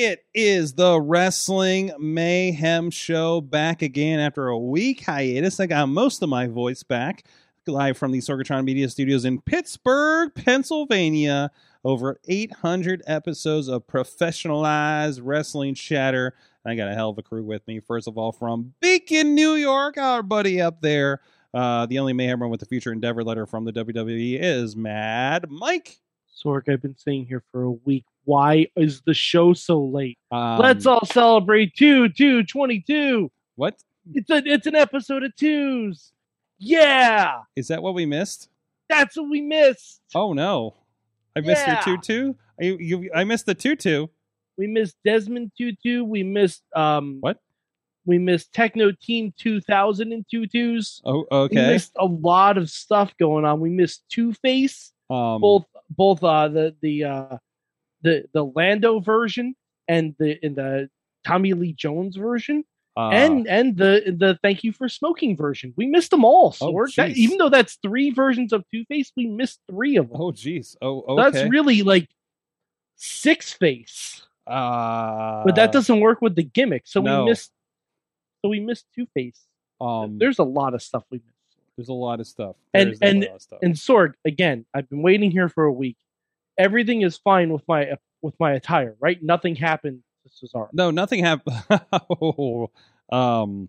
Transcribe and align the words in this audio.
It 0.00 0.24
is 0.32 0.74
the 0.74 1.00
Wrestling 1.00 1.90
Mayhem 1.98 2.88
Show 2.92 3.40
back 3.40 3.82
again 3.82 4.20
after 4.20 4.46
a 4.46 4.56
week 4.56 5.04
hiatus. 5.04 5.58
I 5.58 5.66
got 5.66 5.88
most 5.88 6.22
of 6.22 6.28
my 6.28 6.46
voice 6.46 6.84
back 6.84 7.24
live 7.66 7.98
from 7.98 8.12
the 8.12 8.20
Sorgatron 8.20 8.62
Media 8.62 8.88
Studios 8.88 9.24
in 9.24 9.40
Pittsburgh, 9.40 10.32
Pennsylvania. 10.36 11.50
Over 11.82 12.20
800 12.28 13.02
episodes 13.08 13.66
of 13.66 13.88
professionalized 13.88 15.18
wrestling 15.20 15.74
chatter. 15.74 16.36
I 16.64 16.76
got 16.76 16.86
a 16.86 16.94
hell 16.94 17.10
of 17.10 17.18
a 17.18 17.22
crew 17.24 17.42
with 17.42 17.66
me. 17.66 17.80
First 17.80 18.06
of 18.06 18.16
all, 18.16 18.30
from 18.30 18.74
Beacon, 18.80 19.34
New 19.34 19.54
York, 19.54 19.98
our 19.98 20.22
buddy 20.22 20.60
up 20.60 20.80
there. 20.80 21.22
Uh, 21.52 21.86
the 21.86 21.98
only 21.98 22.12
Mayhem 22.12 22.40
run 22.40 22.52
with 22.52 22.60
the 22.60 22.66
future 22.66 22.92
endeavor 22.92 23.24
letter 23.24 23.46
from 23.46 23.64
the 23.64 23.72
WWE 23.72 24.38
is 24.40 24.76
Mad 24.76 25.46
Mike. 25.50 25.98
Sorg, 26.44 26.68
I've 26.72 26.82
been 26.82 26.96
saying 26.96 27.26
here 27.26 27.42
for 27.50 27.62
a 27.64 27.70
week. 27.70 28.04
Why 28.24 28.66
is 28.76 29.00
the 29.06 29.14
show 29.14 29.54
so 29.54 29.82
late? 29.84 30.18
Um, 30.30 30.58
Let's 30.58 30.86
all 30.86 31.04
celebrate 31.06 31.74
two, 31.74 32.08
two, 32.10 32.44
22. 32.44 33.30
What 33.56 33.74
It's 34.14 34.30
a, 34.30 34.36
it's 34.44 34.66
an 34.66 34.74
episode 34.74 35.24
of 35.24 35.34
twos. 35.36 36.12
Yeah, 36.58 37.34
is 37.56 37.68
that? 37.68 37.82
What 37.82 37.94
we 37.94 38.06
missed? 38.06 38.48
that's 38.88 39.16
what 39.18 39.28
we 39.28 39.40
missed. 39.42 40.00
Oh 40.14 40.32
no, 40.32 40.74
I 41.36 41.40
missed 41.40 41.66
Yeah. 41.66 41.82
your 41.86 41.96
tutu. 41.98 42.34
You, 42.58 42.76
you, 42.78 43.10
I 43.14 43.24
missed 43.24 43.46
the 43.46 43.54
tutu. 43.54 44.06
We 44.56 44.66
missed 44.66 44.96
Desmond 45.04 45.52
Tutu. 45.56 46.02
We 46.04 46.22
missed 46.24 46.62
um 46.74 47.18
What? 47.20 47.38
We 48.06 48.18
missed 48.18 48.52
Techno 48.54 48.90
Team 48.92 49.32
2000 49.38 50.12
and 50.12 50.24
tutus. 50.30 51.00
Oh, 51.04 51.26
We 51.30 51.36
okay. 51.36 51.66
missed 51.68 51.92
a 52.00 52.06
lot 52.06 52.56
of 52.58 52.70
stuff 52.70 53.12
going 53.18 53.44
on. 53.44 53.60
We 53.60 53.68
missed 53.70 54.02
Two 54.10 54.32
Face, 54.32 54.92
Um, 55.10 55.40
both 55.42 55.66
both 55.90 56.22
uh 56.24 56.48
the 56.48 56.74
the 56.82 57.04
uh 57.04 57.36
the 58.02 58.24
the 58.32 58.44
Lando 58.44 59.00
version 59.00 59.54
and 59.88 60.14
the 60.18 60.44
in 60.44 60.54
the 60.54 60.88
Tommy 61.26 61.52
Lee 61.54 61.72
Jones 61.72 62.16
version. 62.16 62.64
uh, 62.96 63.08
and 63.10 63.46
and 63.48 63.76
the 63.76 64.14
the 64.16 64.38
thank 64.42 64.64
you 64.64 64.72
for 64.72 64.88
smoking 64.88 65.36
version. 65.36 65.72
We 65.76 65.86
missed 65.86 66.10
them 66.10 66.24
all. 66.24 66.52
So 66.52 66.68
Oh, 66.68 66.86
that- 66.96 67.16
even 67.16 67.38
though 67.38 67.48
that's 67.48 67.78
three 67.82 68.10
versions 68.10 68.52
of 68.52 68.64
Two 68.72 68.84
Face, 68.86 69.10
we 69.16 69.26
missed 69.26 69.60
three 69.70 69.96
of 69.96 70.08
them. 70.10 70.20
oh, 70.20 70.32
jeez. 70.32 70.76
Oh, 70.82 71.04
So 71.06 71.12
okay. 71.20 71.30
That's 71.40 71.50
really 71.50 71.82
like 71.82 72.08
six 72.96 73.52
face, 73.52 74.22
uh, 74.46 75.42
but 75.44 75.54
that 75.54 75.70
doesn't 75.72 76.00
work 76.00 76.20
with 76.20 76.34
the 76.34 76.42
gimmick. 76.42 76.82
So 76.86 77.00
no. 77.00 77.24
we 77.24 77.30
missed. 77.30 77.52
So 78.42 78.48
we 78.50 78.60
missed 78.60 78.86
Two 78.94 79.06
Face. 79.14 79.40
Um, 79.80 80.18
there's 80.18 80.36
There's 80.36 80.38
a 80.40 80.44
lot 80.50 80.74
of 80.74 80.82
stuff 80.82 81.04
we 81.10 81.18
missed. 81.18 81.37
There's 81.78 81.88
a 81.88 81.92
lot 81.94 82.18
of 82.18 82.26
stuff. 82.26 82.56
And- 82.74 82.96
and- 83.00 83.26
stuff. 83.38 83.60
And 83.62 83.74
Sorg, 83.74 84.14
again, 84.26 84.66
I've 84.74 84.90
been 84.90 85.00
waiting 85.00 85.30
here 85.30 85.48
for 85.48 85.64
a 85.64 85.72
week. 85.72 85.96
Everything 86.58 87.02
is 87.02 87.16
fine 87.16 87.52
with 87.52 87.62
my 87.68 87.92
with 88.20 88.34
my 88.40 88.52
attire, 88.52 88.96
right? 88.98 89.22
Nothing 89.22 89.54
happened 89.54 90.02
to 90.24 90.46
Cesaro. 90.46 90.68
no, 90.72 90.90
nothing 90.90 91.22
happened. 91.24 91.56
um, 93.12 93.68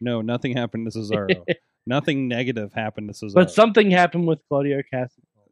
no, 0.00 0.20
nothing 0.20 0.54
happened 0.56 0.92
to 0.92 0.98
Cesaro. 0.98 1.42
nothing 1.86 2.28
negative 2.28 2.72
happened 2.74 3.08
to 3.08 3.14
Cesaro. 3.14 3.34
But 3.34 3.50
something 3.50 3.90
happened 3.90 4.26
with 4.26 4.40
Claudio 4.48 4.82
Castagnoli. 4.92 5.08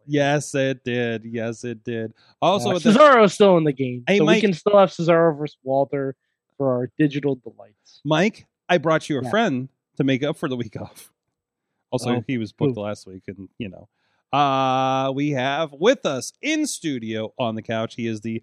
yes, 0.07 0.55
it 0.55 0.85
did. 0.85 1.25
Yes, 1.25 1.65
it 1.65 1.83
did. 1.83 2.13
Also, 2.43 2.73
Uh, 2.73 2.79
Cesaro's 2.79 3.33
still 3.33 3.57
in 3.57 3.65
the 3.65 3.73
game, 3.73 4.05
Hey, 4.07 4.19
so 4.19 4.25
Mike- 4.25 4.37
we 4.37 4.41
can 4.43 4.53
still 4.53 4.77
have 4.79 4.91
Cesaro 4.91 5.37
versus 5.39 5.57
Walter 5.63 6.15
for 6.59 6.71
our 6.73 6.91
digital 6.99 7.37
delights. 7.37 8.03
Mike, 8.05 8.47
I 8.69 8.77
brought 8.77 9.09
you 9.09 9.19
a 9.19 9.23
Yeah. 9.25 9.31
friend 9.31 9.69
to 9.97 10.05
make 10.05 10.23
up 10.23 10.37
for 10.37 10.49
the 10.51 10.57
week 10.57 10.77
off. 10.81 11.11
Also, 11.91 12.17
Oh, 12.17 12.25
he 12.27 12.39
was 12.39 12.53
booked 12.53 12.77
who? 12.77 12.83
last 12.83 13.06
week, 13.06 13.25
and 13.27 13.49
you 13.59 13.69
know, 13.69 13.89
uh, 14.39 15.11
we 15.12 15.31
have 15.31 15.73
with 15.73 16.06
us 16.06 16.33
in 16.41 16.67
studio 16.67 17.33
on 17.39 17.55
the 17.56 17.62
couch. 17.62 17.95
He 17.97 18.06
is 18.06 18.21
the 18.21 18.43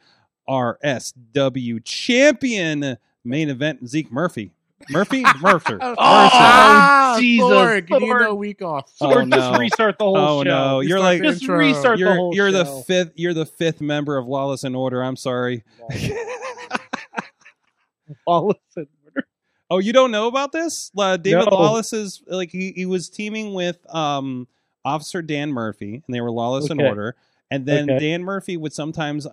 RSW 0.50 1.84
champion, 1.84 2.98
main 3.24 3.50
event 3.50 3.88
Zeke 3.88 4.12
Murphy. 4.12 4.52
Murphy, 4.90 5.24
Mercer. 5.42 5.80
Oh, 5.82 7.16
Jesus, 7.20 7.48
Sorg, 7.50 7.90
you 7.90 8.00
need 8.00 8.10
Sorg. 8.12 8.28
a 8.28 8.36
week 8.36 8.62
off. 8.62 8.92
Oh, 9.02 9.12
Or 9.12 9.26
no. 9.26 9.38
just 9.38 9.60
restart 9.60 9.98
the 9.98 10.04
whole 10.06 10.18
Oh 10.18 10.44
show. 10.44 10.50
no, 10.50 10.80
you're 10.82 10.98
Restart 10.98 11.02
like 11.14 11.22
the 11.22 11.28
Just 11.30 11.42
intro. 11.42 11.58
restart 11.58 11.96
the 11.98 12.00
you're 12.06 12.16
whole 12.16 12.36
you're 12.36 12.52
the 12.52 12.66
fifth 12.86 13.12
you're 13.16 13.34
the 13.34 13.46
fifth 13.48 13.82
member 13.82 14.18
of 14.18 14.28
Lawless 14.28 14.64
and 14.64 14.76
Order. 14.76 15.04
I'm 15.04 15.16
sorry. 15.16 15.64
Lawless 18.28 18.58
and 18.76 18.86
Order. 18.86 18.97
Oh, 19.70 19.80
you 19.80 19.92
don't 19.94 20.12
know 20.12 20.28
about 20.28 20.52
this? 20.52 20.92
Uh, 20.98 21.18
David 21.18 21.46
No. 21.50 21.56
Lawless 21.58 21.92
is 21.94 22.22
like 22.28 22.52
he, 22.52 22.72
he 22.76 22.86
was 22.86 23.10
teaming 23.10 23.54
with 23.54 23.78
um 23.94 24.48
Officer 24.86 25.22
Dan 25.22 25.52
Murphy, 25.52 26.02
and 26.06 26.16
they 26.16 26.22
were 26.22 26.32
Lawless 26.32 26.70
and 26.70 26.80
Okay. 26.80 26.88
Order. 26.90 27.16
And 27.52 27.66
then 27.66 27.90
Okay. 27.90 28.00
Dan 28.00 28.24
Murphy 28.24 28.56
would 28.58 28.74
sometimes 28.74 29.26
uh, 29.26 29.30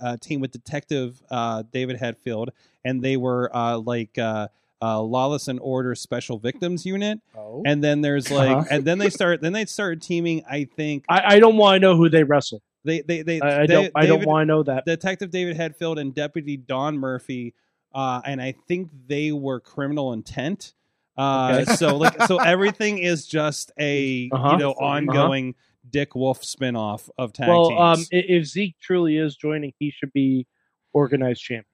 uh 0.00 0.16
team 0.20 0.40
with 0.40 0.50
Detective 0.52 1.22
uh 1.30 1.62
David 1.72 1.98
Hetfield, 2.00 2.48
and 2.84 3.02
they 3.02 3.16
were 3.16 3.50
uh 3.54 3.78
like 3.78 4.18
uh, 4.18 4.48
uh 4.82 5.00
Lawless 5.00 5.46
and 5.48 5.58
Order 5.60 5.94
Special 5.94 6.38
Victims 6.38 6.84
Unit. 6.84 7.20
Oh. 7.36 7.62
And 7.64 7.82
then 7.82 8.00
there's 8.02 8.30
like, 8.30 8.50
Uh-huh. 8.56 8.64
and 8.70 8.84
then 8.84 8.98
they 8.98 9.10
start, 9.10 9.40
then 9.40 9.52
they 9.52 9.64
started 9.66 10.02
teaming. 10.02 10.42
I 10.50 10.64
think 10.64 11.04
I, 11.08 11.34
I 11.36 11.38
don't 11.38 11.56
want 11.56 11.76
to 11.76 11.80
know 11.80 11.96
who 11.96 12.08
they 12.08 12.24
wrestle. 12.24 12.60
they 12.84 13.00
they 13.02 13.22
they, 13.22 13.40
I, 13.40 13.62
I 13.62 13.66
they- 13.66 13.66
don't. 13.74 13.92
I 13.94 14.06
don't 14.06 14.26
want 14.26 14.42
to 14.42 14.46
know 14.46 14.62
that. 14.64 14.84
Detective 14.84 15.30
David 15.30 15.56
Hetfield 15.56 16.00
and 16.00 16.12
Deputy 16.14 16.56
Don 16.56 16.98
Murphy, 16.98 17.54
uh, 17.96 18.20
and 18.26 18.40
I 18.42 18.52
think 18.68 18.90
they 19.08 19.32
were 19.32 19.58
criminal 19.58 20.12
intent. 20.12 20.74
Uh, 21.16 21.60
Okay. 21.62 21.72
so 21.76 21.96
like, 21.96 22.20
so 22.24 22.36
everything 22.44 22.98
is 22.98 23.26
just 23.26 23.72
a 23.80 24.28
Uh-huh. 24.32 24.50
you 24.52 24.56
know 24.58 24.72
Uh-huh. 24.72 24.84
ongoing 24.84 25.54
Dick 25.88 26.14
Wolf 26.14 26.42
spinoff 26.42 27.08
of 27.16 27.32
tag 27.32 27.48
Well, 27.48 27.72
um, 27.78 27.96
teams. 27.96 28.08
i- 28.12 28.16
if 28.28 28.44
Zeke 28.44 28.76
truly 28.82 29.16
is 29.16 29.34
joining, 29.34 29.72
he 29.78 29.90
should 29.90 30.12
be 30.12 30.46
organized 30.92 31.40
champion. 31.42 31.64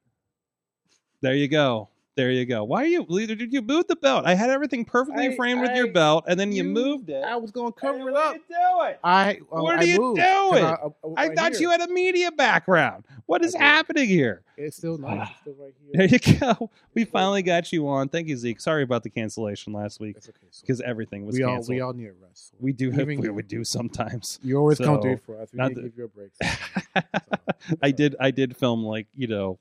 there 1.22 1.34
you 1.34 1.48
go. 1.48 1.88
There 2.14 2.30
you 2.30 2.44
go. 2.44 2.62
Why 2.64 2.82
are 2.82 2.86
you? 2.86 3.06
leader? 3.08 3.34
Did 3.34 3.54
you 3.54 3.62
move 3.62 3.86
the 3.86 3.96
belt? 3.96 4.26
I 4.26 4.34
had 4.34 4.50
everything 4.50 4.84
perfectly 4.84 5.28
I- 5.28 5.34
framed 5.36 5.62
with 5.62 5.74
your 5.74 5.90
belt, 5.90 6.24
and 6.28 6.38
then 6.38 6.52
you, 6.52 6.62
you- 6.62 6.68
moved 6.68 7.08
it. 7.08 7.24
I 7.24 7.36
was 7.36 7.50
going 7.50 7.72
to 7.72 7.80
cover 7.80 8.10
it 8.10 8.14
up. 8.14 8.14
What 8.14 8.16
are 8.16 8.28
up. 8.28 8.34
you 8.34 8.42
doing? 8.48 8.94
I 9.02 9.38
oh, 9.50 9.62
What 9.62 9.74
I 9.76 9.78
are 9.78 9.84
you 9.84 9.98
moved, 9.98 10.20
'cause 10.20 10.50
doing? 10.50 10.64
I, 10.64 10.76
oh, 10.82 10.94
oh, 11.04 11.14
I 11.16 11.28
right 11.28 11.38
thought 11.38 11.52
here. 11.52 11.60
you 11.62 11.70
had 11.70 11.80
a 11.80 11.88
media 11.88 12.30
background. 12.30 13.04
What 13.24 13.42
is 13.42 13.54
happening 13.54 14.06
here? 14.08 14.42
It's 14.58 14.76
still 14.76 14.98
nice. 14.98 15.26
It's 15.30 15.40
still 15.40 15.54
right 15.58 15.72
here. 15.82 16.06
There 16.08 16.18
you 16.20 16.38
go. 16.38 16.70
We 16.92 17.06
finally 17.06 17.40
got 17.42 17.72
you 17.72 17.88
on. 17.88 18.10
Thank 18.10 18.28
you, 18.28 18.36
Zeke. 18.36 18.60
Sorry 18.60 18.82
about 18.82 19.02
the 19.04 19.10
cancellation 19.10 19.72
last 19.72 19.98
week 19.98 20.16
It's 20.18 20.28
okay. 20.28 20.38
So 20.50 20.60
because 20.66 20.82
everything 20.82 21.24
was 21.24 21.36
we 21.36 21.44
all 21.44 21.54
canceled. 21.54 21.74
we 21.76 21.80
all 21.80 21.94
need 21.94 22.08
a 22.08 22.12
rest. 22.28 22.52
We 22.60 22.74
do 22.74 22.90
have, 22.90 23.00
even 23.00 23.20
we 23.20 23.28
you. 23.28 23.32
would 23.34 23.48
do 23.48 23.64
sometimes. 23.64 24.38
You 24.44 24.58
always 24.58 24.76
come 24.76 24.96
so, 24.96 25.00
through 25.00 25.16
for 25.24 25.40
us. 25.40 25.48
We 25.52 25.56
not 25.56 25.68
need 25.68 25.74
to 25.76 25.80
that- 25.80 25.96
give 25.96 25.98
you 25.98 26.04
a 26.04 26.08
break. 26.08 26.30
sometimes. 26.42 27.78
I 27.82 27.90
did 27.90 28.16
I 28.20 28.30
did 28.32 28.54
film 28.56 28.84
like 28.84 29.06
you 29.16 29.28
know 29.28 29.58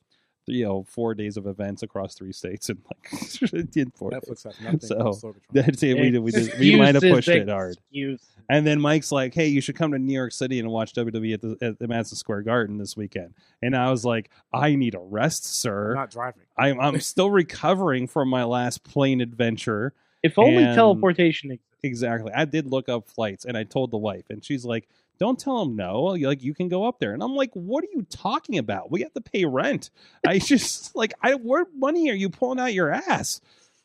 you 0.47 0.66
know 0.66 0.84
four 0.84 1.13
days 1.13 1.38
of 1.38 1.47
events 1.47 1.84
across 1.84 2.16
three 2.16 2.34
states 2.34 2.69
and 2.69 2.79
like 2.85 3.53
in 3.75 3.91
four 3.91 4.12
days. 4.12 4.22
Netflix 4.22 4.44
has 4.44 4.62
nothing. 4.62 4.79
So, 4.79 4.97
on 5.00 5.13
Sorgatron. 5.13 5.35
That's 5.52 5.84
it. 5.84 5.94
We 5.96 6.09
did, 6.12 6.19
we 6.19 6.31
did, 6.31 6.59
we 6.59 6.75
might 6.75 6.96
have 6.96 7.02
pushed 7.03 7.28
it 7.29 7.47
hard. 7.50 7.78
Excuse. 7.78 8.22
And 8.50 8.68
then 8.68 8.81
Mike's 8.81 9.12
like, 9.12 9.34
"Hey, 9.34 9.47
you 9.47 9.62
should 9.62 9.75
come 9.75 9.91
to 9.91 10.00
New 10.00 10.13
York 10.13 10.31
City 10.33 10.60
and 10.60 10.69
watch 10.69 10.94
WWE 10.94 11.33
at 11.33 11.42
the, 11.42 11.57
at 11.62 11.80
the 11.80 11.88
Madison 11.88 12.18
Square 12.18 12.42
Garden 12.44 12.77
this 12.77 12.98
weekend." 12.98 13.33
And 13.62 13.75
I 13.75 13.92
was 13.92 14.04
like, 14.04 14.30
"I 14.54 14.75
need 14.75 14.95
a 14.95 15.00
rest, 15.00 15.44
I'm 15.44 15.48
sir. 15.48 15.94
not 15.95 16.12
driving. 16.12 16.44
I'm 16.57 16.80
I'm 16.80 17.00
still 17.01 17.30
recovering 17.31 18.07
from 18.07 18.27
my 18.30 18.44
last 18.44 18.83
plane 18.83 19.21
adventure." 19.21 19.94
If 20.24 20.38
only 20.38 20.63
And- 20.63 20.75
teleportation 20.75 21.51
existed. 21.51 21.68
Exactly. 21.83 22.31
I 22.31 22.45
did 22.45 22.68
look 22.68 22.89
up 22.89 23.07
flights 23.10 23.44
and 23.44 23.57
I 23.57 23.63
told 23.63 23.89
the 23.89 23.98
wife, 23.98 24.25
and 24.30 24.45
she's 24.45 24.63
like, 24.63 24.88
Don't 25.21 25.38
tell 25.39 25.62
him 25.62 25.75
no. 25.75 26.01
Like, 26.01 26.41
you 26.41 26.56
can 26.56 26.68
go 26.68 26.83
up 26.88 26.97
there. 26.97 27.13
And 27.13 27.21
I'm 27.21 27.35
like, 27.35 27.51
What 27.53 27.83
are 27.83 27.89
you 27.94 28.01
talking 28.09 28.57
about? 28.57 28.89
We 28.89 29.01
have 29.01 29.13
to 29.13 29.21
pay 29.21 29.45
rent. 29.45 29.91
I 30.27 30.39
just, 30.39 30.95
like, 30.95 31.13
I, 31.21 31.35
what 31.35 31.68
money 31.75 32.09
are 32.09 32.15
you 32.15 32.27
pulling 32.31 32.59
out 32.59 32.73
your 32.73 32.91
ass 32.91 33.39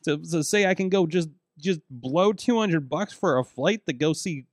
to, 0.05 0.17
to 0.17 0.43
say 0.43 0.65
I 0.65 0.73
can 0.73 0.89
go 0.89 1.05
just, 1.05 1.29
just 1.59 1.79
blow 1.91 2.33
200 2.33 2.89
bucks 2.89 3.13
for 3.13 3.37
a 3.37 3.43
flight 3.43 3.85
to 3.85 3.93
go 3.93 4.13
see 4.13 4.45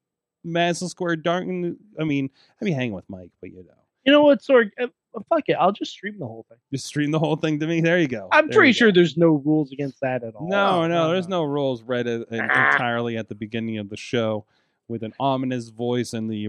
Madison 0.44 0.88
Square 0.90 1.16
Garden? 1.16 1.78
I 1.98 2.04
mean, 2.04 2.28
I'd 2.60 2.66
be 2.66 2.72
hanging 2.72 2.92
with 2.92 3.08
Mike, 3.08 3.30
but 3.40 3.50
you 3.50 3.64
know, 3.64 3.74
You 4.04 4.12
know 4.12 4.22
what, 4.22 4.42
Sorg? 4.42 4.70
Uh, 4.78 4.88
fuck 5.30 5.44
it. 5.48 5.54
I'll 5.54 5.72
just 5.72 5.90
stream 5.92 6.18
the 6.18 6.26
whole 6.26 6.44
thing. 6.50 6.58
just 6.70 6.84
stream 6.84 7.12
the 7.12 7.18
whole 7.18 7.36
thing 7.36 7.60
to 7.60 7.66
me. 7.66 7.80
There 7.80 7.98
you 7.98 8.08
go. 8.08 8.28
I'm 8.30 8.48
There 8.48 8.58
pretty 8.58 8.72
sure 8.74 8.90
go. 8.90 8.96
there's 8.96 9.16
no 9.16 9.28
rules 9.42 9.72
against 9.72 10.02
that 10.02 10.22
at 10.22 10.34
all. 10.34 10.48
No, 10.50 10.86
no, 10.86 11.08
there's 11.12 11.28
no. 11.28 11.44
rules 11.44 11.82
read 11.82 12.06
en- 12.06 12.26
entirely 12.30 13.16
at 13.16 13.30
the 13.30 13.34
beginning 13.34 13.78
of 13.78 13.88
the 13.88 13.96
show. 13.96 14.44
With 14.88 15.02
an 15.02 15.14
ominous 15.18 15.68
voice 15.70 16.12
and 16.12 16.28
the 16.30 16.48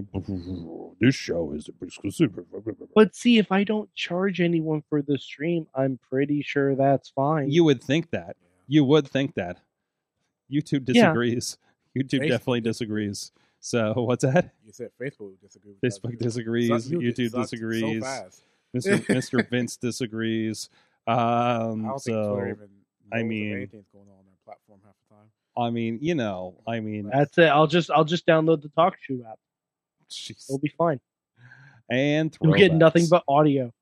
this 1.00 1.14
show 1.14 1.52
is 1.52 1.68
exclusive. 1.80 2.38
But 2.94 3.14
see, 3.16 3.38
if 3.38 3.50
I 3.50 3.64
don't 3.64 3.92
charge 3.94 4.40
anyone 4.40 4.82
for 4.88 5.02
the 5.02 5.18
stream, 5.18 5.66
I'm 5.74 5.98
pretty 6.10 6.42
sure 6.42 6.74
that's 6.74 7.08
fine. 7.10 7.50
You 7.50 7.64
would 7.64 7.82
think 7.82 8.10
that. 8.10 8.36
You 8.66 8.84
would 8.84 9.08
think 9.08 9.34
that. 9.34 9.60
YouTube 10.52 10.88
Yeah. 10.88 11.08
disagrees. 11.12 11.58
YouTube 11.96 12.20
Facebook 12.20 12.28
definitely 12.28 12.60
disagrees. 12.60 13.32
So 13.60 13.92
what's 13.94 14.22
that? 14.22 14.52
You 14.64 14.72
said 14.72 14.90
Facebook 15.00 15.20
would 15.30 15.40
disagree. 15.40 15.72
With 15.80 15.92
Facebook 15.92 16.10
too. 16.12 16.16
disagrees. 16.24 16.68
Suck- 16.68 16.92
you 16.92 16.98
YouTube 17.00 17.32
disagrees. 17.32 17.80
So 17.80 18.00
fast. 18.00 18.42
Mr. 18.76 18.98
Mr. 19.06 19.48
Vince 19.48 19.76
disagrees. 19.76 20.68
Um, 21.06 21.16
I 21.16 21.64
don't 21.66 21.84
think 21.84 22.00
so 22.02 22.32
Twitter 22.34 22.48
even. 22.50 22.68
I 23.12 23.16
knows 23.16 23.22
if 23.22 23.26
mean- 23.28 23.52
anything's 23.54 23.88
going 23.92 24.08
on 24.08 24.18
on 24.18 24.24
their 24.26 24.36
platform 24.44 24.80
half 24.84 24.94
the 25.08 25.14
time. 25.16 25.26
I 25.56 25.70
mean, 25.70 25.98
you 26.00 26.14
know, 26.14 26.54
I 26.66 26.80
mean, 26.80 27.10
That's 27.12 27.36
it. 27.38 27.46
I'll 27.46 27.66
just 27.66 27.90
I'll 27.90 28.04
just 28.04 28.26
download 28.26 28.62
the 28.62 28.68
talk 28.70 28.96
show 29.00 29.18
app. 29.30 29.38
jeez. 30.10 30.44
It'll 30.48 30.58
be 30.58 30.72
fine. 30.76 31.00
and 31.90 32.36
You'll 32.42 32.54
get 32.54 32.74
nothing 32.74 33.06
but 33.10 33.22
audio. 33.28 33.72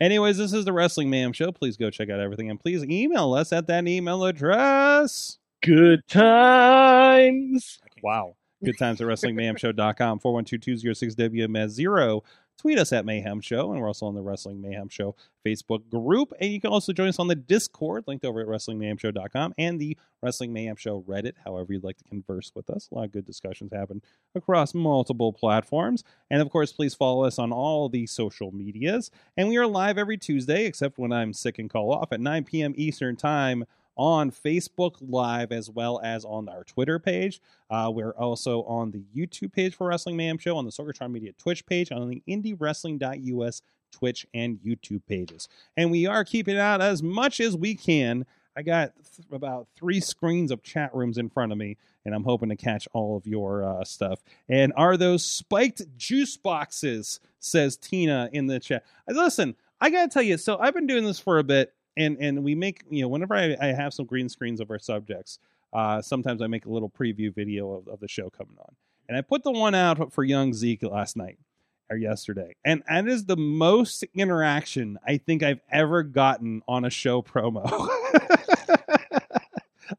Anyways, 0.00 0.38
this 0.38 0.52
is 0.52 0.64
the 0.64 0.72
Wrestling 0.72 1.08
Mayhem 1.10 1.32
Show. 1.32 1.52
Please 1.52 1.76
go 1.76 1.88
check 1.90 2.10
out 2.10 2.18
everything 2.18 2.50
and 2.50 2.58
please 2.58 2.82
email 2.84 3.32
us 3.34 3.52
at 3.52 3.68
that 3.68 3.86
email 3.86 4.24
address. 4.24 5.38
Good 5.62 6.00
times. 6.08 7.78
Wow. 8.02 8.34
Good 8.64 8.76
times 8.78 9.00
at 9.00 9.06
WrestlingMayhemShow.com, 9.06 10.18
412-206-WMS0. 10.18 12.22
Tweet 12.58 12.76
us 12.76 12.92
at 12.92 13.04
Mayhem 13.04 13.40
Show, 13.40 13.70
and 13.70 13.80
we're 13.80 13.86
also 13.86 14.06
on 14.06 14.16
the 14.16 14.20
Wrestling 14.20 14.60
Mayhem 14.60 14.88
Show 14.88 15.14
Facebook 15.46 15.88
group. 15.88 16.32
And 16.40 16.52
you 16.52 16.60
can 16.60 16.70
also 16.70 16.92
join 16.92 17.06
us 17.06 17.20
on 17.20 17.28
the 17.28 17.36
Discord, 17.36 18.02
linked 18.08 18.24
over 18.24 18.40
at 18.40 18.48
WrestlingMayhemShow.com, 18.48 19.54
and 19.56 19.80
the 19.80 19.96
Wrestling 20.22 20.52
Mayhem 20.52 20.74
Show 20.74 21.02
Reddit, 21.02 21.34
however 21.44 21.72
you'd 21.72 21.84
like 21.84 21.98
to 21.98 22.04
converse 22.04 22.50
with 22.56 22.68
us. 22.68 22.88
A 22.90 22.96
lot 22.96 23.04
of 23.04 23.12
good 23.12 23.24
discussions 23.24 23.72
happen 23.72 24.02
across 24.34 24.74
multiple 24.74 25.32
platforms. 25.32 26.02
And 26.32 26.42
of 26.42 26.50
course, 26.50 26.72
please 26.72 26.96
follow 26.96 27.22
us 27.22 27.38
on 27.38 27.52
all 27.52 27.88
the 27.88 28.08
social 28.08 28.50
medias. 28.50 29.12
And 29.36 29.48
we 29.48 29.56
are 29.56 29.66
live 29.66 29.96
every 29.96 30.18
Tuesday, 30.18 30.64
except 30.66 30.98
when 30.98 31.12
I'm 31.12 31.32
sick 31.32 31.60
and 31.60 31.70
call 31.70 31.92
off, 31.92 32.12
at 32.12 32.20
9 32.20 32.42
p.m. 32.42 32.74
Eastern 32.76 33.14
Time 33.14 33.66
on 33.98 34.30
Facebook 34.30 34.96
Live 35.00 35.52
as 35.52 35.68
well 35.68 36.00
as 36.02 36.24
on 36.24 36.48
our 36.48 36.64
Twitter 36.64 36.98
page. 36.98 37.40
Uh, 37.68 37.90
we're 37.92 38.12
also 38.12 38.62
on 38.62 38.92
the 38.92 39.04
YouTube 39.14 39.52
page 39.52 39.74
for 39.74 39.88
Wrestling 39.88 40.16
Mayhem 40.16 40.38
Show, 40.38 40.56
on 40.56 40.64
the 40.64 40.70
Sorgatron 40.70 41.10
Media 41.10 41.32
Twitch 41.36 41.66
page, 41.66 41.92
on 41.92 42.08
the 42.08 42.22
IndieWrestling.us 42.26 43.62
Twitch 43.90 44.26
and 44.32 44.58
YouTube 44.58 45.02
pages. 45.06 45.48
And 45.76 45.90
we 45.90 46.06
are 46.06 46.24
keeping 46.24 46.58
out 46.58 46.80
as 46.80 47.02
much 47.02 47.40
as 47.40 47.56
we 47.56 47.74
can. 47.74 48.24
I 48.56 48.62
got 48.62 48.92
th- 49.16 49.28
about 49.30 49.68
three 49.76 50.00
screens 50.00 50.50
of 50.50 50.62
chat 50.62 50.94
rooms 50.94 51.18
in 51.18 51.30
front 51.30 51.52
of 51.52 51.58
me, 51.58 51.76
and 52.04 52.14
I'm 52.14 52.24
hoping 52.24 52.48
to 52.48 52.56
catch 52.56 52.88
all 52.92 53.16
of 53.16 53.26
your 53.26 53.64
uh, 53.64 53.84
stuff. 53.84 54.22
And 54.48 54.72
are 54.76 54.96
those 54.96 55.24
spiked 55.24 55.82
juice 55.96 56.36
boxes? 56.36 57.20
Says 57.40 57.76
Tina 57.76 58.28
in 58.32 58.46
the 58.46 58.58
chat. 58.58 58.84
Listen, 59.06 59.54
I 59.80 59.90
gotta 59.90 60.08
tell 60.08 60.22
you. 60.22 60.36
So 60.38 60.58
I've 60.58 60.74
been 60.74 60.88
doing 60.88 61.04
this 61.04 61.20
for 61.20 61.38
a 61.38 61.44
bit, 61.44 61.72
and 61.98 62.16
and 62.18 62.44
we 62.44 62.54
make 62.54 62.84
you 62.90 63.02
know 63.02 63.08
whenever 63.08 63.34
I, 63.34 63.56
I 63.60 63.66
have 63.66 63.92
some 63.92 64.06
green 64.06 64.28
screens 64.28 64.60
of 64.60 64.70
our 64.70 64.78
subjects, 64.78 65.38
uh, 65.72 66.00
sometimes 66.00 66.40
I 66.40 66.46
make 66.46 66.66
a 66.66 66.70
little 66.70 66.90
preview 66.90 67.34
video 67.34 67.72
of, 67.72 67.88
of 67.88 68.00
the 68.00 68.08
show 68.08 68.30
coming 68.30 68.56
on. 68.58 68.74
And 69.08 69.16
I 69.16 69.22
put 69.22 69.42
the 69.42 69.52
one 69.52 69.74
out 69.74 70.12
for 70.12 70.22
young 70.22 70.52
Zeke 70.52 70.82
last 70.82 71.16
night 71.16 71.38
or 71.90 71.96
yesterday. 71.96 72.54
And 72.64 72.82
that 72.88 73.08
is 73.08 73.24
the 73.24 73.36
most 73.36 74.04
interaction 74.14 74.98
I 75.06 75.16
think 75.18 75.42
I've 75.42 75.60
ever 75.70 76.02
gotten 76.02 76.62
on 76.68 76.84
a 76.84 76.90
show 76.90 77.22
promo. 77.22 77.64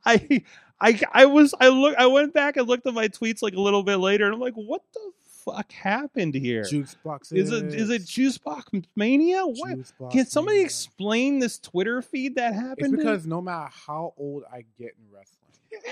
I 0.06 0.44
I 0.80 1.02
I 1.12 1.26
was 1.26 1.56
I 1.60 1.70
look 1.70 1.96
I 1.98 2.06
went 2.08 2.34
back 2.34 2.58
and 2.58 2.68
looked 2.68 2.86
at 2.88 2.94
my 2.94 3.08
tweets 3.08 3.42
like 3.42 3.54
a 3.54 3.62
little 3.62 3.84
bit 3.84 3.98
later 3.98 4.26
and 4.26 4.34
I'm 4.36 4.40
like, 4.40 4.54
what 4.54 4.84
the 4.94 5.12
fuck 5.56 5.72
happened 5.72 6.36
here? 6.36 6.64
Juice 6.64 6.96
boxes. 7.04 7.52
Is 7.52 7.52
it 7.52 7.74
is 7.74 7.90
it 7.90 8.06
juice 8.06 8.38
box 8.38 8.70
mania? 8.96 9.44
What? 9.46 9.76
Juice 9.76 9.94
box 10.00 10.14
Can 10.16 10.26
somebody 10.26 10.58
mania. 10.58 10.66
explain 10.66 11.40
this 11.40 11.60
Twitter 11.60 12.02
feed 12.02 12.36
that 12.36 12.54
It's 12.54 12.62
happened? 12.62 12.98
because 12.98 13.26
no 13.28 13.42
matter 13.42 13.70
how 13.86 14.14
old 14.18 14.44
I 14.52 14.64
get 14.78 14.96
in 14.98 15.06
wrestling, 15.14 15.38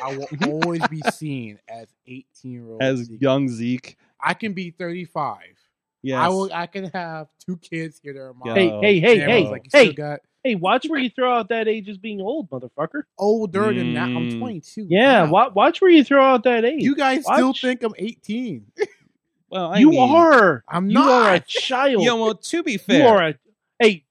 I 0.04 0.18
will 0.18 0.62
always 0.64 0.86
be 0.88 1.02
seen 1.14 1.60
as 1.70 1.88
18 2.08 2.52
year 2.52 2.66
old. 2.68 2.82
as 2.82 3.10
young 3.10 3.48
Zeke. 3.50 3.98
I 4.22 4.34
can 4.34 4.54
be 4.54 4.72
35. 4.72 5.38
Yes. 6.04 6.18
I 6.20 6.28
will. 6.30 6.50
I 6.54 6.68
can 6.68 6.86
have 6.94 7.28
two 7.46 7.58
kids 7.58 8.00
here. 8.02 8.14
They're 8.14 8.34
mine. 8.34 8.56
Hey, 8.56 8.70
hey, 8.80 9.00
hey, 9.00 9.20
hey, 9.20 9.48
like, 9.50 9.66
hey, 9.74 9.92
got 9.92 10.22
hey! 10.44 10.54
Watch 10.56 10.86
where 10.88 11.00
you 11.00 11.10
throw 11.10 11.34
out 11.40 11.50
that 11.50 11.68
age 11.68 11.90
as 11.90 11.98
being 11.98 12.22
old, 12.22 12.50
motherfucker. 12.50 13.04
older 13.18 13.74
than 13.74 13.96
that. 13.96 14.04
I'm 14.04 14.30
Mm. 14.32 14.40
22. 14.40 14.86
Yeah, 14.90 15.30
wa- 15.30 15.50
watch 15.54 15.82
where 15.82 15.90
you 15.90 16.04
throw 16.04 16.24
out 16.24 16.44
that 16.44 16.64
age. 16.64 16.84
You 16.84 16.96
guys 16.96 17.24
still 17.26 17.52
think 17.52 17.84
I'm 17.84 17.94
18? 17.98 18.66
well, 19.50 19.72
I 19.72 19.80
you 19.80 19.92
mean, 19.92 20.16
are. 20.16 20.64
I'm 20.68 20.90
You 20.90 21.00
are 21.00 21.34
a 21.36 21.40
child. 21.48 22.04
Yeah, 22.04 22.14
well, 22.14 22.36
to 22.36 22.64
be 22.64 22.78
fair, 22.78 23.00
you 23.02 23.08
are 23.08 23.28
a. 23.30 23.36
Hey, 23.80 24.04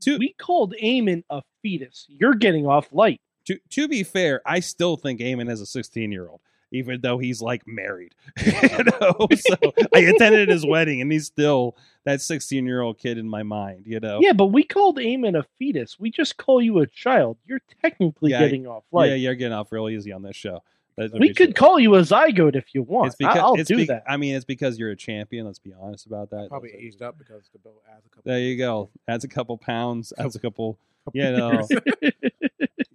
to, 0.00 0.18
we 0.18 0.34
called 0.38 0.74
Eamon 0.82 1.24
a 1.30 1.42
fetus. 1.62 2.06
You're 2.08 2.34
getting 2.34 2.66
off 2.66 2.88
light. 2.92 3.20
to 3.46 3.58
to 3.70 3.88
be 3.88 4.02
fair, 4.02 4.40
I 4.46 4.60
still 4.60 4.96
think 4.96 5.20
Eamon 5.20 5.50
is 5.50 5.60
a 5.60 5.66
16 5.66 6.12
year 6.12 6.28
old, 6.28 6.40
even 6.72 7.00
though 7.00 7.18
he's 7.18 7.40
like 7.40 7.62
married. 7.66 8.14
you 8.44 8.52
know, 8.52 9.28
so 9.36 9.56
I 9.94 10.00
attended 10.00 10.48
his 10.50 10.66
wedding, 10.66 11.00
and 11.00 11.10
he's 11.10 11.26
still 11.26 11.76
that 12.04 12.20
16 12.20 12.66
year 12.66 12.82
old 12.82 12.98
kid 12.98 13.16
in 13.16 13.26
my 13.28 13.42
mind. 13.42 13.84
You 13.86 13.98
know, 14.00 14.18
Yeah, 14.20 14.34
but 14.34 14.46
we 14.48 14.62
called 14.62 14.98
Eamon 14.98 15.38
a 15.38 15.44
fetus. 15.58 15.98
We 15.98 16.10
just 16.10 16.36
call 16.36 16.60
you 16.60 16.78
a 16.80 16.86
child. 16.86 17.38
You're 17.46 17.62
technically 17.82 18.32
Yeah, 18.32 18.40
getting 18.40 18.66
off 18.66 18.84
light. 18.92 19.08
yeah, 19.08 19.14
you're 19.16 19.34
getting 19.34 19.54
off 19.54 19.72
real 19.72 19.88
easy 19.88 20.12
on 20.12 20.22
this 20.22 20.36
show. 20.36 20.62
That's 20.96 21.12
what 21.12 21.20
we 21.20 21.28
should- 21.28 21.36
could 21.36 21.56
call 21.56 21.78
you 21.80 21.94
a 21.96 22.00
zygote 22.00 22.54
if 22.56 22.74
you 22.74 22.82
want. 22.82 23.08
It's 23.08 23.16
because 23.16 23.36
I- 23.36 23.40
I'll 23.40 23.54
it's 23.54 23.68
do 23.68 23.76
be- 23.76 23.84
that. 23.86 24.04
I 24.08 24.16
mean, 24.16 24.34
it's 24.36 24.44
because 24.44 24.78
you're 24.78 24.90
a 24.90 24.96
champion. 24.96 25.44
Let's 25.46 25.58
be 25.58 25.72
honest 25.78 26.06
about 26.06 26.30
that. 26.30 26.48
Probably 26.48 26.70
That's- 26.70 26.86
aged 26.86 27.02
up 27.02 27.18
because 27.18 27.48
the 27.52 27.58
belt 27.58 27.82
adds 27.92 28.06
a 28.06 28.08
couple. 28.10 28.22
There 28.30 28.38
you 28.38 28.56
go. 28.56 28.90
Adds 29.08 29.24
a 29.24 29.28
couple 29.28 29.58
pounds. 29.58 30.12
Adds 30.18 30.36
a 30.36 30.38
couple. 30.38 30.78
couple 31.04 31.20
You 31.20 31.36
know. 31.36 31.68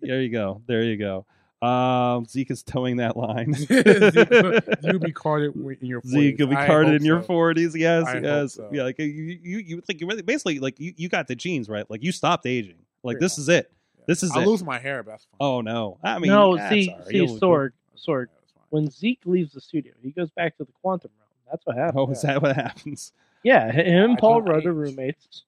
There 0.01 0.21
you 0.21 0.29
go. 0.29 0.61
There 0.65 0.81
you 0.83 0.97
go. 0.97 1.25
Um, 1.61 2.25
Zeke 2.25 2.51
is 2.51 2.63
towing 2.63 2.97
that 2.97 3.15
line. 3.17 3.53
Zeke, 3.53 4.63
you'll 4.81 4.99
be 4.99 5.11
carded 5.11 5.55
in 5.55 5.85
your 5.87 6.01
40s. 6.01 6.07
Zeke, 6.07 6.39
you'll 6.39 6.47
be 6.47 6.55
I 6.55 6.65
carded 6.65 6.93
hope 6.93 6.99
in 7.01 7.05
your 7.05 7.21
forties. 7.21 7.75
Yes, 7.75 8.05
I 8.07 8.19
yes. 8.19 8.53
so. 8.53 8.69
Yeah, 8.71 8.83
like 8.83 8.97
you, 8.97 9.05
you, 9.05 9.57
you 9.59 9.83
like 9.87 9.99
you 10.01 10.07
really 10.07 10.21
basically 10.21 10.59
like 10.59 10.79
you, 10.79 10.93
you 10.95 11.09
got 11.09 11.27
the 11.27 11.35
genes 11.35 11.67
right. 11.69 11.85
Like 11.89 12.01
you 12.01 12.11
stopped 12.11 12.45
aging. 12.45 12.77
Like 13.03 13.15
Pretty 13.15 13.25
this 13.25 13.37
much. 13.37 13.41
is 13.43 13.49
it. 13.49 13.71
This 14.07 14.23
is 14.23 14.31
I'll 14.31 14.45
lose 14.45 14.63
my 14.63 14.79
hair, 14.79 15.03
but 15.03 15.11
that's 15.11 15.25
fine. 15.25 15.37
Oh 15.41 15.61
no. 15.61 15.99
I 16.01 16.17
mean, 16.17 16.31
no, 16.31 16.55
see, 16.69 16.89
all 16.89 16.97
right. 16.99 17.07
see, 17.07 17.15
You'll- 17.17 17.37
Sorg, 17.39 17.71
That's 17.99 18.07
Sorg. 18.07 18.27
fine, 18.27 18.35
that's 18.39 18.51
fine. 18.51 18.63
When 18.69 18.89
Zeke 18.89 19.21
leaves 19.25 19.53
the 19.53 19.61
studio, 19.61 19.93
he 20.01 20.11
goes 20.11 20.29
back 20.31 20.57
to 20.57 20.63
the 20.63 20.71
quantum 20.81 21.11
realm. 21.19 21.29
That's 21.49 21.65
what 21.65 21.77
happens. 21.77 21.95
Oh, 21.97 22.11
is 22.11 22.21
that 22.21 22.41
what 22.41 22.55
happens? 22.55 23.11
Yeah, 23.43 23.71
him 23.71 24.11
and 24.11 24.17
I 24.17 24.19
Paul 24.19 24.41
Rudd 24.41 24.65
are 24.65 24.73
roommates. 24.73 25.43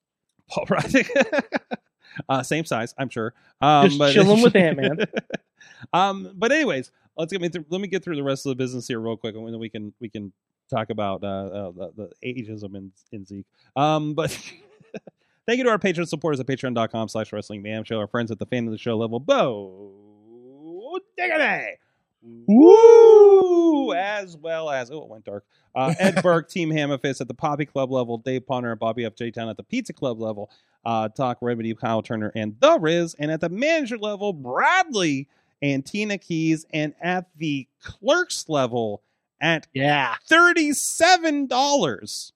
Paul 0.49 0.65
Rudd. 0.69 0.95
uh, 2.29 2.43
same 2.43 2.65
size, 2.65 2.95
I'm 2.97 3.09
sure. 3.09 3.33
Um, 3.59 3.89
Just 3.89 4.13
chilling 4.13 4.41
with 4.41 4.55
Ant-Man. 4.55 5.05
um, 5.93 6.31
but 6.35 6.51
anyways, 6.51 6.91
let's 7.17 7.31
get 7.31 7.41
me 7.41 7.49
through. 7.49 7.65
Let 7.69 7.81
me 7.81 7.87
get 7.87 8.03
through 8.03 8.15
the 8.15 8.23
rest 8.23 8.45
of 8.45 8.51
the 8.51 8.55
business 8.55 8.87
here 8.87 8.99
real 8.99 9.17
quick, 9.17 9.35
and 9.35 9.47
then 9.47 9.59
we 9.59 9.69
can 9.69 9.93
we 9.99 10.09
can 10.09 10.31
talk 10.69 10.89
about 10.89 11.23
uh, 11.23 11.27
uh, 11.27 11.71
the, 11.71 11.91
the 11.95 12.11
ageism 12.25 12.75
in, 12.75 12.91
in 13.11 13.25
Zeke. 13.25 13.45
Um, 13.75 14.13
but 14.13 14.31
thank 15.45 15.57
you 15.57 15.63
to 15.65 15.69
our 15.69 15.79
patron 15.79 16.07
supporters 16.07 16.39
at 16.39 16.47
patreon.com 16.47 17.09
slash 17.09 17.31
wrestling 17.33 17.83
show, 17.83 17.99
our 17.99 18.07
friends 18.07 18.31
at 18.31 18.39
the 18.39 18.45
fan 18.45 18.65
of 18.65 18.71
the 18.71 18.77
show 18.77 18.97
level, 18.97 19.19
Bo 19.19 19.91
Diggity. 21.17 21.77
Woo! 22.23 23.93
As 23.93 24.37
well 24.37 24.69
as 24.69 24.91
oh, 24.91 25.03
it 25.03 25.09
went 25.09 25.25
dark. 25.25 25.45
Uh, 25.75 25.93
Ed 25.99 26.19
Burke, 26.23 26.49
Team 26.49 26.69
Hammerfist 26.69 27.21
at 27.21 27.27
the 27.27 27.33
Poppy 27.33 27.65
Club 27.65 27.91
level, 27.91 28.17
Dave 28.17 28.45
Ponner 28.45 28.71
and 28.71 28.79
Bobby 28.79 29.05
F. 29.05 29.15
J 29.15 29.31
Town 29.31 29.49
at 29.49 29.57
the 29.57 29.63
Pizza 29.63 29.93
Club 29.93 30.19
level, 30.19 30.49
uh, 30.85 31.09
Talk 31.09 31.37
Remedy, 31.41 31.73
Kyle 31.73 32.01
Turner 32.01 32.31
and 32.35 32.55
The 32.59 32.77
Riz, 32.79 33.15
and 33.19 33.31
at 33.31 33.41
the 33.41 33.49
manager 33.49 33.97
level, 33.97 34.33
Bradley 34.33 35.27
and 35.61 35.85
Tina 35.85 36.17
Keys, 36.17 36.65
and 36.73 36.93
at 37.01 37.25
the 37.37 37.67
clerks 37.81 38.49
level 38.49 39.01
at 39.39 39.67
Yeah, 39.73 40.15
thirty-seven 40.27 41.47
dollars. 41.47 42.33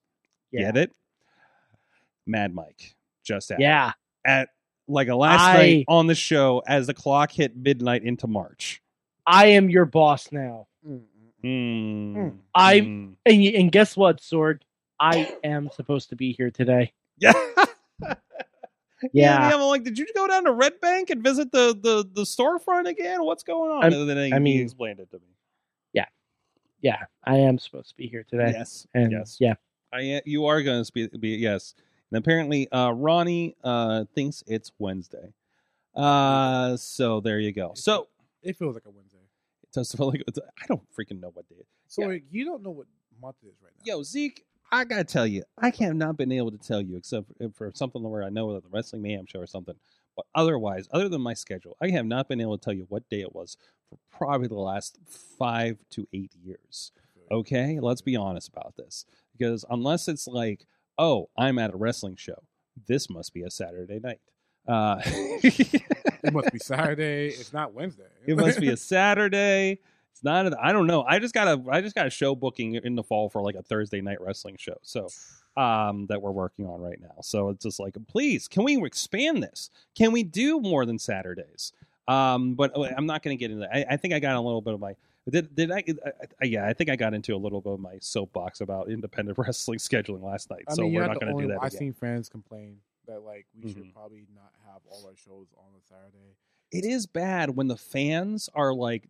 yeah, 0.52 0.62
Get 0.72 0.78
it? 0.78 0.92
Mad 2.26 2.54
Mike 2.56 2.96
just 3.24 3.52
at 3.52 3.60
yeah. 3.60 3.92
at 4.26 4.50
like 4.88 5.08
a 5.08 5.16
last 5.16 5.42
I- 5.42 5.54
night 5.54 5.86
on 5.88 6.08
the 6.08 6.16
show 6.16 6.64
as 6.68 6.88
the 6.88 6.94
clock 6.94 7.32
hit 7.32 7.56
midnight 7.56 8.04
into 8.04 8.28
March. 8.28 8.82
I 9.28 9.48
am 9.48 9.70
your 9.70 9.86
boss 9.86 10.32
now. 10.32 10.68
Mm. 11.44 12.38
I 12.56 12.80
Hmm. 12.80 13.14
and 13.26 13.44
and 13.46 13.72
guess 13.72 13.96
what, 13.96 14.20
Sorg? 14.22 14.62
I 15.00 15.36
am 15.44 15.70
supposed 15.72 16.10
to 16.10 16.16
be 16.16 16.32
here 16.34 16.52
today. 16.52 16.94
Yeah. 17.18 17.34
Yeah. 19.14 19.52
I'm 19.54 19.62
like, 19.62 19.84
did 19.84 20.00
you 20.00 20.08
go 20.16 20.26
down 20.28 20.46
to 20.46 20.52
Red 20.52 20.80
Bank 20.82 21.10
and 21.10 21.22
visit 21.24 21.52
the 21.52 21.78
the 21.80 22.08
the 22.14 22.24
storefront 22.24 22.88
again? 22.88 23.24
What's 23.24 23.44
going 23.44 23.70
on? 23.72 23.84
I'm- 23.84 23.94
and 23.94 24.10
then 24.10 24.18
he, 24.18 24.34
I 24.34 24.40
mean- 24.40 24.58
he 24.58 24.62
explained 24.64 25.00
it 25.00 25.10
to 25.12 25.18
me. 25.18 25.28
Yeah, 25.94 26.06
yeah, 26.82 27.04
I 27.24 27.38
am 27.38 27.58
supposed 27.60 27.90
to 27.90 27.96
be 27.96 28.08
here 28.08 28.26
today. 28.28 28.52
Yes, 28.56 28.88
and 28.94 29.12
yes. 29.12 29.38
yeah, 29.40 29.54
I 29.94 30.22
you 30.26 30.46
are 30.46 30.62
going 30.64 30.84
to 30.84 30.92
be, 30.94 31.08
be 31.08 31.30
yes. 31.30 31.74
And 32.12 32.18
apparently, 32.20 32.72
uh, 32.72 32.92
Ronnie 32.92 33.56
uh, 33.64 34.06
thinks 34.14 34.44
it's 34.48 34.72
Wednesday. 34.80 35.34
Uh, 35.96 36.76
so 36.78 37.20
there 37.22 37.40
you 37.40 37.52
go. 37.52 37.72
So 37.76 38.08
It 38.44 38.58
feels 38.58 38.76
like 38.76 38.86
a 38.86 38.92
Wednesday. 38.92 39.15
Feel 39.84 40.08
like 40.12 40.24
I 40.38 40.66
don't 40.68 40.84
freaking 40.98 41.20
know 41.22 41.32
what 41.34 41.48
day. 41.50 41.66
So 41.88 42.04
Yeah. 42.04 42.08
like, 42.10 42.24
you 42.32 42.46
don't 42.46 42.64
know 42.64 42.72
what 42.72 42.88
month 43.22 43.38
it 43.44 43.48
is 43.48 43.56
right 43.62 43.72
now. 43.78 43.96
Yo, 43.98 44.04
Zeke, 44.04 44.44
I 44.72 44.84
gotta 44.86 45.04
tell 45.04 45.28
you, 45.28 45.44
I 45.58 45.72
have 45.80 45.96
not 45.96 46.18
been 46.18 46.32
able 46.32 46.52
to 46.52 46.58
tell 46.58 46.82
you 46.82 46.98
except 46.98 47.28
for, 47.38 47.50
for 47.50 47.72
something 47.76 48.02
where 48.04 48.24
I 48.24 48.30
know 48.30 48.54
that 48.54 48.64
the 48.64 48.70
Wrestling 48.70 49.02
Mayhem 49.02 49.26
show 49.26 49.40
or 49.40 49.48
something. 49.48 49.76
But 50.16 50.26
otherwise, 50.34 50.88
other 50.92 51.10
than 51.10 51.22
my 51.22 51.34
schedule, 51.34 51.76
I 51.82 51.90
have 51.90 52.06
not 52.06 52.30
been 52.30 52.40
able 52.40 52.58
to 52.58 52.64
tell 52.64 52.74
you 52.74 52.86
what 52.88 53.08
day 53.10 53.22
it 53.22 53.36
was 53.36 53.58
for 53.90 53.98
probably 54.10 54.48
the 54.48 54.56
last 54.56 54.98
five 55.08 55.78
to 55.92 56.08
eight 56.14 56.34
years. 56.42 56.92
Okay, 57.32 57.80
let's 57.82 58.02
be 58.02 58.16
honest 58.16 58.50
about 58.50 58.76
this 58.78 59.06
because 59.38 59.66
unless 59.70 60.08
it's 60.08 60.28
like, 60.28 60.66
oh, 60.98 61.30
I'm 61.38 61.58
at 61.58 61.74
a 61.74 61.78
wrestling 61.78 62.16
show, 62.16 62.44
this 62.88 63.10
must 63.10 63.34
be 63.34 63.42
a 63.42 63.50
Saturday 63.50 64.00
night. 64.00 64.20
Uh, 64.68 65.00
It 66.26 66.34
must 66.34 66.52
be 66.52 66.60
Saturday. 66.64 67.28
It's 67.28 67.54
not 67.54 67.74
Wednesday. 67.74 68.04
it 68.26 68.36
must 68.38 68.60
be 68.60 68.70
a 68.70 68.78
Saturday. 68.96 69.80
It's 70.12 70.24
not. 70.24 70.58
I 70.60 70.72
don't 70.72 70.88
know. 70.88 71.04
I 71.08 71.20
just 71.20 71.34
got 71.34 71.48
a. 71.48 71.62
I 71.70 71.82
just 71.82 71.96
got 71.96 72.08
a 72.08 72.10
show 72.10 72.36
booking 72.36 72.76
in 72.76 72.96
the 72.96 73.04
fall 73.04 73.30
for 73.30 73.42
like 73.42 73.56
a 73.56 73.62
Thursday 73.62 74.02
night 74.02 74.22
wrestling 74.22 74.56
show. 74.58 74.78
So, 74.82 75.10
um, 75.58 76.08
that 76.08 76.22
we're 76.22 76.32
working 76.32 76.66
on 76.66 76.82
right 76.82 77.00
now. 77.00 77.16
So 77.22 77.50
it's 77.50 77.64
just 77.64 77.80
like, 77.80 77.96
please, 78.08 78.48
can 78.48 78.64
we 78.64 78.84
expand 78.84 79.44
this? 79.44 79.70
Can 79.96 80.12
we 80.12 80.24
do 80.24 80.60
more 80.60 80.86
than 80.86 80.98
Saturdays? 81.00 81.74
Um, 82.08 82.54
but 82.56 82.76
uh, 82.78 82.84
I'm 82.98 83.06
not 83.06 83.24
going 83.24 83.38
to 83.38 83.40
get 83.40 83.52
into 83.52 83.62
that. 83.68 83.76
I, 83.76 83.94
I 83.94 83.98
think 83.98 84.14
I 84.14 84.20
got 84.20 84.36
a 84.36 84.42
little 84.42 84.62
bit 84.62 84.74
of 84.74 84.80
my. 84.80 84.96
Did 85.30 85.56
did 85.56 85.72
I, 85.72 85.78
I, 86.06 86.12
I? 86.42 86.46
Yeah, 86.46 86.68
I 86.68 86.74
think 86.74 86.90
I 86.90 86.96
got 86.96 87.14
into 87.14 87.36
a 87.36 87.38
little 87.38 87.60
bit 87.62 87.74
of 87.74 87.80
my 87.80 87.98
soapbox 88.00 88.62
about 88.62 88.90
independent 88.90 89.38
wrestling 89.40 89.80
scheduling 89.80 90.24
last 90.24 90.50
night. 90.50 90.64
I 90.68 90.74
so 90.76 90.84
mean, 90.84 90.94
we're 90.94 91.00
you're 91.02 91.08
not 91.08 91.20
going 91.20 91.36
to 91.36 91.42
do 91.42 91.48
that 91.50 91.58
I've 91.62 91.68
again. 91.70 91.80
seen 91.80 91.94
fans 91.94 92.30
complain 92.30 92.78
that 93.08 93.22
like 93.22 93.46
we 93.56 93.64
Mhm. 93.70 93.74
should 93.74 93.94
probably 93.94 94.28
not 94.34 94.52
have 94.66 94.82
all 94.90 95.06
our 95.06 95.16
shows 95.16 95.48
on 95.58 95.74
a 95.78 95.82
Saturday. 95.84 96.36
it 96.72 96.84
is 96.84 97.06
bad 97.06 97.52
when 97.52 97.68
the 97.68 97.78
fans 97.78 98.50
are 98.54 98.74
like, 98.74 99.08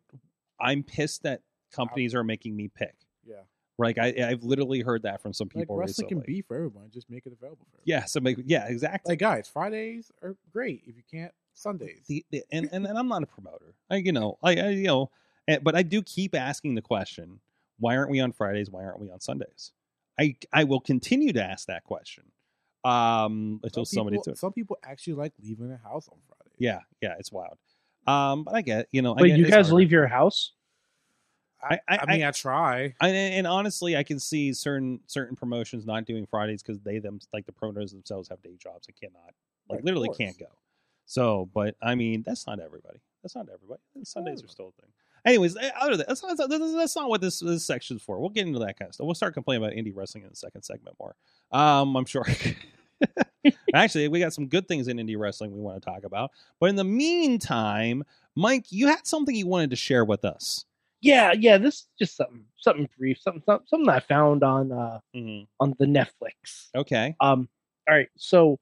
I'm 0.60 0.84
pissed 0.84 1.24
that 1.24 1.42
companies 1.72 2.14
are 2.14 2.24
making 2.24 2.56
me 2.56 2.68
pick. 2.68 2.96
Yeah, 3.26 3.42
Like 3.78 3.98
I, 3.98 4.14
I've 4.30 4.44
literally 4.44 4.82
heard 4.82 5.04
that 5.04 5.22
from 5.22 5.34
some 5.34 5.48
like 5.54 5.62
people 5.64 5.78
wrestling 5.78 6.06
recently. 6.08 6.26
can 6.26 6.34
be 6.36 6.42
for 6.42 6.56
everyone. 6.58 6.92
Just 6.92 7.10
make 7.10 7.26
it 7.26 7.34
available 7.34 7.66
for 7.72 7.78
everyone. 7.82 7.84
yeah, 8.02 8.06
so 8.06 8.20
make, 8.20 8.38
yeah, 8.46 8.68
exactly. 8.68 9.14
like 9.14 9.20
guys, 9.20 9.48
Fridays 9.48 10.12
are 10.22 10.36
great. 10.52 10.84
If 10.86 10.96
you 10.96 11.04
can't, 11.10 11.34
Sundays. 11.54 12.04
the, 12.08 12.24
the 12.32 12.44
and, 12.52 12.70
and 12.72 12.86
and 12.86 12.98
I'm 13.00 13.08
not 13.08 13.24
a 13.24 13.26
promoter. 13.26 13.74
I 13.90 13.96
you 13.96 14.12
know 14.12 14.38
I, 14.44 14.56
I 14.58 14.70
you 14.70 14.84
know, 14.88 15.10
and, 15.48 15.64
but 15.64 15.76
I 15.76 15.82
do 15.84 16.02
keep 16.04 16.36
asking 16.36 16.76
the 16.76 16.82
question: 16.82 17.40
Why 17.80 17.96
aren't 17.98 18.12
we 18.12 18.20
on 18.20 18.32
Fridays? 18.34 18.70
Why 18.70 18.84
aren't 18.84 19.00
we 19.00 19.10
on 19.10 19.22
Sundays? 19.22 19.72
I 20.20 20.36
I 20.54 20.66
will 20.66 20.82
continue 20.82 21.32
to 21.34 21.44
ask 21.44 21.68
that 21.68 21.84
question 21.86 22.26
um 22.86 23.60
until 23.64 23.84
some 23.86 24.00
somebody 24.00 24.18
people, 24.18 24.34
to 24.34 24.36
some 24.38 24.54
people 24.54 24.78
actually 24.84 25.14
like 25.14 25.34
leaving 25.42 25.70
the 25.70 25.78
house 25.78 26.08
on 26.12 26.18
Friday. 26.28 26.56
yeah 26.60 26.80
yeah 27.02 27.16
it's 27.20 27.32
wild. 27.32 27.58
Um, 28.08 28.44
but 28.44 28.54
I 28.54 28.62
get 28.62 28.88
you 28.92 29.02
know. 29.02 29.16
But 29.16 29.30
you 29.32 29.46
guys 29.46 29.68
hard. 29.68 29.78
leave 29.80 29.92
your 29.92 30.08
house? 30.08 30.52
I, 31.62 31.80
I- 31.88 31.98
I, 31.98 32.06
mean, 32.14 32.24
I, 32.24 32.30
try. 32.32 32.94
I, 33.02 33.10
and 33.10 33.48
honestly, 33.48 33.98
I 33.98 34.04
can 34.04 34.20
see 34.20 34.54
certain 34.54 35.00
certain 35.08 35.36
promotions 35.36 35.86
not 35.86 36.06
doing 36.06 36.28
Fridays 36.28 36.62
because 36.62 36.80
they 36.82 37.00
them 37.00 37.20
like 37.34 37.48
the 37.48 37.52
promoters 37.52 37.92
themselves 37.92 38.30
have 38.30 38.42
day 38.44 38.56
jobs 38.60 38.88
and 38.88 38.96
cannot 38.96 39.34
like 39.70 39.78
Right, 39.78 39.84
literally 39.86 40.10
can't 40.16 40.38
go. 40.38 40.46
So, 41.06 41.50
but 41.54 41.76
I 41.82 41.96
mean, 41.96 42.24
that's 42.24 42.46
not 42.46 42.60
everybody. 42.60 43.00
That's 43.24 43.36
not 43.36 43.48
everybody. 43.52 43.82
Sundays 44.04 44.44
are 44.44 44.48
still 44.48 44.74
a 44.78 44.82
thing. 44.82 44.92
Anyways, 45.26 45.58
eh, 45.58 45.72
other 45.80 45.98
than 45.98 46.06
that's 46.08 46.22
not, 46.22 46.38
that's, 46.38 46.96
not 46.96 47.10
what 47.10 47.20
this 47.20 47.40
this 47.40 47.66
section's 47.66 48.02
for. 48.04 48.20
We'll 48.20 48.30
get 48.30 48.46
into 48.46 48.60
that 48.60 48.78
kind 48.78 48.90
of 48.90 48.96
stuff. 48.96 49.06
We'll 49.06 49.16
start 49.16 49.34
complaining 49.34 49.64
about 49.64 49.76
indie 49.76 49.96
wrestling 49.96 50.24
in 50.24 50.30
the 50.30 50.36
second 50.36 50.62
segment 50.62 50.96
more. 51.00 51.16
Um, 51.52 51.96
I'm 51.96 52.06
sure. 52.06 52.26
Actually, 53.74 54.08
we 54.08 54.20
got 54.20 54.34
some 54.34 54.48
good 54.48 54.68
things 54.68 54.88
in 54.88 54.98
indie 54.98 55.18
wrestling 55.18 55.52
we 55.52 55.62
want 55.62 55.82
to 55.82 55.90
talk 55.90 56.04
about. 56.04 56.32
But 56.60 56.70
in 56.70 56.76
the 56.76 56.84
meantime, 56.84 58.04
Mike, 58.36 58.66
you 58.70 58.88
had 58.88 59.06
something 59.06 59.36
you 59.36 59.48
wanted 59.48 59.72
to 59.72 59.76
share 59.76 60.06
with 60.06 60.26
us. 60.26 60.66
Yeah, 61.02 61.34
yeah. 61.34 61.58
This 61.58 61.76
is 61.76 61.88
just 62.00 62.18
something, 62.18 62.46
something 62.58 62.90
brief, 62.98 63.20
something, 63.20 63.44
something, 63.46 63.68
something 63.68 63.90
I 63.90 64.00
found 64.00 64.44
on 64.44 64.72
uh 64.72 65.00
Mm-hmm. 65.16 65.46
on 65.60 65.76
the 65.80 65.86
Netflix. 65.86 66.70
Okay. 66.76 67.16
Um, 67.20 67.50
all 67.88 67.96
right. 67.96 68.10
So 68.18 68.60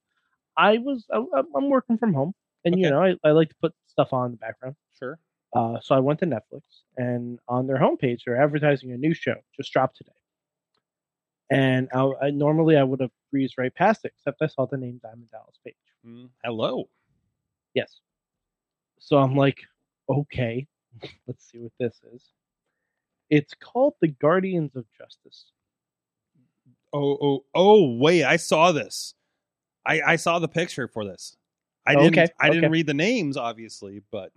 I 0.58 0.78
was, 0.78 1.06
I, 1.12 1.18
I'm 1.36 1.48
I'm 1.56 1.70
working 1.70 1.98
from 1.98 2.14
home, 2.14 2.34
and 2.66 2.80
you 2.80 2.90
know, 2.90 3.02
I, 3.02 3.16
I 3.24 3.32
like 3.32 3.50
to 3.50 3.56
put 3.62 3.74
stuff 3.88 4.14
on 4.14 4.28
in 4.28 4.32
the 4.32 4.38
background. 4.38 4.76
Sure. 4.98 5.20
Uh, 5.56 5.80
so 5.82 5.94
I 5.96 6.00
went 6.00 6.20
to 6.20 6.26
Netflix, 6.26 6.62
and 6.98 7.40
on 7.48 7.68
their 7.68 7.78
homepage, 7.78 8.22
they're 8.26 8.42
advertising 8.42 8.92
a 8.92 8.98
new 8.98 9.14
show 9.14 9.36
just 9.56 9.72
dropped 9.72 9.98
today. 9.98 10.12
And 11.52 11.90
I, 11.94 12.10
I 12.24 12.30
normally 12.32 12.78
I 12.78 12.84
would 12.84 13.00
have 13.00 13.12
breezed 13.30 13.56
right 13.58 13.74
past 13.74 14.06
it, 14.06 14.14
except 14.18 14.42
I 14.42 14.48
saw 14.48 14.66
the 14.66 14.78
name 14.78 15.00
Diamond 15.04 15.30
Dallas 15.30 15.60
Page. 15.64 15.76
Mm, 16.06 16.30
hello. 16.44 16.90
Yes. 17.76 18.00
So 19.00 19.18
I'm 19.18 19.36
like, 19.36 19.60
okay, 20.10 20.66
let's 21.28 21.52
see 21.52 21.60
what 21.60 21.72
this 21.80 22.00
is. 22.14 22.24
It's 23.30 23.54
called 23.54 23.96
The 24.02 24.08
Guardians 24.08 24.76
of 24.76 24.86
Justice. 24.98 25.46
Oh, 26.94 27.18
oh, 27.22 27.46
oh! 27.56 27.98
Wait, 27.98 28.24
I 28.24 28.38
saw 28.38 28.72
this. 28.72 29.16
I 29.86 30.02
I 30.02 30.16
saw 30.16 30.38
the 30.38 30.48
picture 30.48 30.88
for 30.88 31.04
this. 31.06 31.36
I 31.86 31.96
didn't. 31.96 32.18
okay, 32.18 32.32
I 32.40 32.50
didn't 32.50 32.72
read 32.72 32.86
the 32.86 32.94
names, 32.94 33.36
obviously, 33.36 34.02
but 34.12 34.32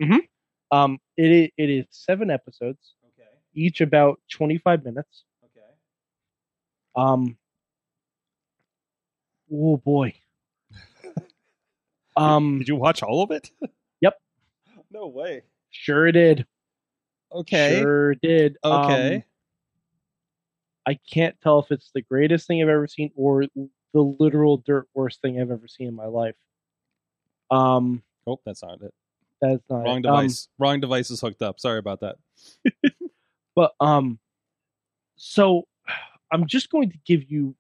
Um, 0.71 0.99
it 1.17 1.31
is, 1.31 1.49
it 1.57 1.71
is 1.71 1.87
seven 1.91 2.31
episodes, 2.31 2.95
okay, 3.19 3.29
each 3.55 3.81
about 3.81 4.21
25 4.31 4.85
minutes. 4.85 5.25
okay. 5.45 5.67
Um, 6.97 7.37
oh 9.53 9.77
boy. 9.77 10.15
um, 12.17 12.59
Did 12.59 12.69
you 12.69 12.77
watch 12.77 13.03
all 13.03 13.23
of 13.23 13.31
it? 13.31 13.51
Yep. 14.03 14.21
no 14.91 15.07
way. 15.07 15.43
sure 15.71 16.13
did. 16.13 16.47
Okay. 17.33 17.81
Sure 17.81 18.15
did. 18.17 18.59
Okay. 18.63 19.17
Um, 19.17 19.23
I 20.87 20.99
can't 21.11 21.35
tell 21.41 21.59
if 21.59 21.73
it's 21.73 21.91
the 21.95 22.03
greatest 22.03 22.47
thing 22.47 22.63
I've 22.63 22.69
ever 22.69 22.87
seen 22.87 23.11
or 23.17 23.47
the 23.55 24.03
literal 24.03 24.59
dirt 24.59 24.87
worst 24.95 25.21
thing 25.23 25.41
I've 25.41 25.51
ever 25.51 25.67
seen 25.67 25.89
in 25.89 25.95
my 25.95 26.07
life. 26.07 26.37
Um, 27.51 28.03
oh, 28.27 28.41
that's 28.45 28.63
not 28.63 28.83
it. 28.83 28.95
That's 29.41 29.63
not 29.71 29.85
Wrong 29.85 29.99
it. 29.99 30.07
Um, 30.07 30.17
device. 30.17 30.49
Wrong 30.59 30.81
device 30.81 31.11
is 31.11 31.21
hooked 31.21 31.43
up. 31.43 31.61
Sorry 31.61 31.79
about 31.79 32.01
that. 32.01 32.17
But 33.55 33.73
um, 33.81 34.19
so 35.17 35.67
I'm 36.31 36.47
just 36.47 36.69
going 36.69 36.91
to 36.91 36.99
give 37.07 37.31
you 37.31 37.57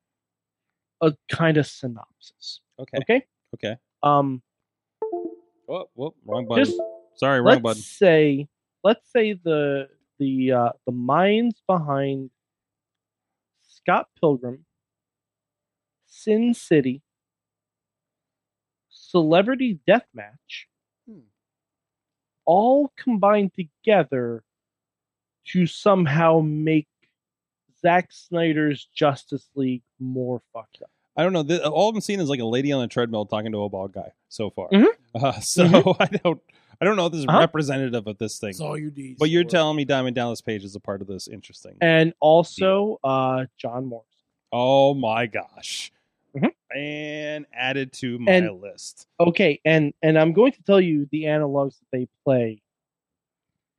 a 1.00 1.14
kind 1.32 1.56
of 1.56 1.66
synopsis. 1.66 2.60
Okay. 2.78 2.98
Okay. 2.98 3.22
Okay. 3.54 3.76
Um, 4.02 4.42
Oh, 5.68 5.86
whoop, 5.94 6.14
wrong 6.26 6.46
button. 6.46 6.64
just 6.64 6.78
Sorry, 7.14 7.40
wrong 7.40 7.54
let's 7.54 7.62
button. 7.62 7.82
say 7.82 8.46
let's 8.84 9.10
say 9.10 9.32
the 9.32 9.88
the 10.18 10.52
uh, 10.52 10.68
the 10.84 10.92
minds 10.92 11.62
behind 11.66 12.30
Scott 13.62 14.08
Pilgrim, 14.20 14.66
Sin 16.06 16.52
City, 16.52 17.00
Celebrity 18.90 19.78
Deathmatch. 19.88 20.66
All 22.46 22.90
combined 22.96 23.52
together 23.54 24.42
to 25.48 25.66
somehow 25.66 26.40
make 26.40 26.88
Zack 27.82 28.10
Snyder's 28.10 28.88
Justice 28.94 29.48
League 29.54 29.82
more 30.00 30.40
fucked 30.52 30.78
up. 30.82 30.90
I 31.16 31.22
don't 31.22 31.32
know. 31.32 31.42
Th- 31.42 31.60
all 31.60 31.88
I'm 31.90 32.00
seeing 32.00 32.20
is 32.20 32.28
like 32.28 32.40
a 32.40 32.44
lady 32.44 32.72
on 32.72 32.82
a 32.82 32.88
treadmill 32.88 33.26
talking 33.26 33.52
to 33.52 33.62
a 33.62 33.68
bald 33.68 33.92
guy 33.92 34.12
so 34.28 34.50
far. 34.50 34.68
Mhm. 34.70 34.86
Uh, 35.14 35.32
so 35.40 35.64
Mhm. 35.66 35.96
I 36.00 36.06
don't. 36.06 36.40
I 36.78 36.84
don't 36.84 36.96
know 36.96 37.06
if 37.06 37.12
this 37.12 37.20
is 37.20 37.26
Uh-huh. 37.26 37.38
representative 37.38 38.06
of 38.06 38.18
this 38.18 38.38
thing. 38.38 38.48
That's 38.50 38.60
all 38.60 38.76
you 38.76 38.90
need. 38.90 39.16
But 39.18 39.30
you're 39.30 39.44
for- 39.44 39.50
telling 39.50 39.76
me 39.76 39.84
Diamond 39.86 40.14
Dallas 40.14 40.42
Page 40.42 40.62
is 40.62 40.74
a 40.74 40.80
part 40.80 41.00
of 41.00 41.06
this. 41.06 41.26
Interesting. 41.26 41.76
And 41.80 42.12
also 42.20 43.00
uh, 43.02 43.46
John 43.56 43.86
Morrison. 43.86 44.10
Oh 44.52 44.92
my 44.94 45.26
gosh. 45.26 45.90
Mhm. 46.36 46.50
And 46.76 47.46
added 47.52 47.92
to 47.94 48.18
my 48.18 48.32
And- 48.32 48.60
list. 48.60 49.06
Okay, 49.18 49.60
and 49.64 49.94
and 50.02 50.18
I'm 50.18 50.32
going 50.32 50.52
to 50.52 50.62
tell 50.62 50.80
you 50.80 51.06
the 51.06 51.24
analogs 51.24 51.78
that 51.78 51.86
they 51.92 52.08
play 52.24 52.62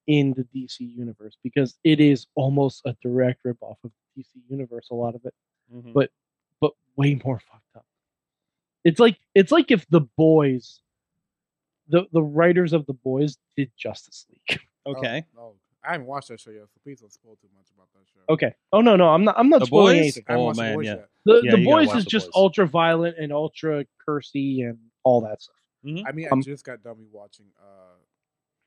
in 0.07 0.33
the 0.33 0.43
DC 0.45 0.79
universe 0.85 1.37
because 1.43 1.77
it 1.83 1.99
is 1.99 2.27
almost 2.35 2.81
a 2.85 2.95
direct 3.01 3.43
ripoff 3.43 3.75
of 3.83 3.91
the 4.15 4.21
DC 4.23 4.41
universe. 4.49 4.89
A 4.89 4.95
lot 4.95 5.15
of 5.15 5.25
it, 5.25 5.33
Mhm. 5.71 5.93
But- 5.93 6.11
but 6.61 6.73
way 6.95 7.15
more 7.25 7.39
fucked 7.39 7.75
up. 7.75 7.85
It's 8.83 8.99
like 8.99 9.19
it's 9.35 9.51
like 9.51 9.69
if 9.69 9.85
the 9.89 10.01
boys, 10.01 10.81
the 11.87 12.07
the 12.13 12.23
writers 12.23 12.71
of 12.73 12.85
the 12.85 12.93
boys 12.93 13.37
did 13.55 13.71
Justice 13.75 14.25
League. 14.29 14.61
Oh, 14.85 14.91
okay. 14.95 15.25
No, 15.83 15.89
I 15.89 15.91
haven't 15.93 16.07
watched 16.07 16.27
that 16.29 16.39
show 16.39 16.51
yet, 16.51 16.63
so 16.69 16.79
please 16.83 16.99
don't 16.99 17.11
spoil 17.13 17.35
too 17.41 17.47
much 17.55 17.67
about 17.75 17.87
that 17.93 18.05
show. 18.13 18.19
Okay. 18.33 18.53
Oh 18.73 18.81
no 18.81 18.95
no 18.95 19.09
I'm 19.09 19.23
not 19.23 19.35
I'm 19.37 19.49
not 19.49 19.59
The 19.61 19.65
spoiling 19.67 19.95
Boys? 19.97 20.01
anything. 20.17 20.23
I 20.27 20.33
Oh, 20.35 20.43
watched 20.45 20.59
The 20.59 20.73
Boys 20.73 20.85
yeah. 20.85 20.95
yet. 20.95 21.09
The 21.25 21.41
Yeah, 21.43 21.51
the 21.55 21.65
boys 21.65 21.95
is 21.95 22.03
The 22.03 22.09
just 22.09 22.25
Boys. 22.27 22.33
ultra 22.35 22.67
violent 22.67 23.17
and 23.17 23.31
ultra 23.31 23.85
cursy 24.07 24.67
and 24.69 24.77
all 25.03 25.21
that 25.21 25.41
stuff. 25.41 25.55
I 26.05 26.11
mean, 26.11 26.27
Um, 26.31 26.39
I 26.39 26.41
just 26.41 26.65
got 26.65 26.83
done 26.83 26.97
watching 27.11 27.45
uh, 27.59 27.95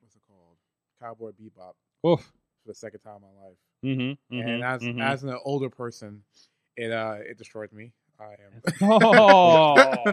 what's 0.01 0.15
it 0.17 0.23
called, 0.27 0.57
Cowboy 1.01 1.33
Bebop 1.33 1.75
Oof. 2.09 2.21
for 2.21 2.69
the 2.69 2.75
second 2.75 3.01
time 3.01 3.17
in 3.17 3.23
my 3.23 3.47
life, 3.47 3.57
Mm-hmm, 3.85 4.41
and 4.41 4.65
as 4.65 4.87
as 5.01 5.25
an 5.25 5.39
older 5.45 5.69
person, 5.69 6.23
it 6.77 6.91
uh 6.93 7.17
it 7.21 7.37
destroyed 7.37 7.73
me. 7.73 7.93
I 8.19 8.33
am. 8.33 8.63
Oh. 8.83 10.05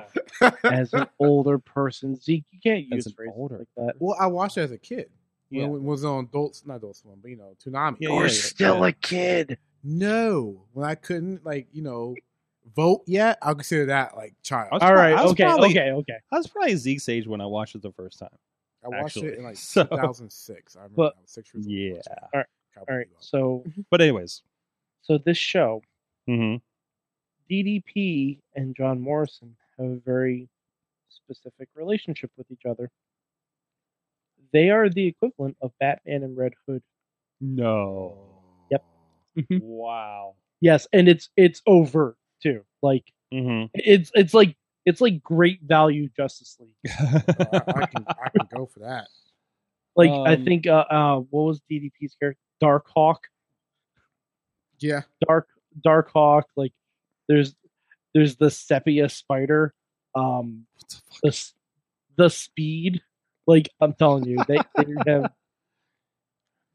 As 0.64 0.94
an 0.94 1.08
older 1.20 1.60
person, 1.60 2.16
Zeke, 2.16 2.46
you 2.52 2.60
can't 2.64 2.86
As 2.92 2.98
use 2.98 3.06
an 3.08 3.14
phrases 3.14 3.34
older 3.36 3.58
like 3.60 3.68
that. 3.76 3.96
well, 4.00 4.16
I 4.20 4.28
watched 4.28 4.58
it 4.58 4.62
as 4.62 4.72
a 4.72 4.78
kid. 4.78 5.10
Yeah. 5.50 5.68
When 5.68 5.82
it 5.82 5.84
was 5.84 6.04
on 6.04 6.26
Adults, 6.26 6.66
not 6.66 6.76
Adult 6.78 6.98
Swim, 6.98 7.20
but 7.22 7.30
you 7.30 7.38
know, 7.38 7.56
Toonami. 7.64 7.98
Yeah, 8.00 8.10
You're 8.10 8.24
yeah, 8.24 8.32
still 8.34 8.80
yeah. 8.80 8.88
a 8.88 8.92
kid. 8.92 9.58
No, 9.84 10.66
when 10.74 10.86
I 10.86 10.96
couldn't 10.96 11.46
like 11.46 11.68
you 11.72 11.82
know 11.82 12.16
vote 12.76 13.04
yet, 13.06 13.38
I'll 13.42 13.56
consider 13.56 13.86
that 13.86 14.16
like 14.18 14.34
child. 14.44 14.70
I 14.72 14.76
was 14.76 14.84
All 14.84 14.90
pro- 14.90 14.98
right. 15.00 15.20
Okay. 15.28 15.44
probably- 15.46 15.70
okay. 15.70 15.92
Okay. 15.92 16.18
I 16.32 16.38
was 16.38 16.48
probably 16.48 16.76
Zeke's 16.76 17.08
age 17.08 17.26
when 17.28 17.40
I 17.40 17.46
watched 17.46 17.76
it 17.76 17.82
the 17.82 17.94
first 17.94 18.20
time. 18.20 18.30
I 18.84 18.90
watched 18.90 19.18
actually. 19.18 19.28
it 19.30 19.38
in 19.38 19.44
like 19.46 19.56
So- 19.58 19.84
2006. 19.86 20.76
I 20.76 20.80
remember 20.80 20.96
But- 20.96 21.14
I 21.18 21.22
was 21.22 21.32
six 21.32 21.54
years 21.54 21.66
old. 21.66 21.74
Yeah. 21.74 22.16
All 22.22 22.30
right, 22.40 22.46
Cowboy 22.76 22.92
All 22.92 22.98
right. 22.98 23.08
Bebop. 23.08 23.24
So 23.24 23.64
But 23.90 24.02
anyways, 24.02 24.42
so 25.02 25.18
this 25.18 25.38
show, 25.38 25.82
mm-hmm. 26.28 26.58
DDP 27.50 28.40
and 28.56 28.76
John 28.76 29.00
Morrison 29.00 29.56
have 29.78 29.88
a 29.88 29.96
very 30.06 30.50
specific 31.10 31.70
relationship 31.76 32.32
with 32.38 32.48
each 32.52 32.66
other. 32.66 32.92
They 34.58 34.72
are 34.72 34.90
the 34.90 35.06
equivalent 35.06 35.56
of 35.62 35.72
Batman 35.80 36.24
and 36.24 36.36
Red 36.36 36.54
Hood. 36.68 36.82
no. 37.40 38.18
Yep. 38.72 38.84
Wow. 39.62 40.34
Yes, 40.62 40.88
and 40.92 41.08
it's 41.08 41.30
it's 41.38 41.62
overt 41.68 42.18
too. 42.42 42.64
Like 42.82 43.04
Mm-hmm. 43.32 43.66
it's 43.76 44.10
it's 44.16 44.34
like 44.34 44.56
it's 44.86 45.00
like 45.02 45.22
great 45.22 45.62
value 45.62 46.10
Justice 46.18 46.58
League. 46.60 46.92
Uh, 47.00 47.60
I, 47.76 47.82
I 47.82 47.86
can 47.86 48.06
I 48.08 48.30
can 48.30 48.48
go 48.56 48.66
for 48.66 48.80
that. 48.80 49.08
Like 49.96 50.10
I 50.10 50.34
Um, 50.36 50.46
think 50.46 50.66
uh, 50.66 50.86
uh 50.90 51.18
what 51.30 51.44
was 51.44 51.62
DDP's 51.70 52.16
character? 52.20 52.40
Dark 52.60 52.88
Hawk. 52.96 53.28
Yeah, 54.80 55.02
Dark 55.28 55.48
Dark 55.84 56.10
Hawk. 56.12 56.46
Like 56.56 56.74
there's 57.28 57.54
there's 58.16 58.38
the 58.38 58.50
sepia 58.50 59.10
spider. 59.10 59.74
Um 60.16 60.66
the 61.22 61.30
s- 61.30 61.54
the 62.16 62.30
speed. 62.30 63.02
Like 63.48 63.70
I'm 63.82 63.94
telling 63.94 64.26
you, 64.26 64.38
they, 64.48 64.58
they 64.78 64.94
have 65.12 65.32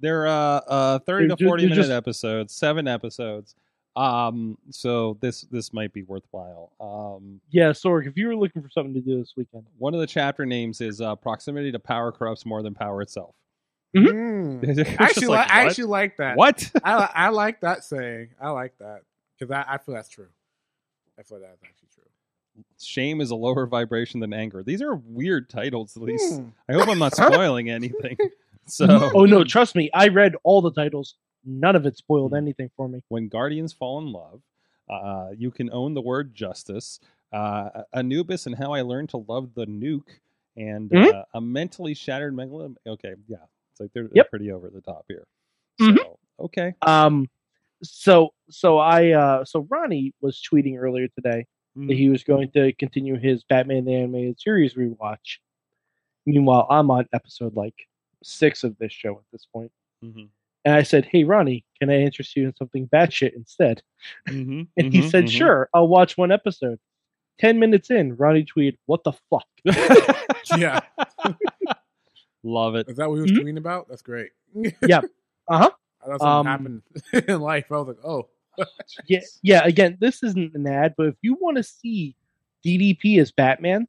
They're 0.01 0.27
uh 0.27 0.31
uh 0.67 0.99
30 1.01 1.29
They're 1.29 1.37
to 1.37 1.43
ju- 1.43 1.47
40 1.49 1.63
they're 1.63 1.69
minute 1.71 1.83
just- 1.83 1.91
episodes, 1.93 2.55
seven 2.55 2.89
episodes. 2.89 3.55
Um 3.95 4.57
so 4.71 5.19
this 5.21 5.43
this 5.51 5.73
might 5.75 5.93
be 5.93 6.03
worthwhile. 6.03 6.73
Um 6.81 7.41
yeah, 7.51 7.71
Sorg, 7.71 8.07
if 8.07 8.17
you 8.17 8.27
were 8.29 8.37
looking 8.37 8.63
for 8.63 8.71
something 8.71 8.95
to 8.95 9.01
do 9.01 9.19
this 9.19 9.35
weekend. 9.37 9.65
one 9.79 9.93
of 9.95 10.01
the 10.01 10.07
chapter 10.07 10.47
names 10.47 10.81
is 10.81 11.01
uh 11.03 11.15
proximity 11.15 11.71
to 11.73 11.79
power 11.79 12.11
corrupts 12.11 12.47
more 12.47 12.63
than 12.63 12.75
power 12.75 13.03
itself. 13.03 13.35
Mm. 13.95 14.65
It's 14.79 14.81
I 14.99 15.05
actually, 15.05 15.27
like, 15.27 15.49
like, 15.49 15.51
I 15.51 15.63
what? 15.65 15.71
actually 15.71 15.85
like 15.85 16.17
that. 16.17 16.37
What? 16.39 16.71
I 16.83 16.99
li- 16.99 17.11
I 17.15 17.29
like 17.29 17.61
that 17.61 17.85
saying. 17.85 18.29
I 18.41 18.49
like 18.51 18.73
that 18.79 19.01
because 19.39 19.51
I, 19.53 19.75
I 19.75 19.79
feel 19.79 19.95
that's 19.95 20.09
true. 20.09 20.29
I 21.19 21.23
feel 21.25 21.41
that's 21.41 21.63
actually 21.63 21.89
true. 21.95 22.05
Shame 22.81 23.21
is 23.21 23.31
a 23.31 23.37
lower 23.37 23.67
vibration 23.67 24.21
than 24.21 24.33
anger. 24.33 24.63
These 24.63 24.83
are 24.83 24.95
weird 24.97 25.49
titles 25.49 25.97
at 25.97 26.03
least. 26.03 26.41
Hmm. 26.41 26.49
I 26.69 26.73
hope 26.75 26.89
I'm 26.89 26.99
not 26.99 27.15
spoiling 27.17 27.71
anything. 27.71 28.17
So 28.65 29.11
Oh 29.15 29.25
no, 29.25 29.43
trust 29.43 29.75
me, 29.75 29.91
I 29.93 30.07
read 30.07 30.37
all 30.45 30.63
the 30.63 30.71
titles. 30.71 31.17
None 31.45 31.75
of 31.75 31.85
it 31.85 31.97
spoiled 31.97 32.31
Hmm. 32.31 32.37
anything 32.37 32.71
for 32.77 32.89
me. 32.89 33.03
when 33.09 33.27
guardians 33.29 33.73
fall 33.73 33.99
in 33.99 34.13
love, 34.13 34.41
uh, 34.89 35.31
you 35.37 35.51
can 35.51 35.69
own 35.73 35.95
the 35.95 36.01
word 36.01 36.33
justice. 36.33 37.01
Uh, 37.33 37.83
Anubis 37.93 38.47
and 38.47 38.55
how 38.55 38.73
I 38.73 38.83
learned 38.83 39.09
to 39.11 39.17
love 39.17 39.55
the 39.55 39.67
nuke, 39.67 40.21
and 40.57 40.89
Mhm. 40.91 41.13
uh, 41.13 41.25
a 41.35 41.41
mentally 41.41 41.93
shattered 41.95 42.35
megalom. 42.35 42.77
Okay, 42.87 43.15
yeah, 43.27 43.39
it's 43.73 43.81
like 43.81 43.91
they're, 43.95 44.09
they're 44.13 44.25
pretty 44.25 44.53
over 44.53 44.71
the 44.71 44.81
top 44.81 45.07
here. 45.09 45.27
Mhm. 45.81 45.97
So 45.99 46.19
okay, 46.39 46.75
Um, 46.83 47.29
so 47.83 48.33
so 48.49 48.79
I 48.79 49.11
uh 49.11 49.45
so 49.45 49.67
Ronnie 49.69 50.15
was 50.21 50.41
tweeting 50.41 50.79
earlier 50.79 51.09
today 51.09 51.47
Mm-hmm. 51.77 51.87
that 51.89 51.97
he 51.97 52.11
was 52.11 52.23
going 52.23 52.51
to 52.51 52.73
continue 52.75 53.17
his 53.19 53.45
Batman 53.45 53.87
the 53.87 53.95
Animated 53.95 54.39
Series 54.39 54.75
rewatch. 54.75 55.39
Meanwhile, 56.27 56.67
I'm 56.69 56.91
on 56.91 57.09
episode 57.15 57.57
like 57.57 57.75
six 58.23 58.63
of 58.63 58.77
this 58.79 58.93
show 58.93 59.13
at 59.15 59.25
this 59.33 59.47
point, 59.47 59.73
Mhm. 60.05 60.29
and 60.67 60.75
I 60.75 60.83
said, 60.83 61.07
"Hey, 61.07 61.25
Ronnie, 61.25 61.65
can 61.81 61.89
I 61.89 62.01
interest 62.01 62.37
you 62.37 62.45
in 62.47 62.55
something 62.57 62.89
batshit 62.89 63.33
instead?" 63.35 63.83
Mhm. 64.29 64.69
And 64.77 64.93
he 64.93 65.01
Mhm. 65.01 65.11
said, 65.11 65.25
Mhm. 65.25 65.31
"Sure, 65.31 65.69
I'll 65.73 65.89
watch 65.89 66.19
one 66.19 66.31
episode." 66.31 66.79
Ten 67.39 67.59
minutes 67.59 67.91
in, 67.91 68.17
Ronnie 68.17 68.45
tweeted, 68.45 68.77
"What 68.85 69.03
the 69.05 69.13
fuck?" 69.31 69.49
Yeah, 70.57 70.81
Love 72.43 72.75
it. 72.75 72.89
is 72.89 72.97
that 72.97 73.09
what 73.09 73.15
he 73.17 73.23
was 73.23 73.31
Mhm. 73.33 73.39
tweeting 73.39 73.57
about? 73.59 73.89
That's 73.89 74.03
great. 74.03 74.31
Yeah. 74.87 75.01
Uh 75.49 75.59
huh. 75.59 75.71
I 76.03 76.07
thought 76.07 76.21
something 76.21 76.27
Um, 76.29 76.47
happened 76.47 76.83
in 77.29 77.41
life. 77.41 77.71
I 77.71 77.77
was 77.79 77.89
like, 77.89 78.05
oh, 78.05 78.29
Yeah, 79.09 79.21
yeah. 79.43 79.63
Again, 79.65 79.97
this 80.01 80.23
isn't 80.23 80.55
an 80.55 80.67
ad, 80.67 80.95
but 80.97 81.07
if 81.07 81.15
you 81.23 81.37
want 81.41 81.57
to 81.57 81.63
see 81.63 82.15
DDP 82.65 83.19
as 83.19 83.33
Batman, 83.33 83.87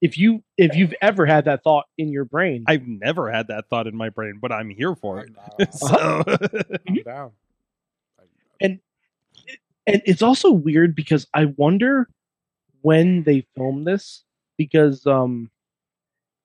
if 0.00 0.16
you 0.18 0.42
if 0.56 0.76
you've 0.76 0.94
ever 1.02 1.26
had 1.26 1.46
that 1.46 1.62
thought 1.64 1.86
in 1.98 2.10
your 2.12 2.24
brain, 2.24 2.64
I've 2.68 2.86
never 2.86 3.30
had 3.30 3.48
that 3.48 3.64
thought 3.68 3.86
in 3.86 3.96
my 3.96 4.10
brain, 4.10 4.38
but 4.40 4.52
I'm 4.52 4.70
here 4.70 4.94
for 4.94 5.20
it. 5.20 5.30
I'm, 5.58 5.66
So, 5.72 6.22
I'm 6.88 6.94
down. 7.04 7.32
and 8.60 8.80
it's 9.86 10.22
also 10.22 10.50
weird 10.50 10.94
because 10.94 11.26
I 11.34 11.46
wonder 11.56 12.08
when 12.82 13.22
they 13.24 13.46
filmed 13.56 13.86
this 13.86 14.22
because 14.56 15.06
um 15.06 15.50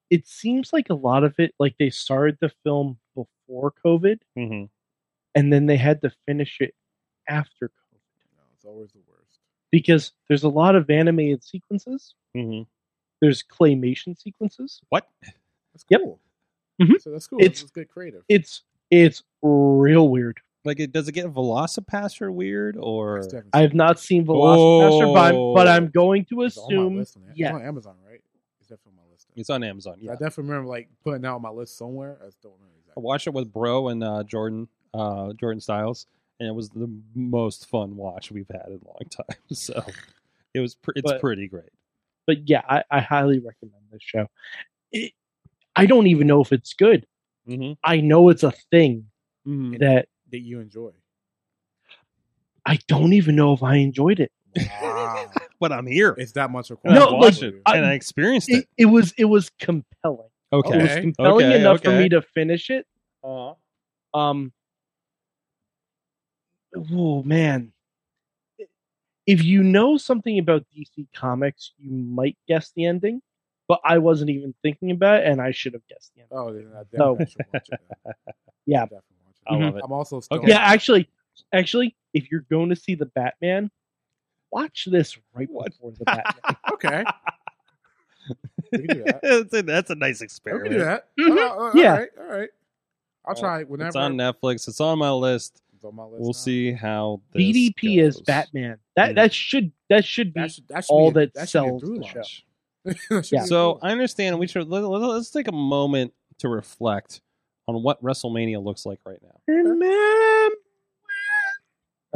it 0.09 0.27
seems 0.27 0.73
like 0.73 0.89
a 0.89 0.93
lot 0.95 1.23
of 1.23 1.35
it 1.37 1.53
like 1.59 1.75
they 1.77 1.89
started 1.89 2.37
the 2.41 2.51
film 2.63 2.97
before 3.15 3.73
COVID 3.85 4.19
Mhm. 4.37 4.69
and 5.35 5.53
then 5.53 5.65
they 5.67 5.77
had 5.77 6.01
to 6.01 6.11
finish 6.25 6.57
it 6.59 6.73
after 7.29 7.67
COVID 7.69 8.35
No, 8.37 8.43
it's 8.55 8.65
always 8.65 8.91
the 8.91 8.99
worst. 9.07 9.39
because 9.71 10.11
there's 10.27 10.43
a 10.43 10.49
lot 10.49 10.75
of 10.75 10.89
animated 10.89 11.43
sequences, 11.43 12.15
Mhm. 12.35 12.65
there's 13.21 13.43
claymation 13.43 14.17
sequences. 14.19 14.81
What? 14.89 15.07
That's 15.21 15.85
Yep. 15.89 16.01
cool. 16.01 16.19
Mhm. 16.81 17.01
So 17.01 17.11
that's 17.11 17.27
cool. 17.27 17.39
It's- 17.39 17.61
It's, 17.61 17.71
good 17.71 17.89
creative. 17.89 18.23
It's 18.29 18.63
it's 18.91 19.21
real 19.43 20.09
weird. 20.09 20.39
Like, 20.65 20.79
it 20.79 20.91
does 20.91 21.07
it 21.07 21.11
get 21.13 21.27
Velocipastor 21.27 22.33
weird 22.33 22.75
or? 22.77 23.23
I 23.53 23.61
have 23.61 23.73
not 23.75 23.99
seen 23.99 24.25
Velocipastor, 24.25 25.13
but, 25.13 25.35
I'm, 25.35 25.53
but 25.53 25.67
I'm 25.67 25.89
going 25.91 26.25
to 26.25 26.41
it's 26.41 26.57
on 26.57 26.63
my 26.63 26.75
assume 26.81 26.97
list 26.97 27.17
on 27.17 27.23
it. 27.23 27.29
It's 27.29 27.39
yeah. 27.39 27.53
on 27.53 27.61
Amazon, 27.61 27.95
right? 28.05 28.21
It's 28.59 28.67
definitely 28.69 28.99
on 28.99 29.05
my 29.05 29.11
list. 29.11 29.27
It's 29.35 29.49
on 29.51 29.63
Amazon. 29.63 29.97
Yeah, 30.01 30.11
I 30.11 30.15
definitely 30.15 30.45
remember 30.49 30.69
like 30.69 30.89
putting 31.03 31.23
out 31.25 31.35
on 31.35 31.41
my 31.43 31.49
list 31.51 31.77
somewhere. 31.77 32.17
I 32.21 32.25
just 32.25 32.41
don't 32.41 32.53
remember 32.53 32.73
exactly. 32.79 33.01
I 33.01 33.03
watched 33.03 33.27
it 33.27 33.33
with 33.33 33.53
Bro 33.53 33.89
and 33.89 34.03
uh, 34.03 34.23
Jordan, 34.23 34.67
uh, 34.93 35.33
Jordan 35.33 35.61
Styles, 35.61 36.07
and 36.39 36.47
it 36.49 36.53
was 36.55 36.69
the 36.69 36.89
most 37.15 37.67
fun 37.67 37.95
watch 37.97 38.31
we've 38.31 38.47
had 38.49 38.65
in 38.67 38.79
a 38.83 38.87
long 38.87 39.01
time. 39.09 39.37
So 39.51 39.83
it 40.53 40.59
was, 40.59 40.75
pre- 40.75 40.93
it's 40.95 41.11
But- 41.11 41.21
pretty 41.21 41.47
great. 41.47 41.69
but 42.27 42.47
yeah, 42.49 42.61
I, 42.67 42.83
I 42.89 42.99
highly 43.01 43.39
recommend 43.39 43.83
this 43.91 44.01
show. 44.03 44.27
It, 44.91 45.13
I 45.75 45.85
don't 45.85 46.07
even 46.07 46.27
know 46.27 46.41
if 46.41 46.51
it's 46.51 46.73
good. 46.73 47.05
Mm-hmm. 47.47 47.73
I 47.83 48.01
know 48.01 48.29
it's 48.29 48.43
a 48.43 48.51
thing 48.71 49.05
Mm-hmm. 49.47 49.77
that 49.79 50.07
That 50.31 50.39
you 50.39 50.59
enjoy. 50.59 50.91
I 52.65 52.77
don't 52.87 53.13
even 53.13 53.35
know 53.35 53.53
if 53.53 53.63
I 53.63 53.75
enjoyed 53.75 54.19
it. 54.19 54.31
Wow. 54.55 55.31
But 55.61 55.73
I'm 55.73 55.87
here. 55.87 56.15
it's 56.17 56.31
that 56.33 56.51
much 56.51 56.69
And 56.69 56.77
required. 56.85 56.99
No, 56.99 57.17
I 57.17 57.19
like, 57.19 57.41
it 57.41 57.61
I- 57.65 57.75
and 57.77 57.85
I 57.85 57.93
experienced 57.93 58.49
it. 58.49 58.55
It, 58.59 58.67
it 58.77 58.85
was 58.85 59.13
it 59.17 59.25
was 59.25 59.49
compelling. 59.59 60.29
Okay. 60.53 60.77
It 60.79 60.81
was 60.81 60.95
compelling 61.01 61.47
Okay, 61.47 61.59
enough 61.59 61.83
for 61.83 61.91
me 61.91 62.07
to 62.09 62.21
finish 62.21 62.69
it. 62.69 62.85
Uh, 63.23 63.53
Um. 64.13 64.53
Oh 66.75 67.23
man, 67.23 67.71
if 69.25 69.43
you 69.43 69.63
know 69.63 69.97
something 69.97 70.37
about 70.39 70.65
DC 70.75 71.07
Comics, 71.15 71.73
you 71.77 71.91
might 71.91 72.37
guess 72.47 72.71
the 72.75 72.85
ending. 72.85 73.21
But 73.67 73.81
I 73.85 73.99
wasn't 73.99 74.31
even 74.31 74.55
thinking 74.63 74.89
about 74.91 75.21
it, 75.21 75.27
and 75.27 75.39
I 75.39 75.51
should 75.51 75.73
have 75.73 75.87
guessed 75.87 76.11
the 76.15 76.21
ending. 76.23 76.37
Oh, 76.37 76.51
then 76.53 76.71
I 76.75 76.81
No. 76.97 77.15
definitely 77.17 77.25
should 77.31 77.45
watch 77.53 77.69
it. 77.71 77.79
then. 78.05 78.13
Yeah. 78.65 78.81
Definitely 78.81 79.01
watch 79.25 79.35
it. 79.35 79.51
I 79.53 79.55
love 79.65 79.75
it. 79.77 79.81
I'm 79.83 79.91
also 79.91 80.19
still. 80.19 80.39
Okay. 80.39 80.47
Yeah, 80.49 80.57
actually, 80.59 81.07
actually, 81.53 81.95
if 82.13 82.31
you're 82.31 82.45
going 82.49 82.69
to 82.69 82.75
see 82.75 82.95
the 82.95 83.05
Batman, 83.07 83.69
watch 84.51 84.87
this 84.91 85.17
right 85.33 85.47
What? 85.51 85.65
before 85.71 85.91
the 85.97 86.05
Batman. 86.05 86.55
Okay. 86.73 87.03
We 88.71 88.79
can 88.79 88.87
do 88.97 89.03
that. 89.05 89.19
that's, 89.23 89.53
a, 89.53 89.61
that's 89.63 89.89
a 89.91 89.95
nice 89.95 90.21
We 90.21 90.25
experiment. 90.25 90.69
can 90.69 90.77
do 90.79 90.85
that. 90.85 91.07
Mhm. 91.19 91.37
Uh, 91.37 91.67
uh, 91.67 91.71
Yeah. 91.75 91.91
All 91.93 91.97
right. 91.99 92.09
All 92.19 92.25
right. 92.39 92.49
I'll 93.25 93.35
try 93.35 93.61
it 93.61 93.69
whenever. 93.69 93.89
It's 93.89 93.95
on 93.95 94.15
Netflix. 94.15 94.67
It's 94.67 94.81
on 94.81 94.97
my 94.97 95.11
list. 95.11 95.61
It's 95.79 95.85
on 95.85 95.95
my 95.95 96.03
list 96.03 96.19
We'll 96.19 96.29
now. 96.29 96.33
see 96.33 96.71
how 96.73 97.21
this 97.33 97.41
DDP 97.41 98.01
is. 98.01 98.19
Batman. 98.21 98.77
That 98.97 99.15
that 99.15 99.31
Mm. 99.31 99.33
should 99.33 99.71
that 99.87 100.03
should 100.03 100.33
be 100.33 100.41
That 100.41 100.51
should, 100.51 100.67
that 100.67 100.83
should 100.85 100.91
all 100.93 101.11
be 101.11 101.23
a- 101.23 101.27
that 101.35 101.47
should 101.47 101.61
be 101.63 101.67
a 101.67 101.69
sells 101.69 101.81
through 101.81 101.99
the 101.99 102.05
show. 102.05 102.19
line. 102.19 102.25
That 103.09 103.25
should 103.25 103.31
Yeah. 103.37 103.45
So 103.45 103.79
I 103.81 103.91
understand. 103.91 104.37
We 104.39 104.47
should 104.47 104.67
let, 104.67 104.83
let, 104.83 105.01
us 105.09 105.31
take 105.31 105.47
a 105.47 105.53
moment 105.53 106.13
to 106.39 106.49
reflect 106.49 107.21
on 107.69 107.81
what 107.81 108.01
WrestleMania 108.03 108.61
looks 108.61 108.85
like 108.85 108.99
right 109.05 109.19
now. 109.23 109.39
Remember. 109.47 109.85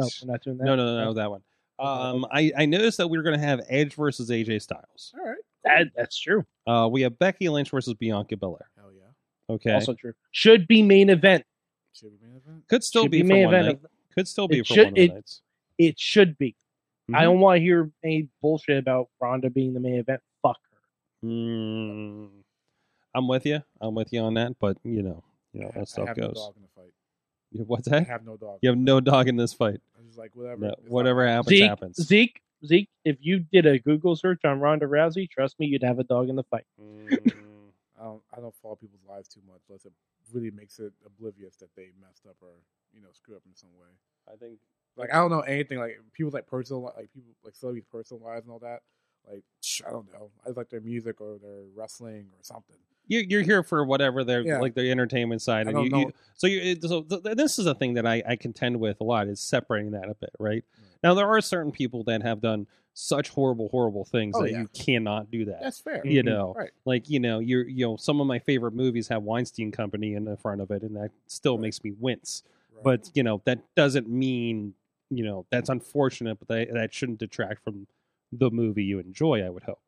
Oh, 0.00 0.08
we're 0.22 0.30
not 0.32 0.42
doing 0.42 0.58
that. 0.58 0.64
No, 0.64 0.74
no, 0.76 0.84
no, 0.96 1.04
no, 1.06 1.12
that 1.14 1.30
one. 1.30 1.42
Um, 1.78 2.26
I, 2.30 2.52
I 2.56 2.66
noticed 2.66 2.98
that 2.98 3.08
we 3.08 3.16
were 3.16 3.22
going 3.24 3.38
to 3.38 3.44
have 3.46 3.60
Edge 3.68 3.94
versus 3.94 4.28
AJ 4.30 4.60
Styles. 4.62 5.12
All 5.18 5.24
right. 5.26 5.38
That, 5.64 5.86
that's 5.96 6.18
true. 6.20 6.44
Uh, 6.66 6.88
we 6.90 7.02
have 7.02 7.18
Becky 7.18 7.48
Lynch 7.48 7.70
versus 7.70 7.94
Bianca 7.94 8.36
Belair. 8.36 8.68
Hell 8.76 8.90
yeah. 8.92 9.54
Okay, 9.54 9.72
Also 9.72 9.94
true. 9.94 10.12
Should 10.32 10.66
be 10.66 10.82
main 10.82 11.10
event. 11.10 11.44
Should 11.94 12.20
be 12.20 12.26
main 12.26 12.36
event. 12.36 12.68
could 12.68 12.82
still 12.84 13.02
should 13.04 13.10
be, 13.10 13.22
be 13.22 13.28
for 13.28 13.34
main 13.34 13.44
one 13.46 13.54
event. 13.54 13.82
night. 13.82 13.90
Could 14.14 14.28
still 14.28 14.48
be 14.48 14.58
It 14.58 14.66
for 14.66 14.74
should- 14.74 14.84
one 14.84 14.88
of 14.88 14.94
the 14.94 15.02
it- 15.02 15.14
nights. 15.14 15.42
It 15.78 15.98
should 15.98 16.38
be. 16.38 16.54
I 17.08 17.12
Mhm. 17.12 17.22
don't 17.22 17.40
want 17.40 17.58
to 17.58 17.62
hear 17.62 17.92
any 18.02 18.28
bullshit 18.40 18.78
about 18.78 19.10
Ronda 19.20 19.50
being 19.50 19.74
the 19.74 19.80
main 19.80 19.96
event. 19.96 20.22
Fuck 20.42 20.58
her. 20.70 20.78
Mm. 21.28 22.30
I'm 23.14 23.28
with 23.28 23.44
you. 23.46 23.62
I'm 23.80 23.94
with 23.94 24.12
you 24.12 24.20
on 24.20 24.34
that. 24.34 24.58
But 24.58 24.78
you 24.84 25.02
know, 25.02 25.22
you 25.52 25.60
know 25.60 25.68
I 25.68 25.72
how 25.72 25.78
have- 25.80 25.88
stuff 25.88 26.08
I 26.08 26.12
no 26.16 26.28
goes. 26.28 26.34
dog 26.36 26.56
in 26.56 26.62
the 26.62 26.68
fight. 26.68 26.92
You- 27.52 27.64
What's 27.64 27.88
I 27.88 28.00
have 28.02 28.24
no 28.24 28.36
dog. 28.36 28.58
You 28.62 28.70
have 28.70 28.78
no 28.78 29.00
dog 29.00 29.28
in 29.28 29.36
this 29.36 29.52
fight. 29.52 29.80
I'm 29.98 30.06
just 30.06 30.18
like 30.18 30.34
whatever. 30.34 30.60
No, 30.60 30.68
It's 30.72 30.82
not- 30.82 30.90
whatever 30.90 31.26
happens, 31.26 31.48
Zeke, 31.48 31.68
happens. 31.68 31.96
Zeke, 32.02 32.40
Zeke, 32.64 32.88
if 33.04 33.18
you 33.20 33.40
did 33.40 33.66
a 33.66 33.78
Google 33.78 34.16
search 34.16 34.44
on 34.44 34.58
Ronda 34.60 34.86
Rousey, 34.86 35.28
trust 35.28 35.58
me, 35.60 35.66
you'd 35.66 35.82
have 35.82 35.98
a 35.98 36.04
dog 36.04 36.28
in 36.28 36.36
the 36.36 36.42
fight. 36.44 36.64
Mm, 36.80 37.08
I 37.98 38.02
don't. 38.04 38.22
I 38.32 38.40
don't 38.40 38.54
follow 38.56 38.76
people's 38.76 39.04
lives 39.08 39.28
too 39.28 39.40
much 39.46 39.60
unless 39.68 39.84
it 39.84 39.92
really 40.32 40.50
makes 40.50 40.78
it 40.78 40.92
oblivious 41.04 41.56
that 41.56 41.74
they 41.76 41.90
messed 42.00 42.26
up 42.26 42.36
or 42.40 42.54
you 42.92 43.00
know 43.00 43.08
screw 43.12 43.36
up 43.36 43.42
in 43.46 43.54
some 43.54 43.70
way. 43.78 43.88
I 44.32 44.36
think 44.36 44.58
Like 44.96 45.12
I 45.12 45.16
don't 45.16 45.30
know 45.30 45.40
anything 45.40 45.78
like 45.78 45.98
people 46.12 46.30
like 46.32 46.46
personal 46.46 46.82
like 46.96 47.12
people 47.12 47.34
like 47.44 47.56
celebrities' 47.56 47.86
personal 47.90 48.22
lives 48.22 48.44
and 48.44 48.52
all 48.52 48.60
that. 48.60 48.80
Like 49.28 49.44
I 49.86 49.90
don't 49.90 50.12
know. 50.12 50.30
I 50.44 50.48
just 50.48 50.56
like 50.56 50.70
their 50.70 50.80
music 50.80 51.20
or 51.20 51.38
their 51.38 51.62
wrestling 51.74 52.28
or 52.32 52.42
something. 52.42 52.76
You're, 53.06 53.22
you're 53.22 53.42
here 53.42 53.62
for 53.62 53.84
whatever 53.84 54.24
their 54.24 54.42
Yeah. 54.42 54.58
like 54.60 54.74
their 54.74 54.90
entertainment 54.90 55.42
side, 55.42 55.66
I 55.66 55.70
and 55.70 55.72
don't 55.76 55.84
you, 55.84 55.90
know. 55.90 55.98
you 55.98 56.12
so 56.34 56.46
you 56.46 56.76
so 56.80 57.02
th- 57.02 57.36
this 57.36 57.58
is 57.58 57.66
a 57.66 57.74
thing 57.74 57.94
that 57.94 58.06
I, 58.06 58.22
I 58.26 58.36
contend 58.36 58.78
with 58.80 59.00
a 59.00 59.04
lot 59.04 59.28
is 59.28 59.40
separating 59.40 59.92
that 59.92 60.08
a 60.08 60.14
bit, 60.14 60.30
right? 60.38 60.64
Right. 60.78 60.98
Now 61.02 61.14
there 61.14 61.26
are 61.28 61.40
certain 61.40 61.72
people 61.72 62.04
that 62.04 62.22
have 62.22 62.40
done 62.40 62.66
such 62.96 63.28
horrible, 63.30 63.68
horrible 63.70 64.04
things 64.04 64.36
Oh, 64.38 64.42
that 64.42 64.52
yeah. 64.52 64.60
you 64.60 64.68
cannot 64.68 65.30
do 65.30 65.44
that. 65.46 65.60
That's 65.62 65.80
fair. 65.80 66.00
you 66.06 66.22
Mhm. 66.22 66.26
know, 66.26 66.54
Right. 66.56 66.70
like 66.84 67.10
you 67.10 67.18
know, 67.20 67.40
you're 67.40 67.66
you 67.68 67.84
know, 67.86 67.96
some 67.96 68.20
of 68.20 68.26
my 68.26 68.38
favorite 68.38 68.72
movies 68.74 69.08
have 69.08 69.22
Weinstein 69.22 69.72
Company 69.72 70.14
in 70.14 70.24
the 70.24 70.36
front 70.36 70.60
of 70.60 70.70
it, 70.70 70.82
and 70.82 70.94
that 70.96 71.10
still 71.26 71.54
Right. 71.56 71.62
makes 71.62 71.82
me 71.84 71.92
wince. 71.98 72.42
Right. 72.72 72.84
But 72.84 73.10
you 73.14 73.22
know, 73.22 73.42
that 73.44 73.58
doesn't 73.74 74.08
mean 74.08 74.74
you 75.10 75.24
know 75.24 75.44
that's 75.50 75.68
unfortunate, 75.68 76.38
but 76.38 76.48
that 76.48 76.72
that 76.72 76.94
shouldn't 76.94 77.18
detract 77.18 77.62
from 77.62 77.86
the 78.32 78.50
movie 78.50 78.84
you 78.84 78.98
enjoy. 78.98 79.44
I 79.44 79.50
would 79.50 79.64
hope. 79.64 79.80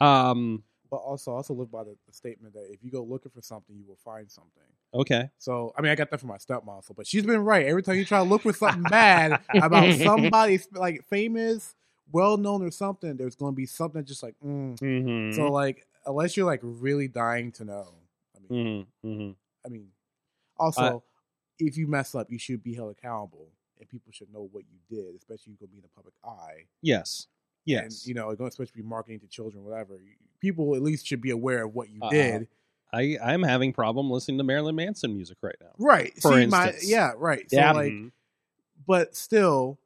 Um. 0.00 0.64
But 0.90 0.96
also 0.96 1.32
also 1.32 1.54
live 1.54 1.70
by 1.70 1.84
the, 1.84 1.96
the 2.06 2.12
statement 2.12 2.54
that 2.54 2.66
if 2.70 2.82
you 2.82 2.90
go 2.90 3.02
looking 3.02 3.30
for 3.30 3.42
something, 3.42 3.76
you 3.76 3.84
will 3.86 3.96
find 3.96 4.30
something. 4.30 4.62
Okay. 4.94 5.28
So 5.38 5.72
I 5.76 5.82
mean, 5.82 5.92
I 5.92 5.94
got 5.94 6.10
that 6.10 6.20
from 6.20 6.28
my 6.28 6.38
stepmom. 6.38 6.84
So, 6.84 6.94
but 6.96 7.06
she's 7.06 7.24
been 7.24 7.44
right. 7.44 7.66
Every 7.66 7.82
time 7.82 7.96
you 7.96 8.04
try 8.04 8.18
to 8.18 8.24
look 8.24 8.42
for 8.42 8.52
something 8.52 8.82
bad 8.84 9.40
about 9.54 9.94
somebody 9.98 10.60
like 10.72 11.04
famous, 11.08 11.74
well 12.12 12.36
known 12.36 12.62
or 12.62 12.70
something, 12.70 13.16
there's 13.16 13.36
going 13.36 13.52
to 13.52 13.56
be 13.56 13.66
something 13.66 14.04
just 14.04 14.22
like. 14.22 14.34
Mm. 14.44 14.78
Mm-hmm. 14.78 15.36
So 15.36 15.50
like, 15.50 15.86
unless 16.06 16.36
you're 16.36 16.46
like 16.46 16.60
really 16.62 17.08
dying 17.08 17.52
to 17.52 17.64
know, 17.64 17.94
I 18.34 18.52
mean, 18.52 18.86
mm-hmm. 19.04 19.08
Mm-hmm. 19.08 19.30
I 19.64 19.68
mean, 19.68 19.88
also, 20.58 21.02
if 21.58 21.76
you 21.76 21.86
mess 21.86 22.14
up, 22.14 22.30
you 22.30 22.38
should 22.38 22.62
be 22.62 22.74
held 22.74 22.92
accountable, 22.92 23.48
and 23.78 23.88
people 23.88 24.12
should 24.12 24.32
know 24.32 24.48
what 24.52 24.64
you 24.70 24.78
did, 24.88 25.14
especially 25.16 25.52
you 25.52 25.58
going 25.58 25.68
to 25.68 25.72
be 25.72 25.78
in 25.78 25.82
the 25.82 25.88
public 25.88 26.14
eye. 26.24 26.64
Yes. 26.82 27.26
Yes. 27.64 27.82
And, 27.82 28.06
you 28.06 28.14
know, 28.14 28.30
it's 28.30 28.56
going 28.56 28.66
to 28.66 28.72
be 28.72 28.82
marketing 28.82 29.20
to 29.20 29.26
children, 29.26 29.64
whatever. 29.64 29.98
People 30.46 30.76
at 30.76 30.82
least 30.82 31.06
should 31.06 31.20
be 31.20 31.30
aware 31.30 31.64
of 31.64 31.74
what 31.74 31.88
you 31.90 31.98
Uh-uh. 32.00 32.10
did. 32.10 32.48
I 32.92 33.18
I'm 33.20 33.42
having 33.42 33.72
problem 33.72 34.10
listening 34.10 34.38
to 34.38 34.44
Marilyn 34.44 34.76
Manson 34.76 35.12
music 35.12 35.38
right 35.42 35.56
now. 35.60 35.72
Right. 35.76 36.12
For 36.22 36.34
See, 36.34 36.46
my 36.46 36.68
instance. 36.68 36.88
yeah, 36.88 37.12
right. 37.16 37.50
So 37.50 37.56
Yeah. 37.56 37.72
like, 37.72 37.92
Mhm. 37.92 38.12
but 38.86 39.16
still, 39.16 39.78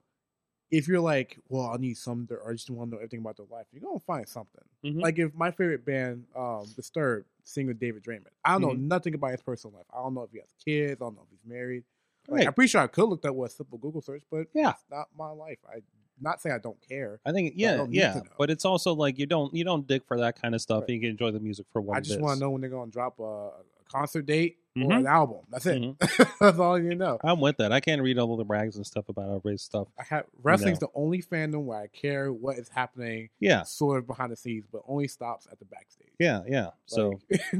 if 0.70 0.87
you're 0.87 1.01
like, 1.01 1.38
well, 1.49 1.70
I 1.73 1.77
need 1.79 1.96
some, 1.96 2.29
or 2.31 2.51
I 2.51 2.53
just 2.53 2.68
want 2.70 2.90
to 2.90 2.94
know 2.96 2.99
everything 2.99 3.20
about 3.20 3.38
their 3.38 3.46
life, 3.51 3.66
you're 3.73 3.81
gonna 3.81 3.99
find 4.01 4.29
something. 4.29 4.62
Mhm. 4.85 5.01
Like 5.01 5.18
if 5.18 5.35
my 5.35 5.51
favorite 5.51 5.85
band, 5.87 6.27
um, 6.37 6.66
Disturbed, 6.77 7.27
singer 7.42 7.73
David 7.73 8.05
Draiman, 8.05 8.27
I 8.44 8.53
don't 8.53 8.61
know 8.62 8.68
Mhm. 8.75 8.81
nothing 8.87 9.14
about 9.14 9.31
his 9.33 9.42
personal 9.42 9.77
life. 9.79 9.87
I 9.92 9.96
don't 10.03 10.12
know 10.14 10.23
if 10.25 10.31
he 10.31 10.38
has 10.40 10.53
kids. 10.62 11.01
I 11.01 11.05
don't 11.07 11.16
know 11.16 11.23
if 11.23 11.31
he's 11.31 11.44
married. 11.51 11.85
Like, 12.29 12.38
Right. 12.40 12.46
I'm 12.49 12.53
pretty 12.55 12.68
sure 12.68 12.83
I 12.83 12.87
could 12.87 13.07
look 13.09 13.23
that 13.23 13.33
with 13.35 13.51
a 13.51 13.55
simple 13.55 13.79
Google 13.79 14.03
search, 14.03 14.23
but 14.31 14.46
Yeah. 14.53 14.70
it's 14.73 14.85
not 14.90 15.09
my 15.16 15.31
life. 15.31 15.59
I 15.66 15.81
not 16.20 16.40
saying 16.40 16.54
I 16.54 16.59
don't 16.59 16.78
care. 16.88 17.20
I 17.24 17.33
think 17.33 17.54
yeah, 17.56 17.76
don't 17.76 17.92
yeah, 17.92 18.20
but 18.38 18.50
it's 18.50 18.64
also 18.64 18.94
like 18.94 19.18
you 19.18 19.26
don't 19.26 19.52
you 19.54 19.64
don't 19.64 19.87
dig 19.87 20.04
for 20.06 20.18
that 20.18 20.40
kind 20.40 20.54
of 20.54 20.61
stuff. 20.61 20.83
Right. 20.83 20.88
and 20.90 20.94
You 20.96 21.00
can 21.00 21.11
enjoy 21.11 21.30
the 21.30 21.40
music 21.40 21.66
for 21.72 21.80
what 21.80 21.96
I 21.96 22.00
just 22.00 22.20
want 22.20 22.35
to 22.35 22.40
know 22.40 22.50
when 22.50 22.61
they're 22.61 22.70
gonna 22.70 22.90
drop 22.90 23.18
a, 23.18 23.22
a 23.22 23.52
concert 23.90 24.26
date 24.26 24.59
or 24.76 24.83
Mhm. 24.83 24.98
an 25.00 25.06
album. 25.06 25.38
That's 25.50 25.66
it. 25.66 25.83
Mhm. 25.83 26.38
That's 26.40 26.59
all 26.59 26.78
you 26.78 26.94
know. 26.94 27.18
I'm 27.24 27.40
with 27.40 27.56
that. 27.56 27.72
I 27.72 27.80
can't 27.80 28.00
read 28.02 28.18
all 28.18 28.37
the 28.37 28.44
rags 28.44 28.76
and 28.76 28.87
stuff 28.87 29.09
about 29.09 29.26
everybody's 29.28 29.62
stuff. 29.62 29.88
I 29.98 30.04
have 30.04 30.26
wrestling's 30.42 30.78
the 30.78 30.88
only 30.94 31.22
fandom 31.22 31.64
where 31.64 31.78
I 31.80 31.87
care 31.88 32.33
what 32.33 32.56
is 32.56 32.68
happening 32.68 33.30
Yeah, 33.40 33.62
sort 33.64 33.98
of 33.98 34.06
behind 34.06 34.30
the 34.30 34.37
scenes, 34.37 34.66
but 34.70 34.83
only 34.87 35.09
stops 35.09 35.48
at 35.50 35.59
the 35.59 35.64
backstage. 35.64 36.12
yeah, 36.18 36.42
yeah. 36.46 36.70
So 36.87 37.18
Like, 37.30 37.40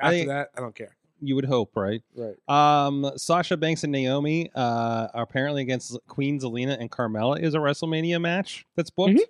I 0.00 0.06
after 0.06 0.10
think- 0.10 0.28
that, 0.28 0.50
I 0.56 0.60
don't 0.60 0.74
care. 0.74 0.96
You 1.20 1.34
would 1.34 1.44
hope, 1.44 1.76
right? 1.76 2.02
Right. 2.14 2.36
Um, 2.48 3.10
Sasha 3.16 3.56
Banks 3.56 3.82
and 3.84 3.92
Naomi 3.92 4.50
uh, 4.54 5.08
are 5.14 5.22
apparently 5.22 5.62
against 5.62 5.96
Queen 6.06 6.38
Zelina 6.40 6.76
and 6.78 6.90
Carmella 6.90 7.40
is 7.40 7.54
a 7.54 7.58
WrestleMania 7.58 8.20
match 8.20 8.66
that's 8.76 8.90
booked. 8.90 9.14
Mhm. 9.14 9.20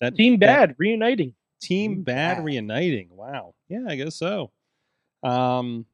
That 0.00 0.14
Team 0.16 0.38
that- 0.38 0.46
Bad 0.68 0.74
reuniting. 0.78 1.34
Team 1.60 1.94
Team 1.96 2.02
Bad, 2.02 2.36
Bad. 2.36 2.44
reuniting. 2.44 3.08
Wow. 3.10 3.54
Yeah, 3.68 3.84
I 3.88 3.96
guess 3.96 4.14
so. 4.14 4.50
Um, 5.24 5.86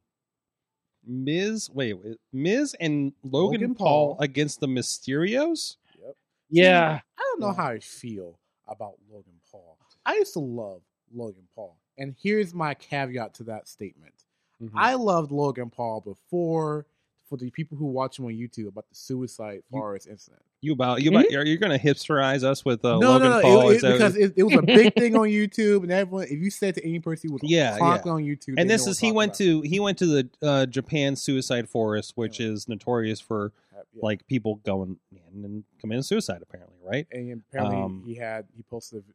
Miz, 1.07 1.69
wait, 1.71 1.93
wait, 1.93 2.17
Miz 2.33 2.75
and 2.79 3.13
Logan, 3.23 3.61
Logan 3.61 3.75
Paul 3.75 4.15
Paul. 4.15 4.23
against 4.23 4.59
the 4.59 4.67
Mysterios. 4.67 5.77
Yep. 6.01 6.15
Yeah. 6.49 6.99
I 7.17 7.21
don't 7.21 7.39
know 7.39 7.47
Yeah. 7.47 7.53
how 7.55 7.67
I 7.67 7.79
feel 7.79 8.39
about 8.67 8.95
Logan 9.09 9.39
Paul. 9.51 9.77
I 10.05 10.15
used 10.15 10.33
to 10.33 10.39
love 10.39 10.81
Logan 11.13 11.47
Paul. 11.55 11.77
And 11.97 12.15
here's 12.21 12.53
my 12.53 12.73
caveat 12.73 13.33
to 13.35 13.43
that 13.45 13.67
statement. 13.67 14.24
Mhm. 14.61 14.71
I 14.75 14.95
loved 14.95 15.31
Logan 15.31 15.69
Paul 15.69 16.01
before 16.01 16.85
for 17.27 17.37
the 17.37 17.49
people 17.49 17.75
who 17.77 17.85
watch 17.87 18.19
him 18.19 18.25
on 18.25 18.31
YouTube 18.33 18.67
about 18.67 18.87
the 18.87 18.95
suicide 18.95 19.63
Forest 19.71 20.07
incident. 20.07 20.43
you 20.61 20.73
about 20.73 21.01
you 21.01 21.09
about 21.11 21.29
you're, 21.31 21.43
you're 21.45 21.57
going 21.57 21.77
to 21.77 21.83
hipsterize 21.83 22.43
us 22.43 22.63
with 22.63 22.83
uh, 22.85 22.97
no, 22.99 23.11
Logan 23.13 23.29
no, 23.29 23.35
no, 23.37 23.41
Paul 23.41 23.69
it- 23.69 23.83
it- 23.83 23.91
because 23.93 24.15
it, 24.15 24.33
it 24.35 24.43
was 24.43 24.55
a 24.55 24.61
big 24.61 24.93
thing 24.93 25.15
on 25.15 25.27
YouTube, 25.27 25.83
and 25.83 25.91
everyone, 25.91 26.25
if 26.25 26.39
you 26.39 26.49
said 26.51 26.75
to 26.75 26.85
any 26.87 26.99
person 26.99 27.29
who 27.29 27.33
was 27.33 27.41
Yeah, 27.43 27.77
constantly 27.79 28.23
on 28.23 28.27
YouTube, 28.29 28.55
and 28.59 28.69
this 28.69 28.85
is 28.87 28.99
he 28.99 29.11
went 29.11 29.33
talking 29.33 29.63
to 29.63 29.67
he 29.67 29.79
went 29.79 29.97
to 29.99 30.05
the 30.05 30.29
uh, 30.41 30.65
Japan 30.67 31.15
Suicide 31.15 31.67
Forest, 31.69 32.13
which 32.15 32.39
Yeah. 32.39 32.47
is 32.49 32.67
notorious 32.69 33.19
for 33.19 33.53
about. 33.71 33.85
Yeah. 33.93 33.99
like 34.03 34.27
people 34.27 34.55
going 34.63 34.97
in 35.11 35.43
and 35.45 35.63
committing 35.79 36.03
suicide. 36.03 36.41
Apparently, 36.41 36.77
right? 36.83 37.07
and 37.11 37.41
apparently 37.49 37.77
Um, 37.81 38.03
he 38.05 38.15
had 38.15 38.45
he 38.55 38.63
posted 38.63 39.03
a- 39.09 39.13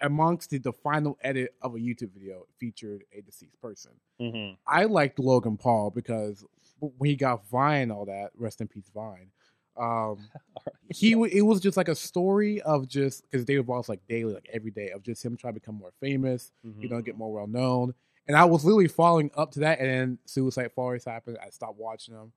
amongst 0.00 0.50
the, 0.50 0.58
the 0.58 0.72
final 0.72 1.18
edit 1.22 1.54
of 1.62 1.74
a 1.74 1.78
YouTube 1.78 2.12
video 2.12 2.46
featured 2.58 3.04
a 3.16 3.20
deceased 3.22 3.60
person. 3.60 3.92
Mm-hmm. 4.20 4.54
I 4.66 4.84
liked 4.84 5.18
Logan 5.18 5.56
Paul 5.56 5.90
because 5.90 6.44
when 6.80 7.10
he 7.10 7.16
got 7.16 7.46
Vine, 7.48 7.90
all 7.90 8.06
that 8.06 8.30
rest 8.36 8.60
in 8.60 8.68
peace 8.68 8.90
Vine. 8.94 9.30
Um, 9.76 10.18
he 10.90 11.12
it 11.12 11.42
was 11.42 11.60
just 11.60 11.76
like 11.76 11.88
a 11.88 11.94
story 11.94 12.60
of 12.62 12.88
just 12.88 13.22
because 13.22 13.44
David 13.44 13.66
Boss 13.66 13.88
like 13.88 14.00
daily, 14.08 14.34
like 14.34 14.48
every 14.52 14.70
day 14.70 14.90
of 14.90 15.02
just 15.02 15.24
him 15.24 15.36
trying 15.36 15.54
to 15.54 15.60
become 15.60 15.76
more 15.76 15.92
famous, 16.00 16.52
you 16.78 16.88
know, 16.88 17.00
get 17.00 17.16
more 17.16 17.32
well 17.32 17.46
known. 17.46 17.94
And 18.26 18.36
I 18.36 18.44
was 18.44 18.64
literally 18.64 18.88
following 18.88 19.30
up 19.36 19.52
to 19.52 19.60
that, 19.60 19.80
and 19.80 19.88
then 19.88 20.18
Suicide 20.26 20.72
Forest 20.72 21.08
happened. 21.08 21.38
I 21.44 21.50
stopped 21.50 21.78
watching 21.78 22.14
him, 22.14 22.32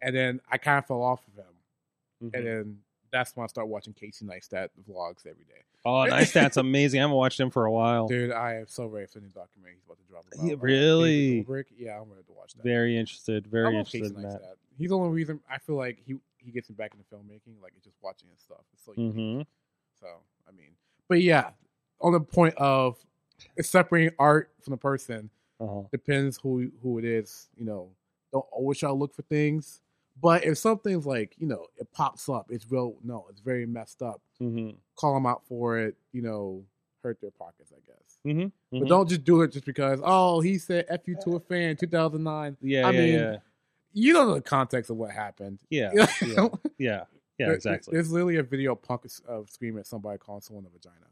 and 0.00 0.14
then 0.14 0.40
I 0.50 0.56
kind 0.58 0.78
of 0.78 0.86
fell 0.86 1.02
off 1.02 1.26
of 1.28 1.34
him, 1.34 1.54
Mhm. 2.22 2.34
and 2.34 2.46
then 2.46 2.78
that's 3.12 3.34
when 3.36 3.44
I 3.44 3.46
start 3.48 3.68
watching 3.68 3.92
Casey 3.92 4.24
Neistat 4.24 4.68
vlogs 4.88 5.20
every 5.26 5.44
day. 5.44 5.62
Oh, 5.84 6.06
Neistat's 6.08 6.56
amazing. 6.56 7.00
I 7.00 7.02
haven't 7.02 7.16
watched 7.16 7.38
him 7.40 7.50
for 7.50 7.64
a 7.64 7.72
while. 7.72 8.06
Dude, 8.08 8.32
I 8.32 8.56
am 8.56 8.66
so 8.68 8.86
ready 8.86 9.06
for 9.06 9.20
the 9.20 9.26
new 9.26 9.30
documentary 9.32 9.74
he's 9.74 9.84
about 9.86 9.98
to 9.98 10.04
drop. 10.10 10.24
Yeah, 10.42 10.52
About, 10.54 10.62
uh, 10.62 10.66
really? 10.66 11.46
Yeah, 11.78 12.00
I'm 12.00 12.08
ready 12.10 12.22
to 12.26 12.32
watch 12.36 12.54
that. 12.54 12.62
Very 12.62 12.96
interested. 12.98 13.46
Very 13.46 13.76
interested 13.76 14.02
Casey 14.02 14.14
in 14.16 14.22
that. 14.22 14.40
He's 14.76 14.90
the 14.90 14.96
only 14.98 15.10
reason 15.10 15.40
I 15.50 15.58
feel 15.58 15.76
like 15.76 15.98
he 16.04 16.16
he 16.38 16.50
gets 16.52 16.68
me 16.70 16.74
back 16.76 16.92
into 16.94 17.04
filmmaking, 17.14 17.60
like 17.62 17.72
it's 17.76 17.84
just 17.84 17.96
watching 18.02 18.28
his 18.32 18.40
stuff. 18.40 18.60
It's 18.72 18.84
so 18.84 18.92
unique. 18.96 19.14
Mm-hmm. 19.14 19.40
So 20.00 20.06
I 20.48 20.52
mean, 20.52 20.70
but 21.08 21.20
yeah, 21.20 21.50
on 22.00 22.12
the 22.12 22.20
point 22.20 22.54
of 22.56 22.96
separating 23.60 24.14
art 24.18 24.50
from 24.62 24.72
the 24.72 24.76
person 24.76 25.30
Uh-huh. 25.60 25.82
depends 25.90 26.38
who 26.38 26.70
who 26.82 26.98
it 26.98 27.04
is. 27.04 27.48
You 27.56 27.64
know, 27.64 27.90
don't 28.32 28.46
always 28.52 28.78
try 28.78 28.88
to 28.88 28.94
look 28.94 29.14
for 29.14 29.22
things. 29.22 29.80
But 30.20 30.44
if 30.44 30.58
something's 30.58 31.06
like 31.06 31.34
you 31.38 31.46
know 31.46 31.66
it 31.76 31.92
pops 31.92 32.28
up, 32.28 32.46
it's 32.50 32.70
real. 32.70 32.96
No, 33.02 33.26
it's 33.30 33.40
very 33.40 33.66
messed 33.66 34.02
up. 34.02 34.20
Mm-hmm. 34.40 34.76
Call 34.96 35.14
them 35.14 35.26
out 35.26 35.42
for 35.48 35.78
it. 35.78 35.96
You 36.12 36.22
know, 36.22 36.64
hurt 37.02 37.20
their 37.20 37.30
pockets, 37.30 37.72
I 37.72 37.80
guess. 37.86 38.18
Mm-hmm. 38.26 38.78
But 38.80 38.88
don't 38.88 39.08
just 39.08 39.24
do 39.24 39.42
it 39.42 39.52
just 39.52 39.64
because 39.64 40.00
oh 40.02 40.40
he 40.40 40.58
said 40.58 40.86
f 40.88 41.06
you 41.06 41.16
to 41.24 41.36
a 41.36 41.40
fan 41.40 41.76
2009. 41.76 42.56
Yeah, 42.60 42.86
I 42.86 42.90
yeah, 42.90 43.00
mean, 43.00 43.14
yeah, 43.14 43.36
You 43.92 44.12
don't 44.12 44.28
know 44.28 44.34
the 44.34 44.40
context 44.40 44.90
of 44.90 44.96
what 44.96 45.10
happened. 45.10 45.60
yeah, 45.70 45.90
yeah, 45.94 46.48
yeah, 46.78 47.04
yeah, 47.38 47.50
exactly. 47.50 47.92
There's 47.92 48.10
literally 48.10 48.36
a 48.36 48.42
video 48.42 48.72
of 48.72 48.82
Punk 48.82 49.06
of 49.26 49.50
screaming 49.50 49.80
at 49.80 49.86
somebody 49.86 50.18
calling 50.18 50.40
someone 50.40 50.66
a 50.66 50.70
vagina. 50.70 51.06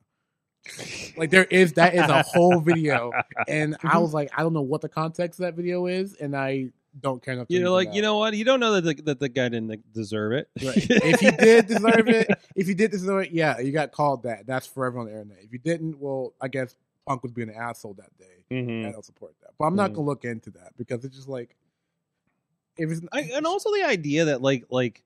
Like 1.16 1.30
there 1.30 1.44
is 1.44 1.74
that 1.74 1.94
is 1.94 2.02
a 2.02 2.22
whole 2.22 2.60
video, 2.60 3.12
and 3.48 3.76
I 3.84 3.98
was 3.98 4.12
like, 4.12 4.30
I 4.36 4.42
don't 4.42 4.52
know 4.52 4.62
what 4.62 4.80
the 4.80 4.88
context 4.88 5.38
of 5.38 5.44
that 5.44 5.54
video 5.54 5.86
is, 5.86 6.14
and 6.14 6.36
I 6.36 6.70
don't 7.00 7.22
care 7.22 7.34
enough. 7.34 7.48
to 7.48 7.54
You're 7.54 7.70
like, 7.70 7.94
you 7.94 8.02
know 8.02 8.18
what? 8.18 8.34
You 8.34 8.44
don't 8.44 8.60
know 8.60 8.80
that 8.80 8.96
the, 8.96 9.02
that 9.02 9.20
the 9.20 9.28
guy 9.28 9.48
didn't 9.48 9.92
deserve 9.92 10.32
it. 10.32 10.48
Right. 10.62 10.76
if 10.90 11.20
he 11.20 11.30
did 11.30 11.66
deserve 11.66 12.08
it, 12.08 12.28
if 12.54 12.66
he 12.66 12.74
did 12.74 12.90
deserve 12.90 13.24
it, 13.24 13.32
yeah, 13.32 13.58
you 13.58 13.72
got 13.72 13.92
called 13.92 14.22
that. 14.24 14.46
That's 14.46 14.66
forever 14.66 14.98
on 14.98 15.06
the 15.06 15.12
internet. 15.12 15.38
If 15.42 15.52
you 15.52 15.58
didn't, 15.58 15.98
well, 16.00 16.32
I 16.40 16.48
guess 16.48 16.76
Punk 17.06 17.22
was 17.22 17.32
being 17.32 17.48
an 17.48 17.54
asshole 17.54 17.94
that 17.94 18.16
day. 18.18 18.44
Mhm. 18.50 18.86
I 18.88 18.92
don't 18.92 19.04
support 19.04 19.34
that, 19.42 19.50
but 19.58 19.66
I'm 19.66 19.76
not 19.76 19.90
Mhm. 19.90 19.94
gonna 19.94 20.06
look 20.06 20.24
into 20.24 20.50
that 20.52 20.72
because 20.76 21.04
it's 21.04 21.16
just 21.16 21.28
like 21.28 21.56
if 22.76 22.90
it's 22.90 23.00
I, 23.12 23.30
and 23.34 23.46
also 23.46 23.72
the 23.72 23.84
idea 23.84 24.26
that 24.26 24.42
like 24.42 24.64
like 24.70 25.02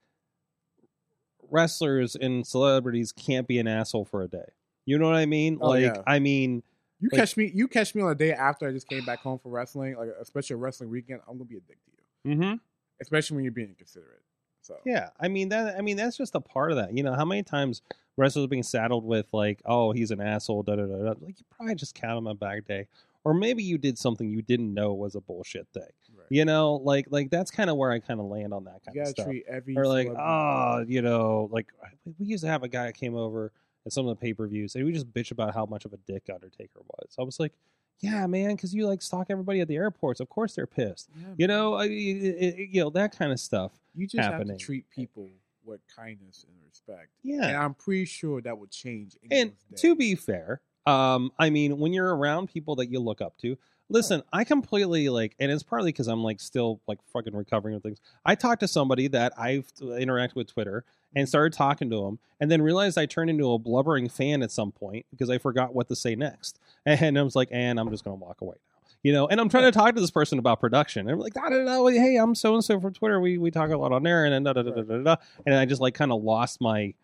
wrestlers 1.51 2.17
and 2.17 2.47
celebrities 2.47 3.13
can't 3.13 3.47
be 3.49 3.59
an 3.59 3.67
asshole 3.67 4.05
for 4.05 4.23
a 4.23 4.29
day. 4.29 4.51
You 4.87 4.99
know 4.99 5.07
what 5.07 5.17
I 5.17 5.27
mean? 5.27 5.59
Oh, 5.61 5.69
like 5.69 5.83
yeah. 5.83 6.03
I 6.07 6.19
mean 6.19 6.63
You 7.01 7.09
Like- 7.13 7.21
catch 7.21 7.37
me. 7.37 7.51
You 7.55 7.67
catch 7.69 7.95
me 7.95 8.03
on 8.03 8.11
a 8.11 8.15
day 8.15 8.33
after 8.33 8.69
I 8.69 8.73
just 8.73 8.89
came 8.89 9.05
back 9.05 9.21
home 9.21 9.39
from 9.39 9.53
wrestling, 9.53 9.97
like 9.97 10.11
especially 10.21 10.55
a 10.55 10.59
wrestling 10.59 10.91
weekend. 10.91 11.21
I'm 11.29 11.35
gonna 11.39 11.45
be 11.45 11.57
a 11.57 11.61
dick 11.61 11.79
to 11.85 11.91
you, 12.29 12.37
Mm-hmm. 12.37 12.55
especially 13.01 13.35
when 13.37 13.45
you're 13.45 13.53
being 13.53 13.75
considerate. 13.77 14.23
So 14.63 14.77
Yeah, 14.85 15.09
I 15.19 15.29
mean 15.29 15.49
that. 15.49 15.77
I 15.79 15.81
mean 15.81 15.97
that's 15.97 16.17
just 16.17 16.35
a 16.35 16.41
part 16.41 16.71
of 16.71 16.77
that. 16.77 16.95
You 16.97 17.03
know, 17.03 17.15
how 17.15 17.25
many 17.25 17.43
times 17.43 17.81
wrestlers 18.17 18.45
are 18.45 18.49
being 18.49 18.63
saddled 18.63 19.05
with 19.05 19.27
like, 19.33 19.63
"Oh, 19.65 19.93
he's 19.93 20.11
an 20.11 20.21
asshole." 20.21 20.63
Da 20.63 20.77
da 20.77 20.83
da. 20.85 20.97
da. 20.97 21.15
Like 21.21 21.39
you 21.41 21.47
probably 21.51 21.75
just 21.75 21.95
count 21.95 22.19
him 22.19 22.27
a 22.27 22.35
bad 22.35 22.67
day, 22.67 22.87
or 23.25 23.33
maybe 23.33 23.63
you 23.63 23.79
did 23.79 23.97
something 23.97 24.29
you 24.29 24.43
didn't 24.43 24.75
know 24.75 24.93
was 24.93 25.15
a 25.15 25.21
bullshit 25.23 25.67
thing. 25.73 25.83
right. 26.15 26.27
You 26.29 26.45
know, 26.45 26.75
like 26.75 27.07
like 27.09 27.31
that's 27.31 27.51
kind 27.51 27.71
of 27.71 27.77
where 27.79 27.91
I 27.91 28.01
kind 28.01 28.21
of 28.21 28.27
land 28.27 28.53
on 28.53 28.65
that 28.65 28.85
kind 28.85 28.95
you 28.95 29.01
of 29.03 29.09
stuff. 29.09 29.25
treat 29.27 29.45
every 29.49 29.75
Or 29.79 29.87
like, 29.87 30.09
oh, 30.09 30.85
you 30.87 31.01
know, 31.01 31.49
like 31.51 31.69
we- 32.05 32.15
we 32.19 32.27
used 32.27 32.45
to 32.45 32.51
have 32.51 32.63
a 32.63 32.69
guy 32.69 32.85
that 32.85 32.95
came 32.95 33.15
over 33.17 33.53
at 33.87 33.93
some 33.93 34.07
of 34.07 34.17
the 34.17 34.21
pay 34.21 34.33
per 34.35 34.47
views, 34.47 34.75
and 34.75 34.85
we 34.85 34.93
just 34.93 35.13
bitch 35.13 35.31
about 35.31 35.55
how 35.55 35.67
much 35.67 35.85
of 35.85 35.93
a 35.93 35.97
dick 35.99 36.25
Undertaker 36.33 36.81
was. 36.81 37.15
I 37.19 37.23
was 37.23 37.41
like, 37.41 37.53
yeah, 38.01 38.27
man, 38.27 38.55
because 38.57 38.75
you 38.75 38.87
like 38.87 39.03
stalk 39.03 39.27
everybody 39.31 39.61
at 39.61 39.69
the 39.69 39.77
airports. 39.77 40.21
Of 40.21 40.29
course 40.29 40.55
they're 40.55 40.67
pissed. 40.67 41.09
Yeah, 41.19 41.27
You 41.37 41.47
know, 41.47 41.75
I, 41.75 41.85
it, 41.85 41.89
it- 41.91 42.69
you 42.71 42.83
know 42.83 42.91
that 42.91 43.17
kind 43.17 43.33
of 43.33 43.41
stuff. 43.41 43.73
you 43.95 44.07
just 44.07 44.17
have 44.23 44.47
to 44.47 44.57
treat 44.59 44.89
people 44.91 45.29
with 45.65 45.81
kindness 45.95 46.45
and 46.49 46.57
respect. 46.69 47.09
Yeah. 47.23 47.47
and 47.47 47.57
I'm 47.57 47.75
pretty 47.75 48.07
sure 48.07 48.41
that 48.41 48.57
would 48.59 48.71
change. 48.71 49.17
And 49.31 49.53
to 49.77 49.95
be 49.95 50.15
fair, 50.15 50.63
um, 50.87 51.31
I 51.39 51.51
mean, 51.51 51.79
when 51.79 51.93
you're 51.93 52.15
around 52.17 52.49
people 52.49 52.77
that 52.77 52.87
you 52.91 52.99
look 53.01 53.21
up 53.21 53.37
to, 53.39 53.57
listen, 53.91 54.23
I 54.33 54.45
completely 54.45 55.09
like, 55.09 55.35
and 55.39 55.51
it's 55.51 55.63
partly 55.63 55.93
because 55.93 56.07
I'm 56.07 56.23
like 56.23 56.41
still 56.41 56.81
like 56.87 56.99
fucking 57.13 57.35
recovering 57.35 57.75
with 57.75 57.83
things. 57.83 57.99
I 58.25 58.35
talked 58.35 58.61
to 58.61 58.69
somebody 58.69 59.09
that 59.09 59.33
I've 59.37 59.71
uh, 59.83 59.87
interacted 59.87 60.37
with 60.37 60.47
Twitter 60.47 60.85
and 61.15 61.29
started 61.29 61.53
talking 61.53 61.91
to 61.91 62.07
him, 62.07 62.19
and 62.41 62.51
then 62.51 62.63
realized 62.63 62.97
I 62.97 63.07
turned 63.07 63.29
into 63.29 63.53
a 63.53 63.59
blubbering 63.59 64.09
fan 64.09 64.43
at 64.43 64.53
some 64.53 64.73
point 64.73 65.05
because 65.11 65.29
I 65.29 65.39
forgot 65.39 65.75
what 65.75 65.89
to 65.89 65.97
say 65.97 66.15
next, 66.15 66.59
and 66.87 67.19
I 67.19 67.23
was 67.23 67.37
like, 67.37 67.49
and 67.51 67.79
I'm 67.79 67.91
just 67.91 68.05
gonna 68.05 68.17
walk 68.17 68.41
away 68.41 68.57
now. 68.57 68.97
You 69.03 69.13
know, 69.13 69.29
and 69.29 69.41
I'm 69.41 69.49
trying 69.49 69.65
to 69.65 69.73
talk 69.73 69.95
to 69.95 70.01
this 70.01 70.11
person 70.11 70.39
about 70.39 70.61
production. 70.61 71.01
And 71.09 71.11
I'm 71.13 71.19
like, 71.19 71.33
da, 71.33 71.49
da, 71.49 71.65
da, 71.65 71.87
hey, 71.87 72.17
I'm 72.17 72.35
so 72.35 72.55
and 72.55 72.65
so 72.65 72.79
from 72.81 72.93
Twitter. 72.95 73.21
We 73.21 73.39
we 73.39 73.51
talk 73.51 73.71
a 73.71 73.77
lot 73.77 73.93
on 73.93 74.03
there, 74.03 74.25
and 74.25 74.33
then 74.33 74.45
da, 74.45 74.53
da, 74.53 74.63
da, 74.63 74.71
da, 74.71 74.83
da, 74.83 75.03
da. 75.03 75.17
and 75.45 75.55
I 75.55 75.65
just 75.65 75.81
like 75.81 75.95
kind 75.95 76.13
of 76.13 76.23
lost 76.23 76.61
my 76.61 76.95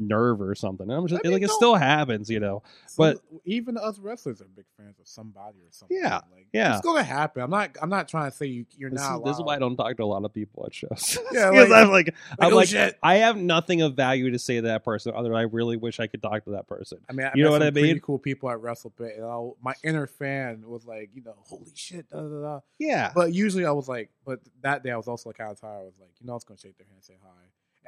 nerve 0.00 0.40
or 0.40 0.54
something. 0.54 0.88
And 0.88 0.98
I'm 0.98 1.06
just 1.06 1.20
I 1.24 1.28
mean, 1.28 1.34
like, 1.34 1.42
it 1.42 1.50
still 1.50 1.74
happens, 1.74 2.30
you 2.30 2.40
know. 2.40 2.62
But- 2.96 3.20
even 3.44 3.76
us 3.78 3.98
wrestlers 3.98 4.40
are 4.40 4.46
big 4.46 4.64
fans 4.76 4.98
of 4.98 5.06
somebody 5.06 5.58
or 5.58 5.70
something. 5.70 5.96
Yeah, 6.00 6.20
like, 6.32 6.48
yeah. 6.52 6.76
it's 6.76 6.84
gonna 6.84 7.02
happen. 7.02 7.42
I'm 7.42 7.50
not. 7.50 7.76
I'm 7.80 7.88
not 7.90 8.08
trying 8.08 8.30
to 8.30 8.36
say 8.36 8.46
you, 8.46 8.66
you're 8.76 8.90
This, 8.90 9.00
not. 9.00 9.18
is, 9.18 9.24
this 9.24 9.36
is 9.36 9.42
why 9.42 9.56
I 9.56 9.58
don't 9.58 9.76
talk 9.76 9.96
to 9.96 10.02
a 10.02 10.04
lot 10.04 10.24
of 10.24 10.32
people 10.34 10.64
at 10.66 10.74
shows. 10.74 11.18
Yeah, 11.32 11.50
because 11.50 11.70
like- 11.70 11.82
I'm 11.84 11.90
like, 11.90 12.14
I'm 12.38 12.52
oh, 12.52 12.56
like, 12.56 12.68
shit. 12.68 12.98
I 13.02 13.16
have 13.16 13.36
nothing 13.36 13.82
of 13.82 13.94
value 13.94 14.30
to 14.30 14.38
say 14.38 14.56
to 14.56 14.62
that 14.62 14.84
person 14.84 15.12
other 15.14 15.28
than 15.28 15.38
I 15.38 15.42
really 15.42 15.76
wish 15.76 16.00
I 16.00 16.06
could 16.06 16.22
talk 16.22 16.44
to 16.44 16.50
that 16.52 16.66
person. 16.66 16.98
I 17.08 17.12
mean, 17.12 17.26
I 17.26 17.32
You 17.34 17.44
know 17.44 17.50
what 17.50 17.62
I 17.62 17.70
mean? 17.70 17.84
Pretty 17.84 18.00
cool 18.00 18.18
people 18.18 18.50
at 18.50 18.58
WrestleBit, 18.58 19.16
and 19.16 19.24
I, 19.24 19.48
my 19.62 19.74
inner 19.84 20.06
fan 20.06 20.62
was 20.66 20.84
like, 20.86 21.10
you 21.14 21.22
know, 21.22 21.34
holy 21.46 21.72
shit, 21.74 22.08
da 22.10 22.20
da 22.20 22.40
da. 22.40 22.60
Yeah, 22.78 23.12
But 23.14 23.32
usually 23.32 23.64
I 23.66 23.72
was 23.72 23.88
like, 23.88 24.10
but 24.24 24.40
that 24.62 24.82
day 24.82 24.90
I 24.90 24.96
was 24.96 25.08
also 25.08 25.32
kind 25.32 25.50
of 25.50 25.60
tired. 25.60 25.80
I 25.80 25.84
was 25.84 25.94
like, 26.00 26.10
you 26.20 26.26
know, 26.26 26.32
I 26.32 26.36
was 26.36 26.44
gonna 26.44 26.58
shake 26.58 26.76
their 26.78 26.86
hand, 26.86 26.96
and 26.96 27.04
say 27.04 27.14
hi, 27.22 27.28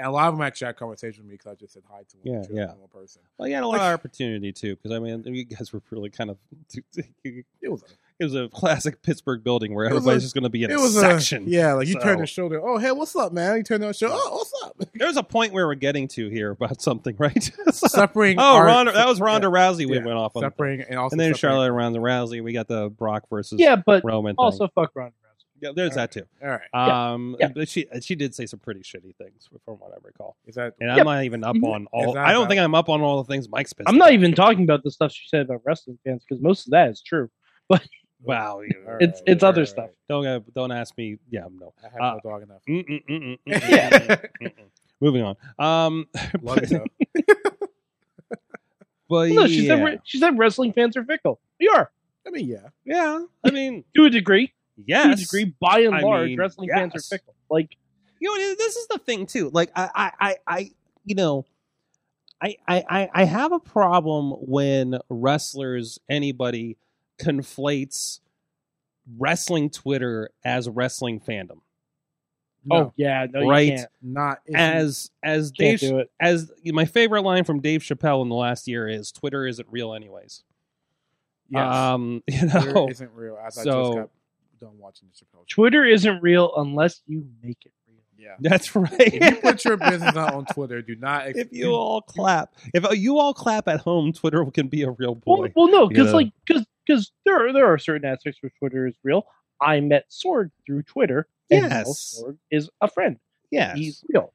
and 0.01 0.09
a 0.09 0.11
lot 0.11 0.29
of 0.29 0.35
them 0.35 0.43
actually 0.43 0.67
had 0.67 0.77
conversation 0.77 1.23
with 1.23 1.31
me 1.31 1.35
because 1.37 1.53
I 1.53 1.55
just 1.55 1.75
said 1.75 1.83
hi 1.89 2.01
to 2.09 2.17
one, 2.23 2.35
Yeah, 2.35 2.43
to 2.47 2.55
yeah. 2.55 2.67
one 2.75 2.89
person. 2.93 3.23
well, 3.39 3.47
you 3.49 3.55
had 3.55 3.63
a 3.65 3.67
lot 3.67 3.79
like- 3.79 3.81
of 3.83 3.95
opportunity 4.01 4.53
too. 4.53 4.77
Because 4.77 4.91
I 4.97 4.99
mean, 4.99 5.23
you 5.27 5.45
guys 5.45 5.73
were 5.73 5.83
really 5.91 6.11
kind 6.11 6.31
of. 6.31 6.39
It 7.23 7.45
It 7.63 7.71
was, 7.71 7.85
was 8.21 8.35
a 8.35 8.49
classic 8.51 9.01
Pittsburgh 9.03 9.43
building 9.43 9.75
where 9.75 9.87
everybody's 9.87 10.23
a- 10.23 10.27
just 10.27 10.35
going 10.35 10.45
to 10.45 10.51
be 10.51 10.65
in 10.65 10.71
it 10.71 10.75
a 10.75 10.79
was 10.81 10.99
section. 10.99 11.45
a 11.45 11.47
yeah, 11.47 11.73
like 11.75 11.87
you 11.89 11.95
So- 11.95 12.01
turn 12.01 12.19
the 12.19 12.27
shoulder. 12.27 12.61
Oh, 12.63 12.77
hey, 12.79 12.91
what's 12.93 13.15
up, 13.17 13.33
man? 13.33 13.57
You 13.57 13.63
turn 13.63 13.81
the 13.81 13.93
shoulder. 13.95 14.17
Oh, 14.19 14.37
what's 14.37 14.53
up? 14.65 14.89
There's 14.95 15.17
a 15.17 15.23
point 15.23 15.53
where 15.55 15.67
we're 15.67 15.75
getting 15.75 16.07
to 16.09 16.29
here 16.29 16.51
about 16.51 16.83
something, 16.83 17.15
right? 17.19 17.43
Separating. 17.73 18.39
oh, 18.39 18.57
art- 18.57 18.67
Ronda, 18.67 18.93
that 18.93 19.07
was 19.07 19.21
Ronda 19.21 19.47
yeah, 19.49 19.53
Rousey. 19.55 19.87
We 19.89 19.97
yeah. 19.97 20.05
went 20.05 20.19
off 20.19 20.37
on, 20.37 20.43
separating, 20.43 20.87
and 20.89 20.99
also 20.99 21.15
and 21.15 21.21
then 21.21 21.35
separating- 21.35 21.39
Charlotte 21.39 21.73
Ronda 21.73 21.99
Rousey. 22.01 22.43
We 22.43 22.53
got 22.53 22.69
the 22.69 22.91
Brock 22.91 23.25
versus 23.31 23.59
Yeah, 23.61 23.77
but 23.77 24.05
Roman. 24.05 24.35
also 24.39 24.67
thing. 24.67 24.73
fuck 24.75 24.91
Ronda 24.95 25.13
Rousey. 25.25 25.30
Yeah, 25.61 25.71
there's 25.75 25.95
that 25.95 26.11
too. 26.13 26.25
All 26.43 26.49
right, 26.49 26.61
Yeah, 26.75 27.13
Um, 27.13 27.37
yeah. 27.39 27.49
but 27.55 27.69
she 27.69 27.87
she 28.01 28.15
did 28.15 28.35
say 28.35 28.47
some 28.47 28.59
pretty 28.61 28.81
shitty 28.81 29.15
things 29.17 29.49
from 29.65 29.75
what 29.79 29.93
I 29.93 29.97
recall, 30.03 30.37
is 30.47 30.55
that 30.57 30.75
and 30.81 30.89
Yeah. 30.89 30.97
I'm 30.99 31.05
not 31.05 31.25
even 31.25 31.45
up 31.45 31.57
Mhm. 31.57 31.65
on 31.73 31.87
all. 31.93 32.09
Is 32.09 32.15
that 32.15 32.25
I 32.27 32.33
don't 32.33 32.43
about- 32.43 32.49
think 32.51 32.61
I'm 32.61 32.75
up 32.75 32.89
on 32.89 33.01
all 33.01 33.23
the 33.23 33.29
things 33.33 33.49
Mike's 33.49 33.73
pissed. 33.73 33.89
I'm 33.89 33.97
not 33.99 34.09
about. 34.09 34.15
even 34.15 34.35
talking 34.35 34.65
about 34.65 34.83
the 34.83 34.91
stuff 34.91 35.13
she 35.13 35.29
said 35.29 35.43
about 35.43 35.61
wrestling 35.65 35.99
fans 36.05 36.25
because 36.29 36.43
most 36.43 36.67
of 36.67 36.71
that 36.73 36.89
is 36.91 37.03
true. 37.03 37.31
But 37.69 37.87
wow, 38.23 38.61
you- 38.61 38.85
All 38.87 38.97
It's- 39.01 39.23
it's 39.27 39.43
all 39.43 39.49
other 39.51 39.63
right, 39.63 39.69
stuff. 39.69 39.91
don't 40.09 40.53
don't 40.55 40.73
ask 40.73 40.97
me. 40.99 41.19
Yeah, 41.31 41.47
no. 41.51 41.73
I 41.83 41.89
have 41.89 42.01
Uh, 42.01 42.15
no 42.25 42.31
dog 42.31 42.43
in 42.43 42.49
that. 42.49 42.61
Mm, 42.69 42.85
mm, 42.87 43.05
mm, 43.07 43.21
mm, 43.23 43.39
mm, 43.47 43.71
Yeah. 43.71 43.91
mm, 43.91 44.31
mm, 44.43 44.47
mm. 44.47 44.71
Moving 45.01 45.23
on. 45.23 45.37
Um, 45.59 46.07
Love 46.43 46.57
but, 46.57 46.71
you, 46.71 46.79
though. 46.79 47.67
but 49.09 49.29
No, 49.31 49.47
she 49.47 49.63
yeah. 49.67 49.77
said 49.77 49.85
re- 49.85 50.01
she 50.05 50.19
said 50.19 50.39
wrestling 50.39 50.73
fans 50.73 50.97
are 50.97 51.05
fickle. 51.05 51.41
We 51.59 51.69
are 51.69 51.91
I 52.27 52.31
mean, 52.31 52.47
yeah. 52.49 52.69
yeah. 52.85 53.25
I 53.43 53.51
mean, 53.51 53.83
to 53.97 54.05
a 54.05 54.11
degree. 54.11 54.53
To 54.77 54.83
a 54.83 54.85
yes. 54.87 55.21
degree, 55.21 55.55
by 55.61 55.81
and 55.81 55.95
I 55.95 56.01
large, 56.01 56.29
mean, 56.31 56.39
wrestling 56.39 56.69
fans 56.73 56.95
are 56.95 57.01
fickle. 57.01 57.35
Like 57.51 57.77
you 58.21 58.29
know 58.39 58.55
this 58.57 58.77
is 58.77 58.87
the 58.89 58.99
thing 58.99 59.25
too 59.25 59.49
like 59.55 59.71
i 59.75 59.89
i 59.95 60.13
i, 60.21 60.37
I 60.47 60.71
you 61.07 61.15
know 61.15 61.47
I, 62.43 62.57
I 62.69 62.85
i 62.91 63.09
i 63.15 63.25
have 63.25 63.51
a 63.53 63.59
problem 63.59 64.33
when 64.33 64.99
wrestlers 65.09 65.99
anybody 66.09 66.77
conflates 67.19 68.21
wrestling 69.19 69.71
twitter 69.71 70.29
as 70.45 70.69
wrestling 70.69 71.19
fandom 71.19 71.61
No, 72.65 72.77
oh 72.77 72.93
yeah, 72.97 73.27
no, 73.33 73.49
Right. 73.49 73.67
you 73.69 73.77
can't. 73.77 73.89
not 74.03 74.39
as 74.55 75.11
as 75.23 75.51
dave 75.51 75.83
as 76.21 76.53
my 76.67 76.85
favorite 76.85 77.23
line 77.23 77.45
from 77.45 77.61
dave 77.61 77.81
chappelle 77.81 78.21
in 78.21 78.29
the 78.29 78.35
last 78.35 78.69
year 78.69 78.87
is 78.87 79.11
twitter 79.13 79.47
isn't 79.47 79.69
real 79.71 79.95
anyways 79.95 80.43
you, 81.49 81.59
yes. 81.59 81.75
um 81.75 82.23
you 82.29 82.39
Twitter 82.39 82.73
know 82.75 82.89
isn't 82.91 83.11
real. 83.15 83.39
As 83.45 83.57
I 83.59 83.63
so- 83.63 83.83
just 83.83 83.97
got 83.97 84.11
done 84.61 84.79
watching 84.79 85.09
the 85.09 85.15
Chappelle 85.25 85.41
show. 85.49 85.55
Twitter 85.55 85.85
isn't 85.85 86.21
real 86.23 86.53
unless 86.57 87.01
you 87.07 87.27
make 87.43 87.59
it 87.65 87.73
real. 87.89 87.97
Yeah. 88.19 88.37
that's 88.41 88.75
right 88.77 88.91
If 88.99 89.35
you 89.35 89.41
put 89.41 89.65
your 89.65 89.77
business 89.79 90.15
out 90.15 90.35
on 90.35 90.45
Twitter, 90.47 90.83
do 90.83 90.95
not. 90.97 91.27
ex- 91.29 91.39
if 91.39 91.49
you 91.53 91.73
all 91.73 92.03
clap 92.03 92.55
if 92.75 92.85
you 92.99 93.19
all 93.19 93.33
clap 93.33 93.67
at 93.67 93.81
home 93.81 94.13
twitter 94.13 94.45
can 94.47 94.69
be 94.69 94.83
a 94.83 94.91
real 94.91 95.19
Well, 95.25 95.39
boy 95.39 95.53
well 95.57 95.69
no, 95.69 95.89
because 95.89 96.13
like 96.13 96.31
because 96.47 96.67
because 96.87 97.13
there 97.25 97.47
are 97.49 97.53
there 97.53 97.67
are 97.73 97.79
certain 97.79 98.05
aspects 98.11 98.43
where 98.43 98.53
Twitter 98.59 98.87
is 98.87 98.95
real. 99.05 99.25
I 99.61 99.81
met 99.81 100.07
Sorg 100.11 100.51
through 100.67 100.83
Twitter. 100.85 101.29
And 101.51 101.63
Yes. 101.71 102.21
Sorg 102.23 102.37
is 102.51 102.69
a 102.81 102.89
friend. 102.89 103.19
yes 103.51 103.77
He's 103.77 104.05
real. 104.13 104.33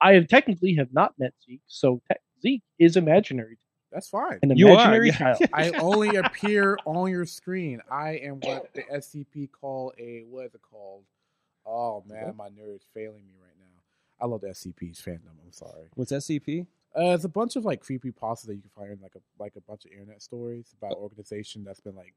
I 0.00 0.14
have 0.14 0.28
technically 0.28 0.74
have 0.74 0.92
not 0.92 1.14
met 1.18 1.32
Zeke, 1.44 1.60
so 1.66 2.00
te- 2.10 2.18
Zeke 2.42 2.62
is 2.78 2.96
imaginary, 2.96 3.58
That's 3.92 4.08
fine. 4.08 4.38
an 4.42 4.56
You 4.56 4.68
are, 4.68 4.72
imaginary 4.74 5.06
yeah. 5.08 5.16
child. 5.16 5.40
I 5.52 5.70
only 5.78 6.16
appear 6.16 6.78
on 6.84 7.10
your 7.10 7.24
screen. 7.24 7.80
I 7.90 8.18
am 8.18 8.40
what 8.40 8.72
the 8.74 8.82
SCP 8.94 9.50
call 9.50 9.92
a 9.98 10.24
what 10.28 10.46
is 10.46 10.54
it 10.54 10.60
called? 10.62 11.04
Oh 11.66 12.02
man, 12.06 12.34
my 12.36 12.48
nerd 12.48 12.76
is 12.76 12.82
failing 12.94 13.26
me 13.26 13.34
right 13.42 13.54
now. 13.58 13.66
I 14.20 14.26
love 14.26 14.40
the 14.42 14.48
SCP's 14.48 15.00
fandom. 15.00 15.36
I'm 15.44 15.52
sorry. 15.52 15.86
what's 15.94 16.12
scp 16.12 16.66
Uh, 16.96 17.14
it's 17.14 17.24
a 17.24 17.28
bunch 17.28 17.56
of 17.56 17.64
like 17.64 17.80
creepy 17.80 18.10
pasta 18.10 18.46
that 18.48 18.54
you 18.54 18.60
can 18.60 18.70
find 18.76 18.90
in 18.92 18.98
like 19.02 19.14
a 19.14 19.20
like 19.42 19.54
a 19.56 19.60
bunch 19.62 19.84
of 19.84 19.92
internet 19.92 20.20
stories 20.22 20.74
about 20.78 20.92
Oh. 20.96 21.02
organization 21.02 21.64
that's 21.64 21.80
been 21.80 21.94
like 21.96 22.14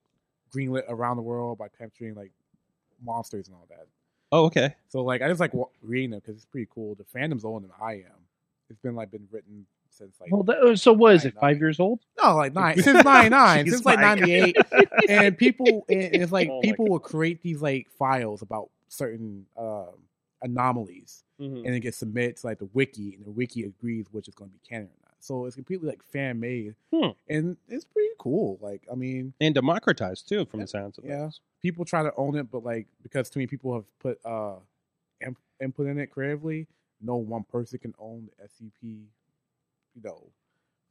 greenlit 0.53 0.83
around 0.89 1.15
the 1.17 1.23
world 1.23 1.57
by 1.57 1.67
capturing 1.69 2.15
like 2.15 2.31
monsters 3.03 3.47
and 3.47 3.55
all 3.55 3.65
that. 3.69 3.87
oh 4.33 4.45
okay 4.45 4.75
So 4.89 5.03
like 5.03 5.21
I 5.21 5.27
just 5.29 5.39
like 5.39 5.53
wa- 5.53 5.67
reading 5.81 6.09
them 6.11 6.19
because 6.19 6.35
it's 6.35 6.45
pretty 6.45 6.67
cool. 6.73 6.95
The 6.95 7.05
fandom's 7.05 7.45
older 7.45 7.65
than 7.67 7.75
I 7.81 7.93
am. 7.93 8.19
It's 8.69 8.79
been 8.79 8.95
like 8.95 9.11
been 9.11 9.27
written 9.31 9.65
since 10.01 10.19
like 10.19 10.31
Well, 10.31 10.43
that, 10.43 10.77
so 10.79 10.93
what 10.93 11.13
is 11.15 11.25
it? 11.25 11.35
Five 11.39 11.59
years 11.59 11.79
old? 11.79 11.99
no 12.21 12.35
like 12.35 12.53
nine 12.53 12.77
since 12.81 13.03
ninety 13.03 13.29
nine 13.29 13.67
since 13.69 13.85
like 13.85 13.99
ninety 13.99 14.33
eight. 14.33 14.57
and 15.09 15.37
people 15.37 15.85
and 15.89 16.01
it's 16.15 16.31
like 16.31 16.49
Oh 16.49 16.61
people 16.61 16.87
will 16.87 16.99
create 16.99 17.41
these 17.41 17.61
like 17.61 17.89
files 17.91 18.41
about 18.41 18.69
certain 18.87 19.45
um 19.57 19.89
anomalies 20.41 21.23
Mhm. 21.39 21.65
and 21.65 21.73
it 21.75 21.79
gets 21.79 21.97
submitted 21.97 22.37
to 22.37 22.47
like 22.47 22.59
the 22.59 22.69
wiki 22.73 23.15
and 23.15 23.25
the 23.25 23.31
wiki 23.31 23.63
agrees 23.63 24.05
which 24.11 24.27
is 24.27 24.35
going 24.35 24.49
to 24.51 24.53
be 24.53 24.59
canon 24.67 24.87
or 24.87 24.99
not 25.05 25.15
so 25.19 25.45
it's 25.45 25.55
completely 25.55 25.87
like 25.87 26.03
fan 26.03 26.39
made 26.39 26.75
Hmm. 26.93 27.09
and 27.27 27.57
it's 27.67 27.85
pretty 27.85 28.09
cool 28.19 28.57
like 28.61 28.83
i 28.91 28.95
mean 28.95 29.33
and 29.41 29.55
democratized 29.55 30.27
too, 30.29 30.45
from 30.45 30.59
the 30.61 30.67
sounds 30.67 30.97
of 30.97 31.05
Yeah. 31.05 31.21
things. 31.21 31.39
people 31.61 31.85
try 31.85 32.03
to 32.03 32.13
own 32.15 32.35
it 32.37 32.51
but 32.51 32.63
like 32.63 32.87
because 33.03 33.29
too 33.29 33.39
many 33.39 33.47
people 33.47 33.73
have 33.73 33.85
put 33.99 34.19
uh 34.25 34.55
imp- 35.25 35.37
input 35.61 35.87
in 35.87 35.97
it 35.99 36.07
creatively 36.11 36.67
no 37.01 37.15
one 37.15 37.43
person 37.43 37.79
can 37.79 37.93
own 37.97 38.29
the 38.37 38.47
scp 38.47 39.05
you 39.95 40.01
know 40.03 40.31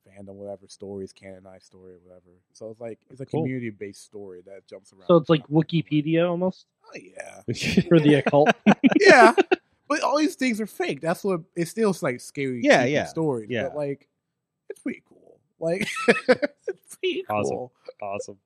fandom 0.08 0.34
whatever 0.34 0.66
stories 0.66 1.12
canonized 1.12 1.66
story 1.66 1.92
or 1.92 1.98
whatever 2.04 2.30
so 2.52 2.70
it's 2.70 2.80
like 2.80 2.98
it's 3.10 3.20
a 3.20 3.26
Cool. 3.26 3.42
community 3.42 3.70
based 3.70 4.04
story 4.04 4.40
that 4.46 4.66
jumps 4.66 4.92
around 4.92 5.06
So 5.06 5.16
it's 5.16 5.28
like 5.28 5.46
Wikipedia 5.48 6.28
almost 6.28 6.66
oh 6.86 6.98
yeah 6.98 7.42
for 7.88 8.00
the 8.00 8.14
occult. 8.14 8.50
yeah, 9.00 9.34
but 9.88 10.00
all 10.02 10.16
these 10.18 10.36
things 10.36 10.60
are 10.60 10.66
fake. 10.66 11.00
That's 11.00 11.22
what 11.22 11.40
it's 11.54 11.70
still 11.70 11.94
like 12.00 12.20
scary. 12.20 12.60
Yeah, 12.62 12.78
creepy 12.78 12.92
yeah, 12.92 13.06
stories. 13.06 13.48
yeah. 13.50 13.64
but 13.64 13.76
like 13.76 14.08
it's 14.70 14.80
pretty 14.80 15.02
cool. 15.08 15.38
Like 15.58 15.86
it's 16.18 16.96
pretty 16.96 17.24
Awesome. 17.28 17.56
cool. 17.56 17.72
awesome. 18.00 18.38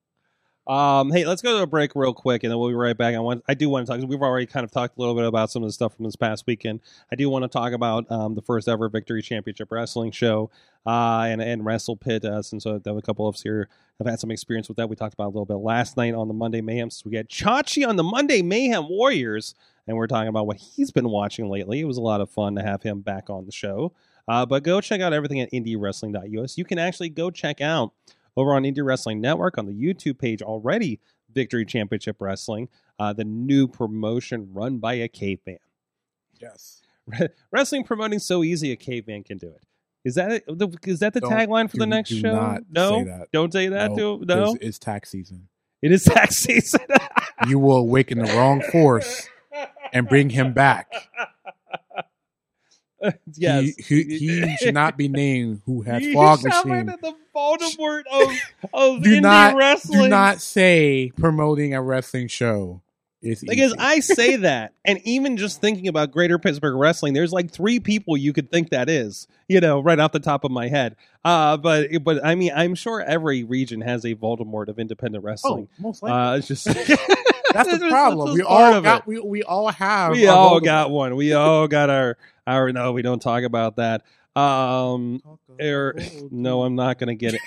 Um, 0.67 1.13
hey, 1.13 1.27
let's 1.27 1.43
go 1.43 1.59
to 1.59 1.63
a 1.63 1.67
break 1.67 1.95
real 1.95 2.15
quick, 2.15 2.43
and 2.43 2.51
then 2.51 2.59
we'll 2.59 2.71
be 2.71 2.75
right 2.75 2.97
back. 2.97 3.15
I 3.15 3.19
want, 3.19 3.45
I 3.47 3.53
do 3.53 3.69
want 3.69 3.87
to 3.87 3.99
talk. 3.99 4.09
We've 4.09 4.23
already 4.23 4.47
kind 4.47 4.65
of 4.65 4.71
talked 4.71 4.97
a 4.97 5.01
little 5.01 5.15
bit 5.15 5.27
about 5.27 5.51
some 5.51 5.63
of 5.63 5.69
the 5.69 5.73
stuff 5.75 5.95
from 5.95 6.07
this 6.07 6.17
past 6.17 6.45
weekend. 6.47 6.81
I 7.13 7.17
do 7.17 7.29
want 7.29 7.43
to 7.43 7.49
talk 7.49 7.73
about 7.73 8.11
um, 8.11 8.35
the 8.35 8.41
first 8.41 8.67
ever 8.67 8.89
Victory 8.89 9.21
Championship 9.21 9.71
Wrestling 9.71 10.11
show, 10.11 10.51
uh, 10.87 11.27
and 11.29 11.43
and 11.43 11.67
Wrestle 11.67 11.97
Pit. 11.97 12.25
Uh, 12.25 12.41
since 12.41 12.65
uh, 12.65 12.79
a 12.85 13.03
couple 13.03 13.29
of 13.29 13.35
us 13.35 13.43
here 13.43 13.69
have 13.99 14.07
had 14.07 14.21
some 14.21 14.31
experience 14.31 14.69
with 14.69 14.79
that. 14.79 14.89
We 14.89 14.97
talked 14.97 15.13
about 15.15 15.27
a 15.27 15.35
little 15.35 15.45
bit 15.45 15.57
last 15.57 15.99
night 15.99 16.15
on 16.15 16.29
the 16.29 16.35
Monday 16.35 16.63
Mayhem. 16.63 16.89
So 16.91 17.11
we 17.11 17.17
had 17.17 17.29
Chachi 17.29 17.87
on 17.87 17.97
the 17.97 18.03
Monday 18.03 18.41
Mayhem 18.41 18.89
Warriors, 18.89 19.55
and 19.87 19.99
we're 19.99 20.07
talking 20.07 20.29
about 20.29 20.47
what 20.47 20.57
he's 20.57 20.91
been 20.91 21.11
watching 21.11 21.51
lately. 21.51 21.81
It 21.81 21.85
was 21.85 21.99
a 21.99 22.03
lot 22.03 22.23
of 22.23 22.31
fun 22.31 22.55
to 22.55 22.63
have 22.63 22.83
him 22.83 23.03
back 23.03 23.29
on 23.29 23.45
the 23.45 23.53
show. 23.53 23.93
Uh, 24.27 24.47
but 24.47 24.63
go 24.63 24.81
check 24.81 25.03
out 25.03 25.13
everything 25.13 25.41
at 25.41 25.53
indiewrestling.us. 25.53 26.57
You 26.57 26.65
can 26.65 26.79
actually 26.79 27.11
go 27.11 27.31
check 27.31 27.61
out 27.61 27.93
over 28.37 28.53
on 28.55 28.63
Indie 28.65 28.85
Wrestling 28.85 29.21
Network 29.21 29.59
on 29.59 29.67
the 29.67 29.73
YouTube 29.73 30.19
page 30.19 30.43
already 30.43 31.01
Victory 31.33 31.65
Championship 31.65 32.17
Wrestling, 32.21 32.69
uh, 32.99 33.13
the 33.13 33.25
new 33.25 33.67
promotion 33.67 34.49
run 34.53 34.79
by 34.79 34.95
a 34.95 35.09
caveman. 35.09 35.59
Yes. 36.41 36.83
Wrestling 37.51 37.85
promoting 37.85 38.19
so 38.19 38.43
easy 38.45 38.73
a 38.73 38.77
caveman 38.77 39.25
can 39.25 39.39
do 39.39 39.49
it. 39.49 39.63
Is 40.05 40.15
that? 40.17 40.45
The- 40.47 40.77
is 40.87 41.01
that 41.01 41.15
the 41.15 41.21
Don't- 41.21 41.33
tagline 41.33 41.71
for 41.71 41.77
the 41.79 41.87
next 41.87 42.11
show? 42.11 42.59
no, 42.71 42.91
say 42.99 43.05
that. 43.05 43.29
don't 43.33 43.53
say 43.53 43.69
that. 43.69 43.93
No, 43.93 44.19
to, 44.19 44.25
no, 44.27 44.55
It's, 44.55 44.65
it's 44.65 44.79
tax 44.79 45.11
season. 45.11 45.49
it 45.83 45.93
is 45.93 46.05
tax 46.05 46.37
season. 46.37 46.81
You 47.49 47.59
will 47.59 47.77
awaken 47.79 48.19
the 48.19 48.33
wrong 48.35 48.63
force 48.71 49.29
and 49.93 50.09
bring 50.09 50.31
him 50.31 50.53
back. 50.53 50.93
yes, 53.35 53.75
He, 53.77 54.03
he, 54.05 54.41
he 54.43 54.57
should 54.61 54.75
not 54.75 54.97
be 54.97 55.09
named 55.09 55.63
who 55.67 55.83
has 55.83 56.03
fog 56.13 56.43
machine. 56.43 56.87
the 56.87 57.15
Voldemort 57.35 58.03
of 58.13 58.29
of 58.73 59.03
Do 59.03 59.11
indie 59.11 59.21
not 59.23 59.57
wrestling. 59.57 60.03
do 60.03 60.09
not 60.09 60.41
say 60.41 61.13
promoting 61.17 61.75
a 61.75 61.83
wrestling 61.83 62.29
show 62.29 62.81
is 63.23 63.41
Because 63.43 63.71
easy. 63.73 63.79
I 63.79 64.01
say 64.01 64.37
that, 64.37 64.75
and 64.85 65.01
even 65.05 65.37
just 65.37 65.61
thinking 65.61 65.89
about 65.89 66.11
Greater 66.13 66.39
Pittsburgh 66.39 66.77
wrestling, 66.77 67.15
there's 67.15 67.33
like 67.33 67.51
three 67.51 67.81
people 67.81 68.17
you 68.17 68.33
could 68.35 68.51
think 68.51 68.71
that 68.71 68.89
is, 68.91 69.27
you 69.49 69.61
know, 69.61 69.81
right 69.81 69.99
off 69.99 70.13
the 70.13 70.21
top 70.21 70.45
of 70.45 70.51
my 70.51 70.69
head. 70.69 70.97
Uh, 71.25 71.57
but 71.57 71.89
but 72.03 72.25
I 72.25 72.35
mean, 72.35 72.53
I'm 72.55 72.75
sure 72.75 73.01
every 73.01 73.43
region 73.45 73.81
has 73.81 74.05
a 74.05 74.15
Voldemort 74.15 74.69
of 74.69 74.79
independent 74.79 75.25
oh, 75.25 75.27
wrestling. 75.27 75.69
most 75.79 76.03
likely. 76.03 76.19
uh, 76.19 76.37
it's 76.37 76.49
just 76.49 76.67
That's 77.55 77.79
the 77.79 77.89
problem. 77.89 78.35
We 78.35 78.43
all 78.43 78.75
of 78.75 78.85
got 78.85 79.07
we, 79.07 79.21
we 79.21 79.43
all 79.43 79.69
have 79.69 80.13
we 80.13 80.27
all 80.27 80.61
Voldemort. 80.61 80.65
got 80.65 80.91
one. 80.91 81.17
We 81.17 81.33
all 81.33 81.69
got 81.69 81.89
our 81.91 82.17
our. 82.47 82.73
No, 82.73 82.93
we 82.93 83.03
don't 83.03 83.23
talk 83.23 83.45
about 83.45 83.77
that. 83.77 84.03
Um, 84.37 85.23
er, 85.61 85.95
no, 86.31 86.65
I'm 86.65 86.75
not 86.75 86.99
gonna 86.99 87.15
get 87.15 87.35
it. 87.35 87.41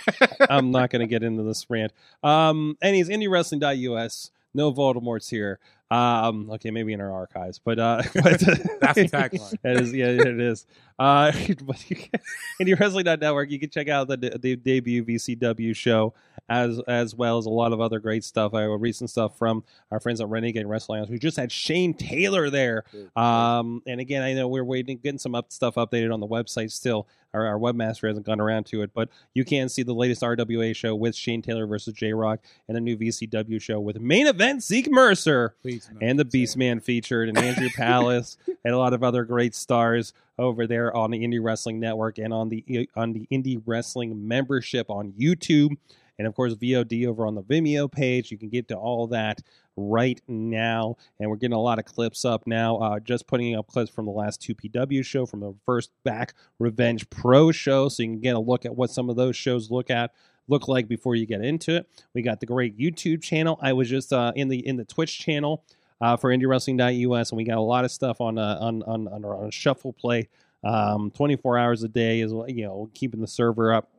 I'm 0.50 0.72
not 0.72 0.90
going 0.90 1.02
to 1.02 1.08
get 1.08 1.24
into 1.24 1.44
this 1.44 1.70
rant. 1.70 1.92
Um, 2.24 2.78
anyways, 2.82 3.10
IndieWrestling.us. 3.10 4.32
No 4.54 4.74
Voldemort's 4.74 5.30
here. 5.30 5.60
Um, 5.90 6.50
okay, 6.52 6.70
maybe 6.70 6.92
in 6.92 7.00
our 7.00 7.12
archives, 7.12 7.60
but 7.64 7.80
uh, 7.80 8.02
but 8.14 8.40
That's 8.82 8.96
the 8.96 9.10
tagline. 9.10 9.58
It 9.64 9.82
is, 9.82 9.94
yeah, 9.94 10.08
it 10.08 10.40
is. 10.40 10.66
Uh, 11.00 11.32
but 11.64 11.90
you 11.90 11.96
can, 11.96 12.20
IndieWrestling.network, 12.62 13.50
you 13.50 13.60
can 13.60 13.70
check 13.70 13.88
out 13.88 14.08
the, 14.10 14.18
the 14.18 14.56
debut 14.58 15.06
VCW 15.06 15.76
show 15.76 16.14
as 16.50 16.80
as 16.88 17.16
well 17.16 17.38
as 17.38 17.46
a 17.46 17.50
lot 17.50 17.72
of 17.72 17.80
other 17.80 18.00
great 18.00 18.24
stuff. 18.24 18.54
Uh, 18.54 18.68
recent 18.78 19.10
stuff 19.10 19.38
from 19.38 19.64
our 19.92 20.00
friends 20.00 20.20
at 20.20 20.28
Renegade 20.28 20.66
Wrestling. 20.66 21.06
We 21.10 21.20
just 21.20 21.38
had 21.38 21.52
Shane 21.52 21.94
Taylor 21.94 22.50
there. 22.50 22.84
Um, 23.16 23.82
and 23.88 24.02
again, 24.02 24.24
I 24.24 24.34
know 24.34 24.48
we're 24.48 24.66
waiting, 24.66 24.98
getting 24.98 25.20
some 25.20 25.36
up 25.36 25.52
stuff 25.52 25.76
updated 25.76 26.14
on 26.14 26.20
the 26.20 26.28
website 26.28 26.72
still. 26.72 27.08
Our, 27.38 27.48
our 27.48 27.60
webmaster 27.60 28.08
hasn't 28.08 28.26
gone 28.26 28.40
around 28.40 28.66
to 28.68 28.82
it, 28.82 28.92
but 28.94 29.10
you 29.34 29.44
can 29.44 29.70
see 29.70 29.84
the 29.84 29.94
latest 29.94 30.22
RWA 30.22 30.76
show 30.76 30.96
with 30.96 31.16
Shane 31.16 31.42
Taylor 31.42 31.68
versus 31.68 31.94
J 31.94 32.14
Rock 32.14 32.40
and 32.68 32.76
the 32.76 32.82
new 32.82 32.98
VCW 32.98 33.62
show 33.62 33.80
with 33.80 34.00
main 34.00 34.28
event 34.28 34.64
Zeke 34.64 34.90
Mercer 34.92 35.56
Please, 35.62 35.90
no, 35.92 36.00
and 36.02 36.20
the. 36.20 36.28
Beastman 36.28 36.84
featured, 36.84 37.30
and 37.30 37.38
Andrew 37.38 37.70
Palace, 37.76 38.38
and 38.64 38.74
a 38.74 38.78
lot 38.78 38.94
of 38.94 39.04
other 39.04 39.24
great 39.24 39.56
stars 39.56 40.14
over 40.38 40.68
there 40.68 40.96
on 40.96 41.12
the 41.12 41.26
Indie 41.26 41.40
Wrestling 41.42 41.80
Network 41.80 42.18
and 42.18 42.34
on 42.34 42.50
the 42.50 42.90
on 42.96 43.14
the 43.14 43.28
Indie 43.32 43.62
Wrestling 43.66 44.28
membership 44.28 44.90
on 44.90 45.14
YouTube, 45.14 45.72
and 46.18 46.28
of 46.28 46.36
course 46.36 46.54
VOD 46.56 47.08
over 47.08 47.26
on 47.26 47.36
the 47.36 47.44
Vimeo 47.44 47.92
page. 47.92 48.32
You 48.32 48.38
can 48.38 48.50
get 48.50 48.68
to 48.70 48.76
all 48.76 49.08
that 49.08 49.42
right 49.78 50.20
now, 50.28 50.98
and 51.20 51.30
we're 51.30 51.38
getting 51.38 51.56
a 51.56 51.62
lot 51.62 51.80
of 51.80 51.86
clips 51.86 52.26
up 52.26 52.46
now. 52.46 52.78
Uh, 52.78 53.00
just 53.00 53.28
putting 53.28 53.56
up 53.56 53.68
clips 53.68 53.92
from 53.92 54.06
the 54.06 54.12
last 54.12 54.42
two 54.42 54.56
PW 54.56 55.06
show, 55.06 55.26
from 55.26 55.40
the 55.40 55.54
first 55.66 55.92
back 56.04 56.34
Revenge 56.60 57.10
Pro 57.10 57.52
show, 57.52 57.88
so 57.88 58.04
you 58.04 58.10
can 58.10 58.20
get 58.20 58.36
a 58.36 58.40
look 58.40 58.66
at 58.66 58.76
what 58.76 58.90
some 58.90 59.10
of 59.10 59.16
those 59.16 59.36
shows 59.36 59.72
look 59.72 59.90
at 59.90 60.12
look 60.48 60.68
like 60.68 60.88
before 60.88 61.16
you 61.16 61.26
get 61.26 61.44
into 61.44 61.76
it. 61.76 61.90
We 62.14 62.22
got 62.22 62.40
the 62.40 62.46
great 62.46 62.78
YouTube 62.78 63.22
channel. 63.22 63.60
I 63.62 63.74
was 63.74 63.90
just 63.90 64.12
uh, 64.12 64.34
in 64.36 64.48
the 64.48 64.66
in 64.66 64.78
the 64.78 64.86
Twitch 64.86 65.20
channel 65.20 65.64
uh, 66.02 66.18
for 66.18 66.36
IndieWrestling.us, 66.36 67.32
and 67.32 67.38
we 67.38 67.44
got 67.44 67.58
a 67.58 67.62
lot 67.62 67.86
of 67.86 67.92
stuff 67.92 68.22
on 68.22 68.38
uh, 68.38 68.58
on 68.60 68.84
on 68.84 69.08
on, 69.08 69.26
on 69.26 69.52
Shuffle 69.52 69.94
Play, 69.94 70.30
um, 70.64 71.12
24 71.12 71.58
hours 71.58 71.84
a 71.84 71.88
day 71.88 72.22
is 72.22 72.32
you 72.48 72.66
know 72.66 72.90
keeping 72.94 73.22
the 73.22 73.28
server 73.28 73.74
up. 73.74 73.92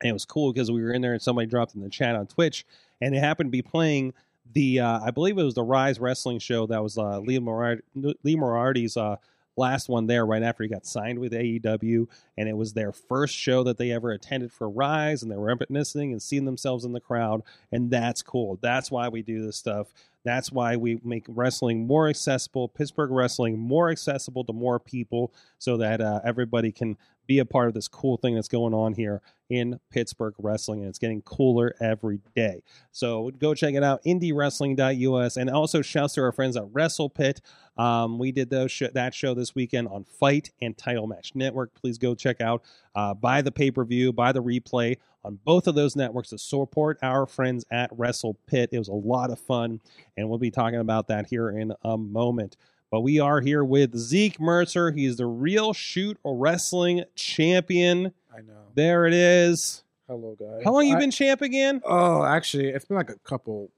And 0.00 0.10
it 0.10 0.12
was 0.12 0.24
cool 0.24 0.52
because 0.52 0.70
we 0.70 0.80
were 0.80 0.92
in 0.92 1.02
there 1.02 1.12
and 1.12 1.20
somebody 1.20 1.48
dropped 1.48 1.74
in 1.74 1.80
the 1.80 1.90
chat 1.90 2.14
on 2.14 2.26
Twitch, 2.28 2.64
and 3.00 3.14
it 3.14 3.18
happened 3.18 3.48
to 3.48 3.50
be 3.50 3.62
playing 3.62 4.14
the 4.52 4.80
uh, 4.80 5.00
I 5.00 5.10
believe 5.10 5.38
it 5.38 5.44
was 5.44 5.54
the 5.54 5.62
Rise 5.62 5.98
Wrestling 5.98 6.38
show 6.38 6.66
that 6.66 6.82
was 6.82 6.98
uh, 6.98 7.20
Lee 7.20 7.38
Moriarty, 7.38 7.82
Lee 7.94 8.36
Moriarty's 8.36 8.96
uh, 8.96 9.16
last 9.58 9.88
one 9.88 10.06
there 10.06 10.24
right 10.24 10.42
after 10.42 10.62
he 10.62 10.68
got 10.68 10.86
signed 10.86 11.18
with 11.18 11.32
AEW 11.32 12.06
and 12.36 12.48
it 12.48 12.56
was 12.56 12.72
their 12.72 12.92
first 12.92 13.34
show 13.34 13.64
that 13.64 13.76
they 13.76 13.90
ever 13.90 14.12
attended 14.12 14.52
for 14.52 14.70
Rise, 14.70 15.22
and 15.22 15.30
they 15.30 15.36
were 15.36 15.46
reminiscing 15.46 16.12
and 16.12 16.22
seeing 16.22 16.44
themselves 16.44 16.84
in 16.84 16.92
the 16.92 17.00
crowd, 17.00 17.42
and 17.72 17.90
that's 17.90 18.22
cool. 18.22 18.58
That's 18.62 18.90
why 18.90 19.08
we 19.08 19.22
do 19.22 19.44
this 19.44 19.56
stuff. 19.56 19.88
That's 20.24 20.52
why 20.52 20.76
we 20.76 21.00
make 21.04 21.24
wrestling 21.28 21.86
more 21.86 22.08
accessible, 22.08 22.68
Pittsburgh 22.68 23.10
wrestling 23.10 23.58
more 23.58 23.90
accessible 23.90 24.44
to 24.44 24.52
more 24.52 24.78
people, 24.78 25.32
so 25.58 25.76
that 25.78 26.00
uh, 26.00 26.20
everybody 26.24 26.72
can 26.72 26.96
be 27.26 27.38
a 27.38 27.44
part 27.44 27.68
of 27.68 27.74
this 27.74 27.88
cool 27.88 28.16
thing 28.16 28.34
that's 28.34 28.48
going 28.48 28.74
on 28.74 28.94
here 28.94 29.20
in 29.50 29.78
Pittsburgh 29.90 30.34
wrestling, 30.38 30.80
and 30.80 30.88
it's 30.88 30.98
getting 30.98 31.22
cooler 31.22 31.74
every 31.80 32.20
day. 32.34 32.62
So 32.90 33.30
go 33.38 33.54
check 33.54 33.74
it 33.74 33.84
out, 33.84 34.02
indiewrestling.us, 34.04 35.36
and 35.36 35.50
also 35.50 35.82
shouts 35.82 36.14
to 36.14 36.22
our 36.22 36.32
friends 36.32 36.56
at 36.56 36.64
Wrestle 36.72 37.10
Pit. 37.10 37.40
Um, 37.76 38.18
we 38.18 38.32
did 38.32 38.50
those 38.50 38.72
sh- 38.72 38.82
that 38.92 39.14
show 39.14 39.34
this 39.34 39.54
weekend 39.54 39.88
on 39.88 40.04
Fight 40.04 40.50
and 40.60 40.76
Title 40.76 41.06
Match 41.06 41.32
Network. 41.34 41.74
Please 41.74 41.96
go 41.98 42.14
check 42.14 42.40
out, 42.40 42.64
uh, 42.94 43.14
buy 43.14 43.40
the 43.40 43.52
pay 43.52 43.70
per 43.70 43.84
view, 43.84 44.12
buy 44.12 44.32
the 44.32 44.42
replay 44.42 44.96
on 45.28 45.38
both 45.44 45.66
of 45.66 45.74
those 45.74 45.94
networks 45.94 46.30
to 46.30 46.38
support 46.38 46.98
our 47.02 47.26
friends 47.26 47.64
at 47.70 47.90
Wrestle 47.92 48.38
Pit. 48.46 48.70
It 48.72 48.78
was 48.78 48.88
a 48.88 48.94
lot 48.94 49.30
of 49.30 49.38
fun, 49.38 49.80
and 50.16 50.28
we'll 50.28 50.38
be 50.38 50.50
talking 50.50 50.80
about 50.80 51.06
that 51.08 51.26
here 51.28 51.50
in 51.50 51.72
a 51.84 51.98
moment. 51.98 52.56
But 52.90 53.02
we 53.02 53.20
are 53.20 53.42
here 53.42 53.62
with 53.62 53.94
Zeke 53.94 54.40
Mercer. 54.40 54.90
He's 54.90 55.18
the 55.18 55.26
real 55.26 55.74
shoot 55.74 56.16
wrestling 56.24 57.04
champion. 57.14 58.14
I 58.34 58.40
know. 58.40 58.54
There 58.74 59.04
it 59.06 59.12
is. 59.12 59.82
Hello, 60.06 60.34
guys. 60.40 60.62
How 60.64 60.72
long 60.72 60.86
you 60.86 60.96
been 60.96 61.10
champ 61.10 61.42
again? 61.42 61.82
Oh, 61.84 62.24
actually, 62.24 62.68
it's 62.68 62.86
been 62.86 62.96
like 62.96 63.10
a 63.10 63.18
couple. 63.18 63.70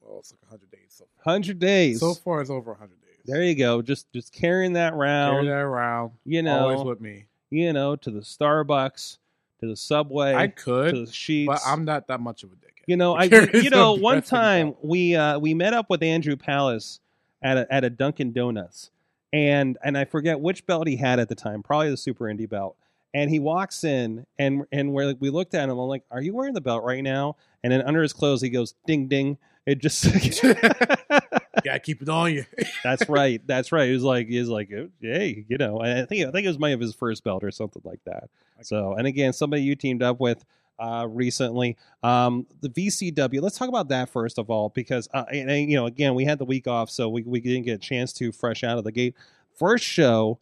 Well, 0.00 0.18
it's 0.18 0.32
like 0.32 0.50
hundred 0.50 0.72
days. 0.72 0.80
So, 0.88 1.04
Hundred 1.24 1.60
days. 1.60 2.00
so 2.00 2.14
far, 2.14 2.40
it's 2.40 2.50
over 2.50 2.74
hundred 2.74 3.00
days. 3.00 3.20
there 3.24 3.44
you 3.44 3.54
go. 3.54 3.80
Just 3.80 4.12
just 4.12 4.32
carrying 4.32 4.72
that 4.72 4.90
Carry 4.94 4.98
round. 5.00 5.46
that 5.46 5.52
around. 5.52 6.10
You 6.24 6.42
know, 6.42 6.58
always 6.70 6.82
with 6.84 7.00
me. 7.00 7.26
you 7.50 7.72
know, 7.72 7.94
to 7.94 8.10
the 8.10 8.20
Starbucks, 8.22 9.18
to 9.62 9.68
the 9.68 9.76
Subway, 9.76 10.34
I 10.34 10.48
to 10.48 10.52
could, 10.52 11.06
the 11.06 11.12
sheets. 11.12 11.46
but 11.46 11.60
I'm 11.64 11.84
not 11.84 12.08
that 12.08 12.20
much 12.20 12.42
of 12.42 12.50
a 12.50 12.56
dickhead. 12.56 12.82
You 12.86 12.96
know, 12.96 13.14
I 13.16 13.24
you 13.24 13.70
know 13.70 13.92
one 13.98 14.20
time 14.22 14.74
we 14.82 15.14
uh 15.14 15.38
we 15.38 15.54
met 15.54 15.72
up 15.72 15.88
with 15.88 16.02
Andrew 16.02 16.36
Palace 16.36 16.98
at 17.40 17.56
a 17.56 17.72
at 17.72 17.84
a 17.84 17.90
Dunkin' 17.90 18.32
Donuts, 18.32 18.90
and 19.32 19.78
and 19.84 19.96
I 19.96 20.04
forget 20.04 20.40
which 20.40 20.66
belt 20.66 20.88
he 20.88 20.96
had 20.96 21.20
at 21.20 21.28
the 21.28 21.36
time, 21.36 21.62
probably 21.62 21.90
the 21.90 21.96
Super 21.96 22.24
Indie 22.24 22.48
belt. 22.48 22.76
And 23.14 23.30
he 23.30 23.38
walks 23.38 23.84
in, 23.84 24.26
and 24.38 24.64
and 24.72 24.92
we 24.92 25.14
we 25.14 25.30
looked 25.30 25.54
at 25.54 25.68
him. 25.68 25.78
I'm 25.78 25.86
like, 25.86 26.02
"Are 26.10 26.22
you 26.22 26.34
wearing 26.34 26.54
the 26.54 26.60
belt 26.60 26.82
right 26.82 27.04
now?" 27.04 27.36
And 27.62 27.72
then 27.72 27.82
under 27.82 28.02
his 28.02 28.12
clothes, 28.12 28.40
he 28.40 28.48
goes, 28.48 28.74
"Ding 28.86 29.06
ding." 29.06 29.38
It 29.64 29.78
just 29.78 30.04
gotta 31.64 31.80
keep 31.80 32.02
it 32.02 32.08
on 32.08 32.32
you. 32.32 32.44
that's 32.84 33.08
right, 33.08 33.40
that's 33.46 33.72
right. 33.72 33.88
He 33.88 33.94
was 33.94 34.02
like, 34.02 34.28
it 34.28 34.40
was 34.40 34.48
like, 34.48 34.70
"Hey, 35.00 35.44
you 35.48 35.58
know." 35.58 35.80
I 35.80 36.04
think 36.04 36.26
I 36.26 36.30
think 36.30 36.44
it 36.44 36.48
was 36.48 36.58
my 36.58 36.70
of 36.70 36.80
his 36.80 36.94
first 36.94 37.24
belt 37.24 37.44
or 37.44 37.50
something 37.50 37.82
like 37.84 38.00
that. 38.04 38.28
So, 38.62 38.94
and 38.94 39.06
again, 39.06 39.32
somebody 39.32 39.62
you 39.62 39.74
teamed 39.74 40.02
up 40.02 40.20
with 40.20 40.44
uh, 40.78 41.06
recently, 41.08 41.76
um, 42.02 42.46
the 42.60 42.68
VCW. 42.68 43.40
Let's 43.40 43.56
talk 43.56 43.68
about 43.68 43.88
that 43.88 44.08
first 44.08 44.38
of 44.38 44.50
all, 44.50 44.70
because 44.70 45.08
uh, 45.14 45.24
and, 45.30 45.50
and, 45.50 45.70
you 45.70 45.76
know, 45.76 45.86
again, 45.86 46.14
we 46.14 46.24
had 46.24 46.38
the 46.38 46.44
week 46.44 46.66
off, 46.66 46.90
so 46.90 47.08
we, 47.08 47.22
we 47.22 47.40
didn't 47.40 47.64
get 47.64 47.74
a 47.74 47.78
chance 47.78 48.12
to 48.14 48.32
fresh 48.32 48.64
out 48.64 48.78
of 48.78 48.84
the 48.84 48.92
gate. 48.92 49.14
First 49.56 49.84
show 49.84 50.38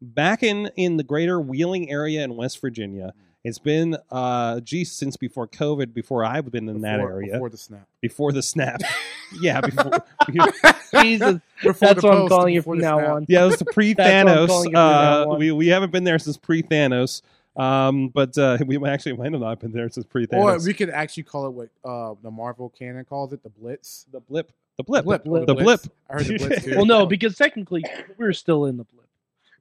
back 0.00 0.42
in 0.42 0.70
in 0.76 0.96
the 0.96 1.02
greater 1.02 1.40
Wheeling 1.40 1.90
area 1.90 2.22
in 2.22 2.36
West 2.36 2.60
Virginia. 2.60 3.14
It's 3.42 3.58
been, 3.58 3.96
uh, 4.10 4.60
geez, 4.60 4.92
since 4.92 5.16
before 5.16 5.48
COVID, 5.48 5.94
before 5.94 6.24
I've 6.24 6.50
been 6.50 6.68
in 6.68 6.82
that 6.82 6.98
Before- 6.98 7.12
area, 7.12 7.32
before 7.32 7.48
the 7.50 7.56
snap. 7.56 7.88
before 8.02 8.32
the 8.32 8.42
snap. 8.42 8.82
yeah, 9.40 9.60
before, 9.62 9.90
Jesus, 11.02 11.40
Before 11.62 11.88
that's 11.88 12.00
the 12.02 12.06
what 12.08 12.14
I'm 12.14 12.20
post, 12.22 12.30
calling 12.30 12.54
you 12.54 12.60
before 12.60 12.74
from 12.74 12.80
the 12.80 12.86
now 12.86 12.98
snap. 12.98 13.10
on. 13.10 13.26
Yeah, 13.28 13.42
it 13.44 13.46
was 13.46 13.56
the 13.56 13.64
pre 13.64 13.94
That's 13.94 14.26
what 14.28 14.36
I'm 14.38 14.46
Thanos. 14.46 14.48
calling 14.48 14.68
it 14.68 14.72
from 14.72 14.72
now 14.72 15.22
Uh, 15.22 15.26
on. 15.30 15.38
we 15.38 15.52
we 15.52 15.68
haven't 15.68 15.90
been 15.92 16.04
there 16.04 16.18
since 16.18 16.36
pre 16.36 16.62
Thanos. 16.62 17.22
Um, 17.56 18.08
but 18.08 18.36
uh, 18.38 18.58
we 18.64 18.76
actually 18.86 19.16
might 19.16 19.32
have 19.32 19.40
not 19.40 19.58
been 19.58 19.72
there 19.72 19.88
since 19.88 20.04
pre 20.06 20.26
Thanos. 20.26 20.38
Or 20.42 20.56
Thanos. 20.56 20.66
we 20.66 20.74
could 20.74 20.90
actually 20.90 21.22
call 21.24 21.46
it 21.46 21.50
what 21.50 21.68
uh, 21.84 22.14
the 22.22 22.30
Marvel 22.30 22.68
canon 22.68 23.04
calls 23.06 23.32
it, 23.32 23.42
the 23.42 23.48
Blitz. 23.48 24.04
the 24.12 24.20
blip, 24.20 24.52
the 24.76 24.84
blip, 24.84 25.04
Blip. 25.04 25.24
the, 25.24 25.44
The 25.46 25.54
blip. 25.54 25.80
I 26.10 26.14
heard 26.14 26.26
the 26.26 26.36
Blitz 26.38 26.64
too. 26.64 26.76
Well, 26.76 26.84
no, 26.86 27.06
because 27.06 27.36
technically 27.36 27.84
we're 28.18 28.32
still 28.34 28.66
in 28.66 28.76
the 28.76 28.84
blip. 28.84 28.99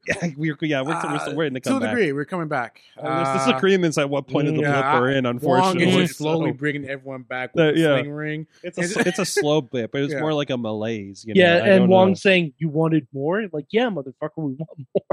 Yeah, 0.07 0.29
we're 0.37 0.57
yeah 0.61 0.81
we're, 0.81 0.99
we're 1.11 1.19
still 1.19 1.35
waiting 1.35 1.53
to 1.55 1.59
come 1.59 1.75
Uh, 1.75 1.79
to 1.79 1.85
a 1.85 1.89
degree, 1.89 2.11
we're 2.13 2.25
coming 2.25 2.47
back. 2.47 2.81
Uh, 2.97 3.03
there's 3.23 3.27
Uh, 3.27 3.47
disagreements 3.51 3.97
at 3.97 4.09
what 4.09 4.27
point 4.27 4.47
of 4.47 4.55
the 4.55 4.61
yeah, 4.61 4.91
blip 4.91 5.01
we're 5.01 5.11
in. 5.11 5.25
Unfortunately, 5.25 5.59
Wong 5.61 5.71
Unfortunately, 5.75 6.03
is 6.03 6.15
slowly 6.17 6.51
So, 6.51 6.57
bringing 6.57 6.85
everyone 6.89 7.23
back 7.23 7.49
Uh, 7.49 7.51
with 7.67 7.75
the 7.75 7.81
yeah. 7.81 7.99
sling 7.99 8.11
ring. 8.11 8.47
it's 8.63 8.77
a 8.77 8.99
it's 9.07 9.19
a 9.19 9.25
slow 9.25 9.61
blip, 9.61 9.91
but 9.91 10.01
it's 10.01 10.13
Yeah. 10.13 10.21
more 10.21 10.33
like 10.33 10.49
a 10.49 10.57
malaise. 10.57 11.25
You 11.27 11.33
know? 11.33 11.41
yeah, 11.41 11.55
I 11.55 11.59
don't 11.67 11.81
and 11.83 11.89
Wong 11.89 12.07
know. 12.09 12.13
saying 12.15 12.53
you 12.57 12.69
wanted 12.69 13.07
more. 13.13 13.45
Like, 13.51 13.65
yeah, 13.71 13.89
motherfucker, 13.89 14.31
we 14.37 14.53
want 14.53 14.69
more. 14.95 15.03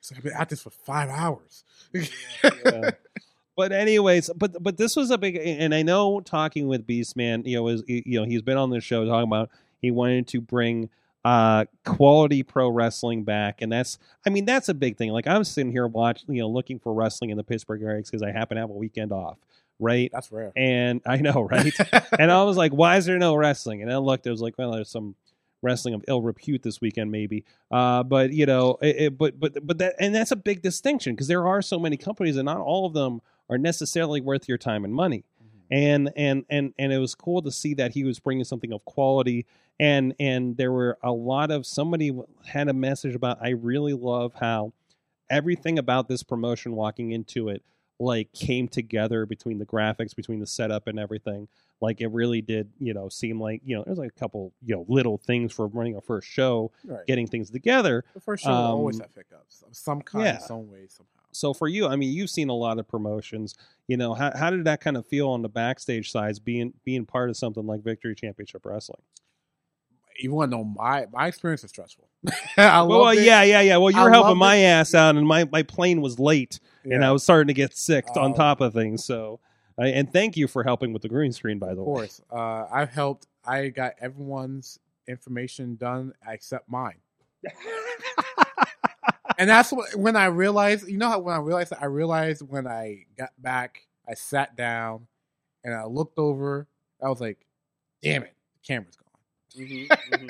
So 0.00 0.14
I've 0.16 0.22
been 0.22 0.32
at 0.32 0.48
this 0.48 0.62
for 0.62 0.70
five 0.70 1.08
hours. 1.10 1.64
Yeah. 1.92 2.90
But 3.56 3.72
anyways, 3.72 4.30
but 4.36 4.62
but 4.62 4.78
this 4.78 4.96
was 4.96 5.10
a 5.10 5.18
big, 5.18 5.36
and 5.36 5.74
I 5.74 5.82
know 5.82 6.20
talking 6.20 6.66
with 6.66 6.86
Beastman, 6.86 7.44
you 7.46 7.56
know, 7.56 7.68
is 7.68 7.82
you 7.86 8.18
know 8.18 8.24
he's 8.24 8.40
been 8.40 8.56
on 8.56 8.70
the 8.70 8.80
show 8.80 9.04
talking 9.04 9.28
about 9.28 9.50
he 9.82 9.90
wanted 9.90 10.28
to 10.28 10.40
bring 10.40 10.88
uh 11.24 11.66
quality 11.84 12.42
pro 12.42 12.68
wrestling 12.68 13.24
back, 13.24 13.62
and 13.62 13.70
that's 13.70 13.98
I 14.26 14.30
mean 14.30 14.44
that's 14.44 14.68
a 14.68 14.74
big 14.74 14.96
thing. 14.96 15.10
Like 15.10 15.26
I'm 15.26 15.44
sitting 15.44 15.72
here 15.72 15.86
watching, 15.86 16.34
you 16.34 16.42
know, 16.42 16.48
looking 16.48 16.78
for 16.78 16.94
wrestling 16.94 17.30
in 17.30 17.36
the 17.36 17.44
Pittsburgh 17.44 17.82
area 17.82 18.02
because 18.02 18.22
I 18.22 18.30
happen 18.32 18.56
to 18.56 18.62
have 18.62 18.70
a 18.70 18.74
weekend 18.74 19.12
off, 19.12 19.38
right? 19.78 20.10
That's 20.12 20.32
rare. 20.32 20.52
And 20.56 21.00
I 21.06 21.16
know, 21.18 21.42
right? 21.50 21.74
and 22.18 22.30
I 22.30 22.42
was 22.44 22.56
like, 22.56 22.72
why 22.72 22.96
is 22.96 23.06
there 23.06 23.18
no 23.18 23.34
wrestling? 23.34 23.82
And 23.82 23.92
I 23.92 23.98
looked, 23.98 24.26
it 24.26 24.30
was 24.30 24.40
like, 24.40 24.56
well, 24.58 24.72
there's 24.72 24.90
some 24.90 25.14
wrestling 25.62 25.94
of 25.94 26.04
ill 26.08 26.22
repute 26.22 26.62
this 26.62 26.80
weekend, 26.80 27.10
maybe. 27.10 27.44
Uh, 27.70 28.02
but 28.02 28.32
you 28.32 28.46
know, 28.46 28.78
it, 28.80 28.96
it, 28.96 29.18
but 29.18 29.38
but 29.38 29.66
but 29.66 29.78
that 29.78 29.96
and 29.98 30.14
that's 30.14 30.30
a 30.30 30.36
big 30.36 30.62
distinction 30.62 31.14
because 31.14 31.28
there 31.28 31.46
are 31.46 31.62
so 31.62 31.78
many 31.78 31.96
companies, 31.96 32.36
and 32.36 32.46
not 32.46 32.58
all 32.58 32.86
of 32.86 32.94
them 32.94 33.20
are 33.48 33.58
necessarily 33.58 34.20
worth 34.20 34.48
your 34.48 34.58
time 34.58 34.84
and 34.84 34.94
money. 34.94 35.24
And 35.70 36.10
and 36.16 36.44
and 36.50 36.74
and 36.78 36.92
it 36.92 36.98
was 36.98 37.14
cool 37.14 37.42
to 37.42 37.52
see 37.52 37.74
that 37.74 37.92
he 37.92 38.04
was 38.04 38.18
bringing 38.18 38.44
something 38.44 38.72
of 38.72 38.84
quality. 38.84 39.46
And 39.78 40.14
and 40.18 40.56
there 40.56 40.72
were 40.72 40.98
a 41.02 41.12
lot 41.12 41.50
of 41.50 41.66
somebody 41.66 42.12
had 42.46 42.68
a 42.68 42.74
message 42.74 43.14
about 43.14 43.38
I 43.40 43.50
really 43.50 43.94
love 43.94 44.34
how 44.34 44.72
everything 45.30 45.78
about 45.78 46.08
this 46.08 46.22
promotion 46.22 46.72
walking 46.74 47.12
into 47.12 47.48
it 47.48 47.62
like 48.00 48.32
came 48.32 48.66
together 48.66 49.26
between 49.26 49.58
the 49.58 49.66
graphics 49.66 50.16
between 50.16 50.40
the 50.40 50.46
setup 50.46 50.86
and 50.86 50.98
everything 50.98 51.46
like 51.82 52.00
it 52.00 52.08
really 52.08 52.40
did 52.40 52.68
you 52.78 52.94
know 52.94 53.08
seem 53.10 53.38
like 53.38 53.60
you 53.62 53.76
know 53.76 53.82
there's 53.84 53.98
like 53.98 54.08
a 54.08 54.18
couple 54.18 54.52
you 54.64 54.74
know 54.74 54.86
little 54.88 55.18
things 55.18 55.52
for 55.52 55.66
running 55.66 55.94
a 55.94 56.00
first 56.00 56.26
show 56.26 56.72
Right. 56.84 57.06
getting 57.06 57.26
things 57.26 57.50
together 57.50 58.04
the 58.14 58.20
first 58.20 58.44
show 58.44 58.50
will 58.50 58.56
always 58.56 58.96
um, 58.96 59.02
have 59.02 59.14
hiccups 59.14 59.62
of 59.68 59.76
some 59.76 60.00
kind, 60.02 60.24
yeah. 60.24 60.38
some 60.38 60.70
way, 60.70 60.86
somehow. 60.88 61.19
So 61.32 61.52
for 61.54 61.68
you 61.68 61.86
i 61.86 61.96
mean 61.96 62.12
you've 62.12 62.30
seen 62.30 62.48
a 62.48 62.54
lot 62.54 62.78
of 62.78 62.86
promotions 62.88 63.54
you 63.88 63.96
know 63.96 64.14
how, 64.14 64.30
how 64.36 64.50
did 64.50 64.64
that 64.64 64.80
kind 64.80 64.96
of 64.96 65.06
feel 65.06 65.28
on 65.28 65.42
the 65.42 65.48
backstage 65.48 66.10
sides 66.10 66.38
being 66.38 66.72
being 66.84 67.04
part 67.06 67.30
of 67.30 67.36
something 67.36 67.66
like 67.66 67.82
victory 67.82 68.14
championship 68.14 68.64
wrestling 68.66 69.00
You 70.18 70.32
want 70.32 70.50
to 70.50 70.56
know 70.58 70.64
my 70.64 71.06
my 71.12 71.28
experience 71.28 71.64
is 71.64 71.70
stressful. 71.70 72.08
I 72.56 72.82
well, 72.82 73.00
loved 73.04 73.18
it. 73.18 73.24
yeah 73.24 73.42
yeah 73.42 73.60
yeah 73.62 73.76
well 73.78 73.90
you 73.90 73.98
I 73.98 74.04
were 74.04 74.10
helping 74.10 74.36
my 74.36 74.56
it. 74.56 74.64
ass 74.64 74.94
out 74.94 75.16
and 75.16 75.26
my, 75.26 75.44
my 75.50 75.62
plane 75.62 76.00
was 76.02 76.18
late 76.18 76.60
and 76.84 77.04
i 77.04 77.10
was 77.12 77.22
starting 77.22 77.48
to 77.48 77.54
get 77.54 77.76
sick 77.76 78.04
on 78.16 78.32
Um, 78.32 78.34
top 78.34 78.60
of 78.60 78.72
things 78.74 79.04
so 79.04 79.40
I, 79.78 79.88
and 79.88 80.12
thank 80.12 80.36
you 80.36 80.46
for 80.46 80.62
helping 80.62 80.92
with 80.92 81.02
the 81.02 81.08
green 81.08 81.32
screen 81.32 81.58
by 81.58 81.74
the 81.74 81.82
way. 81.82 81.82
Of 81.82 81.86
way 81.86 81.94
course, 82.02 82.20
uh, 82.30 82.66
I've 82.70 82.90
helped. 82.90 83.26
I 83.46 83.68
got 83.68 83.94
everyone's 84.00 84.78
information 85.08 85.76
done 85.76 86.12
except 86.28 86.68
mine, 86.68 86.98
and 89.40 89.48
that's 89.48 89.72
what, 89.72 89.94
when 89.96 90.16
I 90.16 90.26
realized. 90.26 90.86
You 90.86 90.98
know 90.98 91.08
how 91.08 91.18
when 91.18 91.34
I 91.34 91.38
realized 91.38 91.70
that 91.70 91.82
I 91.82 91.86
realized 91.86 92.42
when 92.46 92.66
I 92.66 93.06
got 93.16 93.30
back, 93.38 93.86
I 94.06 94.12
sat 94.12 94.54
down 94.54 95.06
and 95.64 95.74
I 95.74 95.84
looked 95.86 96.18
over. 96.18 96.68
I 97.02 97.08
was 97.08 97.22
like, 97.22 97.38
"Damn 98.02 98.24
it, 98.24 98.34
the 98.54 98.66
camera's 98.66 98.96
gone." 98.96 99.06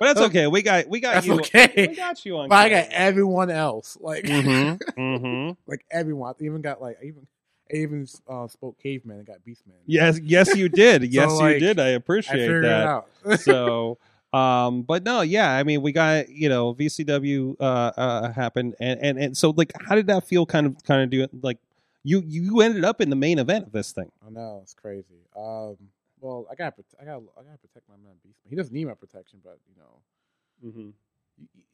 but 0.00 0.14
that's 0.14 0.20
okay 0.20 0.46
we 0.46 0.60
got 0.60 0.88
we 0.88 1.00
got 1.00 1.14
That's 1.14 1.26
you 1.26 1.36
we 1.76 1.86
got 1.94 2.22
you 2.26 2.36
on 2.36 2.48
But 2.50 2.56
I 2.56 2.68
got 2.68 2.88
everyone 2.90 3.48
else, 3.48 3.96
like, 4.00 4.24
mm-hmm, 4.24 5.00
mm-hmm. 5.00 5.52
like 5.66 5.86
everyone. 5.90 6.34
I 6.38 6.44
even 6.44 6.60
got 6.60 6.82
like 6.82 6.98
I 7.00 7.06
even 7.06 7.26
I 7.72 7.76
even 7.76 8.08
uh, 8.28 8.48
spoke 8.48 8.76
caveman 8.82 9.18
and 9.18 9.26
got 9.26 9.36
beastman. 9.46 9.78
Yes, 9.86 10.18
yes, 10.20 10.54
you 10.56 10.68
did. 10.68 11.02
Yes, 11.12 11.30
you 11.30 11.38
like, 11.38 11.60
did. 11.60 11.78
I 11.78 11.86
I 11.86 11.88
appreciate 11.90 12.40
figured 12.40 12.64
that. 12.64 13.04
it 13.24 13.32
out. 13.32 13.40
so, 13.40 13.98
um, 14.36 14.82
but 14.82 15.04
no, 15.04 15.20
yeah. 15.22 15.52
I 15.52 15.62
mean, 15.62 15.82
we 15.82 15.92
got 15.92 16.28
you 16.28 16.48
know 16.48 16.74
VCW 16.74 17.56
uh, 17.60 17.64
uh 17.64 18.32
happened, 18.32 18.74
and, 18.80 19.00
and 19.00 19.18
and 19.18 19.36
so 19.36 19.50
like, 19.50 19.72
how 19.88 19.94
did 19.94 20.06
that 20.08 20.26
feel? 20.26 20.46
Kind 20.46 20.66
of, 20.66 20.82
kind 20.84 21.02
of 21.02 21.10
do 21.10 21.22
it 21.22 21.30
like 21.42 21.58
you 22.02 22.22
you 22.26 22.60
ended 22.60 22.84
up 22.84 23.00
in 23.00 23.10
the 23.10 23.16
main 23.16 23.38
event 23.38 23.66
of 23.66 23.72
this 23.72 23.92
thing. 23.92 24.10
I 24.26 24.30
know 24.30 24.60
it's 24.62 24.74
crazy. 24.74 25.26
Um, 25.36 25.76
well, 26.20 26.46
I 26.50 26.54
got 26.54 26.74
I 27.00 27.04
got 27.04 27.22
I 27.38 27.42
got 27.42 27.52
to 27.52 27.68
protect 27.68 27.88
my 27.88 27.96
man 28.02 28.14
Beastman. 28.26 28.50
He 28.50 28.56
doesn't 28.56 28.74
need 28.74 28.86
my 28.86 28.94
protection, 28.94 29.40
but 29.42 29.58
you 29.68 29.80
know, 29.80 30.00
Mm-hmm. 30.64 30.88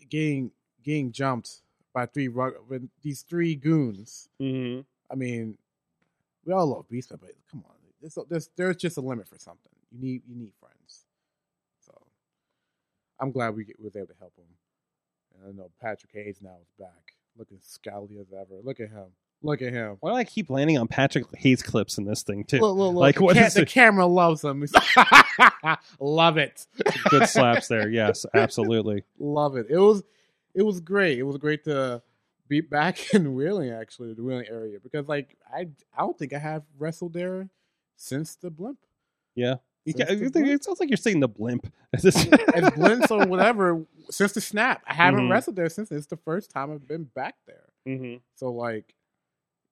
getting 0.09 0.51
getting 0.83 1.13
jumped 1.13 1.63
by 1.95 2.07
three 2.07 2.29
rug 2.29 2.55
with 2.69 2.89
these 3.03 3.23
three 3.23 3.55
goons. 3.55 4.29
Mm-hmm. 4.41 4.81
I 5.11 5.15
mean, 5.15 5.57
we 6.45 6.53
all 6.53 6.67
love 6.67 6.87
Beastman, 6.91 7.21
but 7.21 7.31
come 7.51 7.65
on, 7.69 7.75
there's, 8.01 8.19
there's 8.29 8.51
there's 8.57 8.77
just 8.77 8.97
a 8.97 9.01
limit 9.01 9.29
for 9.29 9.39
something. 9.39 9.73
You 9.93 10.01
need 10.01 10.23
you 10.27 10.35
need 10.35 10.53
friends. 10.59 10.77
So 13.23 13.27
I'm 13.27 13.33
glad 13.33 13.55
we 13.57 13.65
get, 13.65 13.81
was 13.81 13.97
able 13.97 14.09
to 14.09 14.15
help 14.19 14.33
him. 14.37 14.45
And 15.35 15.49
I 15.49 15.63
know 15.63 15.71
Patrick 15.81 16.13
Hayes 16.13 16.39
now 16.43 16.57
is 16.61 16.69
back, 16.79 17.15
looking 17.37 17.59
scowly 17.59 18.21
as 18.21 18.33
ever. 18.33 18.61
Look 18.63 18.81
at 18.81 18.91
him. 18.91 19.07
Look 19.45 19.63
at 19.63 19.73
him. 19.73 19.97
Why 20.01 20.11
do 20.11 20.17
I 20.17 20.25
keep 20.25 20.51
landing 20.51 20.79
on 20.79 20.87
Patrick 20.87 21.25
Hayes 21.37 21.63
clips 21.63 21.99
in 21.99 22.05
this 22.05 22.23
thing 22.23 22.45
too? 22.45 22.61
Look, 22.61 22.77
look, 22.77 22.95
look. 22.95 23.01
Like, 23.01 23.15
the, 23.17 23.23
what 23.25 23.37
ca- 23.37 23.47
is 23.47 23.55
the 23.55 23.63
it? 23.63 23.69
camera 23.69 24.07
loves 24.07 24.45
him. 24.45 24.65
Love 26.01 26.37
it. 26.39 26.67
Good 27.09 27.29
slaps 27.29 27.67
there. 27.69 27.89
Yes, 27.89 28.25
absolutely. 28.35 29.05
Love 29.19 29.57
it. 29.57 29.67
It 29.69 29.79
was 29.79 30.03
it 30.55 30.63
was 30.63 30.81
great. 30.81 31.19
It 31.19 31.25
was 31.25 31.39
great 31.39 31.65
to 31.65 32.03
be 32.49 32.61
back 32.61 33.15
in 33.15 33.35
Wheeling 33.35 33.71
actually, 33.71 34.15
the 34.15 34.23
Wheeling 34.23 34.47
area. 34.49 34.79
Because 34.81 35.09
like 35.09 35.37
I 35.53 35.69
I 35.97 36.01
don't 36.03 36.19
think 36.19 36.33
I 36.33 36.39
have 36.39 36.63
wrestled 36.79 37.15
there 37.15 37.49
since 37.97 38.37
the 38.37 38.51
blimp. 38.51 38.79
Yeah. 39.35 39.57
You 39.85 39.93
Since 39.93 40.05
ca- 40.09 40.15
the 40.15 40.21
you 40.21 40.31
think- 40.31 40.47
blimp. 40.47 40.61
it 40.61 40.65
sounds 40.65 40.81
like 40.81 40.89
you're 40.91 40.97
saying 40.97 41.21
the 41.21 41.29
blimp. 41.29 41.73
As 41.93 42.05
blimps 42.05 43.11
or 43.11 43.27
whatever, 43.27 43.85
since 44.11 44.33
the 44.33 44.41
snap. 44.41 44.83
I 44.87 44.95
haven't 44.95 45.27
Mhm. 45.27 45.31
wrestled 45.31 45.57
there 45.57 45.69
since 45.69 45.91
it's 45.91 46.07
the 46.07 46.17
first 46.17 46.51
time 46.51 46.71
I've 46.71 46.87
been 46.87 47.05
back 47.05 47.35
there. 47.47 47.69
mm-hmm. 47.87 48.17
So 48.37 48.53
like 48.53 48.95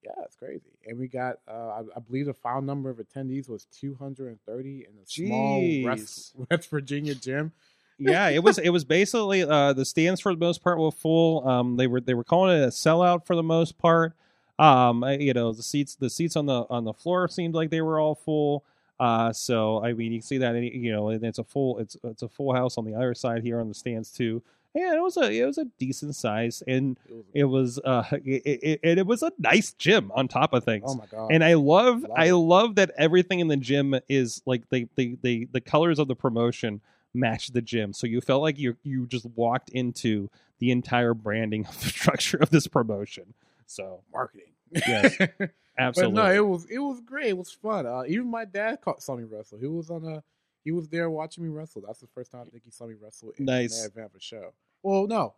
yeah, 0.02 0.12
it's 0.24 0.34
crazy. 0.36 0.70
And 0.86 0.98
we 0.98 1.08
got 1.08 1.36
uh 1.46 1.52
I, 1.52 1.80
I 1.96 2.00
believe 2.00 2.26
the 2.26 2.34
final 2.34 2.62
number 2.62 2.88
of 2.90 2.96
attendees 2.98 3.48
was 3.48 3.66
two 3.66 3.94
hundred 3.94 4.28
and 4.28 4.40
thirty 4.46 4.86
in 4.88 4.96
a 5.00 5.06
small 5.06 5.84
West, 5.84 6.32
West 6.50 6.70
Virginia 6.70 7.14
gym. 7.14 7.52
yeah, 7.98 8.28
it 8.30 8.42
was 8.42 8.58
it 8.58 8.70
was 8.70 8.84
basically 8.84 9.42
uh, 9.42 9.74
the 9.74 9.84
stands 9.84 10.20
for 10.22 10.32
the 10.34 10.40
most 10.40 10.62
part 10.64 10.78
were 10.78 10.90
full. 10.90 11.46
Um, 11.46 11.76
they 11.76 11.86
were 11.86 12.00
they 12.00 12.14
were 12.14 12.24
calling 12.24 12.56
it 12.56 12.64
a 12.64 12.68
sellout 12.68 13.26
for 13.26 13.36
the 13.36 13.42
most 13.42 13.76
part. 13.78 14.14
Um, 14.58 15.04
you 15.20 15.34
know 15.34 15.52
the 15.52 15.62
seats 15.62 15.94
the 15.96 16.08
seats 16.10 16.34
on 16.34 16.46
the 16.46 16.64
on 16.70 16.84
the 16.84 16.94
floor 16.94 17.28
seemed 17.28 17.54
like 17.54 17.68
they 17.70 17.82
were 17.82 18.00
all 18.00 18.14
full. 18.14 18.64
Uh, 19.00 19.32
so 19.32 19.82
I 19.82 19.94
mean 19.94 20.12
you 20.12 20.18
can 20.20 20.26
see 20.26 20.38
that 20.38 20.54
any- 20.54 20.76
you 20.76 20.92
know 20.92 21.08
and 21.08 21.24
it's 21.24 21.38
a 21.38 21.44
full 21.44 21.78
it's 21.78 21.96
it's 22.04 22.22
a 22.22 22.28
full 22.28 22.52
house 22.54 22.76
on 22.78 22.84
the 22.84 22.94
other 22.94 23.14
side 23.14 23.42
here 23.42 23.58
on 23.58 23.68
the 23.68 23.74
stands 23.74 24.12
too. 24.12 24.42
Yeah, 24.74 24.94
it 24.94 25.00
was 25.02 25.16
a 25.16 25.32
it 25.32 25.44
was 25.46 25.58
a 25.58 25.64
decent 25.78 26.14
size 26.14 26.62
and 26.68 26.96
It 27.34 27.44
was 27.44 27.80
uh 27.84 28.04
it, 28.12 28.42
it, 28.44 28.80
it, 28.84 28.98
it 28.98 29.06
was 29.06 29.22
a 29.24 29.32
nice 29.38 29.72
gym 29.72 30.12
on 30.14 30.28
top 30.28 30.52
of 30.52 30.62
things 30.64 30.84
oh 30.86 30.94
my 30.94 31.06
god. 31.06 31.28
and 31.32 31.42
I 31.42 31.54
love, 31.54 32.02
Love 32.02 32.10
I 32.14 32.26
it. 32.26 32.34
love 32.34 32.74
that 32.76 32.90
everything 32.96 33.40
in 33.40 33.48
the 33.48 33.56
gym 33.56 33.94
is 34.08 34.42
like 34.46 34.68
they, 34.68 34.86
they, 34.94 35.16
they, 35.22 35.48
the 35.50 35.60
colors 35.60 35.98
of 35.98 36.06
the 36.06 36.14
promotion 36.14 36.82
match 37.14 37.48
the 37.48 37.62
gym. 37.62 37.92
So 37.92 38.06
you 38.06 38.20
felt 38.20 38.42
like 38.42 38.58
you 38.58 38.76
you 38.84 39.06
just 39.06 39.26
walked 39.34 39.70
into 39.70 40.30
the 40.60 40.70
entire 40.70 41.14
branding 41.14 41.66
of 41.68 41.80
the 41.80 41.88
structure 41.88 42.36
of 42.36 42.50
this 42.50 42.68
promotion. 42.68 43.34
So 43.66 44.02
marketing. 44.12 44.52
Yes. 44.72 45.16
but 45.94 46.12
no, 46.12 46.30
it 46.30 46.46
was 46.46 46.66
it 46.66 46.78
was 46.78 47.00
great. 47.00 47.28
It 47.28 47.38
was 47.38 47.50
fun. 47.50 47.86
Uh, 47.86 48.02
even 48.06 48.28
my 48.30 48.44
dad 48.44 48.80
caught, 48.80 49.02
saw 49.02 49.16
me 49.16 49.24
wrestle. 49.24 49.58
He 49.58 49.66
was 49.66 49.90
on 49.90 50.04
a 50.04 50.22
he 50.64 50.72
was 50.72 50.88
there 50.88 51.08
watching 51.10 51.44
me 51.44 51.50
wrestle. 51.50 51.82
That's 51.86 52.00
the 52.00 52.06
first 52.08 52.30
time 52.32 52.42
I 52.46 52.50
think 52.50 52.64
he 52.64 52.70
saw 52.70 52.86
me 52.86 52.94
wrestle 53.00 53.32
in 53.38 53.44
Nice. 53.46 53.82
an 53.84 53.90
event 53.90 54.12
for 54.12 54.20
show. 54.20 54.52
Well, 54.82 55.06
no, 55.06 55.34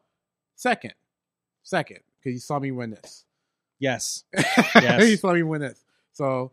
second, 0.57 0.95
second, 1.63 2.01
because 2.19 2.35
he 2.35 2.39
saw 2.41 2.59
me 2.59 2.71
win 2.73 2.91
this. 2.91 3.25
yes, 3.79 4.25
he 5.01 5.17
saw 5.17 5.33
me 5.33 5.43
win 5.43 5.61
this. 5.61 5.85
So 6.13 6.53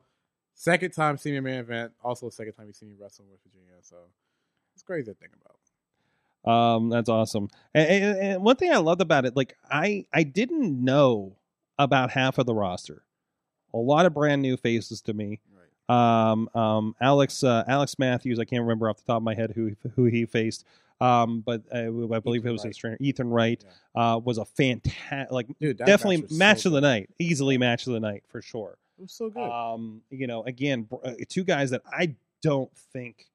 second 0.54 0.92
time 0.92 1.18
seeing 1.18 1.36
me 1.36 1.42
main 1.42 1.60
event. 1.60 1.92
Also 2.04 2.30
second 2.30 2.54
time 2.54 2.68
he 2.68 2.74
seen 2.74 2.90
me 2.90 2.96
wrestle 3.00 3.26
in 3.26 3.32
West 3.32 3.44
Virginia. 3.44 3.74
So 3.82 3.96
it's 4.76 4.84
crazy 4.84 5.06
to 5.12 5.14
think 5.16 5.32
about. 5.42 6.76
um, 6.76 6.90
that's 6.90 7.10
awesome. 7.10 7.50
And, 7.74 7.90
and, 7.90 8.20
and 8.20 8.44
one 8.44 8.56
thing 8.56 8.72
I 8.72 8.78
loved 8.78 9.02
about 9.02 9.26
it, 9.26 9.36
like 9.36 9.56
I, 9.70 10.06
I 10.14 10.24
didn't 10.24 10.84
know 10.84 11.36
about 11.78 12.12
half 12.12 12.38
of 12.38 12.46
the 12.46 12.54
roster. 12.54 13.04
A 13.74 13.78
lot 13.78 14.06
of 14.06 14.14
brand 14.14 14.42
new 14.42 14.58
faces 14.58 15.02
to 15.02 15.14
me. 15.14 15.40
Right. 15.90 16.32
um, 16.32 16.50
um, 16.56 16.96
Alex 17.02 17.44
uh, 17.44 17.64
Alex 17.68 17.98
Matthews. 18.00 18.40
I 18.40 18.46
can't 18.46 18.62
remember 18.62 18.90
off 18.90 18.98
the 18.98 19.04
top 19.04 19.18
of 19.18 19.24
my 19.24 19.36
head 19.36 19.52
who 19.56 19.76
who 19.96 20.06
he 20.06 20.26
faced. 20.26 20.66
Um, 21.02 21.40
but 21.46 21.62
uh, 21.74 21.78
I 21.78 22.20
believe 22.20 22.42
Ethan 22.42 22.50
it 22.50 22.52
was 22.52 22.60
Wright. 22.62 22.68
his 22.68 22.78
trainer, 22.78 22.98
Ethan 23.00 23.30
Wright. 23.30 23.64
Uh, 23.96 24.20
was 24.24 24.38
a 24.38 24.44
fantastic, 24.46 25.32
like 25.32 25.48
Dude, 25.60 25.78
definitely 25.78 26.28
so 26.28 26.36
match 26.36 26.66
of 26.66 26.74
the 26.74 26.82
night, 26.82 27.10
easily 27.20 27.58
match 27.58 27.88
of 27.88 27.94
the 27.94 28.02
night 28.02 28.24
for 28.28 28.42
sure. 28.42 28.78
It 28.98 29.04
was 29.04 29.14
so 29.14 29.30
good. 29.30 29.50
Um, 29.50 30.02
you 30.10 30.28
know, 30.28 30.44
again, 30.44 30.82
br- 30.84 30.98
uh, 31.06 31.14
two 31.30 31.46
guys 31.46 31.70
that 31.70 31.84
I 31.90 32.16
don't 32.42 32.70
think 32.92 33.28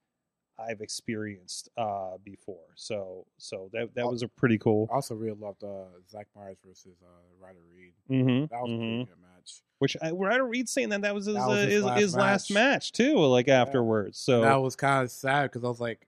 I've 0.59 0.79
experienced 0.81 1.69
uh 1.75 2.17
before. 2.23 2.67
So, 2.75 3.25
so 3.39 3.69
that 3.73 3.95
that 3.95 4.05
was 4.07 4.21
a 4.21 4.27
pretty 4.27 4.59
cool. 4.59 4.87
I 4.91 4.95
also 4.95 5.15
really 5.15 5.35
loved 5.39 5.63
uh, 5.63 5.85
Zach 6.07 6.27
Myers 6.35 6.57
versus 6.63 6.97
uh, 7.03 7.07
Ryder 7.43 7.59
Reed. 7.75 7.93
Mm-hmm, 8.11 8.53
That 8.53 8.61
was 8.61 8.71
a 8.71 8.77
pretty 8.77 8.97
good 9.05 9.21
match. 9.21 9.34
Which 9.79 9.97
I 10.01 10.11
Ryder 10.11 10.45
Reed 10.45 10.69
saying 10.69 10.89
that 10.89 11.01
that 11.01 11.13
was 11.13 11.25
his 11.25 11.35
That 11.35 11.47
was 11.47 11.57
uh, 11.65 11.67
his 11.67 11.83
last 11.83 11.99
his 11.99 12.15
last 12.15 12.51
match. 12.51 12.71
match 12.71 12.91
too. 12.93 13.17
Like 13.17 13.47
afterwards, 13.49 14.17
so 14.17 14.41
that 14.41 14.55
was 14.55 14.75
kind 14.75 15.03
of 15.03 15.11
sad 15.11 15.43
because 15.43 15.63
I 15.63 15.67
was 15.67 15.79
like, 15.81 16.07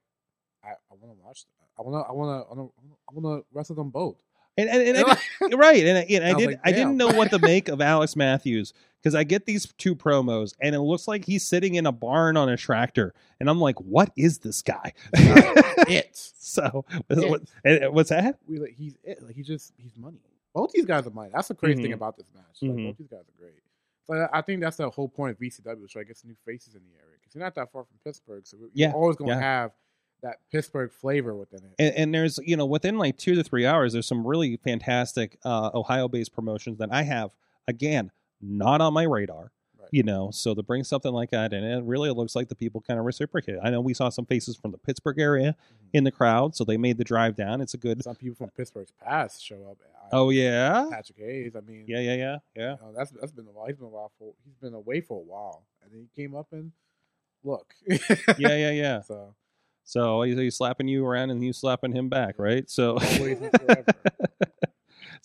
I, 0.63 0.69
I 0.69 0.95
want 1.01 1.17
to 1.17 1.23
watch. 1.25 1.43
That. 1.43 1.49
I 1.77 1.81
want 1.83 2.05
to. 2.05 2.09
I 2.09 2.13
want 2.13 2.47
to. 2.49 2.71
I 3.09 3.13
want 3.13 3.41
to 3.41 3.45
wrestle 3.53 3.75
them 3.75 3.89
both. 3.89 4.15
and 4.57 4.69
and, 4.69 4.97
and 4.97 4.97
I 5.05 5.17
did- 5.49 5.53
right, 5.59 5.85
and, 5.85 5.97
I- 5.97 6.07
and 6.09 6.23
I, 6.25 6.29
I 6.29 6.33
did 6.33 6.47
like, 6.47 6.59
I 6.63 6.71
didn't 6.71 6.97
know 6.97 7.09
what 7.09 7.29
to 7.31 7.39
make 7.39 7.67
of 7.67 7.81
Alex 7.93 8.15
Matthews 8.15 8.73
because 9.03 9.13
I 9.15 9.23
get 9.25 9.45
these 9.45 9.71
two 9.77 9.95
promos 9.95 10.53
and 10.61 10.73
it 10.73 10.79
looks 10.79 11.07
like 11.07 11.25
he's 11.25 11.45
sitting 11.45 11.75
in 11.75 11.85
a 11.85 11.91
barn 11.91 12.37
on 12.37 12.47
a 12.49 12.55
tractor, 12.57 13.13
and 13.39 13.49
I'm 13.49 13.59
like, 13.59 13.79
what 13.81 14.11
is 14.15 14.39
this 14.39 14.61
guy? 14.61 14.93
it. 15.13 16.09
so 16.13 16.85
It. 17.09 17.29
what- 17.29 17.93
what's 17.93 18.09
that? 18.09 18.39
He's 18.75 18.95
it. 19.03 19.21
Like 19.23 19.35
he 19.35 19.43
just 19.43 19.73
he's 19.77 19.95
money. 19.97 20.17
Both 20.53 20.71
these 20.71 20.85
guys 20.85 21.05
are 21.05 21.11
money. 21.11 21.29
That's 21.33 21.47
the 21.49 21.55
crazy 21.55 21.81
thing 21.81 21.91
Mhm. 21.91 21.95
about 21.95 22.17
this 22.17 22.27
match. 22.33 22.61
Like, 22.61 22.71
Mhm. 22.71 22.87
Both 22.87 22.97
these 22.97 23.07
guys 23.07 23.21
are 23.27 23.37
great. 23.39 23.61
So 24.05 24.27
I- 24.31 24.41
think 24.41 24.61
that's 24.61 24.77
the 24.77 24.89
whole 24.89 25.09
point 25.09 25.31
of 25.31 25.37
VCW 25.39 25.87
So 25.89 25.99
I 25.99 26.03
to 26.03 26.07
get 26.07 26.17
some 26.17 26.29
new 26.29 26.37
faces 26.45 26.75
in 26.75 26.81
the 26.85 26.93
area 26.95 27.17
because 27.19 27.35
you're 27.35 27.43
not 27.43 27.55
that 27.55 27.71
far 27.71 27.83
from 27.83 27.97
Pittsburgh, 28.03 28.47
so 28.47 28.57
you're 28.73 28.91
always 28.93 29.17
going 29.17 29.29
to 29.29 29.35
yeah. 29.35 29.41
have 29.41 29.71
that 30.21 30.37
Pittsburgh 30.51 30.91
flavor 30.91 31.35
within 31.35 31.63
it. 31.63 31.75
and, 31.77 31.95
and 31.95 32.13
there's 32.15 32.39
you 32.43 32.55
know 32.57 32.65
within 32.65 32.97
like 32.97 33.17
two 33.17 33.35
to 33.35 33.43
three 33.43 33.65
hours 33.67 33.93
there's 33.93 34.07
some 34.07 34.25
really 34.25 34.57
fantastic 34.57 35.37
uh, 35.45 35.69
ohio 35.75 36.07
based 36.07 36.33
promotions 36.33 36.79
that 36.79 36.91
i 36.91 37.03
have 37.03 37.29
again 37.67 38.09
not 38.41 38.81
on 38.81 38.93
my 38.93 39.03
radar 39.03 39.51
Right. 39.87 39.93
you 39.93 40.03
know 40.03 40.29
so 40.31 40.53
to 40.53 40.61
bring 40.63 40.83
something 40.83 41.11
like 41.13 41.31
that 41.31 41.53
and 41.53 41.65
it 41.65 41.83
really 41.83 42.11
looks 42.11 42.35
like 42.35 42.49
the 42.49 42.55
people 42.55 42.81
kind 42.81 42.99
of 42.99 43.05
reciprocate 43.05 43.57
i 43.63 43.69
know 43.69 43.79
we 43.81 43.93
saw 43.93 44.09
some 44.09 44.25
faces 44.25 44.55
from 44.55 44.71
the 44.71 44.77
pittsburgh 44.77 45.19
area 45.19 45.55
Mhm. 45.71 45.89
in 45.93 46.03
the 46.03 46.11
crowd 46.11 46.55
so 46.55 46.63
they 46.63 46.77
made 46.77 46.97
the 46.97 47.03
drive 47.03 47.35
down 47.35 47.61
it's 47.61 47.73
a 47.73 47.77
good 47.77 48.03
Some 48.03 48.15
people 48.15 48.35
from 48.35 48.49
Pittsburgh's 48.51 48.91
past 49.03 49.43
show 49.43 49.67
up. 49.71 49.77
I- 49.81 50.09
oh 50.13 50.29
yeah 50.29 50.87
Patrick 50.91 51.17
Hayes. 51.19 51.55
I 51.55 51.61
mean, 51.61 51.85
yeah 51.87 51.99
yeah 51.99 52.15
yeah 52.15 52.37
yeah 52.55 52.75
you 52.81 52.85
know, 52.87 52.93
that's 52.95 53.11
that's 53.11 53.31
been 53.31 53.45
a 53.47 53.51
while. 53.51 53.67
He's 53.67 53.75
been 53.75 53.85
a 53.87 53.89
while 53.89 54.11
for 54.17 54.33
he's 54.45 54.55
been 54.55 54.73
away 54.73 55.01
for 55.01 55.17
a 55.19 55.23
while, 55.23 55.63
and 55.83 55.91
then 55.91 55.99
he 55.99 56.21
came 56.21 56.33
up 56.35 56.47
and 56.53 56.71
look. 57.43 57.73
yeah 57.87 58.55
yeah 58.55 58.71
yeah 58.71 59.01
So 59.07 59.35
so 59.83 60.21
he's, 60.23 60.37
he's 60.37 60.55
slapping 60.57 60.87
you 60.89 61.05
around 61.05 61.29
and 61.29 61.41
you 61.43 61.53
slapping 61.53 61.93
him 61.93 62.09
back 62.09 62.35
right 62.39 62.69
so 62.69 62.91
always 62.99 63.39
and 63.39 63.51
forever. 63.61 63.85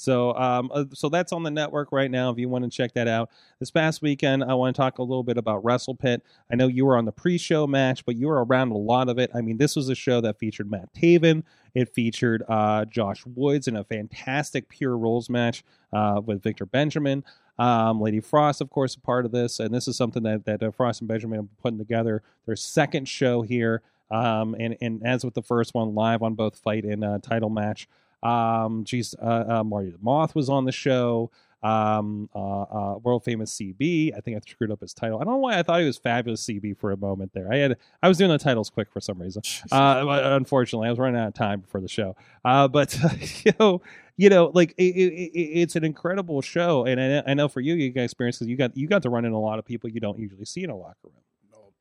So, 0.03 0.35
um, 0.35 0.71
uh, 0.75 0.85
so 0.93 1.09
that's 1.09 1.33
on 1.33 1.45
the 1.45 1.51
network 1.51 1.93
right 1.93 2.11
now. 2.11 2.31
If 2.31 2.39
you 2.39 2.49
want 2.49 2.65
to 2.65 2.71
check 2.71 2.93
that 2.95 3.07
out, 3.07 3.31
this 3.61 3.71
past 3.71 4.03
weekend, 4.03 4.43
I 4.43 4.55
want 4.55 4.75
to 4.75 4.81
talk 4.81 4.99
a 4.99 5.03
little 5.03 5.23
bit 5.23 5.39
about 5.39 5.65
Wrestle 5.65 5.95
Pit. 5.95 6.23
I 6.51 6.57
know 6.57 6.67
you 6.67 6.85
were 6.85 6.97
on 6.97 7.05
the 7.05 7.13
pre-show 7.13 7.67
match, 7.69 8.05
but 8.05 8.17
you 8.17 8.27
were 8.27 8.45
around 8.45 8.73
a 8.73 8.77
lot 8.77 9.09
of 9.09 9.19
it. 9.19 9.31
I 9.33 9.41
mean, 9.41 9.59
this 9.59 9.77
was 9.77 9.89
a 9.89 9.95
show 9.95 10.21
that 10.21 10.39
featured 10.39 10.71
Matt 10.71 10.93
Taven. 10.93 11.45
It 11.75 11.89
featured 11.89 12.43
uh, 12.49 12.85
Josh 12.87 13.25
Woods 13.25 13.69
in 13.69 13.77
a 13.77 13.85
fantastic 13.85 14.69
pure 14.69 14.99
rules 14.99 15.31
match 15.31 15.63
uh, 15.93 16.21
with 16.25 16.43
Victor 16.43 16.67
Benjamin. 16.67 17.25
Um, 17.59 18.01
Lady 18.01 18.21
Frost, 18.21 18.61
of 18.61 18.71
course, 18.71 18.97
a 18.97 19.01
part 19.01 19.25
of 19.25 19.31
this, 19.31 19.61
and 19.61 19.73
this 19.73 19.87
is 19.87 19.97
something 19.97 20.25
that 20.25 20.45
that 20.47 20.63
uh, 20.63 20.73
Frost 20.73 21.01
and 21.01 21.09
Benjamin 21.09 21.43
been 21.43 21.49
putting 21.63 21.79
together. 21.79 22.23
Their 22.47 22.57
second 22.57 23.09
show 23.09 23.43
here, 23.43 23.83
um, 24.11 24.57
and 24.59 24.77
and 24.81 25.07
as 25.07 25.25
with 25.25 25.35
the 25.35 25.43
first 25.43 25.75
one, 25.75 25.95
live 25.95 26.23
on 26.23 26.35
both 26.35 26.59
fight 26.59 26.85
and 26.85 27.05
uh, 27.05 27.19
title 27.23 27.51
match. 27.51 27.89
Um, 28.23 28.85
geez, 28.85 29.15
uh, 29.21 29.45
uh, 29.49 29.65
Marty 29.65 29.91
the 29.91 29.99
Moth 30.01 30.35
was 30.35 30.49
on 30.49 30.65
the 30.65 30.73
show. 30.73 31.31
Um, 31.63 32.29
uh, 32.35 32.63
uh, 32.63 32.99
world 32.99 33.23
famous 33.23 33.55
CB. 33.55 34.17
I 34.17 34.21
think 34.21 34.37
I 34.37 34.41
screwed 34.51 34.73
up 34.73 34.81
his 34.81 34.93
title. 34.93 35.21
I 35.21 35.25
don't 35.25 35.35
know 35.35 35.39
why 35.39 35.61
I 35.61 35.63
thought 35.63 35.79
he 35.79 35.87
was 35.87 35.97
fabulous 35.97 36.45
CB 36.45 36.77
for 36.77 36.91
a 36.91 36.97
moment 36.97 37.33
there. 37.35 37.53
I 37.53 37.59
had 37.59 37.77
I 38.03 38.09
was 38.09 38.19
doing 38.19 38.31
the 38.31 38.39
titles 38.39 38.69
quick 38.69 38.91
for 38.91 39.01
some 39.01 39.21
reason. 39.21 39.43
Uh, 39.71 40.05
unfortunately, 40.37 40.89
I 40.89 40.91
was 40.91 40.99
running 40.99 41.21
out 41.21 41.29
of 41.29 41.35
time 41.35 41.61
before 41.61 41.81
the 41.81 41.89
show. 41.89 42.17
Uh, 42.45 42.67
but 42.67 42.99
you 43.45 43.53
know, 43.61 43.81
you 44.17 44.29
know, 44.29 44.51
like 44.53 44.75
it, 44.77 44.83
it, 44.83 45.13
it, 45.13 45.39
it's 45.39 45.77
an 45.77 45.85
incredible 45.85 46.43
show, 46.43 46.85
and 46.85 47.01
I, 47.01 47.31
I 47.31 47.35
know 47.35 47.49
for 47.49 47.61
you, 47.61 47.75
you 47.75 47.91
got 47.91 48.03
experience 48.03 48.39
because 48.39 48.49
you 48.49 48.57
got 48.57 48.77
you 48.77 48.89
got 48.89 49.03
to 49.03 49.11
run 49.11 49.25
in 49.25 49.33
a 49.33 49.41
lot 49.41 49.59
of 49.59 49.65
people 49.65 49.89
you 49.89 50.01
don't 50.01 50.19
usually 50.19 50.45
see 50.45 50.65
in 50.65 50.71
a 50.71 50.77
locker 50.77 50.97
room. 51.05 51.15
no, 51.53 51.73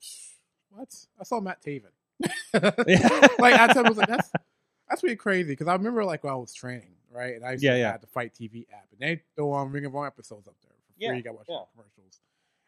what? 0.69 0.93
I 1.19 1.23
saw 1.23 1.39
Matt 1.39 1.61
Taven. 1.63 1.91
Like 2.53 3.59
I 3.59 3.73
told, 3.73 3.87
I 3.87 3.89
was 3.89 3.97
like, 3.97 4.07
that's 4.07 4.31
that's 4.91 5.03
really 5.03 5.15
crazy 5.15 5.49
because 5.53 5.67
I 5.67 5.73
remember 5.73 6.03
like 6.03 6.23
when 6.23 6.33
I 6.33 6.35
was 6.35 6.53
training, 6.53 6.93
right, 7.09 7.33
and 7.35 7.45
I 7.45 7.53
used 7.53 7.63
Yeah, 7.63 7.73
to 7.73 7.79
yeah. 7.79 7.91
have 7.93 8.01
the 8.01 8.07
Fight 8.07 8.33
TV 8.33 8.65
app, 8.73 8.87
and 8.91 8.99
they 8.99 9.23
throw 9.35 9.51
on 9.53 9.71
Ring 9.71 9.85
of 9.85 9.95
Honor 9.95 10.07
episodes 10.07 10.47
up 10.47 10.55
there 10.61 10.73
for 10.85 10.93
free. 10.93 11.05
Yeah, 11.07 11.13
You 11.13 11.23
got 11.23 11.31
to 11.31 11.35
watch 11.37 11.45
yeah. 11.49 11.59
the 11.59 11.65
commercials, 11.81 12.19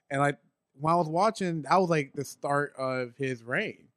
and 0.09 0.21
like 0.21 0.37
when 0.79 0.93
I 0.93 0.95
was 0.95 1.09
watching, 1.09 1.63
that 1.63 1.75
was 1.77 1.89
like 1.89 2.13
the 2.13 2.23
start 2.23 2.73
of 2.77 3.13
his 3.17 3.43
reign. 3.43 3.89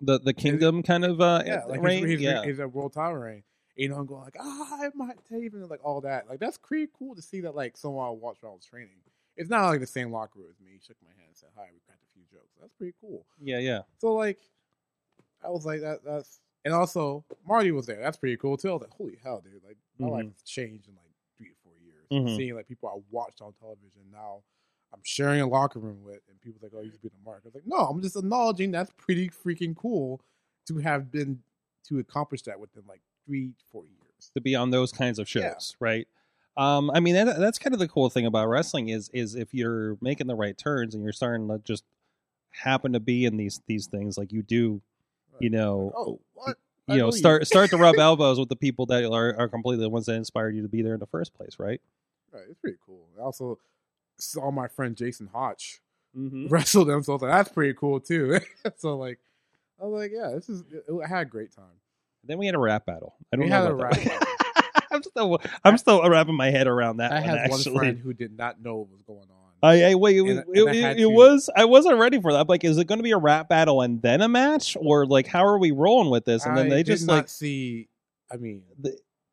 The 0.00 0.18
the 0.18 0.32
kingdom 0.34 0.82
kind 0.82 1.04
of 1.04 1.20
uh, 1.20 1.42
yeah, 1.46 1.64
like 1.66 1.82
reign. 1.82 2.02
his, 2.04 2.12
his, 2.14 2.20
yeah. 2.22 2.42
his, 2.42 2.58
uh, 2.60 2.66
world 2.68 2.94
title 2.94 3.16
reign. 3.18 3.42
You 3.76 3.88
know, 3.90 3.96
I'm 3.96 4.06
going 4.06 4.22
like, 4.22 4.36
ah, 4.40 4.78
I 4.80 4.90
might 4.94 5.16
Taven, 5.30 5.54
and 5.54 5.68
like 5.70 5.84
all 5.84 6.00
that. 6.00 6.28
Like 6.28 6.40
that's 6.40 6.56
pretty 6.58 6.88
cool 6.98 7.14
to 7.14 7.22
see 7.22 7.40
that 7.42 7.54
like 7.54 7.76
someone 7.76 8.06
I 8.06 8.10
watched 8.10 8.42
while 8.42 8.52
I 8.52 8.54
was 8.56 8.64
training. 8.64 8.96
It's 9.36 9.50
not 9.50 9.66
like 9.66 9.80
the 9.80 9.86
same 9.86 10.10
locker 10.12 10.38
room 10.38 10.48
as 10.50 10.60
me. 10.60 10.70
He 10.74 10.78
shook 10.78 10.96
my 11.02 11.10
hand 11.10 11.26
and 11.28 11.36
said, 11.36 11.48
"Hi, 11.56 11.66
we 11.72 11.80
cracked 11.86 12.02
a 12.04 12.12
few 12.14 12.22
jokes." 12.30 12.54
That's 12.60 12.72
pretty 12.74 12.94
cool. 13.00 13.26
yeah, 13.40 13.58
yeah. 13.58 13.80
So 13.98 14.14
like, 14.14 14.38
I 15.44 15.48
was 15.50 15.66
like, 15.66 15.80
that 15.80 16.04
that's, 16.04 16.40
and 16.64 16.74
also 16.74 17.24
Marty 17.46 17.70
was 17.72 17.86
there. 17.86 18.00
That's 18.00 18.16
pretty 18.16 18.36
cool 18.36 18.56
too. 18.56 18.70
I 18.70 18.72
was 18.72 18.82
like, 18.82 18.90
holy 18.92 19.18
hell, 19.22 19.40
dude! 19.40 19.62
Like 19.64 19.76
my 19.98 20.08
life 20.08 20.24
Mhm. 20.26 20.32
has 20.32 20.42
changed 20.42 20.88
in 20.88 20.94
like 20.94 21.10
three 21.36 21.48
to 21.48 21.54
four 21.62 21.72
years. 21.84 22.06
Mhm. 22.10 22.36
Seeing 22.36 22.54
like 22.54 22.66
people 22.68 22.88
I 22.88 23.00
watched 23.10 23.40
on 23.42 23.52
television 23.54 24.02
now. 24.12 24.42
I'm 24.92 25.00
sharing 25.02 25.40
a 25.40 25.46
locker 25.46 25.80
room 25.80 26.02
with, 26.04 26.20
and 26.28 26.40
people 26.40 26.60
like, 26.62 26.72
"Oh, 26.76 26.80
you 26.80 26.90
to 26.92 26.98
be 26.98 27.08
the 27.08 27.14
mark." 27.24 27.42
I 27.44 27.48
was 27.48 27.54
like, 27.54 27.66
"No, 27.66 27.78
I'm 27.78 28.00
just 28.00 28.16
acknowledging 28.16 28.70
that's 28.70 28.92
pretty 28.96 29.28
freaking 29.28 29.74
cool 29.76 30.20
to 30.66 30.78
have 30.78 31.10
been 31.10 31.42
to 31.88 31.98
accomplish 31.98 32.42
that 32.42 32.58
within 32.60 32.84
like 32.86 33.02
three, 33.26 33.54
four 33.72 33.84
years." 33.86 34.30
to 34.34 34.40
be 34.40 34.54
on 34.54 34.70
those 34.70 34.90
kinds 34.92 35.18
of 35.18 35.28
shows, 35.28 35.42
Yeah. 35.42 35.86
right? 35.86 36.08
Um, 36.56 36.90
I 36.92 37.00
mean, 37.00 37.14
that, 37.14 37.38
that's 37.38 37.58
kind 37.58 37.74
of 37.74 37.80
the 37.80 37.88
cool 37.88 38.08
thing 38.08 38.24
about 38.26 38.46
wrestling 38.48 38.88
is 38.88 39.08
is 39.10 39.34
if 39.34 39.52
you're 39.52 39.98
making 40.00 40.28
the 40.28 40.36
right 40.36 40.56
turns 40.56 40.94
and 40.94 41.02
you're 41.02 41.12
starting 41.12 41.48
to 41.48 41.58
just 41.58 41.84
happen 42.52 42.92
to 42.92 43.00
be 43.00 43.24
in 43.24 43.36
these 43.36 43.60
these 43.66 43.86
things, 43.88 44.16
like 44.16 44.32
you 44.32 44.42
do, 44.42 44.80
you 45.40 45.50
know, 45.50 45.92
Oh, 45.96 46.20
what? 46.34 46.56
You 46.86 46.98
know, 46.98 47.06
know 47.06 47.10
start 47.10 47.46
start 47.46 47.70
to 47.70 47.76
rub 47.76 47.96
elbows 47.98 48.38
with 48.38 48.48
the 48.48 48.56
people 48.56 48.86
that 48.86 49.04
are, 49.10 49.34
are 49.38 49.48
completely 49.48 49.84
the 49.84 49.88
ones 49.90 50.06
that 50.06 50.14
inspired 50.14 50.54
you 50.54 50.62
to 50.62 50.68
be 50.68 50.82
there 50.82 50.94
in 50.94 51.00
the 51.00 51.06
first 51.06 51.32
place, 51.34 51.58
right? 51.58 51.80
Right, 52.32 52.44
it's 52.50 52.58
pretty 52.60 52.78
cool. 52.84 53.06
I 53.18 53.22
also 53.22 53.58
saw 54.18 54.50
my 54.50 54.68
friend 54.68 54.96
Jason 54.96 55.28
Hotch 55.32 55.80
Mm-hmm. 56.16 56.46
wrestle 56.46 56.84
them, 56.84 57.02
so 57.02 57.12
I 57.12 57.14
was 57.14 57.22
like, 57.22 57.30
that's 57.32 57.48
pretty 57.48 57.74
cool 57.74 57.98
too. 57.98 58.38
so 58.76 58.96
like, 58.96 59.18
I 59.80 59.84
was 59.84 60.00
like, 60.00 60.12
yeah, 60.14 60.30
this 60.32 60.48
is. 60.48 60.62
It, 60.70 60.84
I 61.04 61.08
had 61.08 61.22
a 61.26 61.30
great 61.30 61.50
time. 61.52 61.64
Then 62.22 62.38
we 62.38 62.46
had 62.46 62.54
a 62.54 62.58
rap 62.58 62.86
battle. 62.86 63.16
I 63.32 63.36
don't 63.36 63.46
We 63.46 63.50
know 63.50 63.62
had 63.62 63.70
a 63.72 63.74
about 63.74 63.96
rap 63.96 64.04
that. 64.04 64.84
I'm 64.92 65.02
still 65.02 65.40
I'm 65.64 65.76
still 65.76 66.08
wrapping 66.08 66.36
my 66.36 66.50
head 66.50 66.68
around 66.68 66.98
that. 66.98 67.10
I 67.10 67.16
one, 67.16 67.24
had 67.24 67.38
actually. 67.38 67.72
one 67.72 67.82
friend 67.82 67.98
who 67.98 68.12
did 68.12 68.36
not 68.36 68.62
know 68.62 68.76
what 68.76 68.90
was 68.90 69.02
going 69.02 69.26
on. 69.28 69.33
Uh, 69.64 69.68
I, 69.68 69.90
I 69.90 69.94
wait. 69.94 70.16
It, 70.16 70.20
was- 70.22 70.36
And- 70.38 70.46
and 70.48 70.68
it, 70.76 70.84
I 70.84 70.90
it- 70.92 70.98
it 71.00 71.06
was. 71.10 71.48
I 71.56 71.64
wasn't 71.64 71.98
ready 71.98 72.20
for 72.20 72.32
that. 72.32 72.40
I'm 72.40 72.46
like, 72.46 72.64
is 72.64 72.76
it 72.78 72.84
going 72.86 72.98
to 72.98 73.02
be 73.04 73.12
a 73.12 73.18
rap 73.18 73.48
battle 73.48 73.80
and 73.80 74.00
then 74.02 74.20
a 74.20 74.28
match, 74.28 74.76
or 74.80 75.06
like 75.06 75.26
how 75.26 75.44
are 75.46 75.58
we 75.58 75.70
rolling 75.70 76.10
with 76.10 76.24
this? 76.24 76.44
And 76.44 76.56
then 76.56 76.66
I 76.66 76.68
they 76.70 76.82
just 76.82 77.06
like 77.08 77.28
see. 77.28 77.88
I 78.30 78.36
mean, 78.36 78.62
they, 78.78 78.90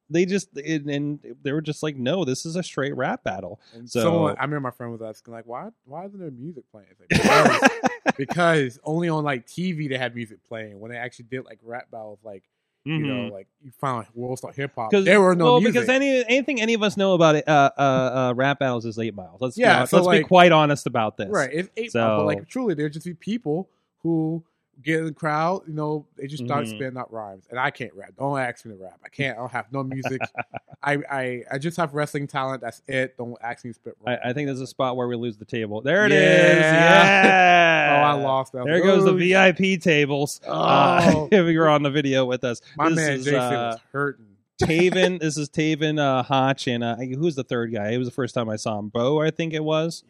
they 0.10 0.26
just 0.26 0.56
and, 0.58 0.90
and 0.90 1.20
they 1.42 1.52
were 1.54 1.62
just 1.62 1.82
like, 1.84 1.96
no, 1.96 2.26
this 2.26 2.46
is 2.46 2.56
a 2.56 2.64
straight 2.64 2.96
rap 2.96 3.24
battle. 3.24 3.60
and 3.74 3.90
So- 3.90 4.02
someone. 4.02 4.36
I 4.38 4.44
remember 4.44 4.62
my 4.68 4.72
friend 4.72 4.92
was 4.92 5.02
asking 5.02 5.34
like, 5.34 5.46
why? 5.46 5.70
Why 5.86 6.06
isn't 6.06 6.20
there 6.20 6.32
music 6.32 6.64
playing? 6.72 6.88
Like, 7.00 7.10
because, 7.10 7.70
because 8.18 8.80
only 8.84 9.10
on 9.10 9.24
like 9.24 9.46
TV 9.48 9.90
they 9.90 9.98
had 9.98 10.16
music 10.16 10.44
playing. 10.46 10.80
When 10.80 10.92
they 10.92 10.98
actually 10.98 11.26
did 11.32 11.46
like 11.46 11.60
rap 11.64 11.90
battles, 11.92 12.20
like 12.24 12.44
you 12.84 13.00
know, 13.00 13.28
like 13.34 13.48
you 13.64 13.72
found 13.80 14.08
World 14.16 14.38
Star 14.40 14.52
Hip 14.54 14.72
Hop, 14.76 14.90
because 14.90 15.06
there 15.06 15.22
were 15.22 15.36
no 15.36 15.46
well, 15.46 15.62
music. 15.62 15.74
because 15.74 15.90
any 15.90 16.24
anything 16.28 16.60
any 16.62 16.74
of 16.74 16.82
us 16.84 16.98
know 16.98 17.14
about 17.14 17.36
it, 17.36 17.48
uh, 17.48 17.70
uh, 17.78 17.82
uh, 17.82 18.34
rap 18.36 18.60
battles 18.60 18.86
is 18.86 18.98
eight 18.98 19.14
miles. 19.16 19.40
Let's 19.40 19.58
Yeah, 19.58 19.82
be, 19.82 19.88
so, 19.88 20.02
let's 20.02 20.20
be 20.20 20.24
quite 20.24 20.52
honest 20.52 20.88
about 20.88 21.18
this. 21.18 21.30
Right. 21.30 21.50
It's 21.54 21.70
eight 21.78 21.92
So- 21.92 22.00
mile, 22.00 22.18
but 22.20 22.26
like 22.26 22.48
truly, 22.48 22.74
there's 22.74 22.94
just 22.94 23.06
be 23.06 23.14
people 23.14 23.70
who 24.04 24.44
get 24.84 25.00
in 25.00 25.06
the 25.06 25.14
crowd. 25.14 25.62
You 25.68 25.74
know, 25.74 26.06
they 26.18 26.28
just 26.28 26.44
start 26.46 26.66
Mhm. 26.66 26.70
spitting 26.70 26.98
out 26.98 27.12
rhymes, 27.12 27.46
and 27.50 27.60
I 27.60 27.70
can't 27.72 27.94
rap. 27.94 28.12
Don't 28.18 28.40
ask 28.40 28.66
me 28.66 28.76
to 28.76 28.82
rap. 28.84 29.00
I 29.04 29.10
can't. 29.10 29.38
I 29.38 29.42
don't 29.42 29.52
have 29.52 29.72
no 29.72 29.84
music. 29.84 30.22
I, 30.84 30.98
I 31.12 31.44
I 31.52 31.58
just 31.60 31.78
have 31.78 31.94
wrestling 31.94 32.28
talent. 32.28 32.62
That's 32.62 32.82
it. 32.88 33.16
Don't 33.18 33.36
ask 33.44 33.64
me 33.64 33.72
to 33.72 33.76
spit. 33.76 33.96
I, 34.06 34.12
Rhymes. 34.12 34.22
I 34.26 34.34
think 34.34 34.48
there's 34.48 34.62
a 34.62 34.68
spot 34.68 34.98
where 34.98 35.08
we 35.08 35.16
lose 35.16 35.38
the 35.38 35.46
table. 35.46 35.82
There 35.82 36.06
it 36.06 36.12
is. 36.12 36.20
Yeah. 36.64 37.24
Yeah. 37.24 38.00
oh, 38.02 38.04
I 38.08 38.14
lost 38.24 38.54
that. 38.54 38.66
There 38.66 38.82
goes 38.82 39.06
the 39.06 39.14
VIP 39.14 39.78
tables. 39.82 40.40
Uh, 40.46 41.12
Oh. 41.16 41.28
if 41.32 41.48
you're 41.48 41.70
on 41.70 41.84
the 41.84 41.92
video 41.92 42.26
with 42.26 42.44
us, 42.44 42.62
My 42.78 42.90
this 42.90 42.96
man 42.96 43.12
is, 43.14 43.26
Jason 43.26 43.40
uh, 43.40 43.72
was 43.74 43.80
hurting. 43.92 44.26
Taven. 44.62 45.20
this 45.22 45.38
is 45.38 45.50
Taven 45.50 46.00
uh, 46.00 46.24
Hotch, 46.24 46.68
and 46.68 46.84
uh, 46.84 46.96
who's 46.96 47.36
the 47.36 47.44
third 47.44 47.74
guy? 47.74 47.92
It 47.92 47.98
was 47.98 48.08
the 48.08 48.14
first 48.14 48.36
time 48.36 48.50
I 48.50 48.56
saw 48.56 48.78
him. 48.80 48.90
Bo, 48.90 49.20
I 49.22 49.32
think 49.32 49.54
it 49.54 49.64
was. 49.64 50.04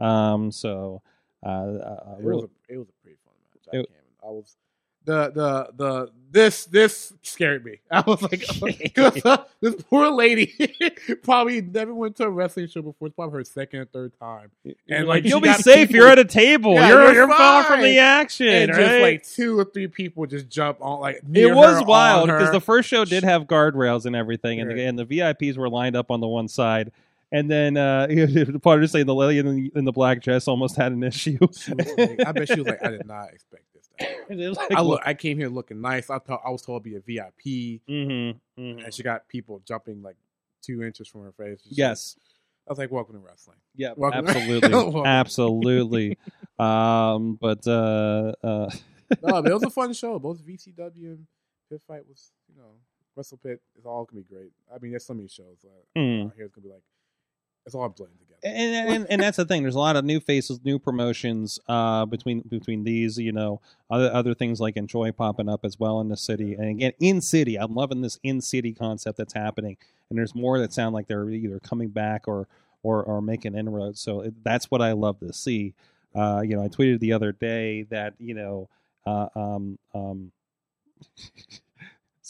Yeah, 0.00 0.32
Um, 0.32 0.50
so 0.52 1.02
uh, 1.44 1.48
uh, 1.48 2.16
it 2.18 2.24
was 2.24 2.44
a 2.44 2.72
it 2.72 2.76
was 2.78 2.88
a 2.88 2.92
pretty 3.02 3.16
fun 3.24 3.34
match. 3.54 3.74
I 3.74 3.76
It-. 3.78 3.90
I 4.22 4.26
was 4.30 4.56
the 5.04 5.30
the 5.30 5.70
the 5.76 6.10
this 6.30 6.66
this 6.66 7.12
scared 7.22 7.64
me. 7.64 7.80
I 7.90 8.02
was 8.06 8.20
like, 8.22 8.44
uh, 9.24 9.38
this 9.60 9.74
poor 9.88 10.10
lady 10.10 10.54
probably 11.22 11.62
never 11.62 11.94
went 11.94 12.16
to 12.16 12.24
a 12.24 12.30
wrestling 12.30 12.68
show 12.68 12.82
before. 12.82 13.08
It's 13.08 13.14
probably 13.16 13.38
her 13.38 13.44
second 13.44 13.80
or 13.80 13.84
third 13.86 14.12
time, 14.20 14.50
and 14.88 15.08
like 15.08 15.24
You'll 15.24 15.40
be 15.40 15.52
safe. 15.54 15.88
people- 15.88 16.02
You're 16.02 16.08
at 16.12 16.18
a 16.18 16.24
table. 16.24 16.74
Yeah, 16.74 16.88
you're 16.88 17.12
you're 17.14 17.28
far 17.28 17.64
from 17.64 17.80
the 17.80 17.98
action. 17.98 18.46
and 18.48 18.72
just 18.74 19.00
like 19.00 19.26
two 19.26 19.58
or 19.58 19.64
three 19.64 19.88
people 19.88 20.26
just 20.26 20.48
jump 20.48 20.78
on 20.80 21.00
like 21.00 21.22
it 21.32 21.54
was 21.54 21.82
wild 21.84 22.26
because 22.26 22.52
the 22.52 22.60
first 22.60 22.88
show 22.88 23.04
did 23.04 23.24
have 23.24 23.44
guardrails 23.44 24.04
and 24.06 24.14
everything, 24.14 24.60
and, 24.60 24.70
the, 24.70 24.84
and 24.84 24.98
the 24.98 25.06
VIPs 25.06 25.56
were 25.56 25.70
lined 25.70 25.96
up 25.96 26.10
on 26.10 26.20
the 26.20 26.28
one 26.28 26.48
side. 26.48 26.92
And 27.32 27.48
then 27.48 27.76
uh, 27.76 28.08
Potter 28.60 28.86
saying 28.88 29.06
the 29.06 29.14
lady 29.14 29.38
in 29.38 29.46
the, 29.46 29.72
in 29.76 29.84
the 29.84 29.92
black 29.92 30.20
dress 30.20 30.48
almost 30.48 30.74
had 30.74 30.90
an 30.90 31.04
issue. 31.04 31.38
Like, 31.40 32.26
I 32.26 32.32
bet 32.32 32.48
she 32.48 32.56
was 32.56 32.66
like, 32.66 32.84
I 32.84 32.90
did 32.90 33.06
not 33.06 33.28
expect 33.32 33.62
this. 34.00 34.08
To 34.08 34.12
happen. 34.18 34.32
And 34.32 34.40
it 34.40 34.48
was 34.48 34.56
like, 34.58 34.72
I 34.72 34.80
look, 34.80 35.00
I 35.04 35.14
came 35.14 35.38
here 35.38 35.48
looking 35.48 35.80
nice. 35.80 36.10
I 36.10 36.18
thought 36.18 36.42
I 36.44 36.50
was 36.50 36.62
told 36.62 36.82
to 36.84 36.90
be 36.90 36.96
a 36.96 37.00
VIP, 37.00 37.80
Mhm, 37.88 38.36
mhm. 38.58 38.84
and 38.84 38.94
she 38.94 39.02
got 39.02 39.28
people 39.28 39.60
jumping 39.66 40.02
like 40.02 40.16
two 40.62 40.82
inches 40.82 41.08
from 41.08 41.22
her 41.22 41.32
face. 41.32 41.62
Just 41.62 41.76
Yes. 41.78 42.16
like- 42.18 42.26
I 42.68 42.72
was 42.72 42.78
like, 42.78 42.90
welcome 42.92 43.14
to 43.14 43.20
wrestling. 43.20 43.56
Yeah, 43.74 43.94
Welcome- 43.96 44.28
absolutely, 44.28 45.02
absolutely. 45.06 46.18
Um, 46.60 47.36
but 47.40 47.66
uh, 47.66 48.32
uh, 48.44 48.70
No, 49.22 49.38
it 49.38 49.52
was 49.52 49.62
a 49.62 49.70
fun 49.70 49.94
show. 49.94 50.18
Both 50.18 50.42
VCW 50.46 51.06
and 51.14 51.26
Pit 51.70 51.80
Fight 51.88 52.06
was, 52.06 52.32
you 52.48 52.54
know, 52.60 52.72
Wrestle 53.16 53.38
Pit 53.38 53.62
is 53.78 53.86
all 53.86 54.04
gonna 54.04 54.20
be 54.22 54.28
great. 54.34 54.52
I 54.72 54.78
mean, 54.78 54.90
there's 54.92 55.06
so 55.06 55.14
many 55.14 55.28
shows. 55.28 55.64
Uh, 55.64 55.98
Mm. 55.98 56.26
out 56.26 56.32
here 56.36 56.44
it's 56.44 56.54
gonna 56.54 56.66
be 56.66 56.72
like 56.72 56.82
it's 57.66 57.74
all 57.74 57.88
blending 57.88 58.18
together. 58.18 58.40
and, 58.42 58.94
and 58.94 59.06
and 59.10 59.22
that's 59.22 59.36
the 59.36 59.44
thing. 59.44 59.62
There's 59.62 59.74
a 59.74 59.78
lot 59.78 59.96
of 59.96 60.04
new 60.04 60.20
faces, 60.20 60.60
new 60.64 60.78
promotions 60.78 61.58
uh, 61.68 62.06
between 62.06 62.40
between 62.40 62.84
these. 62.84 63.18
You 63.18 63.32
know, 63.32 63.60
other 63.90 64.10
other 64.12 64.34
things 64.34 64.60
like 64.60 64.76
Enjoy 64.76 65.12
popping 65.12 65.48
up 65.48 65.64
as 65.64 65.78
well 65.78 66.00
in 66.00 66.08
the 66.08 66.16
city. 66.16 66.54
And 66.54 66.68
again, 66.68 66.92
in 67.00 67.20
city, 67.20 67.56
I'm 67.56 67.74
loving 67.74 68.00
this 68.00 68.18
in 68.22 68.40
city 68.40 68.72
concept 68.72 69.18
that's 69.18 69.34
happening. 69.34 69.76
And 70.08 70.18
there's 70.18 70.34
more 70.34 70.58
that 70.58 70.72
sound 70.72 70.94
like 70.94 71.06
they're 71.06 71.28
either 71.30 71.60
coming 71.60 71.88
back 71.88 72.26
or 72.26 72.48
or 72.82 73.02
or 73.02 73.20
making 73.20 73.54
inroads. 73.54 74.00
So 74.00 74.20
it, 74.20 74.42
that's 74.42 74.70
what 74.70 74.80
I 74.82 74.92
love 74.92 75.20
to 75.20 75.32
see. 75.32 75.74
Uh, 76.14 76.42
you 76.44 76.56
know, 76.56 76.64
I 76.64 76.68
tweeted 76.68 77.00
the 77.00 77.12
other 77.12 77.32
day 77.32 77.82
that 77.90 78.14
you 78.18 78.34
know. 78.34 78.68
Uh, 79.06 79.28
um, 79.34 79.78
um, 79.94 80.30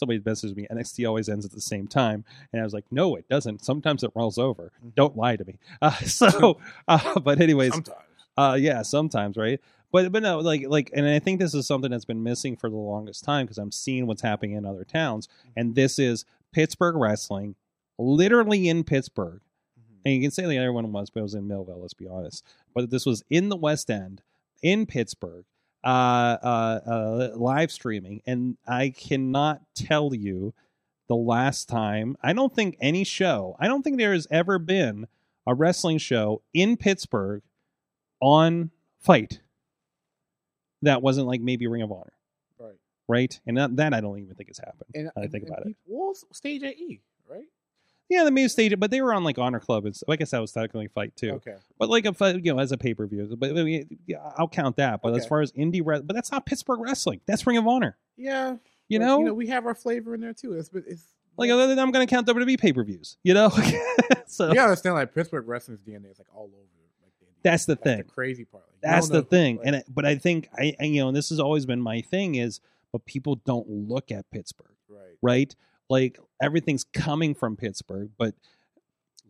somebody 0.00 0.18
messaged 0.18 0.56
me 0.56 0.66
NXT 0.72 1.06
always 1.06 1.28
ends 1.28 1.44
at 1.44 1.52
the 1.52 1.60
same 1.60 1.86
time 1.86 2.24
and 2.52 2.60
I 2.60 2.64
was 2.64 2.74
like 2.74 2.86
no 2.90 3.14
it 3.14 3.28
doesn't 3.28 3.64
sometimes 3.64 4.02
it 4.02 4.10
rolls 4.16 4.38
over 4.38 4.72
don't 4.96 5.16
lie 5.16 5.36
to 5.36 5.44
me 5.44 5.58
uh, 5.82 5.92
so 5.92 6.58
uh, 6.88 7.20
but 7.20 7.40
anyways 7.40 7.72
Sometimes. 7.74 7.98
uh 8.36 8.56
yeah 8.58 8.82
sometimes 8.82 9.36
right 9.36 9.60
but 9.92 10.10
but 10.10 10.22
no 10.24 10.38
like 10.40 10.64
like 10.68 10.90
and 10.92 11.06
I 11.06 11.20
think 11.20 11.38
this 11.38 11.54
is 11.54 11.66
something 11.66 11.90
that's 11.92 12.04
been 12.04 12.22
missing 12.24 12.56
for 12.56 12.68
the 12.68 12.76
longest 12.76 13.22
time 13.22 13.46
because 13.46 13.58
I'm 13.58 13.70
seeing 13.72 14.06
what's 14.08 14.22
happening 14.22 14.56
in 14.56 14.64
other 14.66 14.84
towns 14.84 15.28
and 15.56 15.74
this 15.76 15.98
is 16.00 16.24
Pittsburgh 16.52 16.96
wrestling 16.96 17.54
literally 17.98 18.68
in 18.68 18.82
Pittsburgh 18.82 19.40
Mhm. 19.78 19.98
and 20.06 20.14
you 20.14 20.20
can 20.22 20.30
say 20.30 20.46
the 20.46 20.58
other 20.58 20.72
one 20.72 20.90
was, 20.92 21.10
but 21.10 21.20
it 21.20 21.22
was 21.24 21.34
in 21.34 21.46
Millvale. 21.46 21.80
Let's 21.80 21.94
be 21.94 22.08
honest. 22.08 22.44
But 22.74 22.90
this 22.90 23.04
was 23.06 23.22
in 23.30 23.50
the 23.50 23.56
West 23.56 23.90
End, 23.90 24.22
in 24.62 24.86
Pittsburgh, 24.86 25.44
uh, 25.84 25.86
uh, 26.42 26.80
uh, 26.86 27.30
live 27.36 27.72
streaming, 27.72 28.22
and 28.26 28.56
I 28.66 28.90
cannot 28.90 29.62
tell 29.74 30.14
you 30.14 30.52
the 31.08 31.16
last 31.16 31.68
time. 31.68 32.16
I 32.22 32.32
don't 32.32 32.54
think 32.54 32.76
any 32.80 33.04
show. 33.04 33.56
I 33.58 33.66
don't 33.66 33.82
think 33.82 33.98
there 33.98 34.12
has 34.12 34.26
ever 34.30 34.58
been 34.58 35.08
a 35.46 35.54
wrestling 35.54 35.98
show 35.98 36.42
in 36.54 36.76
Pittsburgh 36.76 37.42
on 38.20 38.70
Fight 38.98 39.40
that 40.82 41.02
wasn't 41.02 41.26
like 41.26 41.40
maybe 41.40 41.66
Ring 41.66 41.82
of 41.82 41.90
Honor, 41.92 42.12
Right. 42.58 42.76
right? 43.08 43.40
And 43.46 43.56
that, 43.56 43.76
that 43.76 43.94
I 43.94 44.00
don't 44.00 44.18
even 44.18 44.34
think 44.34 44.48
has 44.50 44.58
happened. 44.58 44.90
And 44.94 45.10
I 45.16 45.26
think 45.26 45.44
and 45.44 45.48
about 45.48 45.66
it. 45.66 45.76
Well, 45.86 46.14
stage 46.32 46.62
AE, 46.62 47.00
right? 47.28 47.44
Yeah, 48.10 48.24
the 48.24 48.32
main 48.32 48.48
stage, 48.48 48.78
but 48.78 48.90
they 48.90 49.00
were 49.00 49.14
on 49.14 49.22
like 49.22 49.38
Honor 49.38 49.60
Club. 49.60 49.86
And, 49.86 49.94
so 49.94 50.04
I 50.08 50.16
guess 50.16 50.32
that 50.32 50.40
was 50.40 50.50
technically 50.50 50.86
a 50.86 50.88
Fight 50.88 51.14
too. 51.16 51.30
Okay. 51.34 51.54
But 51.78 51.88
like 51.88 52.04
a 52.04 52.40
you 52.40 52.52
know 52.52 52.58
as 52.58 52.72
a 52.72 52.76
pay 52.76 52.92
per 52.92 53.06
view, 53.06 53.36
but 53.38 53.50
I 53.50 53.62
mean, 53.62 53.98
yeah, 54.06 54.18
I'll 54.36 54.48
count 54.48 54.76
that. 54.76 55.00
But 55.00 55.14
as 55.14 55.26
far 55.26 55.40
as 55.40 55.52
indie, 55.52 55.80
re- 55.84 56.02
but 56.02 56.14
that's 56.14 56.32
not 56.32 56.44
Pittsburgh 56.44 56.80
wrestling. 56.80 57.20
That's 57.26 57.46
Ring 57.46 57.56
of 57.56 57.66
Honor. 57.66 57.96
Yeah. 58.16 58.56
You 58.88 58.98
but, 58.98 59.06
know, 59.06 59.18
you 59.20 59.24
know, 59.26 59.34
we 59.34 59.46
have 59.46 59.64
our 59.64 59.74
flavor 59.74 60.14
in 60.14 60.20
there 60.20 60.32
too. 60.32 60.54
It's, 60.54 60.68
it's 60.74 61.04
like 61.36 61.50
other 61.50 61.68
than 61.68 61.78
I'm 61.78 61.92
going 61.92 62.06
to 62.06 62.12
count 62.12 62.26
WWE 62.26 62.58
pay 62.58 62.72
per 62.72 62.82
views. 62.82 63.16
You 63.22 63.34
know, 63.34 63.48
so 64.26 64.52
you 64.52 64.60
understand 64.60 64.96
like 64.96 65.14
Pittsburgh 65.14 65.46
wrestling's 65.46 65.80
DNA 65.80 66.10
is 66.10 66.18
like 66.18 66.28
all 66.34 66.46
over. 66.46 66.56
Like 67.02 67.12
the 67.20 67.26
That's 67.44 67.64
the 67.64 67.76
that's 67.76 67.84
thing. 67.84 67.98
The 67.98 68.04
crazy 68.04 68.44
part. 68.44 68.64
Like, 68.64 68.92
that's 68.92 69.08
the 69.08 69.22
thing. 69.22 69.58
like, 69.58 69.66
And 69.66 69.84
but 69.88 70.04
I 70.04 70.16
think 70.16 70.48
I, 70.58 70.74
and, 70.80 70.92
you 70.92 71.02
know, 71.02 71.08
and 71.08 71.16
this 71.16 71.28
has 71.28 71.38
always 71.38 71.64
been 71.64 71.80
my 71.80 72.00
thing 72.00 72.34
is, 72.34 72.60
but 72.92 73.04
people 73.04 73.36
don't 73.36 73.68
look 73.68 74.10
at 74.10 74.28
Pittsburgh, 74.32 74.74
right. 74.88 75.16
right? 75.22 75.56
Like 75.90 76.18
everything's 76.40 76.84
coming 76.84 77.34
from 77.34 77.56
Pittsburgh, 77.56 78.10
but 78.16 78.34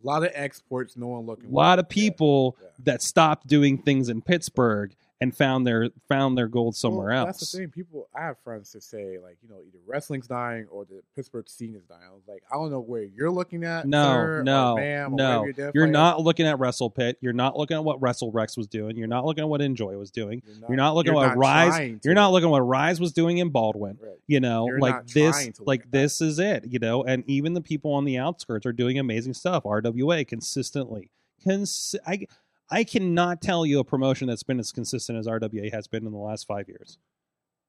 A 0.01 0.07
lot 0.07 0.23
of 0.23 0.31
exports. 0.33 0.95
No 0.95 1.07
one 1.07 1.25
looking. 1.25 1.49
a 1.49 1.53
lot 1.53 1.77
of 1.79 1.85
Yeah, 1.89 1.93
people 1.93 2.57
yeah. 2.61 2.67
that 2.85 3.01
stopped 3.01 3.47
doing 3.47 3.77
things 3.77 4.07
in 4.07 4.21
Pittsburgh 4.21 4.95
and 5.21 5.37
found 5.37 5.67
their 5.67 5.89
found 6.09 6.35
their 6.35 6.47
gold 6.47 6.75
somewhere 6.75 7.09
Well, 7.09 7.27
else. 7.27 7.39
That's 7.39 7.51
the 7.51 7.57
thing. 7.59 7.69
People, 7.69 8.09
I 8.15 8.21
have 8.23 8.39
friends 8.39 8.71
to 8.71 8.81
say 8.81 9.19
like, 9.23 9.37
you 9.43 9.49
know, 9.49 9.61
either 9.65 9.77
wrestling's 9.85 10.27
dying 10.27 10.65
or 10.71 10.83
the 10.83 11.01
Pittsburgh 11.15 11.47
scene 11.47 11.75
is 11.75 11.83
dying. 11.85 12.01
I 12.09 12.13
was 12.13 12.27
like, 12.27 12.41
I 12.51 12.55
don't 12.55 12.71
know 12.71 12.79
where 12.79 13.03
you're 13.03 13.29
looking 13.29 13.63
at. 13.63 13.87
No, 13.87 14.03
sir, 14.03 14.43
no, 14.43 14.75
ma'am, 14.75 15.15
no. 15.15 15.43
wherever 15.43 15.71
You're, 15.75 15.87
not 15.87 16.21
looking 16.21 16.47
at 16.47 16.57
Wrestle 16.57 16.89
Pit. 16.89 17.17
You're 17.21 17.33
not 17.33 17.55
looking 17.55 17.77
at 17.77 17.83
what 17.83 18.01
Wrestle 18.01 18.31
Rex 18.31 18.57
was 18.57 18.67
doing. 18.67 18.97
You're 18.97 19.07
not 19.07 19.25
looking 19.25 19.43
at 19.43 19.47
what 19.47 19.61
Enjoy 19.61 19.95
was 19.97 20.09
doing. 20.09 20.41
as. 20.45 20.65
You're 20.67 20.77
not 20.77 20.95
looking 20.95 21.13
you're 21.13 21.23
at 21.23 21.27
what 21.29 21.35
not 21.35 21.69
Rise. 21.69 21.99
You're 22.03 22.13
not 22.15 22.31
looking 22.31 22.47
at 22.47 22.51
what 22.51 22.67
Rise 22.67 22.99
was 22.99 23.11
doing 23.11 23.37
in 23.37 23.49
Baldwin. 23.49 23.99
Right. 24.01 24.17
You 24.25 24.39
know, 24.39 24.67
You're 24.67 24.79
like 24.79 25.05
this, 25.07 25.35
trying 25.35 25.53
to 25.53 25.61
look 25.61 25.67
like 25.67 25.91
this 25.91 26.21
is 26.21 26.39
it. 26.39 26.65
You 26.67 26.79
know, 26.79 27.03
and 27.03 27.23
even 27.27 27.53
the 27.53 27.61
people 27.61 27.93
on 27.93 28.05
the 28.05 28.17
outskirts 28.17 28.65
are 28.65 28.73
doing 28.73 28.97
amazing 28.97 29.33
stuff. 29.35 29.63
RWA 29.65 30.27
consistently. 30.27 31.11
Cons- 31.43 31.95
I 32.05 32.27
I 32.71 32.83
cannot 32.83 33.41
tell 33.41 33.65
you 33.65 33.79
a 33.79 33.83
promotion 33.83 34.27
that's 34.27 34.43
been 34.43 34.59
as 34.59 34.71
consistent 34.71 35.19
as 35.19 35.27
RWA 35.27 35.71
has 35.73 35.87
been 35.87 36.05
in 36.05 36.11
the 36.11 36.17
last 36.17 36.47
five 36.47 36.69
years. 36.69 36.97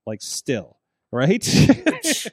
Like 0.07 0.23
still, 0.23 0.79
right? 1.11 1.45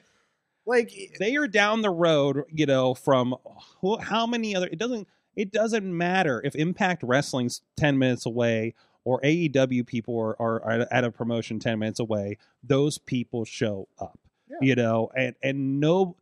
Like 0.70 0.92
they 1.18 1.36
are 1.36 1.48
down 1.48 1.82
the 1.82 1.90
road, 1.90 2.44
you 2.50 2.64
know, 2.64 2.94
from 2.94 3.34
who, 3.80 3.98
how 3.98 4.26
many 4.26 4.54
other 4.54 4.68
it 4.68 4.78
doesn't 4.78 5.08
it 5.36 5.52
doesn't 5.52 5.96
matter 5.96 6.40
if 6.44 6.54
Impact 6.54 7.02
Wrestling's 7.02 7.62
10 7.76 7.98
minutes 7.98 8.26
away 8.26 8.74
or 9.04 9.20
AEW 9.22 9.86
people 9.86 10.18
are, 10.18 10.40
are, 10.40 10.86
at 10.90 11.04
a 11.04 11.10
promotion 11.10 11.58
10 11.58 11.78
minutes 11.78 12.00
away, 12.00 12.36
those 12.62 12.98
people 12.98 13.44
show 13.44 13.88
up. 13.98 14.18
Yeah. 14.48 14.56
You 14.60 14.74
know, 14.74 15.10
and 15.16 15.34
and 15.42 15.80
no 15.80 16.16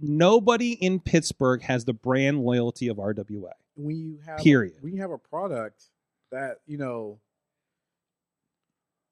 nobody 0.00 0.72
in 0.72 1.00
Pittsburgh 1.00 1.62
has 1.62 1.84
the 1.84 1.94
brand 1.94 2.40
loyalty 2.40 2.88
of 2.88 2.98
RWA. 2.98 3.52
When 3.78 3.96
you 3.96 4.18
have 4.26 4.38
Period. 4.38 4.74
when 4.82 4.92
you 4.92 5.00
have 5.00 5.10
a 5.10 5.18
product 5.18 5.84
that 6.30 6.58
you 6.66 6.76
know 6.76 7.18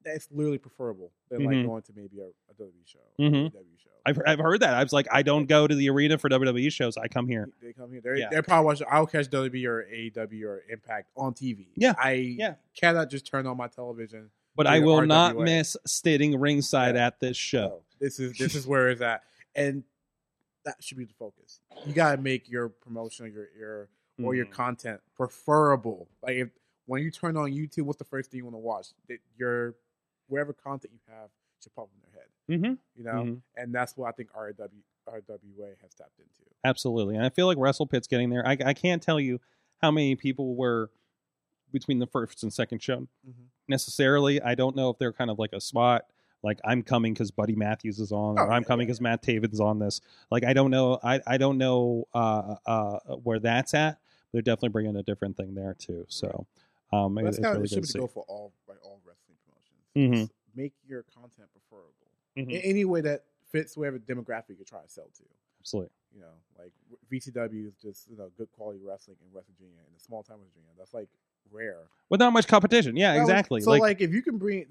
that's 0.03 0.27
literally 0.31 0.57
preferable 0.57 1.11
than 1.29 1.43
like 1.43 1.55
Mhm. 1.55 1.65
going 1.65 1.81
to 1.83 1.93
maybe 1.95 2.19
a, 2.21 2.27
a 2.27 2.53
WWE 2.57 2.85
show, 2.85 2.99
Mhm. 3.19 3.47
a 3.47 3.49
WWE 3.49 3.77
show. 3.77 3.89
I've 4.05 4.19
I've 4.25 4.39
heard 4.39 4.61
that. 4.61 4.73
I 4.73 4.83
was 4.83 4.93
like 4.93 5.07
I 5.11 5.21
don't 5.21 5.47
go 5.47 5.67
to 5.67 5.75
the 5.75 5.89
arena 5.89 6.17
for 6.17 6.29
WWE 6.29 6.69
shows. 6.71 6.95
I 6.95 7.07
come 7.09 7.27
here. 7.27 7.49
They 7.61 7.73
come 7.73 7.91
here. 7.91 7.99
They're, 8.01 8.15
Yeah. 8.15 8.29
they're 8.29 8.43
probably 8.43 8.65
watching. 8.67 8.87
I'll 8.89 9.05
catch 9.07 9.29
WWE 9.29 9.65
or 9.65 9.83
AEW 9.83 10.45
or 10.47 10.63
Impact 10.69 11.11
on 11.17 11.33
TV. 11.33 11.67
Yeah. 11.75 11.93
I 11.97 12.11
Yeah. 12.13 12.55
cannot 12.75 13.09
just 13.09 13.25
turn 13.25 13.45
on 13.47 13.57
my 13.57 13.67
television. 13.67 14.31
But 14.55 14.65
I 14.65 14.79
will 14.79 15.05
not 15.05 15.35
miss 15.37 15.75
sitting 15.85 16.39
ringside 16.39 16.95
Yeah. 16.95 17.07
at 17.07 17.19
this 17.19 17.35
show. 17.37 17.83
This 17.99 18.19
is 18.19 18.37
this 18.37 18.55
is 18.55 18.65
where 18.67 18.89
it's 18.89 19.01
at, 19.01 19.23
and 19.55 19.83
that 20.63 20.81
should 20.81 20.97
be 20.97 21.05
the 21.05 21.13
focus. 21.13 21.59
You 21.85 21.93
gotta 21.93 22.21
make 22.21 22.49
your 22.49 22.69
promotion, 22.69 23.31
your 23.33 23.49
your 23.57 23.89
or 24.23 24.33
your 24.35 24.45
Mhm. 24.47 24.51
content 24.51 25.01
preferable. 25.15 26.07
Like 26.21 26.35
if 26.37 26.49
when 26.85 27.01
you 27.03 27.11
turn 27.11 27.35
on 27.37 27.51
YouTube, 27.51 27.83
what's 27.83 27.97
the 27.99 28.03
first 28.05 28.31
thing 28.31 28.39
you 28.39 28.43
want 28.45 28.55
to 28.55 28.59
watch? 28.59 28.87
That 29.07 29.19
your 29.37 29.75
wherever 30.27 30.53
content 30.53 30.93
you 30.93 30.99
have 31.13 31.29
should 31.61 31.73
pop 31.75 31.89
in 31.93 32.01
their 32.01 32.21
head. 32.21 32.29
Mhm. 32.49 32.77
You 32.95 33.03
know, 33.03 33.23
Mhm. 33.35 33.41
and 33.55 33.73
that's 33.73 33.95
what 33.97 34.07
I 34.07 34.11
think 34.11 34.29
RW 34.33 34.83
RWA 35.07 35.75
has 35.81 35.93
tapped 35.93 36.19
into. 36.19 36.51
Absolutely. 36.65 37.15
And 37.15 37.23
I 37.25 37.29
feel 37.29 37.45
like 37.47 37.57
Wrestle 37.57 37.87
Pit's 37.87 38.07
getting 38.07 38.29
there. 38.29 38.45
I, 38.45 38.57
I 38.65 38.73
can't 38.73 39.01
tell 39.01 39.19
you 39.21 39.39
how 39.81 39.89
many 39.91 40.15
people 40.17 40.55
were 40.55 40.91
between 41.71 41.99
the 41.99 42.07
first 42.07 42.43
and 42.43 42.51
second 42.51 42.81
show 42.81 43.07
Mhm. 43.27 43.47
necessarily. 43.69 44.41
I 44.41 44.55
don't 44.55 44.75
know 44.75 44.89
if 44.89 44.97
they're 44.97 45.13
kind 45.13 45.29
of 45.29 45.39
like 45.39 45.53
a 45.53 45.61
spot. 45.61 46.05
Like 46.43 46.59
I'm 46.63 46.83
coming 46.83 47.13
because 47.13 47.31
Buddy 47.31 47.55
Matthews 47.55 47.99
is 47.99 48.11
on, 48.11 48.37
or 48.37 48.43
Oh, 48.47 48.51
I'm 48.51 48.61
yeah, 48.63 48.67
coming 48.67 48.85
yeah, 48.85 48.91
because 48.91 49.01
Matt 49.01 49.21
Taven's 49.23 49.59
on 49.59 49.79
this. 49.79 50.01
Like 50.29 50.43
I 50.43 50.53
don't 50.53 50.71
know, 50.71 50.99
I 51.03 51.21
I 51.25 51.37
don't 51.37 51.57
know 51.57 52.07
uh, 52.13 52.55
uh, 52.65 52.99
where 53.23 53.39
that's 53.39 53.73
at. 53.73 53.99
They're 54.37 54.43
definitely 54.43 54.69
bringing 54.69 54.95
a 54.95 55.01
different 55.01 55.35
thing 55.35 55.55
there 55.55 55.73
too. 55.73 56.05
So 56.09 56.45
um, 56.93 57.17
it- 57.17 57.23
that's 57.23 57.37
it's 57.39 57.43
kind 57.43 57.55
really 57.57 57.65
of 57.65 57.71
it 57.71 57.75
good 57.81 57.87
should 57.87 57.93
be 57.93 57.99
go 58.01 58.05
for 58.07 58.23
all 58.27 58.53
like 58.67 58.77
all 58.85 59.01
wrestling 59.03 59.35
promotions. 59.95 60.29
Mhm. 60.29 60.29
Make 60.55 60.73
your 60.87 61.01
content 61.11 61.49
preferable 61.51 61.93
Mhm. 62.37 62.51
in 62.53 62.61
any 62.61 62.85
way 62.85 63.01
that 63.01 63.23
fits 63.51 63.75
whatever 63.75 63.97
demographic 63.97 64.57
you're 64.57 64.65
trying 64.65 64.83
to 64.85 64.89
sell 64.89 65.09
to. 65.15 65.23
Absolutely. 65.59 65.89
You 66.13 66.21
know, 66.21 66.33
like 66.59 66.71
VCW 67.09 67.67
is 67.67 67.73
just 67.81 68.07
you 68.11 68.15
know 68.15 68.29
good 68.37 68.51
quality 68.51 68.79
wrestling 68.83 69.17
in 69.25 69.33
West 69.33 69.47
Virginia 69.49 69.79
in 69.89 69.95
a 69.95 69.99
small 69.99 70.21
town 70.21 70.37
West 70.37 70.51
Virginia. 70.53 70.69
That's 70.77 70.93
like 70.93 71.09
rare. 71.51 71.87
Without 72.09 72.29
much 72.31 72.47
competition. 72.47 72.95
Yeah, 72.95 73.13
was- 73.13 73.21
exactly. 73.27 73.61
So 73.61 73.71
like, 73.71 73.81
like, 73.81 74.01
if 74.01 74.13
you 74.13 74.21
can 74.21 74.37
bring 74.37 74.67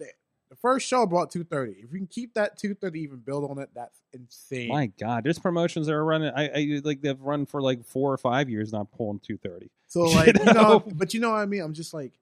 the, 0.49 0.57
first 0.57 0.87
show 0.87 1.07
brought 1.07 1.31
two 1.31 1.45
thirty. 1.45 1.73
If 1.83 1.91
we 1.93 1.99
can 1.99 2.07
keep 2.07 2.35
that 2.35 2.59
two 2.59 2.75
thirty, 2.75 3.01
even 3.01 3.19
build 3.19 3.51
on 3.51 3.59
it, 3.59 3.71
that's 3.75 4.01
insane. 4.13 4.69
My 4.69 4.87
God, 4.87 5.25
there's 5.25 5.39
promotions 5.39 5.87
that 5.87 5.95
are 5.95 6.05
running. 6.05 6.33
I, 6.35 6.49
I 6.49 6.81
like 6.85 7.01
they've 7.01 7.21
run 7.21 7.47
for 7.47 7.61
like 7.61 7.85
four 7.85 8.13
or 8.13 8.19
five 8.19 8.49
years, 8.49 8.73
not 8.73 8.91
pulling 8.93 9.21
two 9.21 9.37
thirty. 9.37 9.71
So 9.87 10.01
like 10.05 10.39
you 10.39 10.45
know, 10.47 10.53
know? 10.53 10.85
but 10.95 11.15
you 11.15 11.21
know 11.21 11.31
what 11.31 11.39
I 11.39 11.47
mean. 11.47 11.63
I'm 11.63 11.75
just 11.75 11.93
like, 11.95 12.13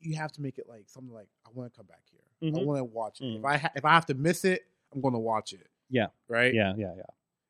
you 0.00 0.16
have 0.16 0.32
to 0.32 0.42
make 0.42 0.58
it 0.58 0.68
like 0.68 0.84
something 0.86 1.12
like 1.12 1.28
I 1.46 1.50
want 1.52 1.72
to 1.72 1.76
come 1.76 1.86
back 1.86 2.02
here. 2.10 2.20
I 2.40 2.44
Mhm. 2.60 2.64
want 2.64 2.78
to 2.78 2.84
watch 2.84 3.20
it. 3.20 3.24
Mhm. 3.24 3.38
If 3.38 3.44
I 3.44 3.56
ha- 3.56 3.72
if 3.74 3.84
I 3.84 3.90
have 3.90 4.06
to 4.06 4.14
miss 4.14 4.44
it, 4.44 4.66
I'm 4.92 5.00
going 5.00 5.14
to 5.14 5.18
watch 5.20 5.52
it. 5.52 5.66
Yeah. 5.90 6.08
Right. 6.28 6.54
Yeah, 6.54 6.74
yeah, 6.76 6.94
yeah. 6.96 7.02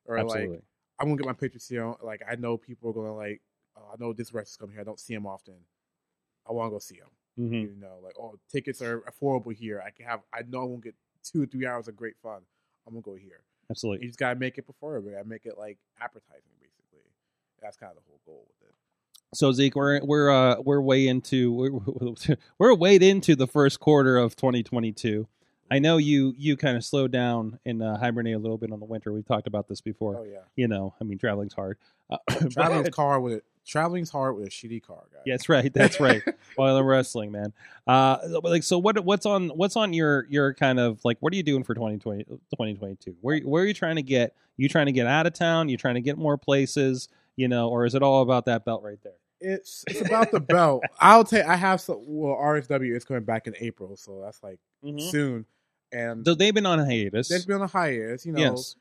Or 0.06 0.16
Absolutely. 0.18 0.56
like 0.56 0.64
I'm 0.98 1.08
gonna 1.08 1.18
get 1.18 1.26
my 1.26 1.32
pictures 1.34 1.68
here. 1.68 1.94
Like 2.02 2.22
I 2.28 2.36
know 2.36 2.56
people 2.56 2.90
are 2.90 2.92
gonna 2.94 3.14
like. 3.14 3.42
Oh, 3.76 3.90
I 3.92 3.96
know 4.02 4.12
this 4.12 4.32
wrestler's 4.34 4.56
coming 4.56 4.72
here. 4.74 4.80
I 4.80 4.84
don't 4.84 4.98
see 4.98 5.14
him 5.14 5.26
often. 5.26 5.54
I 6.48 6.52
want 6.52 6.68
to 6.68 6.70
go 6.70 6.78
see 6.80 6.96
him. 6.96 7.06
Hmm 7.38 7.54
You 7.54 7.76
know, 7.80 7.98
like 8.02 8.14
oh, 8.20 8.34
tickets 8.50 8.82
are 8.82 9.00
affordable 9.02 9.54
here. 9.54 9.82
I 9.84 9.90
can 9.90 10.06
have. 10.06 10.20
I 10.32 10.42
know 10.48 10.62
I 10.62 10.64
won't 10.64 10.84
get 10.84 10.94
two 11.22 11.42
or 11.42 11.46
three 11.46 11.66
hours 11.66 11.88
of 11.88 11.96
great 11.96 12.16
fun. 12.22 12.40
I'm 12.86 12.94
gonna 12.94 13.02
go 13.02 13.14
here. 13.14 13.42
Absolutely. 13.70 14.04
You 14.04 14.08
just 14.08 14.18
gotta 14.18 14.38
make 14.38 14.58
it 14.58 14.62
preferable. 14.62 15.10
Gotta 15.10 15.28
make 15.28 15.46
it 15.46 15.56
like 15.56 15.78
appetizing, 16.00 16.42
basically. 16.60 17.06
That's 17.62 17.76
kind 17.76 17.90
of 17.90 17.96
the 17.96 18.02
whole 18.08 18.20
goal 18.26 18.46
with 18.48 18.68
it. 18.68 18.74
So 19.34 19.52
Zeke, 19.52 19.76
we're 19.76 20.00
we're 20.04 20.30
uh, 20.30 20.56
we're 20.62 20.80
way 20.80 21.06
into 21.06 21.52
we're, 21.52 22.16
we're 22.58 22.74
way 22.76 22.96
into 22.96 23.36
the 23.36 23.46
first 23.46 23.78
quarter 23.78 24.16
of 24.16 24.36
2022. 24.36 25.28
I 25.70 25.78
know 25.78 25.98
you 25.98 26.34
you 26.38 26.56
kind 26.56 26.76
of 26.76 26.84
slowed 26.84 27.12
down 27.12 27.58
and 27.66 27.82
uh, 27.82 27.98
hibernate 27.98 28.34
a 28.34 28.38
little 28.38 28.56
bit 28.56 28.72
on 28.72 28.80
the 28.80 28.86
winter. 28.86 29.12
We've 29.12 29.26
talked 29.26 29.46
about 29.46 29.68
this 29.68 29.80
before. 29.80 30.16
Oh 30.18 30.24
yeah, 30.24 30.38
You 30.56 30.66
know, 30.66 30.94
I 31.00 31.04
mean, 31.04 31.18
traveling's 31.18 31.52
hard. 31.52 31.76
Uh, 32.08 32.16
traveling's 32.50 32.88
car 32.88 33.20
with 33.20 33.42
traveling's 33.68 34.10
hard 34.10 34.36
with 34.36 34.46
a 34.46 34.50
shitty 34.50 34.82
car, 34.82 35.04
guys. 35.12 35.22
Yeah, 35.26 35.34
that's 35.34 35.48
right. 35.48 35.72
That's 35.72 36.00
right. 36.00 36.22
While 36.56 36.76
I'm 36.76 36.84
wrestling, 36.84 37.30
man. 37.30 37.52
Uh, 37.86 38.18
like, 38.42 38.62
so 38.62 38.78
what? 38.78 39.04
What's 39.04 39.26
on? 39.26 39.50
What's 39.50 39.76
on 39.76 39.92
your 39.92 40.26
your 40.28 40.54
kind 40.54 40.80
of 40.80 41.04
like? 41.04 41.18
What 41.20 41.32
are 41.32 41.36
you 41.36 41.42
doing 41.42 41.62
for 41.62 41.74
2020, 41.74 42.24
2022? 42.24 43.16
Where 43.20 43.38
where 43.40 43.62
are 43.62 43.66
you 43.66 43.74
trying 43.74 43.96
to 43.96 44.02
get? 44.02 44.34
You 44.56 44.68
trying 44.68 44.86
to 44.86 44.92
get 44.92 45.06
out 45.06 45.26
of 45.26 45.34
town? 45.34 45.68
You 45.68 45.76
trying 45.76 45.94
to 45.94 46.00
get 46.00 46.18
more 46.18 46.36
places? 46.36 47.08
You 47.36 47.46
know, 47.46 47.68
or 47.68 47.86
is 47.86 47.94
it 47.94 48.02
all 48.02 48.22
about 48.22 48.46
that 48.46 48.64
belt 48.64 48.82
right 48.82 48.98
there? 49.04 49.12
It's 49.40 49.84
it's 49.86 50.00
about 50.00 50.32
the 50.32 50.40
belt. 50.40 50.82
I'll 51.00 51.24
take. 51.24 51.44
I 51.44 51.54
have 51.54 51.80
some. 51.80 51.98
Well, 52.00 52.34
RSW 52.34 52.96
is 52.96 53.04
coming 53.04 53.22
back 53.22 53.46
in 53.46 53.54
April, 53.60 53.96
so 53.96 54.20
that's 54.24 54.42
like 54.42 54.58
soon. 54.98 55.46
And 55.92 56.24
So 56.26 56.34
they've 56.34 56.54
been 56.54 56.66
on 56.66 56.80
hiatus. 56.80 57.28
they've 57.28 57.46
been 57.46 57.56
on 57.56 57.62
a 57.62 57.66
hiatus. 57.66 58.26
You 58.26 58.32
know, 58.32 58.40
yes. 58.40 58.76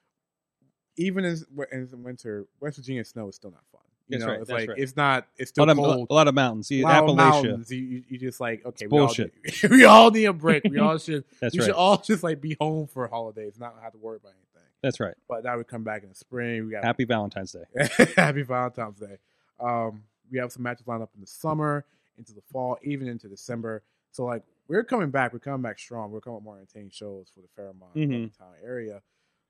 even 0.97 1.23
in, 1.23 1.37
in 1.71 2.03
winter, 2.03 2.47
West 2.59 2.77
Virginia 2.77 3.05
snow 3.05 3.29
is 3.29 3.35
still 3.35 3.51
not 3.51 3.63
fun. 3.71 3.81
You 4.09 4.17
That's 4.19 4.25
know, 4.25 4.31
right, 4.31 4.41
it's 4.41 4.49
like 4.49 4.69
right. 4.69 4.77
it's 4.79 4.95
not. 4.95 5.27
It's 5.37 5.49
A 5.51 5.53
still 5.53 5.65
lot, 5.65 5.71
of, 5.71 5.77
cold. 5.77 6.07
a 6.09 6.13
lot 6.13 6.27
of 6.29 6.33
mountains. 6.33 6.71
You, 6.71 6.83
lot 6.83 7.03
of 7.03 7.09
Appalachia. 7.09 7.15
mountains. 7.17 7.71
You, 7.71 7.79
you, 7.81 8.03
you 8.07 8.17
just 8.17 8.39
like 8.39 8.65
okay, 8.65 8.85
It's 8.85 8.91
we 8.91 8.99
all, 8.99 9.05
bullshit. 9.07 9.33
need- 9.63 9.71
we 9.71 9.83
all 9.85 10.11
need 10.11 10.25
a 10.25 10.33
break. 10.33 10.63
We 10.63 10.79
all 10.79 10.97
should. 10.99 11.25
That's 11.41 11.53
we 11.53 11.59
right. 11.59 11.65
should 11.65 11.75
all 11.75 11.97
just 11.97 12.23
like 12.23 12.39
be 12.39 12.55
home 12.59 12.87
for 12.87 13.07
holidays, 13.07 13.55
not 13.59 13.75
have 13.83 13.91
to 13.91 13.97
worry 13.97 14.15
about 14.17 14.29
anything. 14.29 14.69
That's 14.81 14.99
right. 14.99 15.15
But 15.27 15.43
now 15.43 15.57
we 15.57 15.63
come 15.65 15.83
back 15.83 16.03
in 16.03 16.09
the 16.09 16.15
spring. 16.15 16.65
We 16.65 16.71
got 16.71 16.83
Happy 16.85 17.03
Valentine's 17.03 17.51
Day. 17.53 17.87
Happy 18.15 18.43
Valentine's 18.43 18.99
Day. 18.99 19.17
Um, 19.59 20.03
we 20.31 20.37
have 20.39 20.51
some 20.51 20.63
matches 20.63 20.87
lined 20.87 21.01
up 21.03 21.09
in 21.15 21.21
the 21.21 21.27
summer, 21.27 21.83
into 22.17 22.33
the 22.33 22.41
fall, 22.51 22.77
even 22.83 23.07
into 23.07 23.27
December. 23.27 23.81
So 24.11 24.23
like 24.25 24.43
we're 24.69 24.83
coming 24.83 25.09
back. 25.09 25.33
We're 25.33 25.39
coming 25.39 25.61
back 25.63 25.79
strong. 25.79 26.11
We're 26.11 26.21
coming 26.21 26.35
with 26.35 26.43
more 26.45 26.57
entertaining 26.57 26.91
shows 26.91 27.29
for 27.33 27.41
the 27.41 27.47
Fairmont 27.55 27.93
Mhm. 27.95 28.37
town 28.37 28.53
area. 28.63 29.01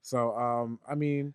So 0.02 0.36
um, 0.36 0.80
I 0.90 0.96
mean, 0.96 1.34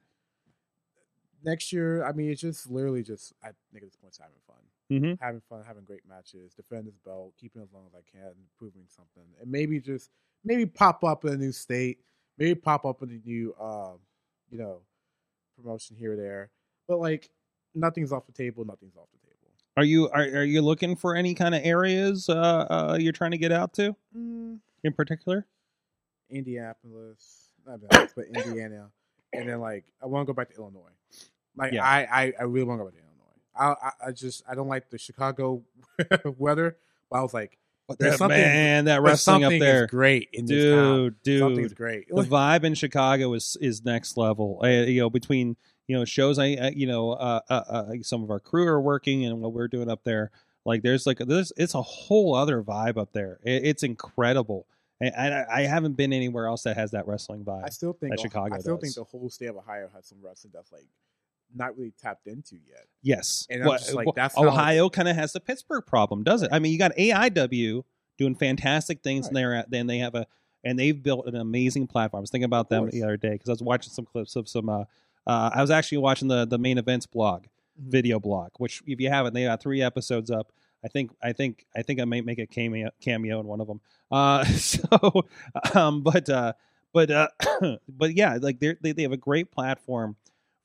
next 1.45 1.73
year, 1.73 2.05
I 2.05 2.13
mean, 2.13 2.31
it's 2.31 2.41
just 2.41 2.71
literally 2.71 3.03
just 3.03 3.33
I 3.43 3.49
think 3.73 3.83
at 3.83 3.91
this 3.91 3.97
point, 3.97 4.11
it's 4.11 4.19
having 4.19 4.35
fun, 4.47 4.57
hmm 4.89 5.25
having 5.25 5.43
fun, 5.49 5.63
having 5.67 5.85
great 5.85 6.07
matches, 6.09 6.55
defend 6.55 6.87
his 6.87 6.97
belt, 7.05 7.35
keeping 7.39 7.63
it 7.63 7.65
as 7.67 7.73
long 7.73 7.85
as 7.87 7.95
I 7.95 8.03
can, 8.11 8.33
proving 8.59 8.85
something, 8.89 9.25
and 9.41 9.51
maybe 9.51 9.81
just 9.81 10.11
maybe 10.45 10.67
pop 10.67 11.05
up 11.05 11.25
in 11.25 11.33
a 11.35 11.37
new 11.37 11.53
state, 11.53 11.99
maybe 12.39 12.55
pop 12.55 12.85
up 12.85 13.03
in 13.03 13.11
a 13.11 13.29
new, 13.29 13.55
um, 13.61 13.99
you 14.51 14.59
know, 14.59 14.81
promotion 15.57 15.97
here 15.97 16.15
or 16.15 16.17
there. 16.17 16.51
But 16.89 16.99
like 16.99 17.31
nothing's 17.75 18.13
off 18.13 18.27
the 18.27 18.33
table. 18.33 18.65
Nothing's 18.65 18.97
off 18.97 19.09
the 19.13 19.19
table. 19.29 19.39
Are 19.77 19.85
you 19.85 20.09
are, 20.11 20.23
are 20.23 20.45
you 20.45 20.61
looking 20.63 20.97
for 20.97 21.17
any 21.17 21.35
kind 21.35 21.55
of 21.55 21.63
areas 21.65 22.29
uh, 22.29 22.35
uh, 22.35 22.97
you're 23.01 23.13
trying 23.13 23.31
to 23.31 23.39
get 23.39 23.53
out 23.53 23.73
to 23.75 23.97
Mm, 24.17 24.59
in 24.85 24.93
particular? 24.93 25.47
Indianapolis, 26.31 27.51
not 27.67 27.81
Dallas, 27.81 28.13
but 28.17 28.27
Indiana, 28.27 28.91
and 29.33 29.49
then 29.49 29.61
like 29.61 29.85
I 30.03 30.07
want 30.07 30.27
to 30.27 30.33
go 30.33 30.35
back 30.37 30.51
to 30.51 30.57
Illinois. 30.57 30.81
Like 31.57 31.73
Yeah. 31.73 31.85
I, 31.85 32.01
I, 32.25 32.33
I 32.41 32.43
really 32.45 32.65
want 32.67 32.81
to 32.81 32.85
go 32.85 32.91
back 32.91 32.99
to 32.99 33.03
Illinois. 33.05 33.75
I, 33.83 33.87
I, 34.07 34.09
I 34.09 34.13
just 34.13 34.43
I 34.49 34.55
don't 34.55 34.69
like 34.69 34.91
the 34.91 34.99
Chicago 34.99 35.63
weather. 36.39 36.77
But 37.11 37.19
I 37.19 37.23
was 37.23 37.35
like, 37.35 37.59
There's 37.99 38.17
something- 38.17 38.39
man, 38.41 38.87
that 38.87 39.03
wrestling 39.03 39.45
up 39.45 39.51
there, 39.51 39.85
is 39.85 39.91
great 39.91 40.29
in 40.33 40.47
this 40.47 40.75
town. 40.75 41.17
dude, 41.23 41.41
Something's 41.41 41.69
dude. 41.71 41.77
great. 41.77 42.09
The 42.09 42.23
vibe 42.23 42.65
in 42.65 42.75
Chicago 42.75 43.35
is 43.35 43.57
is 43.61 43.85
next 43.85 44.17
level. 44.17 44.61
Uh, 44.63 44.69
you 44.69 45.01
know, 45.03 45.11
between 45.11 45.57
you 45.87 45.97
know 45.99 46.05
shows, 46.07 46.39
I 46.39 46.55
uh, 46.55 46.71
you 46.75 46.87
know 46.87 47.11
uh, 47.13 47.41
uh, 47.51 47.53
uh, 47.69 47.93
some 48.03 48.23
of 48.23 48.31
our 48.31 48.41
crew 48.41 48.67
are 48.67 48.81
working 48.81 49.27
and 49.27 49.41
what 49.41 49.53
we're 49.53 49.69
doing 49.69 49.91
up 49.91 50.05
there. 50.05 50.31
Like 50.65 50.83
there's 50.83 51.07
like 51.07 51.19
this, 51.19 51.53
it's 51.57 51.75
a 51.75 51.83
whole 51.83 52.35
other 52.35 52.63
vibe 52.63 52.97
up 52.97 53.13
there. 53.13 53.41
It, 53.45 53.65
it's 53.67 53.83
incredible. 53.83 54.65
And 55.03 55.35
I, 55.35 55.47
I 55.51 55.61
haven't 55.63 55.95
been 55.95 56.13
anywhere 56.13 56.47
else 56.47 56.63
that 56.63 56.77
has 56.77 56.93
that 56.93 57.07
wrestling 57.07 57.45
vibe. 57.45 57.65
I 57.65 57.71
still 57.71 57.93
think 57.93 58.13
that 58.13 58.21
Chicago 58.21 58.55
I 58.55 58.59
still 58.59 58.77
does. 58.77 58.83
think 58.83 58.95
the 58.95 59.05
whole 59.19 59.29
state 59.31 59.47
of 59.47 59.57
Ohio 59.57 59.89
has 59.95 60.07
some 60.07 60.19
wrestling 60.23 60.53
that's 60.55 60.71
like 60.73 60.87
not 61.55 61.77
really 61.77 61.93
tapped 62.01 62.27
into 62.29 62.57
yet. 62.69 62.87
Yes, 63.03 63.47
And 63.51 63.63
I'm 63.63 63.71
just 63.79 63.93
like, 63.95 64.07
well, 64.07 64.13
that's 64.15 64.37
Ohio 64.39 64.89
kind 64.89 65.09
of 65.09 65.17
has 65.17 65.33
the 65.33 65.41
Pittsburgh 65.41 65.85
problem, 65.87 66.23
does 66.23 66.43
it? 66.43 66.51
I 66.53 66.59
mean, 66.59 66.73
you 66.73 66.79
got 66.79 66.93
AIW 66.97 67.85
doing 68.19 68.35
fantastic 68.37 69.03
things, 69.03 69.27
and 69.27 69.35
Right. 69.37 69.41
they're 69.43 69.55
at, 69.55 69.71
then 69.71 69.87
they 69.87 69.99
have 69.99 70.15
a 70.15 70.27
and 70.65 70.79
they've 70.79 71.03
built 71.03 71.27
an 71.27 71.35
amazing 71.35 71.89
platform. 71.89 72.21
I 72.21 72.23
was 72.23 72.31
thinking 72.31 72.45
about 72.45 72.69
them 72.71 72.89
the 72.89 73.03
other 73.03 73.17
day 73.17 73.31
because 73.33 73.49
I 73.49 73.53
was 73.53 73.63
watching 73.63 73.93
some 73.93 74.05
clips 74.05 74.37
of 74.37 74.49
some. 74.49 74.69
Uh, 74.69 74.85
uh, 75.27 75.51
I 75.53 75.61
was 75.61 75.71
actually 75.73 75.99
watching 75.99 76.29
the 76.29 76.47
the 76.47 76.59
main 76.59 76.79
events 76.79 77.05
blog, 77.07 77.45
Mhm. 77.81 77.91
video 77.91 78.21
blog, 78.21 78.51
which 78.59 78.83
if 78.87 79.01
you 79.01 79.09
haven't, 79.09 79.35
they 79.35 79.43
got 79.45 79.61
three 79.61 79.83
episodes 79.83 80.31
up. 80.31 80.53
I 80.85 80.89
think 80.89 81.11
I 81.23 81.33
think 81.33 81.67
I 81.77 81.83
think 81.83 82.01
I 82.01 82.05
may 82.05 82.21
make 82.21 82.39
a 82.39 82.47
cameo 82.47 82.91
cameo 83.01 83.41
in 83.41 83.47
one 83.47 83.61
of 83.61 83.67
them. 83.67 83.81
Uh, 84.11 84.45
so, 84.45 85.27
um, 85.75 86.03
but 86.03 86.29
uh, 86.29 86.53
but 86.93 87.11
uh, 87.11 87.29
but 87.89 88.15
yeah, 88.15 88.39
like 88.41 88.59
they're, 88.61 88.77
they 88.81 88.93
they 88.93 89.03
have 89.03 89.13
a 89.13 89.17
great 89.17 89.51
platform 89.51 90.17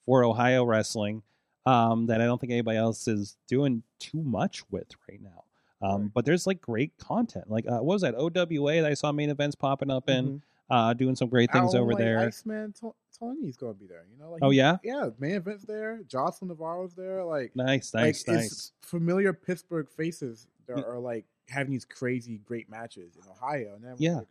for 0.05 0.24
Ohio 0.24 0.63
wrestling 0.63 1.22
um, 1.65 2.07
that 2.07 2.22
I 2.22 2.26
don't 2.26 2.39
think 2.39 2.51
anybody 2.51 2.78
else 2.78 3.07
is 3.07 3.36
doing 3.47 3.84
too 3.99 4.22
much 4.24 4.63
with 4.72 4.88
right 5.09 5.22
now. 5.22 5.43
Um, 5.82 6.01
Right. 6.03 6.11
But 6.13 6.26
there's 6.26 6.47
like 6.47 6.59
great 6.61 6.97
content. 6.97 7.49
Like 7.51 7.68
uh, 7.68 7.78
what 7.80 7.86
was 7.86 8.01
that 8.01 8.15
OWA 8.15 8.82
that 8.82 8.86
I 8.86 8.93
saw 8.95 9.11
main 9.11 9.30
events 9.30 9.55
popping 9.55 9.91
up 9.91 10.09
in, 10.09 10.26
Mhm. 10.26 10.41
uh, 10.72 10.93
doing 10.93 11.15
some 11.15 11.30
great 11.30 11.51
things 11.51 11.76
Our 11.76 11.82
over 11.82 11.91
like, 11.91 11.99
there. 11.99 12.20
Iceman 12.20 12.74
Tony's 13.20 13.57
gonna 13.57 13.74
be 13.74 13.88
there. 13.88 14.05
You 14.11 14.18
know, 14.18 14.32
like 14.32 14.41
Oh, 14.43 14.51
yeah? 14.51 14.78
yeah. 14.84 15.09
Main 15.20 15.36
events 15.36 15.63
there. 15.63 16.01
Jocelyn 16.07 16.49
Navarro's 16.49 16.93
there. 16.93 17.24
Like 17.24 17.55
Nice, 17.55 17.93
like 17.93 18.03
nice, 18.03 18.20
it's 18.20 18.28
nice. 18.28 18.72
familiar 18.82 19.34
Pittsburgh 19.34 19.89
faces 19.89 20.47
that 20.68 20.86
are 20.86 20.99
like 20.99 21.26
having 21.49 21.72
these 21.72 21.86
crazy 21.86 22.38
great 22.39 22.70
matches 22.70 23.15
in 23.15 23.24
Ohio. 23.30 23.76
And 23.76 23.84
then 23.84 23.95
Yeah. 23.97 24.18
like, 24.18 24.28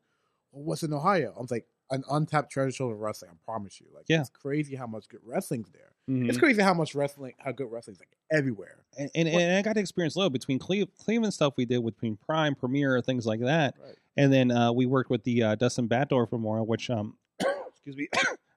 well, 0.52 0.64
what's 0.64 0.82
in 0.82 0.92
Ohio? 0.92 1.32
I 1.36 1.40
was 1.40 1.50
like, 1.50 1.66
an 1.90 2.02
untapped 2.10 2.50
treasure 2.50 2.76
trove 2.76 2.90
of 2.92 2.98
wrestling. 2.98 3.30
I 3.32 3.36
promise 3.44 3.80
you. 3.80 3.86
Like, 3.94 4.06
Yeah. 4.08 4.20
it's 4.20 4.28
crazy 4.30 4.74
how 4.74 4.86
much 4.88 5.08
good 5.08 5.20
wrestling's 5.24 5.70
there. 5.70 5.92
Mhm. 6.10 6.28
It's 6.28 6.36
crazy 6.38 6.60
how 6.60 6.74
much 6.74 6.94
wrestling, 6.96 7.34
how 7.38 7.52
good 7.52 7.70
wrestling's 7.70 8.00
like 8.00 8.08
everywhere. 8.30 8.84
and, 8.98 9.08
and, 9.14 9.28
and 9.28 9.56
I 9.56 9.62
got 9.62 9.74
to 9.74 9.80
experience 9.80 10.14
a 10.16 10.18
little 10.18 10.30
between 10.30 10.58
Cle- 10.58 10.86
Cleveland 10.98 11.32
stuff 11.32 11.54
we 11.56 11.64
did 11.64 11.84
between 11.84 12.16
Prime, 12.16 12.54
Premiere, 12.56 13.00
things 13.02 13.24
like 13.24 13.38
that, 13.40 13.74
Right. 13.80 13.94
and 14.16 14.32
then 14.32 14.50
uh, 14.50 14.72
we 14.72 14.84
worked 14.86 15.10
with 15.10 15.22
the 15.22 15.42
uh, 15.44 15.54
Dustin 15.54 15.88
Batdorf 15.88 16.32
Memorial, 16.32 16.66
which 16.66 16.90
um, 16.90 17.16
excuse 17.68 17.96
me, 17.96 18.08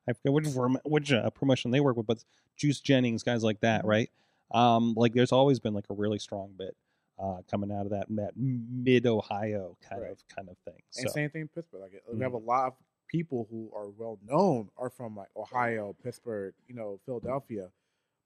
I 0.09 0.13
forget 0.13 0.33
which 0.33 0.47
which 0.85 1.11
uh, 1.11 1.29
promotion 1.29 1.71
they 1.71 1.79
work 1.79 1.95
with, 1.97 2.07
but 2.07 2.23
Juice 2.57 2.79
Jennings, 2.79 3.23
guys 3.23 3.43
like 3.43 3.59
that, 3.61 3.81
Mm-hmm. 3.81 3.89
right? 3.89 4.09
Um, 4.51 4.93
like 4.97 5.13
there's 5.13 5.31
always 5.31 5.59
been 5.59 5.73
like 5.75 5.85
a 5.89 5.93
really 5.93 6.17
strong 6.19 6.53
bit 6.57 6.75
uh, 7.19 7.41
coming 7.49 7.71
out 7.71 7.85
of 7.85 7.91
that 7.91 8.07
that 8.09 8.31
mid 8.35 9.05
Ohio 9.05 9.77
kind 9.87 10.01
Right. 10.01 10.11
of 10.11 10.27
kind 10.35 10.49
of 10.49 10.57
thing. 10.65 10.81
And 10.97 11.09
same 11.11 11.29
thing 11.29 11.41
in 11.41 11.47
Pittsburgh. 11.49 11.81
Like 11.81 12.01
we 12.11 12.17
Mhm. 12.17 12.23
have 12.23 12.33
a 12.33 12.37
lot 12.37 12.67
of 12.67 12.73
people 13.07 13.47
who 13.51 13.71
are 13.75 13.89
well 13.89 14.17
known 14.25 14.69
are 14.77 14.89
from 14.89 15.15
like 15.15 15.29
Ohio, 15.35 15.95
Pittsburgh, 16.03 16.53
you 16.67 16.73
know, 16.75 16.99
Philadelphia, 17.05 17.69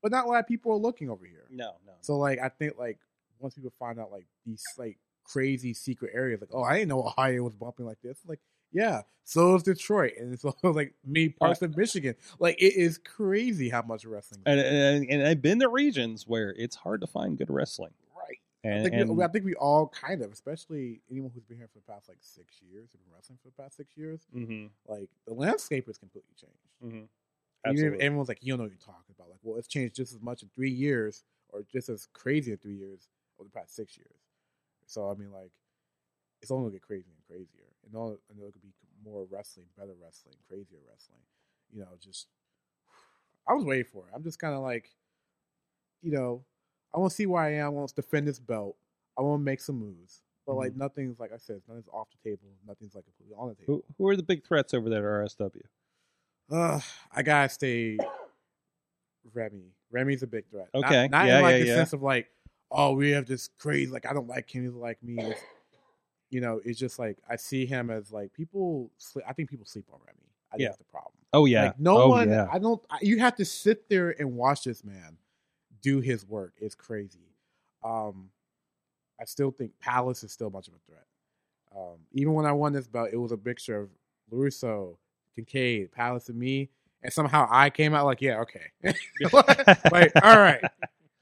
but 0.01 0.11
not 0.11 0.25
a 0.25 0.27
lot 0.29 0.39
of 0.39 0.47
people 0.47 0.71
are 0.71 0.77
looking 0.77 1.09
over 1.09 1.25
here. 1.25 1.47
no, 1.49 1.75
no, 1.85 1.93
So 2.01 2.17
like 2.17 2.39
I 2.39 2.47
think 2.49 2.77
like 2.77 2.99
once 3.39 3.55
people 3.55 3.71
find 3.77 3.99
out 3.99 4.11
like 4.11 4.27
these 4.45 4.63
like 4.77 4.97
crazy 5.25 5.73
secret 5.73 6.11
areas, 6.13 6.39
like 6.39 6.51
oh 6.53 6.63
I 6.63 6.75
didn't 6.77 6.89
know 6.89 7.03
Ohio 7.03 7.43
was 7.43 7.55
bumping 7.55 7.85
like 7.85 8.01
this. 8.01 8.19
Like 8.25 8.39
yeah, 8.73 9.01
so 9.23 9.55
is 9.55 9.63
Detroit, 9.63 10.13
and 10.17 10.37
so 10.39 10.53
like 10.63 10.93
me 11.05 11.29
parts 11.29 11.61
of 11.61 11.77
Michigan. 11.77 12.15
Like 12.39 12.61
it 12.61 12.75
is 12.75 12.97
crazy 12.97 13.69
how 13.69 13.81
much 13.81 14.05
wrestling. 14.05 14.41
and, 14.45 14.59
and 14.59 15.09
and 15.09 15.27
I've 15.27 15.41
been 15.41 15.59
to 15.59 15.69
regions 15.69 16.27
where 16.27 16.53
it's 16.57 16.75
hard 16.75 17.01
to 17.01 17.07
find 17.07 17.37
good 17.37 17.49
wrestling, 17.49 17.93
right. 18.17 18.37
and, 18.63 18.79
I 18.79 18.83
think, 18.83 18.93
and 18.95 19.17
we, 19.17 19.23
I 19.23 19.27
think 19.27 19.45
we 19.45 19.55
all 19.55 19.87
kind 19.87 20.21
of, 20.21 20.31
especially 20.31 21.01
anyone 21.09 21.31
who's 21.33 21.45
been 21.45 21.57
here 21.57 21.67
for 21.71 21.79
the 21.79 21.91
past 21.93 22.09
like 22.09 22.17
six 22.21 22.61
years, 22.61 22.89
who's 22.91 23.01
been 23.01 23.13
wrestling 23.13 23.39
for 23.41 23.49
the 23.49 23.63
past 23.63 23.77
six 23.77 23.95
years, 23.95 24.27
Mhm, 24.35 24.69
like 24.87 25.09
the 25.25 25.33
landscape 25.33 25.85
has 25.87 25.97
completely 25.97 26.33
changed. 26.39 26.57
mhm. 26.83 27.07
Even 27.65 28.01
everyone's 28.01 28.27
like, 28.27 28.39
you 28.41 28.51
don't 28.51 28.57
know 28.57 28.63
what 28.65 28.73
you're 28.73 28.79
talking 28.93 29.15
about. 29.17 29.29
Like, 29.29 29.39
well, 29.41 29.57
it's 29.57 29.69
changed 29.69 29.95
just 29.95 30.13
as 30.13 30.21
much 30.21 30.43
in 30.43 30.49
three 30.49 30.69
years, 30.71 31.23
or 31.49 31.63
just 31.71 31.87
as 31.87 32.07
crazy 32.11 32.51
in 32.51 32.57
three 32.57 32.75
years 32.75 33.07
over 33.39 33.47
the 33.47 33.57
past 33.57 33.73
six 33.75 33.97
years. 33.97 34.19
So 34.85 35.09
I 35.09 35.13
mean, 35.15 35.31
like, 35.31 35.51
it's 36.41 36.51
only 36.51 36.63
gonna 36.65 36.73
get 36.73 36.81
crazier 36.81 37.13
and 37.15 37.25
crazier. 37.25 37.72
And 37.85 37.95
all 37.95 38.17
and 38.29 38.39
there 38.41 38.51
could 38.51 38.61
be 38.61 38.73
more 39.03 39.25
wrestling, 39.29 39.65
better 39.77 39.93
wrestling, 40.01 40.35
crazier 40.47 40.79
wrestling. 40.89 41.19
You 41.73 41.81
know, 41.81 41.89
just 42.01 42.27
I 43.47 43.53
was 43.53 43.65
waiting 43.65 43.85
for 43.91 44.05
it. 44.07 44.11
I'm 44.15 44.23
just 44.23 44.39
kind 44.39 44.53
of 44.55 44.61
like, 44.61 44.89
you 46.01 46.11
know, 46.11 46.43
I 46.93 46.99
want 46.99 47.11
to 47.11 47.15
see 47.15 47.25
where 47.25 47.41
I 47.41 47.53
am. 47.55 47.65
I 47.65 47.69
want 47.69 47.89
to 47.89 47.95
defend 47.95 48.27
this 48.27 48.39
belt. 48.39 48.75
I 49.17 49.21
want 49.21 49.39
to 49.41 49.43
make 49.43 49.59
some 49.61 49.79
moves. 49.79 50.21
But 50.45 50.55
like 50.55 50.75
nothing's 50.75 51.19
like 51.19 51.31
I 51.33 51.37
said, 51.37 51.61
nothing's 51.67 51.87
off 51.93 52.07
the 52.11 52.29
table. 52.29 52.49
Nothing's 52.67 52.95
like 52.95 53.05
completely 53.05 53.35
on 53.37 53.49
the 53.49 53.55
table. 53.55 53.75
Who, 53.75 53.83
who 53.97 54.09
are 54.09 54.15
the 54.17 54.23
big 54.23 54.45
threats 54.45 54.73
over 54.73 54.89
there 54.89 55.21
at 55.23 55.31
RSW? 55.37 55.61
Uh, 56.51 56.79
I 57.13 57.23
gotta 57.23 57.47
stay 57.49 57.97
Remy. 59.33 59.71
Remy's 59.91 60.23
a 60.23 60.27
big 60.27 60.49
threat. 60.49 60.67
Not- 60.73 60.85
Okay. 60.85 61.07
Not, 61.07 61.27
Yeah, 61.27 61.37
in 61.37 61.43
like 61.43 61.51
yeah, 61.53 61.59
the 61.59 61.65
yeah. 61.67 61.75
sense 61.75 61.93
of 61.93 62.01
like, 62.03 62.27
oh, 62.71 62.93
we 62.93 63.11
have 63.11 63.25
this 63.25 63.49
crazy 63.57 63.89
like 63.91 64.05
I 64.05 64.13
don't 64.13 64.27
like 64.27 64.53
him, 64.53 64.63
he's 64.63 64.73
like 64.73 65.01
me. 65.01 65.17
It's- 65.23 65.41
you 66.33 66.41
know, 66.41 66.59
it's 66.65 66.79
just 66.79 66.97
like 66.97 67.17
I 67.29 67.35
see 67.35 67.65
him 67.65 67.89
as 67.89 68.11
like 68.11 68.33
people 68.33 68.91
sleep 68.97 69.25
I 69.27 69.33
think 69.33 69.49
people 69.49 69.65
sleep 69.65 69.85
on 69.93 69.99
Remy. 70.05 70.17
I 70.51 70.55
think 70.55 70.61
Yeah. 70.61 70.67
that's 70.69 70.77
the 70.79 70.83
problem. 70.85 71.13
Oh 71.31 71.45
yeah, 71.45 71.65
Like 71.65 71.79
no 71.79 71.97
oh, 72.03 72.09
one 72.09 72.29
Yeah. 72.29 72.47
I 72.51 72.59
don't 72.59 72.83
I, 72.89 72.97
you 73.01 73.19
have 73.19 73.35
to 73.35 73.45
sit 73.45 73.87
there 73.87 74.15
and 74.19 74.35
watch 74.35 74.63
this 74.63 74.83
man 74.83 75.17
do 75.81 75.99
his 75.99 76.27
work. 76.27 76.53
It's 76.59 76.75
crazy. 76.75 77.29
Um 77.83 78.29
I 79.19 79.25
still 79.25 79.51
think 79.51 79.71
Palace 79.79 80.23
is 80.23 80.31
still 80.31 80.49
much 80.49 80.67
of 80.67 80.73
a 80.73 80.79
threat. 80.87 81.05
Um, 81.75 81.97
even 82.11 82.33
when 82.33 82.45
I 82.45 82.51
won 82.51 82.73
this 82.73 82.87
belt, 82.87 83.09
it 83.11 83.17
was 83.17 83.31
a 83.31 83.39
mixture 83.43 83.79
of 83.79 83.89
Russo, 84.29 84.97
Kincaid, 85.35 85.91
Palace, 85.91 86.29
and 86.29 86.37
me, 86.37 86.69
and 87.01 87.11
somehow 87.11 87.47
I 87.49 87.69
came 87.69 87.93
out 87.93 88.05
like, 88.05 88.21
yeah, 88.21 88.41
okay, 88.41 88.65
like, 89.91 90.11
all 90.21 90.37
right, 90.37 90.61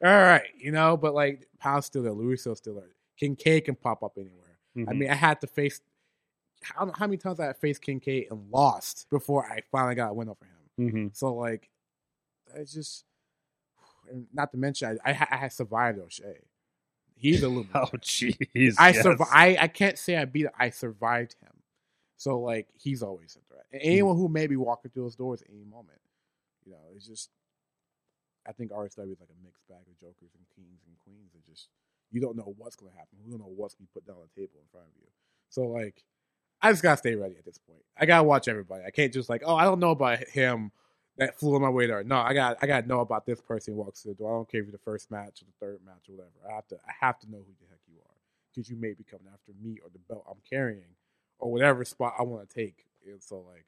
all 0.03 0.11
right, 0.11 0.47
you 0.57 0.71
know. 0.71 0.97
But 0.97 1.13
like, 1.13 1.47
Palace 1.59 1.85
still 1.85 2.03
there, 2.03 2.13
Russo 2.13 2.53
still 2.53 2.75
there, 2.75 2.95
Kincaid 3.17 3.65
can 3.65 3.75
pop 3.75 4.03
up 4.03 4.13
anywhere. 4.17 4.50
I 4.75 4.79
Mhm. 4.79 4.97
mean, 4.97 5.09
I 5.09 5.15
had 5.15 5.41
to 5.41 5.47
face. 5.47 5.81
I 6.77 6.85
how 6.95 7.07
many 7.07 7.17
times 7.17 7.39
I 7.39 7.47
had 7.47 7.57
faced 7.57 7.81
Kincaid 7.81 8.27
and 8.31 8.49
lost 8.51 9.07
before 9.09 9.45
I 9.45 9.61
finally 9.71 9.95
got 9.95 10.11
a 10.11 10.13
win 10.13 10.29
over 10.29 10.45
him. 10.45 10.91
Mhm. 10.91 11.15
So 11.15 11.33
like, 11.33 11.69
it's 12.55 12.73
just, 12.73 13.05
not 14.33 14.51
to 14.51 14.57
mention, 14.57 14.97
I, 15.05 15.11
I, 15.11 15.27
I 15.31 15.37
had 15.37 15.53
survived 15.53 15.99
O'Shea. 15.99 16.39
He's 17.15 17.43
a 17.43 17.49
little. 17.49 17.65
Oh 17.73 17.85
jeez. 17.97 18.75
I 18.77 18.89
yes. 18.89 19.01
survived. 19.03 19.31
I, 19.33 19.57
I 19.61 19.67
can't 19.67 19.97
say 19.97 20.17
I 20.17 20.25
beat. 20.25 20.47
I 20.57 20.69
survived 20.69 21.35
him. 21.41 21.51
So 22.17 22.39
like 22.39 22.67
he's 22.75 23.01
always 23.03 23.35
a 23.35 23.45
threat. 23.51 23.65
And 23.71 23.81
anyone 23.81 24.15
who 24.15 24.27
may 24.27 24.47
be 24.47 24.55
walking 24.55 24.91
through 24.91 25.03
those 25.03 25.15
doors 25.15 25.41
at 25.41 25.49
any 25.49 25.63
moment, 25.65 25.99
you 26.65 26.71
know, 26.71 26.79
it's 26.95 27.05
just. 27.07 27.29
I 28.47 28.53
think 28.53 28.71
RSW 28.71 29.11
is 29.11 29.19
like 29.19 29.29
a 29.29 29.43
mixed 29.45 29.67
bag 29.67 29.81
of 29.87 29.99
jokers 29.99 30.31
and 30.33 30.43
kings 30.55 30.81
and 30.87 30.97
queens. 30.99 31.31
It 31.35 31.45
just 31.49 31.67
you 32.11 32.21
don't 32.21 32.35
know 32.35 32.53
what's 32.57 32.75
going 32.75 32.91
to 32.91 32.97
happen. 32.97 33.19
You 33.23 33.31
don't 33.31 33.39
know 33.39 33.53
what's 33.55 33.75
going 33.75 33.87
to 33.87 33.93
be 33.93 33.99
put 33.99 34.07
down 34.07 34.17
on 34.17 34.27
the 34.33 34.41
table 34.41 34.59
in 34.59 34.67
front 34.71 34.87
of 34.87 34.93
you. 34.99 35.07
So 35.49 35.67
like, 35.67 36.03
I 36.61 36.71
just 36.71 36.83
gotta 36.83 36.97
stay 36.97 37.15
ready 37.15 37.35
at 37.37 37.45
this 37.45 37.57
point. 37.57 37.81
I 37.97 38.05
gotta 38.05 38.23
watch 38.23 38.47
everybody. 38.47 38.83
I 38.85 38.91
can't 38.91 39.11
just 39.11 39.29
like, 39.29 39.41
oh, 39.45 39.55
I 39.55 39.63
don't 39.63 39.79
know 39.79 39.91
about 39.91 40.19
him 40.27 40.71
that 41.17 41.39
flew 41.39 41.55
on 41.55 41.61
my 41.61 41.69
way 41.69 41.87
there. 41.87 42.03
No, 42.03 42.17
I 42.17 42.33
got 42.33 42.57
I 42.61 42.67
gotta 42.67 42.87
know 42.87 42.99
about 42.99 43.25
this 43.25 43.41
person 43.41 43.73
who 43.73 43.79
walks 43.79 44.01
through 44.01 44.13
the 44.13 44.17
door. 44.19 44.31
I 44.31 44.37
don't 44.37 44.49
care 44.49 44.61
if 44.61 44.67
you're 44.67 44.71
the 44.71 44.77
first 44.77 45.09
match 45.09 45.41
or 45.41 45.45
the 45.45 45.65
third 45.65 45.79
match 45.85 46.07
or 46.07 46.13
whatever. 46.13 46.31
I 46.49 46.55
have 46.55 46.67
to 46.67 46.75
I 46.87 47.05
have 47.05 47.19
to 47.19 47.31
know 47.31 47.39
who 47.39 47.53
the 47.59 47.67
heck 47.69 47.79
you 47.87 47.97
are 47.99 48.15
because 48.53 48.69
you 48.69 48.77
may 48.77 48.93
be 48.93 49.03
coming 49.03 49.27
after 49.33 49.53
me 49.61 49.77
or 49.83 49.89
the 49.91 49.99
belt 50.07 50.25
I'm 50.29 50.41
carrying 50.47 50.95
or 51.39 51.51
whatever 51.51 51.83
spot 51.83 52.13
I 52.19 52.23
want 52.23 52.47
to 52.47 52.55
take. 52.55 52.85
And 53.07 53.21
so 53.21 53.43
like, 53.51 53.65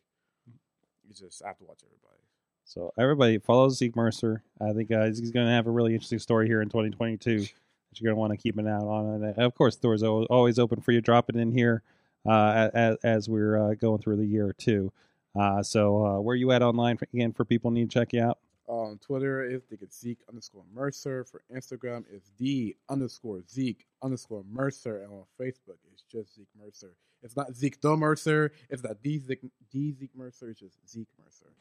you 1.04 1.14
just 1.16 1.44
I 1.44 1.48
have 1.48 1.58
to 1.58 1.66
watch 1.66 1.80
everybody. 1.84 2.22
So 2.66 2.94
everybody 2.98 3.40
follow 3.40 3.70
Zeke 3.70 3.96
Mercer. 3.96 4.44
I 4.62 4.72
think 4.72 4.92
uh, 4.92 5.06
he's 5.06 5.32
going 5.32 5.48
to 5.48 5.52
have 5.52 5.68
a 5.68 5.72
really 5.72 5.94
interesting 5.94 6.20
story 6.20 6.48
here 6.48 6.62
in 6.62 6.70
2022 6.70 7.48
that 7.94 8.02
you're 8.02 8.10
going 8.10 8.18
to 8.18 8.20
want 8.20 8.32
to 8.32 8.38
keep 8.38 8.58
an 8.58 8.68
eye 8.68 8.72
on. 8.72 9.24
And 9.24 9.38
of 9.38 9.54
course, 9.54 9.76
the 9.76 9.82
doors 9.82 10.04
are 10.04 10.10
always 10.10 10.58
open 10.58 10.82
for 10.82 10.92
you. 10.92 11.02
Drop 11.02 11.30
it 11.30 11.36
in 11.36 11.52
here 11.52 11.84
uh, 12.28 12.70
as, 12.74 12.98
as 13.04 13.30
we're 13.30 13.72
uh, 13.72 13.74
going 13.76 14.02
through 14.02 14.18
the 14.18 14.26
year 14.26 14.54
too. 14.58 14.92
Uh, 15.40 15.64
so 15.64 16.06
uh, 16.06 16.20
where 16.20 16.36
you 16.36 16.52
at 16.52 16.62
online 16.62 16.98
for, 16.98 17.08
again 17.14 17.34
for 17.34 17.46
people 17.46 17.72
need 17.72 17.90
to 17.90 17.94
check 17.94 18.14
you 18.14 18.22
out? 18.22 18.40
On 18.68 18.98
Twitter 19.00 19.44
is 19.44 19.64
think 19.64 19.82
it's 19.82 20.00
Zeke 20.00 20.20
underscore 20.30 20.64
Mercer. 20.74 21.24
For 21.26 21.42
Instagram 21.54 22.06
is 22.12 22.32
D 22.38 22.76
underscore 22.90 23.42
Zeke 23.50 23.86
underscore 24.02 24.44
Mercer. 24.50 25.04
And 25.04 25.12
on 25.12 25.24
Facebook 25.40 25.78
it's 25.92 26.04
just 26.04 26.36
Zeke 26.36 26.48
Mercer. 26.60 26.94
It's 27.22 27.36
not 27.36 27.56
Zeke 27.56 27.80
the 27.82 27.96
Mercer. 27.96 28.52
It's 28.70 28.84
not 28.84 29.02
D 29.04 29.20
Zeke, 29.20 29.42
D 29.72 29.92
Zeke 29.92 30.16
Mercer. 30.16 30.50
It's 30.50 30.60
just 30.60 30.78
Zeke 30.90 31.10
Mercer. 31.22 31.54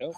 Yep. 0.00 0.12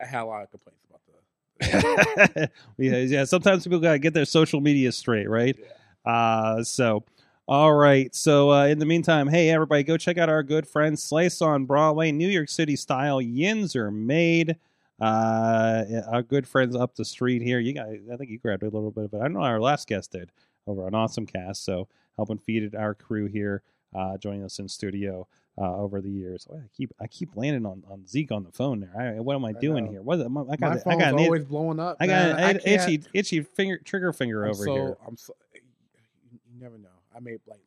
I 0.00 0.06
had 0.06 0.22
a 0.22 0.26
lot 0.26 0.42
of 0.42 0.50
complaints 0.50 0.84
about 0.88 1.00
the. 1.06 1.12
yeah, 1.60 2.48
yeah. 2.76 3.24
Sometimes 3.24 3.64
people 3.64 3.78
got 3.78 3.92
to 3.92 3.98
get 3.98 4.14
their 4.14 4.24
social 4.24 4.60
media 4.60 4.92
straight, 4.92 5.28
right? 5.28 5.56
Uh, 6.04 6.62
so, 6.62 7.04
all 7.46 7.74
right. 7.74 8.14
So, 8.14 8.50
uh, 8.50 8.66
in 8.66 8.78
the 8.78 8.86
meantime, 8.86 9.28
hey, 9.28 9.50
everybody, 9.50 9.82
go 9.82 9.96
check 9.96 10.18
out 10.18 10.28
our 10.28 10.42
good 10.42 10.66
friends 10.66 11.02
Slice 11.02 11.40
on 11.40 11.64
Broadway, 11.64 12.12
New 12.12 12.28
York 12.28 12.48
City 12.48 12.76
style. 12.76 13.20
Yins 13.20 13.76
are 13.76 13.90
made. 13.90 14.56
Uh, 15.00 15.84
our 16.08 16.22
good 16.22 16.46
friends 16.46 16.76
up 16.76 16.94
the 16.94 17.04
street 17.04 17.42
here. 17.42 17.58
You 17.58 17.72
guys, 17.72 18.00
I 18.12 18.16
think 18.16 18.30
you 18.30 18.38
grabbed 18.38 18.62
a 18.62 18.66
little 18.66 18.90
bit 18.90 19.04
of 19.04 19.14
it. 19.14 19.18
I 19.18 19.22
don't 19.24 19.34
know 19.34 19.40
our 19.40 19.60
last 19.60 19.88
guest 19.88 20.12
did 20.12 20.30
over 20.66 20.86
on 20.86 20.94
Awesome 20.94 21.26
Cast. 21.26 21.64
So, 21.64 21.88
helping 22.16 22.38
feed 22.38 22.74
our 22.74 22.94
crew 22.94 23.26
here, 23.26 23.62
uh, 23.94 24.16
joining 24.18 24.44
us 24.44 24.58
in 24.58 24.68
studio. 24.68 25.26
Uh, 25.56 25.76
over 25.76 26.00
the 26.00 26.10
years, 26.10 26.48
oh, 26.50 26.56
I 26.56 26.62
keep 26.76 26.92
I 27.00 27.06
keep 27.06 27.36
landing 27.36 27.64
on, 27.64 27.84
on 27.88 28.04
Zeke 28.08 28.32
on 28.32 28.42
the 28.42 28.50
phone 28.50 28.80
there. 28.80 29.16
I, 29.16 29.20
what 29.20 29.36
am 29.36 29.44
I 29.44 29.50
I 29.50 29.52
doing 29.52 29.84
know. 29.84 29.90
here? 29.92 30.02
What 30.02 30.20
am 30.20 30.36
I, 30.36 30.40
I 30.40 30.44
My 30.44 30.56
got 30.56 30.84
I 30.84 30.96
got 30.96 31.14
an 31.14 31.20
always 31.20 31.44
blowing 31.44 31.78
up. 31.78 31.96
I 32.00 32.08
got 32.08 32.36
man. 32.36 32.56
an 32.56 32.60
itchy 32.64 33.04
itchy 33.12 33.42
finger 33.42 33.78
trigger 33.84 34.12
finger 34.12 34.42
I'm 34.44 34.50
over 34.50 34.64
so, 34.64 34.74
here. 34.74 34.96
I'm 35.06 35.16
so. 35.16 35.32
You 35.54 36.60
never 36.60 36.76
know. 36.76 36.88
I 37.14 37.20
made 37.20 37.38
like. 37.46 37.60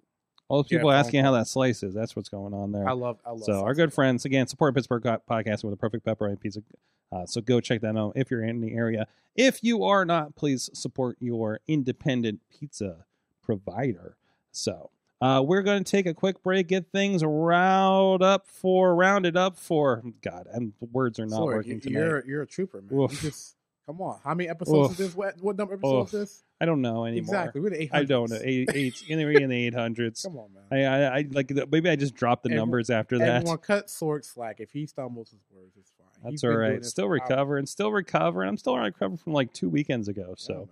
All 0.50 0.64
those 0.64 0.68
people 0.68 0.90
phone 0.90 1.00
asking 1.00 1.24
how 1.24 1.32
that 1.32 1.48
slice 1.48 1.82
is. 1.82 1.94
That's 1.94 2.14
what's 2.14 2.28
going 2.28 2.54
on 2.54 2.74
there. 2.74 2.88
I 2.90 2.92
love. 2.92 3.20
I 3.26 3.32
love. 3.32 3.44
so 3.44 3.64
our 3.64 3.74
good 3.74 3.94
friends 3.94 4.26
again 4.26 4.48
support 4.48 4.76
Pittsburgh 4.76 5.04
podcast 5.04 5.64
with 5.64 5.74
a 5.74 5.78
perfect 5.78 6.06
pepperoni 6.06 6.40
pizza. 6.40 6.62
Uh, 7.10 7.26
so 7.26 7.40
go 7.40 7.62
check 7.62 7.80
that 7.82 7.96
out 7.96 8.14
if 8.18 8.30
you're 8.30 8.44
in 8.44 8.60
the 8.60 8.74
area. 8.74 9.08
If 9.34 9.64
you 9.64 9.84
are 9.84 10.04
not, 10.04 10.36
please 10.36 10.70
support 10.74 11.16
your 11.22 11.62
independent 11.68 12.42
pizza 12.50 13.06
provider. 13.42 14.18
So 14.52 14.90
uh, 15.22 15.42
we're 15.46 15.64
going 15.64 15.84
to 15.84 15.90
take 15.92 16.06
a 16.06 16.14
quick 16.14 16.42
break, 16.44 16.68
get 16.68 16.92
things 16.92 17.24
round 17.24 18.22
up 18.24 18.48
for 18.48 18.96
rounded 18.96 19.36
up 19.38 19.58
for. 19.58 20.04
God, 20.22 20.48
and 20.52 20.74
words 20.92 21.20
are 21.20 21.26
not 21.26 21.44
working 21.44 21.82
you-. 21.84 21.92
You're 21.92 22.26
you're 22.28 22.42
a 22.44 22.48
trooper, 22.48 22.82
man. 22.82 23.08
Just 23.10 23.56
come 23.86 24.02
on. 24.02 24.20
How 24.24 24.34
many 24.34 24.50
episodes 24.50 24.92
Oof. 24.92 24.92
is 24.92 24.98
this? 24.98 25.16
What 25.16 25.36
what 25.42 25.58
number 25.58 25.74
episode 25.76 26.04
is 26.06 26.12
this? 26.12 26.44
I 26.60 26.66
don't 26.66 26.82
know 26.82 27.06
anymore. 27.06 27.20
Exactly. 27.36 27.62
We're 27.62 27.70
the 27.70 27.88
800s. 27.88 27.90
I 27.94 28.04
don't 28.04 28.30
know. 28.32 28.40
Eight, 28.44 28.70
eight, 28.74 29.04
in 29.08 29.20
the 29.20 29.28
in 29.44 29.50
the 29.50 29.68
eight 29.68 29.76
hundreds. 29.76 30.24
Come 30.24 30.38
on, 30.38 30.50
man. 30.54 30.64
I, 30.72 30.86
I, 30.86 31.18
I 31.20 31.26
like 31.32 31.52
maybe 31.72 31.90
I 31.90 31.96
just 31.96 32.16
dropped 32.16 32.44
the 32.44 32.50
Everyone- 32.50 32.68
numbers 32.70 32.90
after 32.90 33.18
that. 33.20 33.28
Everyone 33.38 33.58
cut 33.60 33.88
Sorg 33.88 34.26
slack. 34.26 34.60
If 34.60 34.72
he 34.72 34.86
stumbles 34.88 35.30
his 35.32 35.42
words, 35.52 35.76
it's 35.78 35.92
fine. 35.98 36.08
That's 36.24 36.32
He's 36.34 36.44
all 36.44 36.56
right. 36.58 36.84
Still 36.84 37.10
recovering, 37.10 37.66
still 37.68 37.92
recovering. 37.92 38.50
I'm 38.50 38.58
still 38.58 38.76
recovering 38.78 39.18
from 39.18 39.34
like 39.34 39.54
two 39.54 39.70
weekends 39.70 40.08
ago. 40.08 40.26
Yeah, 40.30 40.34
So 40.38 40.54
man. 40.54 40.68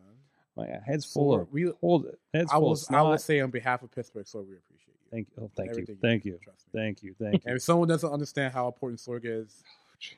My 0.56 0.68
head's 0.86 1.06
full 1.06 1.38
Sorg, 1.38 1.42
of 1.42 1.52
we, 1.54 1.72
hold 1.82 2.06
it. 2.06 2.20
Head's 2.34 2.52
I 2.52 2.56
full 2.56 2.72
of 2.72 2.80
I 2.90 3.02
will 3.02 3.18
say 3.18 3.40
on 3.42 3.52
behalf 3.52 3.84
of 3.84 3.92
Pittsburgh, 3.92 4.26
Sorg, 4.26 4.48
we 4.48 4.56
appreciate 4.56 4.88
you. 4.88 5.10
Thank 5.12 5.28
you. 5.36 5.44
Oh, 5.44 5.52
thank 5.56 5.76
you. 5.78 5.98
Thank 6.02 6.26
you. 6.26 6.40
Trust 6.44 6.66
me. 6.74 6.80
Thank 6.82 7.04
you. 7.04 7.16
Thank 7.20 7.34
And 7.36 7.44
you. 7.52 7.56
if 7.56 7.62
someone 7.62 7.88
doesn't 7.88 8.12
understand 8.12 8.54
how 8.54 8.68
important 8.68 9.00
Sorg 9.00 9.22
is, 9.24 9.64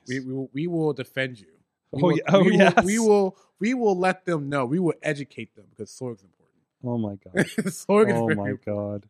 we, 0.07 0.19
we 0.19 0.33
will 0.33 0.49
we 0.53 0.67
will 0.67 0.93
defend 0.93 1.39
you. 1.39 1.47
We 1.91 2.01
Oh, 2.01 2.05
will, 2.07 2.17
yeah. 2.17 2.23
Oh, 2.29 2.39
we 2.43 2.51
will, 2.51 2.57
yes. 2.57 2.83
we 2.85 2.99
will 2.99 3.37
we 3.59 3.73
will 3.73 3.97
let 3.97 4.25
them 4.25 4.49
know. 4.49 4.65
We 4.65 4.79
will 4.79 4.93
educate 5.01 5.55
them 5.55 5.65
because 5.69 5.89
Sorg's 5.91 6.23
important. 6.23 6.33
Oh 6.83 6.97
my 6.97 7.15
god. 7.23 7.45
Sorg 7.71 8.09
is 8.09 8.15
Oh 8.15 8.27
my 8.27 8.49
important. 8.49 8.65
god. 8.65 9.05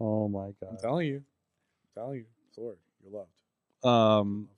Oh 0.00 0.28
my 0.28 0.46
god. 0.60 0.70
I'm 0.70 0.76
telling 0.78 1.06
you, 1.08 1.16
I'm 1.96 2.02
telling 2.02 2.18
you, 2.18 2.24
Sorg, 2.56 2.76
you're 3.02 3.12
loved. 3.20 3.30
Um. 3.84 4.48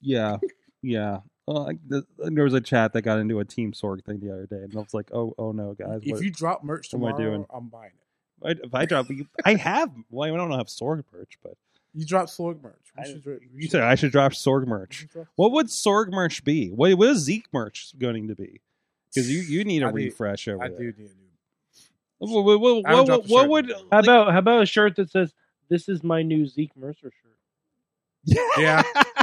Yeah. 0.00 0.36
Yeah. 0.82 1.18
Oh, 1.48 1.52
like 1.62 1.78
the, 1.86 2.04
there 2.18 2.42
was 2.44 2.54
a 2.54 2.60
chat 2.60 2.92
that 2.94 3.02
got 3.02 3.18
into 3.20 3.38
a 3.38 3.44
Team 3.44 3.72
Sorg 3.72 4.04
thing 4.04 4.18
the 4.20 4.32
other 4.32 4.46
day, 4.46 4.56
and 4.64 4.74
I 4.76 4.80
was 4.80 4.92
like, 4.94 5.10
"Oh, 5.12 5.32
oh 5.38 5.52
no, 5.52 5.74
guys! 5.74 6.00
If 6.02 6.12
what- 6.14 6.22
you 6.22 6.30
drop 6.30 6.64
merch 6.64 6.92
what 6.92 7.08
am 7.08 7.14
I 7.14 7.18
doing? 7.18 7.46
I'm 7.50 7.68
buying 7.68 7.92
it. 8.42 8.58
I- 8.62 8.66
if 8.66 8.74
I 8.74 8.84
drop, 8.84 9.06
I 9.44 9.54
have. 9.54 9.90
Well, 10.10 10.32
I 10.32 10.36
don't 10.36 10.50
have 10.50 10.66
Sorg 10.66 11.04
merch, 11.12 11.38
but 11.42 11.54
You 11.94 12.04
drop 12.04 12.26
Sorg 12.26 12.60
merch. 12.62 12.74
We 12.96 13.02
I- 13.02 13.06
should 13.06 13.22
dri- 13.22 13.38
you 13.54 13.62
should- 13.62 13.70
said 13.70 13.82
I 13.82 13.94
should 13.94 14.10
drop 14.12 14.32
Sorg 14.32 14.66
merch. 14.66 15.06
drop- 15.12 15.28
What 15.36 15.52
would 15.52 15.66
Sorg 15.68 16.10
merch 16.10 16.42
be? 16.44 16.68
What, 16.70 16.92
what 16.98 17.08
is 17.10 17.18
Zeke 17.20 17.46
merch 17.52 17.94
going 17.98 18.26
to 18.28 18.34
be? 18.34 18.60
Because 19.14 19.30
you, 19.30 19.40
you 19.40 19.64
need 19.64 19.82
a 19.82 19.86
I 19.86 19.90
need- 19.92 20.04
refresh 20.06 20.48
over 20.48 20.62
I 20.64 20.68
there. 20.68 20.78
do 20.78 20.84
need 20.86 21.10
a 21.10 21.14
new. 21.14 21.30
What, 22.18 22.44
what, 22.44 22.60
what, 22.60 23.08
what, 23.08 23.28
what 23.28 23.48
would 23.48 23.68
yet. 23.68 23.80
How 23.92 23.98
about 24.00 24.32
how 24.32 24.38
about 24.38 24.62
a 24.62 24.66
shirt 24.66 24.96
that 24.96 25.10
says 25.10 25.32
"This 25.68 25.88
is 25.88 26.02
my 26.02 26.22
new 26.22 26.46
Zeke 26.46 26.76
Mercer 26.76 27.12
shirt"? 27.12 28.38
Yeah. 28.58 28.82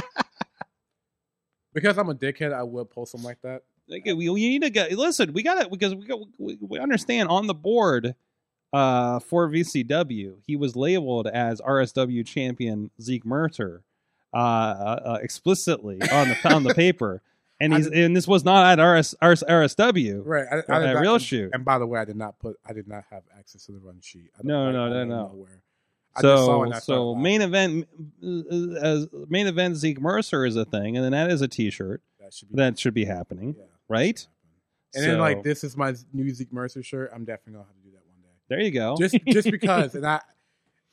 Because 1.74 1.98
I'm 1.98 2.08
a 2.08 2.14
dickhead, 2.14 2.52
I 2.54 2.62
will 2.62 2.84
post 2.84 3.12
something 3.12 3.26
like 3.26 3.42
that. 3.42 3.62
Like, 3.88 4.04
we, 4.06 4.14
we 4.30 4.48
need 4.48 4.62
to 4.62 4.70
get 4.70 4.92
listen. 4.92 5.32
We 5.34 5.42
got 5.42 5.60
it 5.60 5.70
because 5.70 5.94
we, 5.94 6.06
got, 6.06 6.20
we 6.38 6.56
we 6.60 6.78
understand 6.78 7.28
on 7.28 7.46
the 7.46 7.54
board 7.54 8.14
uh, 8.72 9.18
for 9.18 9.48
VCW 9.48 10.36
he 10.46 10.56
was 10.56 10.74
labeled 10.74 11.26
as 11.26 11.60
RSW 11.60 12.24
champion 12.26 12.90
Zeke 13.00 13.26
Mercer 13.26 13.82
uh, 14.32 14.36
uh, 14.36 15.00
uh, 15.04 15.18
explicitly 15.22 16.00
on 16.10 16.28
the 16.28 16.54
on 16.54 16.62
the 16.64 16.74
paper, 16.74 17.22
and 17.60 17.74
he's 17.74 17.88
did- 17.90 17.98
and 18.04 18.16
this 18.16 18.26
was 18.26 18.44
not 18.44 18.78
at 18.78 18.82
RS, 18.82 19.14
RS 19.22 19.44
RSW. 19.48 20.22
right. 20.24 20.46
I, 20.50 20.54
I 20.72 20.84
At 20.88 20.94
not- 20.94 21.00
real 21.02 21.18
shoot. 21.18 21.50
And 21.52 21.64
by 21.64 21.78
the 21.78 21.86
way, 21.86 22.00
I 22.00 22.04
did 22.06 22.16
not 22.16 22.38
put. 22.38 22.56
I 22.66 22.72
did 22.72 22.88
not 22.88 23.04
have 23.10 23.22
access 23.38 23.66
to 23.66 23.72
the 23.72 23.78
run 23.80 24.00
sheet. 24.00 24.30
No, 24.42 24.72
no, 24.72 24.88
no, 24.88 25.04
no. 25.04 25.24
where. 25.34 25.60
So 26.20 26.62
and 26.62 26.74
I 26.74 26.78
so 26.78 27.12
started 27.12 27.22
main 27.22 27.42
event 27.42 27.88
uh, 28.22 28.80
as 28.80 29.08
main 29.28 29.46
event 29.46 29.76
Zeke 29.76 30.00
Mercer 30.00 30.46
is 30.46 30.56
a 30.56 30.64
thing, 30.64 30.96
and 30.96 31.04
then 31.04 31.12
that 31.12 31.30
is 31.30 31.42
a 31.42 31.48
T-shirt 31.48 32.02
that 32.20 32.32
should 32.32 32.48
be 32.50 32.56
that 32.56 32.78
should 32.78 32.94
be 32.94 33.04
happening, 33.04 33.56
yeah. 33.58 33.64
right? 33.88 34.26
And 34.94 35.04
then 35.04 35.18
like 35.18 35.42
this 35.42 35.64
is 35.64 35.76
my 35.76 35.94
new 36.12 36.32
Zeke 36.32 36.52
Mercer 36.52 36.82
shirt. 36.82 37.10
I'm 37.12 37.24
definitely 37.24 37.54
gonna 37.54 37.64
have 37.64 37.74
to 37.74 37.82
do 37.82 37.90
that 37.90 38.06
one 38.06 38.22
day. 38.22 38.28
There 38.48 38.60
you 38.60 38.70
go. 38.70 38.96
Just 38.96 39.18
just 39.26 39.50
because, 39.50 39.94
and 39.94 40.06
I 40.06 40.20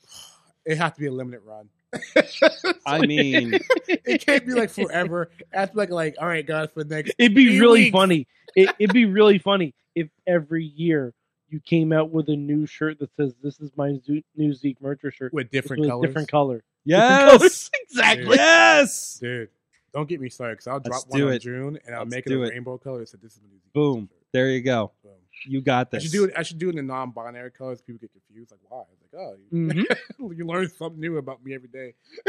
it 0.64 0.78
has 0.78 0.92
to 0.94 1.00
be 1.00 1.06
a 1.06 1.12
limited 1.12 1.40
run. 1.44 1.68
I 2.86 3.06
mean, 3.06 3.58
it 3.86 4.24
can't 4.24 4.46
be 4.46 4.54
like 4.54 4.70
forever. 4.70 5.30
It 5.38 5.46
has 5.52 5.68
to 5.68 5.74
be 5.74 5.80
like 5.80 5.90
like 5.90 6.16
all 6.20 6.26
right, 6.26 6.46
guys, 6.46 6.70
for 6.72 6.84
the 6.84 6.96
next. 6.96 7.12
It'd 7.18 7.34
be 7.34 7.60
really 7.60 7.84
weeks. 7.84 7.92
funny. 7.92 8.26
It, 8.56 8.74
it'd 8.78 8.94
be 8.94 9.06
really 9.06 9.38
funny 9.38 9.74
if 9.94 10.08
every 10.26 10.64
year 10.64 11.14
you 11.52 11.60
came 11.60 11.92
out 11.92 12.10
with 12.10 12.28
a 12.28 12.36
new 12.36 12.66
shirt 12.66 12.98
that 13.00 13.10
says 13.16 13.34
"This 13.42 13.60
is 13.60 13.70
my 13.76 13.94
Zo- 14.04 14.22
new 14.36 14.52
Zeke 14.54 14.80
Mercer 14.80 15.10
shirt" 15.10 15.32
with 15.32 15.50
different 15.50 15.80
with 15.80 15.88
a 15.88 15.92
colors. 15.92 16.06
different 16.08 16.28
color. 16.30 16.64
yes, 16.84 17.30
colors. 17.30 17.70
exactly. 17.82 18.36
yes. 18.36 19.18
Dude, 19.20 19.48
don't 19.94 20.08
get 20.08 20.20
me 20.20 20.28
started 20.28 20.54
because 20.54 20.66
I'll 20.68 20.80
drop 20.80 21.02
Let's 21.02 21.06
one 21.08 21.20
do 21.20 21.28
in 21.28 21.34
it. 21.34 21.42
June 21.42 21.78
and 21.86 21.94
I'll 21.94 22.02
Let's 22.02 22.10
make 22.14 22.26
it 22.26 22.30
do 22.30 22.42
a 22.42 22.46
it. 22.46 22.50
rainbow 22.50 22.78
color. 22.78 23.04
So 23.06 23.18
this 23.22 23.32
is 23.34 23.40
my 23.42 23.48
new 23.48 23.58
Zeke 23.60 23.72
Boom. 23.72 23.94
Mercer 24.00 24.08
shirt. 24.08 24.18
There 24.32 24.48
you 24.50 24.62
go. 24.62 24.92
Boom. 25.04 25.12
You 25.46 25.60
got 25.60 25.88
I 25.92 25.96
this. 25.96 26.04
should 26.04 26.12
do 26.12 26.24
it. 26.24 26.32
I 26.36 26.42
should 26.42 26.58
do 26.58 26.68
it 26.68 26.70
in 26.70 26.76
the 26.76 26.82
non-binary 26.82 27.50
colors. 27.50 27.82
People 27.82 27.98
get 28.00 28.10
confused. 28.12 28.50
Like, 28.52 28.60
why? 28.68 28.78
Like, 28.78 29.20
oh, 29.20 29.36
you, 29.50 29.58
Mhm. 30.20 30.36
you 30.38 30.46
learn 30.46 30.68
something 30.70 31.00
new 31.00 31.16
about 31.18 31.44
me 31.44 31.54
every 31.54 31.68
day. 31.68 31.94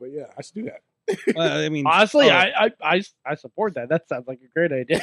but 0.00 0.06
yeah, 0.10 0.24
I 0.36 0.42
should 0.42 0.54
do 0.54 0.64
that. 0.64 0.80
Uh, 1.36 1.40
I 1.40 1.68
mean, 1.68 1.86
Honestly, 1.86 2.30
oh, 2.30 2.34
I, 2.34 2.66
I 2.66 2.70
I 2.82 3.02
I 3.26 3.34
support 3.34 3.74
that. 3.74 3.88
That 3.88 4.08
sounds 4.08 4.28
like 4.28 4.38
a 4.44 4.48
great 4.54 4.70
idea. 4.72 5.00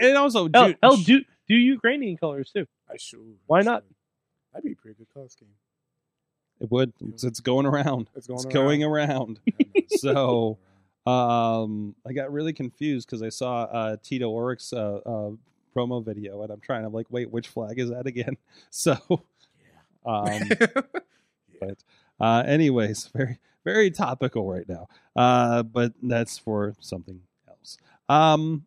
and 0.00 0.16
also, 0.16 0.48
hell, 0.52 0.66
dude, 0.68 0.78
hell, 0.82 0.96
do 0.96 1.22
do 1.48 1.54
Ukrainian 1.54 2.16
colors 2.16 2.50
too. 2.52 2.66
I 2.90 2.96
should. 2.96 3.20
Why 3.46 3.60
I 3.60 3.62
not? 3.62 3.82
should. 3.82 3.94
That'd 4.52 4.64
be 4.64 4.72
a 4.72 4.76
pretty 4.76 4.96
good 4.98 5.12
color 5.12 5.28
scheme. 5.28 5.48
it 6.60 6.70
would. 6.70 6.92
It's, 7.08 7.24
it's 7.24 7.40
going 7.40 7.66
around. 7.66 8.08
It's 8.16 8.26
going. 8.26 8.36
It's 8.38 8.44
around. 8.46 8.52
going 8.54 8.84
around. 8.84 9.40
So, 9.88 10.58
Um, 11.06 11.94
I 12.06 12.12
got 12.12 12.32
really 12.32 12.52
confused 12.52 13.06
because 13.08 13.22
I 13.22 13.28
saw 13.28 13.62
uh, 13.64 13.96
Tito 14.02 14.28
Oric's 14.28 14.72
uh, 14.72 14.96
uh, 15.06 15.30
promo 15.74 16.04
video, 16.04 16.42
and 16.42 16.50
I'm 16.50 16.60
trying 16.60 16.82
to 16.82 16.88
like, 16.88 17.06
wait, 17.10 17.30
which 17.30 17.46
flag 17.48 17.78
is 17.78 17.90
that 17.90 18.06
again? 18.06 18.36
So, 18.70 18.96
um, 20.04 20.40
but 21.60 21.78
uh, 22.20 22.42
anyways, 22.46 23.08
very 23.14 23.38
very 23.64 23.90
topical 23.90 24.50
right 24.50 24.68
now. 24.68 24.88
Uh, 25.14 25.62
but 25.62 25.92
that's 26.02 26.38
for 26.38 26.74
something 26.80 27.20
else. 27.48 27.78
Um, 28.08 28.64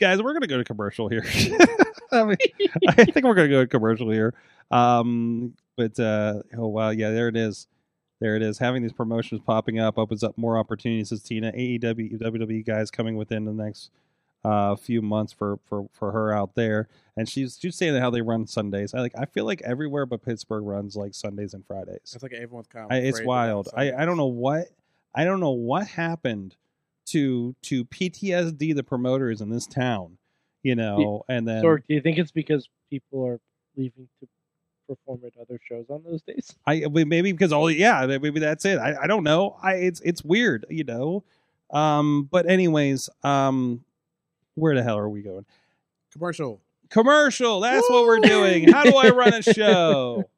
guys, 0.00 0.22
we're 0.22 0.32
gonna 0.32 0.46
go 0.46 0.58
to 0.58 0.64
commercial 0.64 1.08
here. 1.08 1.24
I 2.12 2.24
mean, 2.24 2.36
I 2.88 3.04
think 3.04 3.24
we're 3.24 3.34
gonna 3.34 3.48
go 3.48 3.62
to 3.62 3.68
commercial 3.68 4.10
here. 4.10 4.34
Um, 4.70 5.54
but 5.76 5.98
uh, 6.00 6.42
oh 6.56 6.68
wow, 6.68 6.90
yeah, 6.90 7.10
there 7.10 7.28
it 7.28 7.36
is. 7.36 7.68
There 8.20 8.36
it 8.36 8.42
is. 8.42 8.58
Having 8.58 8.82
these 8.82 8.92
promotions 8.92 9.40
popping 9.46 9.78
up 9.78 9.98
opens 9.98 10.24
up 10.24 10.36
more 10.36 10.58
opportunities. 10.58 11.10
Says 11.10 11.22
Tina, 11.22 11.52
AEW, 11.52 12.20
WWE 12.20 12.66
guys 12.66 12.90
coming 12.90 13.16
within 13.16 13.44
the 13.44 13.52
next 13.52 13.90
uh, 14.44 14.76
few 14.76 15.02
months 15.02 15.32
for, 15.32 15.58
for 15.66 15.86
for 15.92 16.12
her 16.12 16.32
out 16.34 16.54
there, 16.54 16.88
and 17.16 17.28
she's 17.28 17.58
she's 17.60 17.76
saying 17.76 17.96
how 17.96 18.10
they 18.10 18.22
run 18.22 18.46
Sundays. 18.46 18.94
I 18.94 19.00
like. 19.00 19.14
I 19.16 19.26
feel 19.26 19.44
like 19.44 19.62
everywhere 19.62 20.06
but 20.06 20.22
Pittsburgh 20.24 20.64
runs 20.64 20.96
like 20.96 21.14
Sundays 21.14 21.54
and 21.54 21.64
Fridays. 21.66 22.12
It's 22.14 22.22
like 22.22 22.32
everyone's 22.32 22.66
kind 22.66 22.86
of. 22.86 22.92
I, 22.92 22.96
it's 22.96 23.22
wild. 23.22 23.68
I, 23.74 23.92
I 23.92 24.04
don't 24.04 24.16
know 24.16 24.26
what 24.26 24.66
I 25.14 25.24
don't 25.24 25.40
know 25.40 25.50
what 25.50 25.86
happened 25.86 26.56
to 27.10 27.54
to 27.62 27.84
PTSD 27.86 28.74
the 28.74 28.82
promoters 28.82 29.40
in 29.40 29.50
this 29.50 29.66
town, 29.66 30.18
you 30.62 30.74
know, 30.74 31.24
and 31.28 31.46
then 31.46 31.62
Sorg, 31.62 31.82
do 31.88 31.94
you 31.94 32.00
think 32.00 32.18
it's 32.18 32.32
because 32.32 32.68
people 32.90 33.26
are 33.26 33.40
leaving 33.76 34.08
to 34.20 34.28
perform 34.88 35.20
at 35.24 35.32
other 35.40 35.58
shows 35.68 35.86
on 35.88 36.02
those 36.04 36.22
days? 36.22 36.54
I 36.66 36.86
maybe 36.88 37.32
because 37.32 37.52
all 37.52 37.70
yeah 37.70 38.06
maybe 38.06 38.40
that's 38.40 38.64
it. 38.64 38.78
I, 38.78 39.02
I 39.02 39.06
don't 39.06 39.24
know. 39.24 39.56
I 39.62 39.74
it's 39.74 40.00
it's 40.00 40.24
weird, 40.24 40.66
you 40.68 40.84
know. 40.84 41.24
Um, 41.70 42.28
but 42.30 42.50
anyways, 42.50 43.08
um, 43.22 43.84
where 44.54 44.74
the 44.74 44.82
hell 44.82 44.98
are 44.98 45.08
we 45.08 45.22
going? 45.22 45.46
commercial. 46.12 46.60
Commercial. 46.90 47.60
That's 47.60 47.88
what 47.88 48.04
we're 48.04 48.18
doing. 48.18 48.70
How 48.70 48.82
do 48.82 48.96
I 48.96 49.10
run 49.10 49.32
a 49.32 49.42
show? 49.54 50.28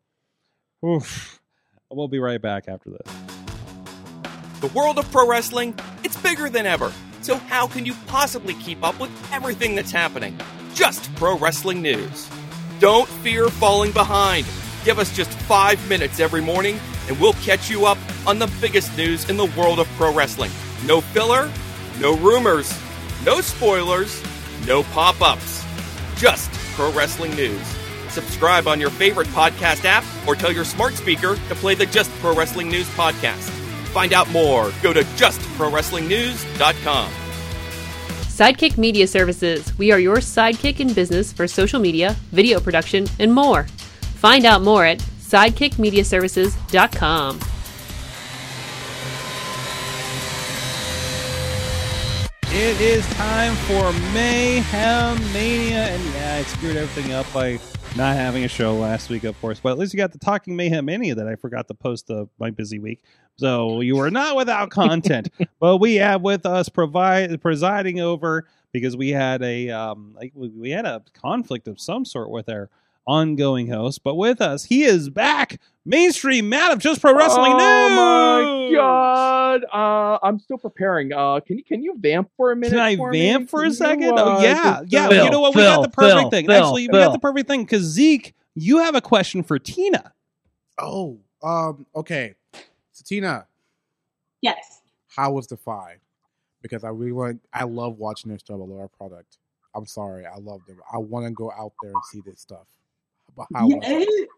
Oof. 0.84 1.40
We'll 1.90 2.08
be 2.08 2.18
right 2.18 2.40
back 2.40 2.64
after 2.68 2.90
this. 2.90 3.31
The 4.62 4.68
world 4.68 4.96
of 5.00 5.10
pro 5.10 5.26
wrestling, 5.26 5.74
it's 6.04 6.16
bigger 6.16 6.48
than 6.48 6.66
ever. 6.66 6.92
So 7.20 7.34
how 7.36 7.66
can 7.66 7.84
you 7.84 7.94
possibly 8.06 8.54
keep 8.54 8.84
up 8.84 9.00
with 9.00 9.10
everything 9.32 9.74
that's 9.74 9.90
happening? 9.90 10.38
Just 10.72 11.12
pro 11.16 11.36
wrestling 11.36 11.82
news. 11.82 12.30
Don't 12.78 13.08
fear 13.08 13.48
falling 13.48 13.90
behind. 13.90 14.46
Give 14.84 15.00
us 15.00 15.12
just 15.16 15.32
5 15.32 15.88
minutes 15.88 16.20
every 16.20 16.40
morning 16.40 16.78
and 17.08 17.18
we'll 17.18 17.32
catch 17.32 17.68
you 17.68 17.86
up 17.86 17.98
on 18.24 18.38
the 18.38 18.46
biggest 18.60 18.96
news 18.96 19.28
in 19.28 19.36
the 19.36 19.52
world 19.58 19.80
of 19.80 19.88
pro 19.96 20.14
wrestling. 20.14 20.52
No 20.86 21.00
filler, 21.00 21.50
no 21.98 22.16
rumors, 22.18 22.72
no 23.26 23.40
spoilers, 23.40 24.22
no 24.64 24.84
pop-ups. 24.84 25.64
Just 26.14 26.52
pro 26.76 26.92
wrestling 26.92 27.34
news. 27.34 27.66
Subscribe 28.10 28.68
on 28.68 28.78
your 28.78 28.90
favorite 28.90 29.26
podcast 29.28 29.84
app 29.84 30.04
or 30.24 30.36
tell 30.36 30.52
your 30.52 30.64
smart 30.64 30.94
speaker 30.94 31.34
to 31.34 31.54
play 31.56 31.74
the 31.74 31.86
Just 31.86 32.12
Pro 32.20 32.32
Wrestling 32.32 32.68
News 32.68 32.88
podcast. 32.90 33.61
Find 33.92 34.12
out 34.12 34.28
more. 34.30 34.72
Go 34.82 34.92
to 34.92 35.02
justprowrestlingnews.com. 35.02 37.12
Sidekick 38.22 38.78
Media 38.78 39.06
Services. 39.06 39.76
We 39.78 39.92
are 39.92 39.98
your 39.98 40.16
sidekick 40.16 40.80
in 40.80 40.94
business 40.94 41.30
for 41.32 41.46
social 41.46 41.78
media, 41.78 42.16
video 42.30 42.58
production, 42.60 43.06
and 43.18 43.30
more. 43.32 43.64
Find 43.64 44.46
out 44.46 44.62
more 44.62 44.86
at 44.86 44.98
sidekickmediaservices.com. 44.98 47.40
It 52.54 52.80
is 52.80 53.04
time 53.14 53.54
for 53.66 53.92
Mayhem 54.12 55.18
Mania, 55.32 55.88
and 55.88 56.04
yeah, 56.14 56.36
I 56.38 56.42
screwed 56.44 56.76
everything 56.76 57.12
up 57.12 57.26
by 57.32 57.58
not 57.96 58.16
having 58.16 58.44
a 58.44 58.48
show 58.48 58.74
last 58.74 59.10
week, 59.10 59.24
of 59.24 59.38
course. 59.40 59.60
But 59.60 59.72
at 59.72 59.78
least 59.78 59.92
you 59.92 59.98
got 59.98 60.12
the 60.12 60.18
Talking 60.18 60.56
Mayhem 60.56 60.84
Mania 60.84 61.14
that 61.14 61.28
I 61.28 61.36
forgot 61.36 61.68
to 61.68 61.74
post 61.74 62.10
uh, 62.10 62.26
my 62.38 62.50
busy 62.50 62.78
week. 62.78 63.02
So 63.36 63.80
you 63.80 63.98
are 64.00 64.10
not 64.10 64.36
without 64.36 64.70
content, 64.70 65.28
but 65.60 65.78
we 65.78 65.96
have 65.96 66.22
with 66.22 66.46
us 66.46 66.68
provide 66.68 67.40
presiding 67.40 68.00
over 68.00 68.46
because 68.72 68.96
we 68.96 69.10
had 69.10 69.42
a 69.42 69.68
um 69.70 70.14
like 70.16 70.32
we 70.34 70.48
we 70.48 70.70
had 70.70 70.86
a 70.86 71.02
conflict 71.12 71.68
of 71.68 71.80
some 71.80 72.04
sort 72.04 72.30
with 72.30 72.48
our 72.48 72.70
ongoing 73.06 73.68
host. 73.68 74.02
But 74.02 74.14
with 74.16 74.40
us, 74.40 74.64
he 74.64 74.84
is 74.84 75.10
back, 75.10 75.60
mainstream 75.84 76.48
Matt 76.48 76.72
of 76.72 76.78
Just 76.78 77.00
Pro 77.00 77.14
Wrestling 77.14 77.52
oh 77.54 78.68
News. 78.68 78.72
my 78.72 78.76
god! 78.76 79.64
Uh, 79.72 80.18
I'm 80.22 80.38
still 80.38 80.58
preparing. 80.58 81.12
Uh, 81.12 81.40
can 81.40 81.58
you 81.58 81.64
can 81.64 81.82
you 81.82 81.94
vamp 81.98 82.30
for 82.36 82.52
a 82.52 82.56
minute? 82.56 82.70
Can 82.72 82.80
I 82.80 82.96
for 82.96 83.12
vamp 83.12 83.42
me? 83.42 83.46
for 83.46 83.60
a 83.60 83.62
Can 83.64 83.70
you, 83.70 83.76
second? 83.76 84.18
uh, 84.18 84.24
oh 84.24 84.42
yeah, 84.42 84.80
just, 84.80 84.92
yeah. 84.92 85.06
uh, 85.06 85.08
Phil, 85.10 85.24
you 85.24 85.30
know 85.30 85.40
what? 85.40 85.54
We 85.54 85.62
got 85.62 85.82
the 85.82 85.88
perfect 85.88 86.20
Phil, 86.20 86.30
thing. 86.30 86.46
Phil, 86.46 86.56
Actually, 86.56 86.88
we 86.88 86.98
got 86.98 87.12
the 87.12 87.18
perfect 87.18 87.48
thing 87.48 87.62
because 87.64 87.82
Zeke, 87.82 88.34
you 88.54 88.78
have 88.78 88.94
a 88.94 89.00
question 89.00 89.42
for 89.42 89.58
Tina. 89.58 90.12
Oh, 90.78 91.18
um, 91.42 91.86
okay. 91.94 92.34
So 92.92 93.02
Tina, 93.04 93.46
Yes. 94.40 94.80
how 95.08 95.32
was 95.32 95.46
the 95.46 95.56
five? 95.56 95.98
Because 96.62 96.84
I 96.84 96.88
really 96.88 97.12
want. 97.12 97.40
I 97.52 97.64
love 97.64 97.98
watching 97.98 98.28
their 98.28 98.38
stuff. 98.38 98.56
I 98.56 98.64
love 98.64 98.78
our 98.80 98.88
product. 98.88 99.38
I'm 99.74 99.86
sorry, 99.86 100.26
I 100.26 100.36
love 100.36 100.60
them. 100.66 100.78
I 100.92 100.98
want 100.98 101.26
to 101.26 101.32
go 101.32 101.50
out 101.50 101.72
there 101.82 101.90
and 101.92 102.02
see 102.04 102.20
this 102.24 102.40
stuff. 102.40 102.66
But 103.36 103.46
how 103.54 103.68
yeah, 103.68 103.76
was 103.76 103.84
it? 103.88 104.08
it- 104.08 104.28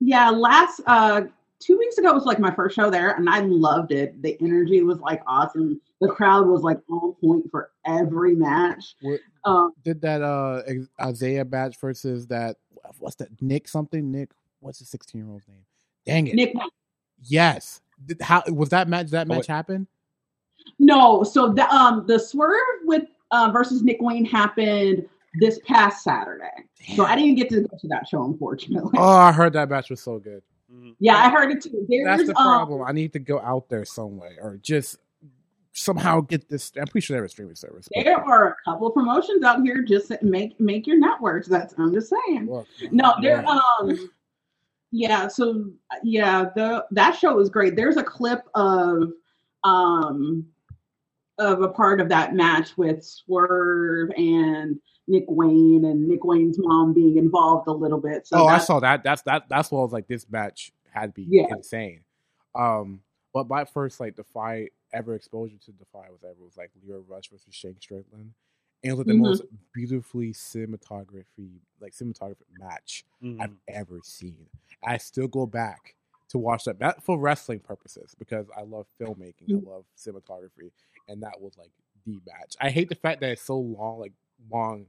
yeah, 0.00 0.30
last 0.30 0.80
uh 0.86 1.22
two 1.58 1.76
weeks 1.76 1.98
ago 1.98 2.12
was 2.12 2.24
like 2.24 2.38
my 2.38 2.54
first 2.54 2.76
show 2.76 2.88
there 2.88 3.10
and 3.16 3.28
I 3.28 3.40
loved 3.40 3.90
it. 3.90 4.20
The 4.22 4.36
energy 4.40 4.80
was 4.82 5.00
like 5.00 5.22
awesome. 5.26 5.80
The 6.00 6.08
crowd 6.08 6.46
was 6.46 6.62
like 6.62 6.78
on 6.88 7.14
point 7.14 7.50
for 7.50 7.72
every 7.84 8.34
match. 8.36 8.94
What- 9.02 9.20
Um 9.44 9.72
Did 9.84 10.00
that 10.02 10.22
uh 10.22 10.62
Isaiah 11.04 11.44
batch 11.44 11.76
versus 11.80 12.26
that? 12.28 12.56
What's 13.00 13.16
that? 13.16 13.28
Nick 13.42 13.66
something? 13.66 14.10
Nick? 14.12 14.30
What's 14.60 14.78
the 14.78 14.84
16 14.84 15.20
year 15.20 15.30
old's 15.30 15.48
name? 15.48 15.64
Dang 16.06 16.28
it! 16.28 16.34
Nick 16.34 16.54
Yes. 17.24 17.80
Did, 18.06 18.22
how 18.22 18.44
was 18.48 18.68
that 18.68 18.88
match? 18.88 19.08
That 19.10 19.26
Oh, 19.28 19.34
match 19.34 19.46
happen? 19.48 19.88
No, 20.78 21.24
so 21.24 21.52
the 21.52 21.68
um 21.74 22.06
the 22.06 22.18
swerve 22.18 22.60
with 22.84 23.04
uh 23.32 23.50
versus 23.52 23.82
Nick 23.82 23.98
Wayne 24.00 24.24
happened 24.24 25.08
this 25.40 25.60
past 25.66 26.02
Saturday. 26.04 26.44
So 26.96 27.04
I 27.04 27.14
didn't 27.16 27.36
get 27.36 27.48
to 27.50 27.60
go 27.62 27.76
to 27.78 27.88
that 27.88 28.08
show 28.08 28.24
unfortunately. 28.24 28.92
Oh, 28.96 29.02
I 29.16 29.32
heard 29.32 29.52
that 29.54 29.68
match 29.68 29.90
was 29.90 30.00
so 30.00 30.18
good. 30.18 30.42
yeah, 30.98 31.16
I 31.16 31.30
heard 31.30 31.50
it 31.50 31.62
too. 31.62 31.86
There's 31.88 32.04
That's 32.04 32.26
the 32.28 32.36
um, 32.38 32.44
problem. 32.44 32.82
I 32.86 32.92
need 32.92 33.12
to 33.14 33.18
go 33.18 33.40
out 33.40 33.68
there 33.68 33.84
some 33.84 34.16
way, 34.18 34.36
or 34.40 34.58
just 34.62 34.96
somehow 35.72 36.20
get 36.20 36.48
this. 36.48 36.72
I'm 36.76 36.86
pretty 36.86 37.04
sure 37.04 37.14
they 37.14 37.18
have 37.18 37.24
a 37.26 37.28
streaming 37.28 37.54
service. 37.54 37.88
but- 37.94 38.04
there 38.04 38.18
are 38.20 38.48
a 38.50 38.56
couple 38.64 38.88
of 38.88 38.94
promotions 38.94 39.44
out 39.44 39.62
here 39.62 39.82
just 39.82 40.10
make 40.22 40.58
make 40.60 40.86
your 40.86 40.98
networks. 40.98 41.46
That's 41.48 41.74
I'm 41.78 41.92
just 41.92 42.10
saying. 42.10 42.48
Look, 42.50 42.66
No, 42.90 43.14
they're 43.22 43.42
yeah. 43.42 43.60
um 43.80 44.10
yeah, 44.90 45.28
so 45.28 45.66
yeah, 46.02 46.46
the 46.56 46.84
that 46.92 47.14
show 47.14 47.34
was 47.34 47.50
great. 47.50 47.76
There's 47.76 47.96
a 47.98 48.02
clip 48.04 48.40
of 48.54 49.12
um 49.64 50.46
of 51.38 51.62
a 51.62 51.68
part 51.68 52.00
of 52.00 52.08
that 52.08 52.34
match 52.34 52.76
with 52.76 53.04
Swerve 53.04 54.10
and 54.16 54.78
Nick 55.08 55.24
Wayne 55.28 55.84
and 55.84 56.06
Nick 56.06 56.24
Wayne's 56.24 56.58
mom 56.58 56.92
being 56.94 57.16
involved 57.16 57.66
a 57.66 57.72
little 57.72 58.00
bit. 58.00 58.26
So 58.26 58.38
oh, 58.38 58.46
I 58.46 58.58
saw 58.58 58.78
that. 58.80 59.02
That's 59.02 59.22
that. 59.22 59.48
That's 59.48 59.70
what 59.70 59.80
I 59.80 59.82
was 59.82 59.92
like. 59.92 60.06
This 60.06 60.28
match 60.30 60.72
had 60.90 61.06
to 61.06 61.12
be 61.12 61.26
Yeah. 61.28 61.46
insane. 61.50 62.00
Um, 62.54 63.02
but 63.32 63.48
my 63.48 63.64
first 63.64 64.00
like 64.00 64.16
Defy 64.16 64.68
ever 64.92 65.14
exposure 65.14 65.56
to 65.58 65.72
Defy 65.72 66.08
was 66.10 66.22
ever 66.24 66.42
was 66.44 66.56
like 66.56 66.70
Lio 66.82 67.04
Rush 67.08 67.28
versus 67.30 67.54
Shane 67.54 67.76
Strickland, 67.80 68.32
and 68.82 68.90
it 68.90 68.92
was 68.92 68.98
like 68.98 69.06
the 69.08 69.12
Mhm. 69.14 69.18
most 69.18 69.42
beautifully 69.74 70.32
cinematography 70.32 71.60
like 71.80 71.92
cinematography 71.92 72.46
match 72.58 73.04
Mhm. 73.22 73.40
I've 73.40 73.56
ever 73.68 74.00
seen. 74.02 74.46
I 74.82 74.96
still 74.98 75.28
go 75.28 75.46
back 75.46 75.94
to 76.28 76.38
watch 76.38 76.64
that, 76.64 76.78
not 76.80 77.02
for 77.02 77.18
wrestling 77.18 77.60
purposes, 77.60 78.14
because 78.18 78.46
I 78.56 78.62
love 78.62 78.86
filmmaking, 79.00 79.50
I 79.50 79.70
love 79.70 79.84
cinematography, 79.96 80.70
and 81.08 81.22
that 81.22 81.40
was 81.40 81.56
like 81.56 81.70
the 82.04 82.20
match. 82.26 82.56
I 82.60 82.70
hate 82.70 82.88
the 82.88 82.94
fact 82.94 83.20
that 83.20 83.30
it's 83.30 83.42
so 83.42 83.58
long, 83.58 83.98
like 84.00 84.12
long, 84.50 84.86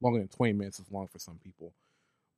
longer 0.00 0.18
than 0.18 0.28
twenty 0.28 0.52
minutes 0.52 0.78
is 0.80 0.90
long 0.90 1.08
for 1.08 1.18
some 1.18 1.38
people. 1.38 1.72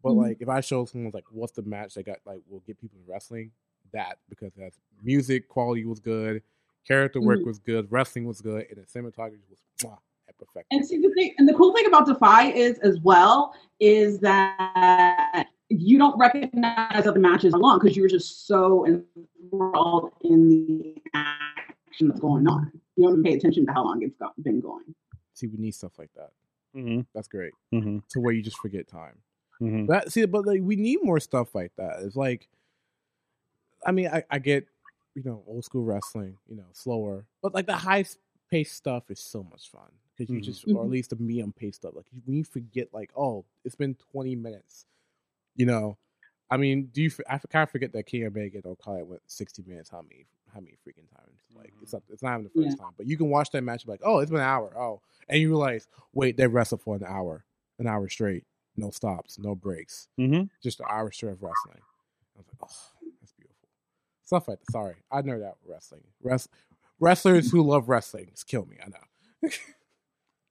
But 0.02 0.12
Mhm. 0.12 0.16
like, 0.22 0.36
if 0.40 0.48
I 0.48 0.60
show 0.60 0.84
someone 0.84 1.12
like 1.14 1.24
what's 1.30 1.52
the 1.52 1.62
match 1.62 1.94
that 1.94 2.04
got 2.06 2.18
like 2.26 2.40
will 2.48 2.60
get 2.60 2.78
people 2.80 2.98
in 3.04 3.10
wrestling, 3.10 3.50
that 3.92 4.18
because 4.28 4.52
that's 4.54 4.78
music 5.02 5.48
quality 5.48 5.84
was 5.84 6.00
good, 6.00 6.42
character 6.86 7.20
work 7.20 7.40
Mhm. 7.40 7.46
was 7.46 7.58
good, 7.58 7.90
wrestling 7.90 8.26
was 8.26 8.40
good, 8.40 8.66
and 8.68 8.76
the 8.78 8.82
cinematography 8.82 9.40
was 9.48 9.62
mwah, 9.82 9.98
at 10.28 10.36
perfection. 10.38 10.66
And 10.70 10.86
see 10.86 10.98
the 10.98 11.10
thing, 11.14 11.34
and 11.38 11.48
the 11.48 11.54
cool 11.54 11.72
thing 11.74 11.86
about 11.86 12.06
Defy 12.06 12.50
is 12.52 12.78
as 12.80 13.00
well 13.00 13.54
is 13.80 14.18
that 14.20 15.48
you 15.70 15.96
don't 15.98 16.16
recognize 16.18 17.04
that 17.04 17.14
the 17.14 17.20
matches 17.20 17.54
are 17.54 17.58
long 17.60 17.78
because 17.78 17.96
you're 17.96 18.08
just 18.08 18.46
so 18.46 18.86
enthralled 18.86 20.12
in 20.20 20.48
the 20.48 21.02
action 21.14 22.08
that's 22.08 22.20
going 22.20 22.46
on. 22.46 22.70
You 22.96 23.04
don't 23.08 23.22
pay 23.24 23.34
attention 23.34 23.64
to 23.66 23.72
how 23.72 23.84
long 23.84 24.02
it's 24.02 24.14
go- 24.16 24.32
been 24.42 24.60
going. 24.60 24.94
See, 25.34 25.46
we 25.46 25.58
need 25.58 25.74
stuff 25.74 25.98
like 25.98 26.10
that. 26.16 26.30
Mm-hmm. 26.76 27.02
That's 27.14 27.28
great. 27.28 27.52
Mm-hmm. 27.72 27.98
To 28.10 28.20
where 28.20 28.32
you 28.32 28.42
just 28.42 28.58
forget 28.58 28.88
time. 28.88 29.18
Mm-hmm. 29.60 29.86
But 29.86 30.10
see, 30.12 30.24
but 30.26 30.46
like 30.46 30.60
we 30.62 30.76
need 30.76 30.98
more 31.02 31.20
stuff 31.20 31.54
like 31.54 31.72
that. 31.76 32.00
It's 32.02 32.16
like, 32.16 32.48
I 33.86 33.92
mean, 33.92 34.08
I, 34.08 34.24
I 34.30 34.38
get, 34.38 34.66
you 35.14 35.22
know, 35.24 35.42
old 35.46 35.64
school 35.64 35.84
wrestling, 35.84 36.36
you 36.48 36.56
know, 36.56 36.64
slower, 36.72 37.26
but 37.42 37.54
like 37.54 37.66
the 37.66 37.76
high 37.76 38.04
paced 38.50 38.74
stuff 38.76 39.10
is 39.10 39.20
so 39.20 39.44
much 39.44 39.70
fun 39.70 39.90
because 40.16 40.30
you 40.32 40.40
Mhm. 40.40 40.44
just, 40.44 40.64
or 40.68 40.82
at 40.84 40.90
least 40.90 41.10
the 41.10 41.16
medium 41.16 41.52
paced 41.52 41.76
stuff, 41.82 41.94
like 41.94 42.06
when 42.24 42.36
you 42.36 42.44
forget, 42.44 42.88
like, 42.92 43.10
oh, 43.16 43.44
it's 43.64 43.74
been 43.76 43.94
twenty 43.94 44.34
minutes, 44.34 44.86
you 45.56 45.66
know. 45.66 45.96
I 46.50 46.56
mean, 46.56 46.90
do 46.92 47.02
you? 47.02 47.10
I 47.28 47.38
kind 47.38 47.62
of 47.62 47.70
forget 47.70 47.92
that 47.92 48.04
Kenny 48.06 48.24
Omega 48.24 48.60
don't 48.60 48.78
call 48.78 48.96
it 48.96 49.06
went 49.06 49.22
sixty 49.26 49.62
minutes. 49.66 49.88
How 49.90 50.02
many? 50.02 50.26
How 50.54 50.60
many 50.60 50.76
freaking 50.86 51.10
times? 51.14 51.40
Like 51.56 51.72
it's 51.82 51.92
not. 51.92 52.02
It's 52.10 52.22
not 52.22 52.34
even 52.40 52.44
the 52.54 52.62
first 52.62 52.78
time. 52.78 52.92
But 52.96 53.06
you 53.06 53.16
can 53.16 53.28
watch 53.28 53.50
that 53.50 53.62
match 53.62 53.86
like, 53.86 54.00
oh, 54.04 54.20
it's 54.20 54.30
been 54.30 54.40
an 54.40 54.46
hour. 54.46 54.72
Oh, 54.78 55.00
and 55.28 55.40
you 55.40 55.48
realize, 55.48 55.88
wait, 56.12 56.36
they 56.36 56.46
wrestled 56.46 56.80
for 56.82 56.94
an 56.96 57.02
hour, 57.06 57.44
an 57.78 57.86
hour 57.88 58.08
straight, 58.08 58.44
no 58.76 58.90
stops, 58.90 59.38
no 59.38 59.54
breaks 59.54 60.08
Mm-hmm. 60.18 60.44
just 60.62 60.80
an 60.80 60.86
hour 60.88 61.10
straight 61.10 61.32
of 61.32 61.42
wrestling. 61.42 61.80
I 62.36 62.38
was 62.38 62.46
like, 62.46 62.70
oh, 62.70 63.08
that's 63.20 63.32
beautiful. 63.32 63.68
Stuff 64.24 64.48
like 64.48 64.60
that. 64.60 64.70
Sorry, 64.72 64.94
I 65.10 65.22
nerd 65.22 65.44
out 65.46 65.58
wrestling. 65.66 66.02
Rest- 66.22 66.48
wrestlers 67.00 67.50
who 67.50 67.62
love 67.62 67.88
wrestling 67.88 68.28
just 68.30 68.46
kill 68.46 68.66
me. 68.66 68.76
I 68.84 68.88
know. 68.88 69.50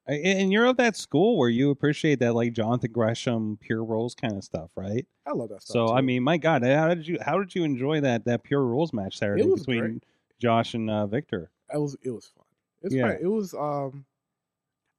And 0.06 0.52
you're 0.52 0.66
of 0.66 0.76
that 0.76 0.96
school 0.96 1.38
where 1.38 1.48
you 1.48 1.70
appreciate 1.70 2.18
that, 2.18 2.34
like 2.34 2.52
Jonathan 2.52 2.92
Gresham, 2.92 3.56
pure 3.56 3.82
rules 3.82 4.14
kind 4.14 4.36
of 4.36 4.44
stuff, 4.44 4.70
right? 4.76 5.06
I 5.26 5.32
love 5.32 5.48
that 5.48 5.62
stuff. 5.62 5.76
So 5.76 5.94
I 5.94 6.02
mean, 6.02 6.22
my 6.22 6.36
God, 6.36 6.62
how 6.62 6.94
did 6.94 7.06
you 7.08 7.18
how 7.22 7.38
did 7.38 7.54
you 7.54 7.64
enjoy 7.64 8.00
that 8.02 8.24
that 8.26 8.42
pure 8.44 8.64
rules 8.64 8.92
match 8.92 9.18
Saturday 9.18 9.44
was 9.44 9.60
between 9.60 9.94
great. 9.94 10.04
Josh 10.38 10.74
and 10.74 10.90
uh, 10.90 11.06
Victor? 11.06 11.50
it 11.72 11.78
was 11.78 11.96
it 12.02 12.10
was 12.10 12.26
fun. 12.26 12.44
It's 12.82 12.94
Yeah. 12.94 13.02
fun. 13.02 13.18
It 13.20 13.26
was 13.26 13.54
um. 13.54 14.04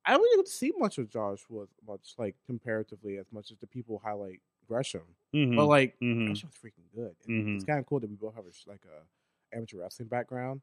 I 0.05 0.11
don't 0.11 0.21
really 0.21 0.43
to 0.43 0.49
see 0.51 0.71
much 0.77 0.97
of 0.97 1.09
Josh 1.09 1.49
was 1.49 1.69
much 1.85 2.13
like 2.17 2.35
comparatively 2.45 3.17
as 3.17 3.31
much 3.31 3.51
as 3.51 3.57
the 3.57 3.67
people 3.67 3.99
highlight 4.03 4.41
Gresham, 4.67 5.15
Mhm. 5.33 5.55
but 5.55 5.65
like 5.65 5.95
Mhm. 6.01 6.25
Gresham 6.27 6.49
was 6.49 6.57
freaking 6.57 6.93
good. 6.93 7.15
Mhm. 7.27 7.55
It's 7.55 7.63
kind 7.63 7.79
of 7.79 7.85
cool 7.87 7.99
that 7.99 8.09
we 8.09 8.15
both 8.15 8.35
have 8.35 8.45
a, 8.45 8.51
like 8.69 8.83
a 8.85 9.55
amateur 9.55 9.79
wrestling 9.79 10.07
background. 10.09 10.61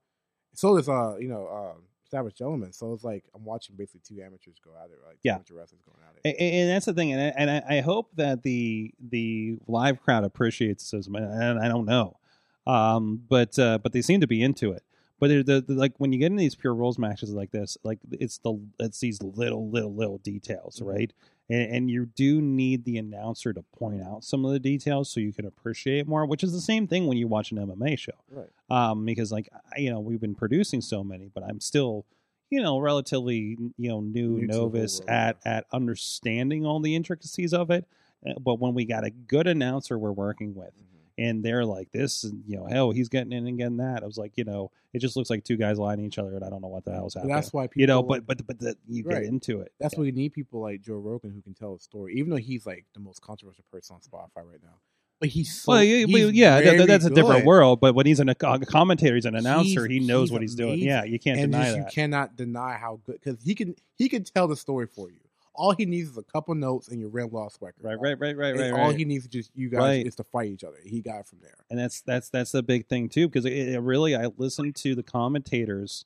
So 0.55 0.77
does 0.77 0.89
uh 0.89 1.17
you 1.19 1.29
know 1.29 1.49
um 1.49 1.85
Savage 2.13 2.37
Gentleman. 2.37 2.73
So 2.73 2.93
it's 2.93 3.03
like 3.05 3.25
I'm 3.35 3.45
watching 3.45 3.75
basically 3.75 4.03
two 4.07 4.23
amateurs 4.23 4.57
go 4.65 4.71
at 4.79 4.91
it, 4.91 4.99
like 5.05 5.15
two 5.15 5.21
Yeah. 5.25 5.35
amateur 5.37 5.55
wrestlers 5.57 5.81
going 5.85 5.99
at 6.09 6.15
it. 6.17 6.37
And, 6.39 6.55
and 6.55 6.71
that's 6.71 6.87
the 6.87 6.93
thing, 6.95 7.13
and 7.13 7.21
I, 7.21 7.33
and 7.37 7.51
I, 7.51 7.79
I 7.79 7.81
hope 7.81 8.11
that 8.17 8.43
the 8.43 8.93
the 9.01 9.59
live 9.67 10.01
crowd 10.03 10.23
appreciates 10.25 10.91
this, 10.91 11.07
and 11.09 11.59
I 11.59 11.67
don't 11.69 11.87
know, 11.87 12.19
um, 12.67 13.23
but 13.29 13.59
uh, 13.59 13.79
but 13.79 13.93
they 13.93 14.03
seem 14.03 14.21
to 14.21 14.27
be 14.27 14.43
into 14.43 14.71
it. 14.73 14.83
But 15.19 15.29
they're 15.29 15.43
the, 15.43 15.65
like 15.69 15.95
when 15.99 16.13
you 16.13 16.19
get 16.19 16.27
in 16.33 16.37
these 16.37 16.55
pure 16.55 16.75
rules 16.75 16.99
matches 16.99 17.31
like 17.33 17.51
this, 17.53 17.77
like 17.85 17.99
it's 18.11 18.39
the 18.39 18.55
it's 18.81 18.99
these 19.01 19.23
little 19.23 19.69
little 19.71 19.95
little 19.95 20.19
details, 20.19 20.81
Mhm. 20.81 20.87
right? 20.87 21.13
And, 21.53 21.75
and 21.77 21.91
you 21.91 22.07
do 22.07 22.41
need 22.41 22.85
the 22.85 22.97
announcer 22.99 23.53
to 23.53 23.63
point 23.79 24.01
out 24.03 24.25
some 24.25 24.45
of 24.47 24.53
the 24.53 24.59
details 24.59 25.11
so 25.11 25.21
you 25.21 25.33
can 25.33 25.45
appreciate 25.47 26.07
more, 26.09 26.25
which 26.27 26.43
is 26.43 26.53
the 26.53 26.61
same 26.61 26.87
thing 26.87 27.07
when 27.07 27.19
you 27.19 27.29
watch 27.29 27.53
an 27.53 27.59
MMA 27.59 27.99
show 27.99 28.13
Right. 28.31 28.49
um, 28.71 29.05
because 29.05 29.31
like 29.33 29.49
I- 29.75 29.81
you 29.81 29.91
know 29.91 30.01
we've 30.01 30.21
been 30.21 30.35
producing 30.35 30.81
so 30.81 31.05
many, 31.05 31.29
but 31.35 31.43
I'm 31.45 31.61
still 31.61 32.07
you 32.51 32.63
know 32.63 32.79
relatively 32.79 33.57
you 33.77 33.89
know 33.91 34.01
new, 34.01 34.29
New 34.31 34.41
to 34.43 34.47
the 34.47 34.53
whole 34.59 34.67
novice 34.69 34.99
world, 35.01 35.11
at 35.11 35.39
at 35.45 35.67
understanding 35.73 36.65
all 36.67 36.81
the 36.81 36.95
intricacies 36.97 37.53
of 37.53 37.71
it. 37.71 37.87
Uh, 38.27 38.35
But 38.39 38.61
when 38.61 38.73
we 38.75 38.85
got 38.85 39.05
a 39.05 39.11
good 39.11 39.47
announcer 39.47 39.99
we're 39.99 40.13
working 40.13 40.55
with, 40.55 40.75
Mhm. 40.77 41.02
And 41.19 41.45
they're 41.45 41.65
like 41.65 41.91
this, 41.93 42.25
and, 42.25 42.43
you 42.47 42.57
know, 42.57 42.67
hell, 42.67 42.91
he's 42.91 43.09
getting 43.09 43.33
in 43.33 43.47
and 43.47 43.59
getting 43.59 43.77
that. 43.79 44.03
I 44.03 44.07
was 44.07 44.19
like, 44.19 44.33
you 44.37 44.45
know, 44.45 44.71
it 44.93 44.99
just 45.01 45.17
looks 45.17 45.31
like 45.31 45.45
two 45.45 45.57
guys 45.57 45.79
lying 45.79 45.99
to 45.99 46.05
each 46.05 46.19
other, 46.19 46.35
and 46.35 46.45
I 46.45 46.51
don't 46.51 46.61
know 46.63 46.69
what 46.69 46.85
the 46.85 46.93
hell's 46.93 47.15
happening. 47.15 47.35
that's 47.35 47.53
why 47.53 47.67
people, 47.67 47.81
you 47.81 47.87
know, 47.87 48.03
but 48.03 48.27
but 48.27 48.47
but 48.47 48.59
the, 48.59 48.77
you 48.89 49.05
Right. 49.05 49.21
get 49.21 49.25
into 49.25 49.61
it. 49.61 49.73
That's 49.81 49.95
Yeah. 49.95 50.01
why 50.01 50.05
we 50.05 50.13
need 50.13 50.33
people 50.33 50.61
like 50.61 50.81
Joe 50.83 50.95
Rogan 50.97 51.31
who 51.31 51.41
can 51.43 51.55
tell 51.55 51.75
a 51.75 51.79
story, 51.81 52.15
even 52.17 52.31
though 52.31 52.37
he's 52.37 52.67
like 52.67 52.87
the 52.95 53.01
most 53.01 53.21
controversial 53.23 53.65
person 53.71 53.95
on 53.97 54.01
Spotify 54.01 54.45
right 54.49 54.63
now. 54.63 54.79
But 55.21 55.29
he's 55.29 55.55
so 55.63 55.71
well, 55.73 55.85
yeah, 55.85 56.05
he's 56.07 56.33
yeah 56.33 56.61
that- 56.61 56.87
that's 56.89 57.05
a 57.05 57.11
different 57.11 57.43
good. 57.43 57.47
world. 57.47 57.79
But 57.81 57.95
when 57.95 58.07
he's 58.07 58.19
an, 58.19 58.29
a 58.29 58.35
commentator, 58.35 59.15
he's 59.15 59.25
an 59.25 59.37
announcer. 59.37 59.87
He's- 59.87 60.01
he 60.03 60.07
knows 60.07 60.33
what 60.33 60.43
he's 60.43 60.57
doing. 60.57 60.81
Yeah, 60.81 61.05
you 61.05 61.21
can't 61.21 61.39
and 61.39 61.53
deny 61.53 61.65
just, 61.65 61.77
that. 61.77 61.85
you 61.85 61.91
cannot 61.93 62.37
deny 62.37 62.73
how 62.75 62.99
good 63.05 63.21
because 63.23 63.41
he 63.43 63.55
can 63.55 63.77
he 63.97 64.09
can 64.09 64.25
tell 64.25 64.49
the 64.49 64.57
story 64.57 64.87
for 64.89 65.11
you. 65.11 65.21
All 65.55 65.73
he 65.73 65.85
needs 65.85 66.11
is 66.11 66.17
a 66.17 66.23
couple 66.23 66.55
notes 66.55 66.89
and 66.89 66.99
your 66.99 67.11
rim 67.11 67.29
loss 67.31 67.59
record. 67.61 67.85
Right, 67.85 67.95
right, 68.01 68.19
right, 68.19 68.37
right, 68.37 68.51
And 68.55 68.61
right. 68.61 68.73
All 68.73 68.91
he 68.91 69.05
needs 69.05 69.25
is 69.25 69.31
just 69.31 69.51
you 69.55 69.69
guys 69.69 69.79
Right. 69.81 70.07
is 70.07 70.15
to 70.17 70.25
fight 70.25 70.49
each 70.51 70.65
other. 70.65 70.79
He 70.85 71.01
got 71.03 71.21
it 71.21 71.27
from 71.27 71.41
there. 71.43 71.57
and 71.71 71.79
that's 71.79 72.01
that's 72.03 72.29
that's 72.31 72.53
the 72.53 72.63
big 72.63 72.87
thing 72.87 73.09
too 73.09 73.29
because 73.29 73.45
it, 73.45 73.53
it 73.53 73.81
really 73.81 74.15
i 74.17 74.27
listen 74.39 74.73
to 74.75 74.95
the 74.95 75.03
commentators 75.03 76.05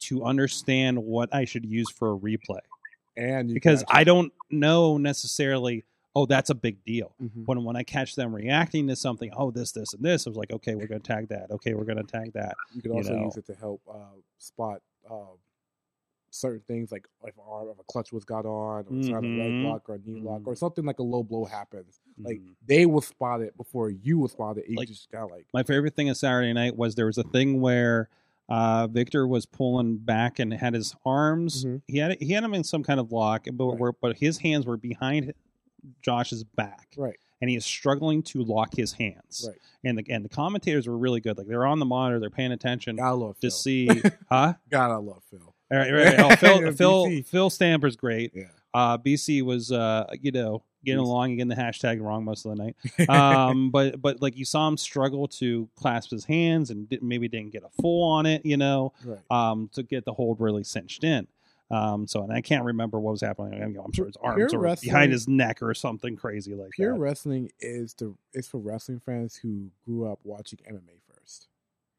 to 0.00 0.24
understand 0.24 0.98
what 0.98 1.32
i 1.34 1.44
should 1.44 1.64
use 1.64 1.90
for 1.90 2.12
a 2.12 2.18
replay 2.18 2.60
And 3.16 3.48
you 3.48 3.54
because 3.54 3.84
i 3.88 4.04
don't 4.04 4.32
know 4.50 4.96
necessarily 4.98 5.84
oh 6.14 6.26
that's 6.26 6.50
a 6.50 6.54
big 6.54 6.84
deal 6.84 7.14
Mhm. 7.20 7.46
when 7.46 7.64
when 7.64 7.76
i 7.76 7.82
catch 7.82 8.14
them 8.14 8.34
reacting 8.34 8.86
to 8.88 8.96
something 8.96 9.30
oh 9.36 9.50
this 9.50 9.72
this 9.72 9.92
and 9.94 10.04
this 10.04 10.26
i 10.26 10.30
was 10.30 10.36
like 10.36 10.52
okay 10.52 10.74
we're 10.74 10.86
going 10.86 11.00
to 11.00 11.06
tag 11.12 11.28
that 11.28 11.50
okay 11.50 11.74
we're 11.74 11.84
going 11.84 11.98
to 11.98 12.04
tag 12.04 12.32
that 12.34 12.54
You 12.74 12.82
can 12.82 12.92
you 12.92 12.98
also 12.98 13.14
know. 13.14 13.24
use 13.24 13.36
it 13.36 13.46
to 13.46 13.54
help 13.54 13.80
uh, 13.90 14.16
spot 14.38 14.80
uh, 15.10 15.14
certain 16.30 16.60
things 16.68 16.92
like 16.92 17.06
if, 17.24 17.34
arm, 17.50 17.68
if 17.70 17.78
a 17.78 17.82
clutch 17.84 18.12
was 18.12 18.24
got 18.24 18.44
on, 18.44 18.84
or 18.84 18.84
not 18.90 19.24
a 19.24 19.26
leg 19.26 19.64
lock 19.64 19.88
or 19.88 19.94
a 19.94 19.98
knee 20.04 20.20
lock, 20.20 20.42
or 20.46 20.54
something 20.54 20.84
like 20.84 20.98
a 20.98 21.02
low 21.02 21.22
blow 21.22 21.44
happens. 21.44 22.00
Like 22.20 22.38
Mhm. 22.38 22.54
they 22.66 22.84
will 22.86 23.00
spot 23.00 23.40
it 23.40 23.56
before 23.56 23.90
you 23.90 24.18
will 24.18 24.28
spot 24.28 24.58
it. 24.58 24.66
You 24.68 24.76
Like- 24.76 24.88
just 24.88 25.10
got 25.10 25.30
like 25.30 25.46
my 25.54 25.62
favorite 25.62 25.94
thing 25.94 26.08
of 26.10 26.16
saturday 26.16 26.52
night 26.52 26.76
was 26.76 26.94
there 26.96 27.06
was 27.06 27.18
a 27.18 27.22
thing 27.24 27.60
where 27.60 28.08
uh, 28.50 28.86
Victor 28.86 29.26
was 29.28 29.44
pulling 29.44 29.98
back 29.98 30.38
and 30.38 30.54
had 30.54 30.72
his 30.72 30.94
arms. 31.04 31.64
Mhm. 31.66 31.82
He 31.86 31.98
had 31.98 32.16
he 32.20 32.32
had 32.32 32.42
him 32.44 32.54
in 32.54 32.64
some 32.64 32.82
kind 32.82 32.98
of 32.98 33.12
lock, 33.12 33.46
but 33.52 33.66
Right. 33.66 33.78
were, 33.78 33.92
but 33.92 34.16
his 34.18 34.38
hands 34.38 34.64
were 34.66 34.76
behind 34.78 35.34
Josh's 36.02 36.44
back. 36.44 36.94
right, 36.96 37.16
and 37.40 37.50
he 37.50 37.56
is 37.56 37.64
struggling 37.64 38.22
to 38.24 38.42
lock 38.42 38.74
his 38.74 38.92
hands. 38.94 39.46
right. 39.48 39.58
And 39.84 39.98
the 39.98 40.04
and 40.12 40.24
the 40.24 40.28
commentators 40.28 40.88
were 40.88 40.96
really 40.98 41.20
good. 41.20 41.38
Like 41.38 41.46
they're 41.46 41.66
on 41.66 41.78
the 41.78 41.84
monitor, 41.86 42.18
they're 42.18 42.30
paying 42.30 42.52
attention 42.52 42.96
to 42.96 43.34
Phil. 43.40 43.50
see, 43.50 43.86
huh? 44.30 44.54
God, 44.70 44.90
I 44.90 44.96
love 44.96 45.22
Phil. 45.30 45.54
All 45.70 45.78
right, 45.78 45.92
right, 45.92 46.18
right. 46.18 46.20
Oh, 46.20 46.36
Phil, 46.36 46.72
Phil, 46.76 47.22
Phil 47.22 47.50
Stamper's 47.50 47.96
great. 47.96 48.32
Yeah. 48.34 48.44
Uh, 48.74 48.98
BC 48.98 49.42
was, 49.42 49.72
uh, 49.72 50.06
you 50.20 50.30
know, 50.30 50.62
getting 50.84 51.00
BC. 51.02 51.06
along 51.06 51.36
getting 51.36 51.48
the 51.48 51.54
hashtag 51.56 52.00
wrong 52.00 52.24
most 52.24 52.46
of 52.46 52.56
the 52.56 52.62
night. 52.64 52.76
Um, 53.08 53.70
but 53.70 54.00
but 54.00 54.22
like 54.22 54.36
you 54.36 54.44
saw 54.44 54.68
him 54.68 54.76
struggle 54.76 55.26
to 55.28 55.68
clasp 55.76 56.10
his 56.10 56.24
hands 56.24 56.70
and 56.70 56.88
didn't, 56.88 57.06
maybe 57.08 57.28
didn't 57.28 57.52
get 57.52 57.62
a 57.64 57.82
full 57.82 58.04
on 58.04 58.26
it, 58.26 58.44
you 58.44 58.56
know, 58.56 58.92
right. 59.04 59.18
um, 59.30 59.68
to 59.74 59.82
get 59.82 60.04
the 60.04 60.12
hold 60.12 60.40
really 60.40 60.64
cinched 60.64 61.04
in. 61.04 61.26
Um, 61.70 62.06
so 62.06 62.22
and 62.22 62.32
I 62.32 62.40
can't 62.40 62.64
remember 62.64 62.98
what 62.98 63.10
was 63.12 63.20
happening. 63.20 63.62
I 63.62 63.66
mean, 63.66 63.78
I'm 63.84 63.92
sure 63.92 64.06
his 64.06 64.16
arms 64.22 64.54
were 64.54 64.60
wrestling- 64.60 64.90
behind 64.92 65.12
his 65.12 65.28
neck 65.28 65.62
or 65.62 65.74
something 65.74 66.16
crazy 66.16 66.54
like 66.54 66.70
Pure 66.70 66.94
that. 66.94 67.00
wrestling 67.00 67.50
is 67.60 67.92
the 67.94 68.14
is 68.32 68.48
for 68.48 68.56
wrestling 68.58 69.00
fans 69.00 69.36
who 69.36 69.70
grew 69.84 70.10
up 70.10 70.18
watching 70.24 70.58
MMA. 70.70 71.00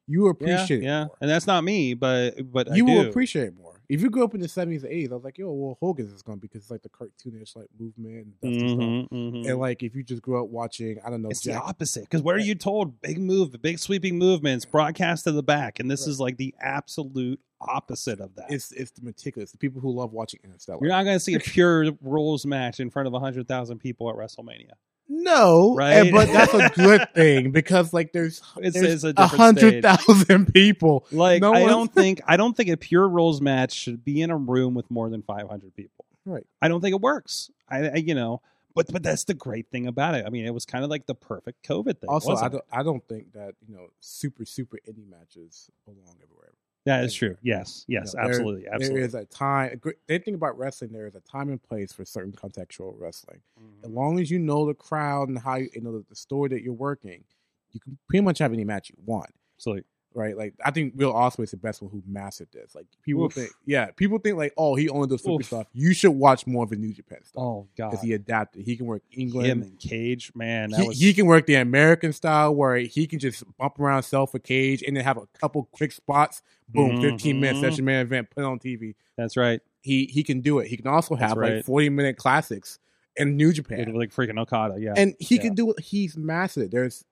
You 0.09 0.27
appreciate 0.27 0.69
yeah, 0.69 0.75
it 0.77 0.83
yeah. 0.83 1.03
more. 1.05 1.17
and 1.21 1.29
that's 1.29 1.47
not 1.47 1.63
me, 1.63 1.93
but 1.93 2.51
but 2.51 2.75
you 2.75 2.85
I 2.87 2.89
will 2.95 3.03
do. 3.03 3.09
appreciate 3.09 3.47
it 3.47 3.55
more. 3.55 3.67
If 3.87 4.01
you 4.03 4.09
grew 4.11 4.23
up 4.23 4.35
in 4.35 4.41
the 4.41 4.47
seventies 4.47 4.83
and 4.83 4.91
eighties, 4.91 5.11
I 5.11 5.15
was 5.15 5.23
like, 5.23 5.37
yo, 5.39 5.51
well, 5.51 5.77
Hogan's 5.79 6.13
is 6.13 6.21
going 6.21 6.37
because 6.39 6.61
it's 6.61 6.69
like 6.71 6.83
the 6.83 6.89
cartoonish 6.89 7.55
like 7.55 7.67
movement 7.79 8.27
and 8.27 8.33
dusty 8.41 8.67
stuff. 8.69 8.79
Mhm, 8.79 9.09
mhm. 9.09 9.49
And 9.49 9.59
like 9.59 9.81
if 9.81 9.95
you 9.95 10.03
just 10.03 10.21
grew 10.21 10.43
up 10.43 10.49
watching, 10.49 10.99
I 11.05 11.09
don't 11.09 11.21
know, 11.23 11.29
It's 11.29 11.41
Jack, 11.41 11.55
the 11.55 11.67
opposite 11.69 12.01
because 12.03 12.21
where 12.21 12.35
are 12.35 12.39
you 12.39 12.53
told 12.55 13.01
big 13.01 13.19
move, 13.19 13.59
big 13.61 13.79
sweeping 13.79 14.17
movements, 14.19 14.63
broadcast 14.65 15.23
to 15.23 15.31
the 15.31 15.41
back, 15.43 15.79
and 15.79 15.89
this 15.89 16.01
Right. 16.01 16.11
is 16.11 16.19
like 16.19 16.37
the 16.37 16.53
absolute 16.59 17.39
opposite 17.61 18.19
of 18.19 18.35
that. 18.35 18.45
It's 18.51 18.71
it's 18.71 18.91
the 18.91 19.01
meticulous. 19.01 19.51
The 19.51 19.57
people 19.57 19.81
who 19.81 19.91
love 19.91 20.13
watching 20.13 20.39
Interstellar. 20.43 20.79
You're 20.81 20.89
not 20.91 21.03
going 21.03 21.15
to 21.15 21.19
see 21.19 21.33
a 21.33 21.39
pure 21.39 21.91
rules 22.01 22.45
match 22.45 22.79
in 22.79 22.89
front 22.91 23.07
of 23.07 23.13
100,000 23.13 23.79
people 23.79 24.09
at 24.09 24.15
WrestleMania. 24.15 24.73
No, 25.11 25.75
Right? 25.75 25.93
and- 25.93 26.11
but 26.11 26.27
that's 26.27 26.53
a 26.53 26.69
good 26.69 27.07
thing 27.15 27.51
because 27.51 27.91
like 27.93 28.13
there's 28.13 28.41
It's, 28.57 28.79
there's 28.79 29.03
it's 29.03 29.19
a 29.19 29.27
hundred 29.27 29.81
thousand 29.81 30.53
people. 30.53 31.05
Like 31.11 31.41
No 31.41 31.53
I 31.53 31.61
one's- 31.61 31.71
don't 31.73 31.93
think 31.93 32.21
I 32.27 32.37
don't 32.37 32.55
think 32.55 32.69
a 32.69 32.77
pure 32.77 33.07
rules 33.09 33.41
match 33.41 33.73
should 33.73 34.05
be 34.05 34.21
in 34.21 34.29
a 34.29 34.37
room 34.37 34.75
with 34.75 34.89
more 34.91 35.09
than 35.09 35.23
500 35.23 35.75
people. 35.75 36.05
Right. 36.25 36.45
I 36.61 36.67
don't 36.67 36.79
think 36.81 36.93
it 36.93 37.01
works. 37.01 37.49
I, 37.67 37.89
I 37.89 37.95
you 37.95 38.13
know, 38.13 38.41
but 38.75 38.91
but 38.93 39.01
that's 39.01 39.23
the 39.23 39.33
great 39.33 39.69
thing 39.71 39.87
about 39.87 40.13
it. 40.13 40.25
I 40.27 40.29
mean, 40.29 40.45
it 40.45 40.53
was 40.53 40.65
kind 40.65 40.83
of 40.83 40.91
like 40.91 41.07
the 41.07 41.15
perfect 41.15 41.67
COVID 41.67 41.99
thing. 41.99 42.09
Also, 42.09 42.35
I 42.35 42.41
don't 42.49 42.55
it? 42.55 42.61
I 42.71 42.83
don't 42.83 43.03
think 43.07 43.33
that 43.33 43.55
you 43.67 43.75
know 43.75 43.87
super 43.99 44.45
super 44.45 44.77
indie 44.87 45.09
matches 45.09 45.69
belong 45.85 46.15
everywhere. 46.21 46.53
That 46.89 47.03
is 47.05 47.13
true. 47.13 47.37
Yes, 47.43 47.85
yes, 47.87 48.13
You 48.13 48.19
know, 48.19 48.23
there- 48.23 48.29
absolutely, 48.31 48.67
absolutely. 48.67 48.99
There 48.99 49.05
is 49.07 49.13
a 49.15 49.25
time. 49.25 49.71
a 49.73 49.75
gr- 49.75 49.91
The 50.07 50.19
thing 50.19 50.33
about 50.33 50.57
wrestling, 50.57 50.91
there 50.91 51.05
is 51.07 51.15
a 51.15 51.21
time 51.21 51.49
and 51.49 51.61
place 51.61 51.93
for 51.93 52.03
certain 52.03 52.31
contextual 52.31 52.95
wrestling. 52.99 53.41
Mm-hmm. 53.59 53.85
As 53.85 53.91
long 53.91 54.19
as 54.19 54.31
you 54.31 54.39
know 54.39 54.65
the 54.65 54.73
crowd 54.73 55.29
and 55.29 55.37
how 55.37 55.55
you, 55.55 55.69
you 55.73 55.81
know 55.81 55.91
the, 55.99 56.05
the 56.09 56.15
story 56.15 56.49
that 56.49 56.63
you're 56.63 56.73
working, 56.73 57.23
you 57.71 57.79
can 57.79 57.97
pretty 58.07 58.23
much 58.23 58.39
have 58.39 58.51
any 58.53 58.63
match 58.63 58.89
you 58.89 58.95
want. 59.05 59.29
Absolutely. 59.57 59.83
Right, 60.15 60.35
like 60.35 60.55
I 60.65 60.71
think 60.71 60.93
Will 60.95 61.13
Ospreay 61.13 61.43
is 61.43 61.51
the 61.51 61.57
best 61.57 61.83
one 61.83 61.91
who 61.91 62.01
mastered 62.07 62.47
this. 62.51 62.73
Like 62.73 62.87
people 63.03 63.25
Oof. 63.25 63.33
think, 63.33 63.51
yeah, 63.65 63.91
people 63.91 64.17
think 64.17 64.37
like, 64.37 64.53
oh, 64.57 64.73
he 64.73 64.89
only 64.89 65.07
does 65.07 65.23
super 65.23 65.43
stuff. 65.43 65.67
You 65.71 65.93
should 65.93 66.11
watch 66.11 66.47
more 66.47 66.63
of 66.63 66.71
the 66.71 66.77
New 66.77 66.91
Japan 66.93 67.19
stuff. 67.23 67.41
Oh 67.41 67.67
God, 67.77 67.91
because 67.91 68.03
he 68.03 68.13
adapted. 68.13 68.63
He 68.63 68.75
can 68.75 68.87
work 68.87 69.03
England. 69.11 69.47
him 69.47 69.61
and 69.61 69.79
Cage, 69.79 70.31
man, 70.33 70.71
that 70.71 70.81
he, 70.81 70.87
was 70.87 70.99
he 70.99 71.13
can 71.13 71.27
work 71.27 71.45
the 71.45 71.55
American 71.55 72.11
style 72.11 72.55
where 72.55 72.77
he 72.77 73.05
can 73.05 73.19
just 73.19 73.43
bump 73.57 73.79
around, 73.79 74.01
sell 74.01 74.25
for 74.25 74.39
cage, 74.39 74.81
and 74.81 74.97
then 74.97 75.03
have 75.03 75.17
a 75.17 75.27
couple 75.39 75.69
quick 75.71 75.91
spots. 75.91 76.41
Boom, 76.69 76.99
15 77.01 77.39
minutes. 77.39 77.61
That's 77.61 77.75
Mhm. 77.75 77.77
your 77.77 77.85
main 77.85 77.99
event. 78.01 78.29
Put 78.31 78.43
on 78.43 78.57
TV. 78.59 78.95
That's 79.15 79.37
right. 79.37 79.61
He 79.81 80.05
he 80.05 80.23
can 80.23 80.41
do 80.41 80.57
it. 80.59 80.67
He 80.67 80.75
can 80.75 80.87
also 80.87 81.13
have 81.15 81.37
right. 81.37 81.57
like 81.57 81.65
40 81.65 81.89
minute 81.89 82.17
classics 82.17 82.79
in 83.15 83.37
New 83.37 83.53
Japan, 83.53 83.85
Like, 83.93 83.95
like 83.95 84.11
freaking 84.13 84.39
Okada, 84.39 84.79
yeah. 84.79 84.93
and 84.97 85.13
he 85.19 85.35
Yeah. 85.35 85.41
can 85.43 85.53
do 85.55 85.71
it. 85.71 85.79
He's 85.79 86.17
mastered. 86.17 86.71
There's 86.71 87.05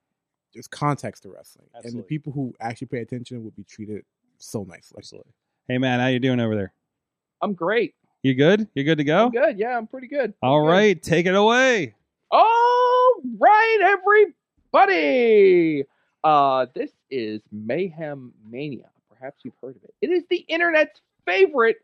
there's 0.58 0.68
context 0.68 1.22
to 1.22 1.30
wrestling, 1.30 1.68
and 1.84 1.94
the 1.94 2.02
people 2.02 2.34
who 2.34 2.52
actually 2.60 2.88
pay 2.88 3.00
attention 3.00 3.44
will 3.44 3.52
be 3.52 3.64
treated 3.64 4.04
so 4.40 4.64
nicely. 4.64 4.96
Absolutely. 4.98 5.32
Hey 5.68 5.78
man, 5.78 6.00
how 6.00 6.08
you 6.08 6.20
doing 6.20 6.40
over 6.40 6.56
there? 6.56 6.74
I'm 7.44 7.54
great. 7.54 7.94
You 8.24 8.34
good? 8.34 8.68
You 8.74 8.84
good 8.84 8.98
to 8.98 9.04
go? 9.04 9.26
I'm 9.26 9.32
good. 9.32 9.60
Yeah, 9.60 9.78
I'm 9.78 9.86
pretty 9.86 10.08
good. 10.08 10.34
All 10.42 10.62
right, 10.62 11.00
take 11.02 11.28
it 11.28 11.36
away. 11.36 11.94
All 12.32 13.22
right, 13.38 13.98
everybody. 14.74 15.84
Uh, 16.24 16.66
this 16.74 16.90
is 17.12 17.42
Mayhem 17.52 18.34
Mania. 18.50 18.90
Perhaps 19.16 19.42
you've 19.46 19.54
heard 19.62 19.76
of 19.76 19.84
it. 19.84 19.94
It 20.02 20.10
is 20.10 20.24
the 20.32 20.44
internet's 20.48 21.02
favorite 21.24 21.78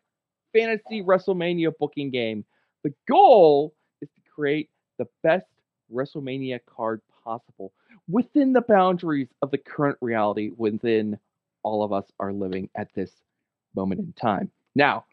fantasy 0.51 1.03
WrestleMania 1.03 1.71
booking 1.79 2.09
game. 2.09 2.43
The 2.83 2.93
goal 3.07 3.75
is 4.01 4.09
to 4.15 4.21
create 4.33 4.71
the 4.97 5.05
best 5.21 5.45
WrestleMania 5.93 6.59
card 6.65 7.01
possible 7.23 7.71
within 8.07 8.53
the 8.53 8.61
boundaries 8.61 9.29
of 9.41 9.51
the 9.51 9.57
current 9.57 9.97
reality 10.01 10.51
within 10.57 11.17
all 11.63 11.83
of 11.83 11.93
us 11.93 12.05
are 12.19 12.33
living 12.33 12.69
at 12.75 12.93
this 12.93 13.11
moment 13.75 14.01
in 14.01 14.13
time. 14.13 14.51
Now, 14.75 15.05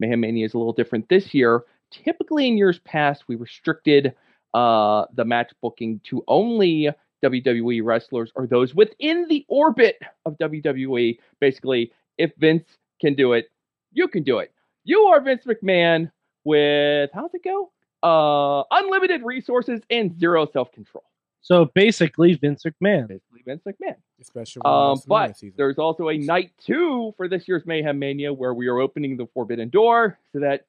Mayhem 0.00 0.20
Mania 0.20 0.46
is 0.46 0.54
a 0.54 0.58
little 0.58 0.72
different 0.72 1.08
this 1.08 1.34
year. 1.34 1.64
Typically, 1.90 2.48
in 2.48 2.56
years 2.56 2.78
past, 2.80 3.24
we 3.28 3.36
restricted 3.36 4.14
uh, 4.54 5.06
the 5.14 5.24
match 5.24 5.52
booking 5.60 6.00
to 6.04 6.22
only 6.28 6.90
WWE 7.24 7.82
wrestlers 7.84 8.30
or 8.34 8.46
those 8.46 8.74
within 8.74 9.26
the 9.28 9.44
orbit 9.48 9.98
of 10.24 10.38
WWE. 10.38 11.18
Basically, 11.40 11.92
if 12.16 12.32
Vince 12.38 12.64
can 13.00 13.14
do 13.14 13.32
it, 13.32 13.50
you 13.92 14.08
can 14.08 14.22
do 14.22 14.38
it. 14.38 14.52
You 14.84 15.00
are 15.04 15.20
Vince 15.20 15.44
McMahon 15.44 16.10
with 16.44 17.10
how's 17.12 17.34
it 17.34 17.42
go? 17.44 17.70
Uh, 18.02 18.62
unlimited 18.70 19.22
resources 19.24 19.80
and 19.90 20.18
zero 20.18 20.46
self 20.52 20.70
control. 20.72 21.04
So 21.40 21.66
basically, 21.74 22.34
Vince 22.34 22.62
McMahon. 22.64 23.08
Basically, 23.08 23.42
Vince 23.44 23.62
McMahon. 23.66 23.96
Especially 24.20 24.62
Um, 24.64 24.98
WrestleMania 24.98 25.06
but 25.06 25.36
season. 25.36 25.54
there's 25.56 25.78
also 25.78 26.08
a 26.08 26.18
night 26.18 26.52
two 26.58 27.14
for 27.16 27.28
this 27.28 27.46
year's 27.48 27.64
Mayhem 27.64 27.98
Mania 27.98 28.32
where 28.32 28.54
we 28.54 28.66
are 28.68 28.78
opening 28.78 29.16
the 29.16 29.26
Forbidden 29.32 29.68
Door 29.68 30.18
so 30.32 30.40
that 30.40 30.66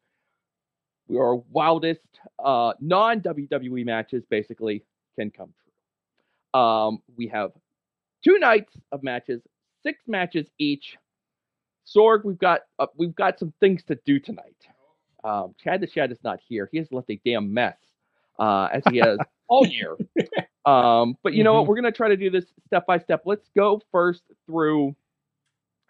our 1.12 1.36
wildest 1.36 2.02
uh, 2.44 2.74
non 2.80 3.20
WWE 3.22 3.84
matches 3.86 4.24
basically 4.30 4.84
can 5.18 5.32
come 5.32 5.52
true. 5.64 6.60
Um, 6.62 7.02
we 7.18 7.28
have 7.28 7.52
two 8.24 8.38
nights 8.40 8.74
of 8.91 9.02
matches, 9.04 9.41
six 9.84 10.04
matches 10.08 10.48
each. 10.60 10.98
Sorg, 11.88 12.24
we've 12.24 12.38
got 12.38 12.62
uh, 12.78 12.86
we've 12.96 13.16
got 13.16 13.40
some 13.40 13.52
things 13.60 13.84
to 13.86 13.98
do 14.06 14.20
tonight. 14.20 14.56
Um, 15.24 15.56
Chad 15.62 15.82
the 15.82 15.88
Chad 15.88 16.12
is 16.12 16.20
not 16.24 16.40
here. 16.48 16.70
He 16.72 16.78
has 16.78 16.91
left 16.91 17.10
a 17.10 17.20
damn 17.26 17.52
mess, 17.54 17.78
uh, 18.38 18.70
as 18.72 18.84
he 18.91 18.98
has 18.98 19.18
all 19.48 19.66
year. 19.66 19.98
Um, 20.70 21.18
but 21.24 21.34
you 21.34 21.44
know 21.44 21.54
what? 21.56 21.68
We're 21.68 21.76
gonna 21.76 21.91
try 21.91 22.10
to 22.10 22.18
do 22.18 22.30
this 22.30 22.46
step 22.68 22.86
by 22.86 23.00
step. 23.00 23.24
Let's 23.26 23.50
go 23.56 23.82
first 23.91 24.24
through 24.46 24.96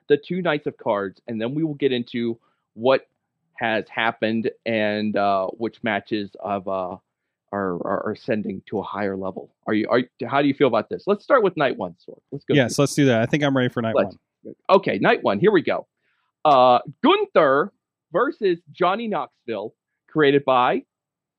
the 0.08 0.18
two 0.18 0.42
nights 0.42 0.68
of 0.68 0.78
cards, 0.78 1.22
and 1.28 1.42
then 1.42 1.54
we 1.54 1.64
will 1.64 1.76
get 1.76 1.92
into 1.92 2.40
what 2.74 3.08
has 3.54 3.88
happened 3.90 4.50
and 4.66 5.16
uh, 5.18 5.48
which 5.48 5.84
matches 5.84 6.32
of 6.40 6.68
uh, 6.68 6.98
are, 7.52 7.74
are 7.74 8.04
are 8.06 8.12
ascending 8.12 8.62
to 8.68 8.80
a 8.80 8.84
higher 8.84 9.18
level. 9.18 9.54
Are 9.68 9.74
you? 9.74 9.88
Are 9.90 10.00
you, 10.00 10.08
how 10.28 10.42
do 10.42 10.48
you 10.48 10.54
feel 10.54 10.68
about 10.68 10.90
this? 10.90 11.04
Let's 11.08 11.24
start 11.24 11.44
with 11.44 11.58
night 11.58 11.78
one. 11.78 11.96
Sorg. 12.08 12.20
Let's 12.32 12.46
go. 12.46 12.54
Yes, 12.54 12.80
let's 12.80 12.96
do 12.96 13.06
that. 13.06 13.22
I 13.22 13.26
think 13.26 13.44
I'm 13.44 13.56
ready 13.56 13.70
for 13.70 13.82
night 13.82 13.96
Let's- 13.96 14.16
one. 14.44 14.56
Okay, 14.70 14.98
night 15.00 15.22
one. 15.22 15.40
Here 15.40 15.52
we 15.52 15.62
go. 15.62 15.86
Uh, 16.46 16.80
Gunther 17.04 17.74
versus 18.14 18.60
Johnny 18.72 19.08
Knoxville, 19.08 19.74
created 20.08 20.46
by 20.46 20.84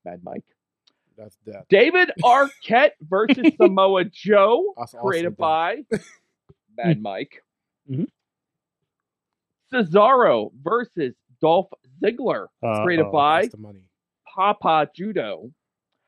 Mad 0.04 0.20
Mike. 0.22 0.44
That's 1.20 1.36
that. 1.46 1.66
David 1.68 2.10
Arquette 2.24 2.92
versus 3.02 3.52
Samoa 3.60 4.04
Joe, 4.04 4.72
That's 4.78 4.94
created 4.94 5.32
that. 5.32 5.38
by 5.38 5.76
Mad 6.76 7.02
Mike. 7.02 7.42
Mhm. 7.90 8.06
Cesaro 9.72 10.50
versus 10.62 11.14
Dolph 11.40 11.68
Ziggler, 12.02 12.46
created 12.82 13.04
Uh-oh. 13.06 13.12
by 13.12 13.46
the 13.46 13.56
money. 13.58 13.82
Papa 14.34 14.88
Judo. 14.94 15.50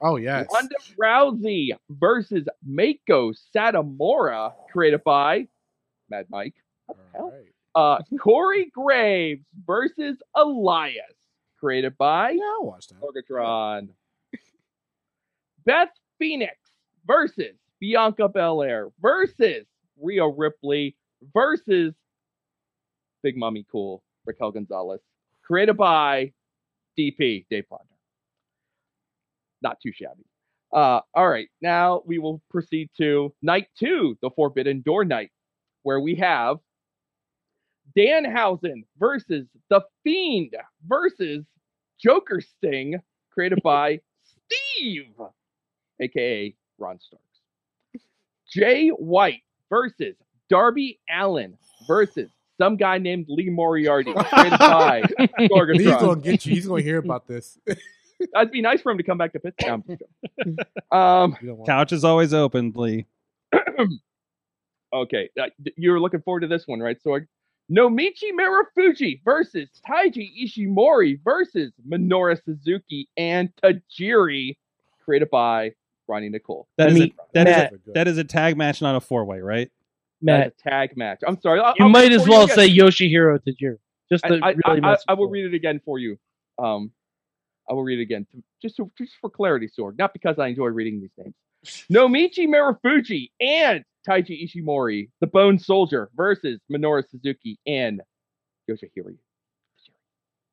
Oh 0.00 0.16
yes. 0.16 0.46
Ronda 0.52 0.74
Rousey 1.00 1.70
versus 1.90 2.46
Meiko 2.68 3.34
Satomura, 3.54 4.52
created 4.72 5.04
by 5.04 5.46
Mad 6.10 6.26
Mike. 6.28 6.54
What 6.86 6.98
the 7.12 7.18
hell? 7.18 7.32
Uh, 7.74 7.98
Corey 8.20 8.70
Graves 8.74 9.44
versus 9.66 10.18
Elias, 10.34 11.14
created 11.58 11.96
by 11.96 12.30
Yeah, 12.30 12.42
I'll 12.58 12.66
watch 12.66 12.88
that. 12.88 13.00
Sorgatron. 13.00 13.88
Beth 15.64 15.90
Phoenix 16.18 16.56
versus 17.06 17.56
Bianca 17.80 18.28
Belair 18.28 18.88
versus 19.00 19.66
Rhea 20.00 20.26
Ripley 20.26 20.96
versus 21.34 21.94
Big 23.22 23.36
Mommy 23.36 23.64
Cool, 23.70 24.02
Raquel 24.26 24.52
Gonzalez, 24.52 25.00
created 25.42 25.76
by 25.76 26.32
DP, 26.98 27.46
Dave 27.50 27.68
Ponder. 27.68 27.84
Not 29.62 29.78
too 29.80 29.92
shabby. 29.92 30.24
Uh, 30.72 31.00
all 31.14 31.28
right, 31.28 31.48
now 31.60 32.02
we 32.06 32.18
will 32.18 32.40
proceed 32.50 32.88
to 32.96 33.32
night 33.42 33.66
two, 33.78 34.16
the 34.22 34.30
Forbidden 34.30 34.82
Door 34.82 35.04
night, 35.04 35.30
where 35.82 36.00
we 36.00 36.14
have 36.16 36.56
Danhausen 37.96 38.84
versus 38.98 39.46
The 39.68 39.82
Fiend 40.02 40.54
versus 40.86 41.44
Joker 42.00 42.40
Sting, 42.40 42.98
created 43.30 43.60
by 43.62 44.00
Steve, 44.76 45.12
aka 46.02 46.54
Ron 46.78 46.98
Starks. 46.98 47.24
Jay 48.52 48.88
White 48.90 49.42
versus 49.70 50.14
Darby 50.50 51.00
Allin 51.10 51.56
versus 51.86 52.28
some 52.60 52.76
guy 52.76 52.98
named 52.98 53.26
Lee 53.28 53.48
Moriarty, 53.50 54.12
created 54.16 54.58
by 54.58 55.02
He's 55.38 55.48
gonna 55.48 56.16
get 56.20 56.44
you. 56.44 56.54
He's 56.54 56.66
gonna 56.66 56.82
hear 56.82 56.98
about 56.98 57.26
this. 57.26 57.58
That'd 58.34 58.52
be 58.52 58.60
nice 58.62 58.80
for 58.82 58.92
him 58.92 58.98
to 58.98 59.04
come 59.04 59.18
back 59.18 59.32
to 59.32 59.40
Pittsburgh. 59.40 59.98
um, 60.92 61.36
You 61.40 61.48
don't 61.48 61.56
want- 61.58 61.66
Couch 61.66 61.92
is 61.92 62.04
always 62.04 62.32
open, 62.34 62.72
Lee. 62.76 63.06
okay, 64.92 65.30
uh, 65.40 65.46
you're 65.76 65.98
looking 66.00 66.20
forward 66.22 66.40
to 66.40 66.46
this 66.46 66.66
one, 66.66 66.80
right, 66.80 66.98
Sorg? 67.04 67.26
Naomichi 67.70 68.30
Marufuji 68.38 69.22
versus 69.24 69.68
Taiji 69.88 70.30
Ishimori 70.44 71.18
versus 71.24 71.72
Minoru 71.88 72.38
Suzuki 72.44 73.08
and 73.16 73.50
Tajiri, 73.62 74.56
created 75.04 75.30
by 75.30 75.72
Ronnie 76.08 76.28
Nicole. 76.28 76.68
That 76.78 76.88
I 76.88 76.92
is 76.92 76.98
mean, 76.98 77.14
a, 77.18 77.22
that 77.34 77.48
is 77.48 77.56
Matt- 77.56 77.72
a, 77.72 77.92
that 77.94 78.08
is 78.08 78.18
a 78.18 78.24
tag 78.24 78.56
match, 78.56 78.82
not 78.82 78.96
a 78.96 79.00
four 79.00 79.24
way, 79.24 79.40
right? 79.40 79.70
That's 80.20 80.38
Matt, 80.38 80.46
a 80.46 80.70
tag 80.70 80.96
match. 80.96 81.20
I'm 81.26 81.40
sorry. 81.40 81.60
I'll, 81.60 81.74
you 81.78 81.84
I'll 81.84 81.90
might 81.90 82.12
as 82.12 82.28
well 82.28 82.48
say 82.48 82.68
Yoshihiro 82.68 83.38
Tajiri. 83.46 83.78
Just 84.10 84.24
I, 84.24 84.28
to 84.28 84.34
I, 84.42 84.48
really 84.48 84.62
I, 84.64 84.72
I, 84.72 84.80
mess 84.80 85.04
I 85.08 85.14
will 85.14 85.28
read 85.28 85.46
it 85.46 85.54
again 85.54 85.80
for 85.84 85.98
you. 85.98 86.18
Um, 86.58 86.92
I 87.68 87.74
will 87.74 87.84
read 87.84 87.98
it 87.98 88.02
again, 88.02 88.26
just 88.60 88.76
to, 88.76 88.90
just 88.98 89.14
for 89.20 89.30
clarity, 89.30 89.68
Sorg. 89.68 89.98
Not 89.98 90.12
because 90.12 90.38
I 90.38 90.48
enjoy 90.48 90.66
reading 90.66 91.00
these 91.00 91.10
names. 91.16 91.34
Naomichi 91.90 92.46
Marufuji 92.46 93.30
and 93.40 93.84
Taiji 94.06 94.44
Ishimori, 94.44 95.08
the 95.20 95.26
Bone 95.26 95.58
Soldier, 95.58 96.10
versus 96.14 96.60
Minoru 96.70 97.08
Suzuki 97.08 97.58
and 97.66 98.02
Yoshihiro. 98.68 99.16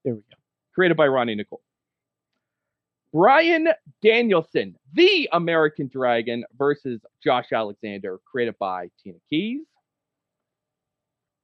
There 0.06 0.14
we 0.16 0.22
go. 0.22 0.38
Created 0.74 0.98
by 0.98 1.08
Ronnie 1.08 1.36
Nicole. 1.36 1.62
Bryan 3.14 3.70
Danielson, 4.02 4.76
the 4.94 5.30
American 5.34 5.90
Dragon, 5.92 6.44
versus 6.58 7.02
Josh 7.24 7.52
Alexander, 7.52 8.20
created 8.30 8.56
by 8.60 8.90
Tina 9.04 9.18
Keys. 9.30 9.66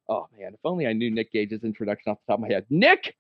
Oh 0.07 0.27
man, 0.37 0.53
if 0.53 0.59
only 0.63 0.85
I 0.85 0.93
knew 0.93 1.09
Nick 1.09 1.31
Gage's 1.31 1.63
introduction 1.63 2.11
off 2.11 2.19
the 2.27 2.33
top 2.33 2.39
of 2.39 2.41
my 2.41 2.53
head. 2.53 2.65
Nick, 2.69 3.15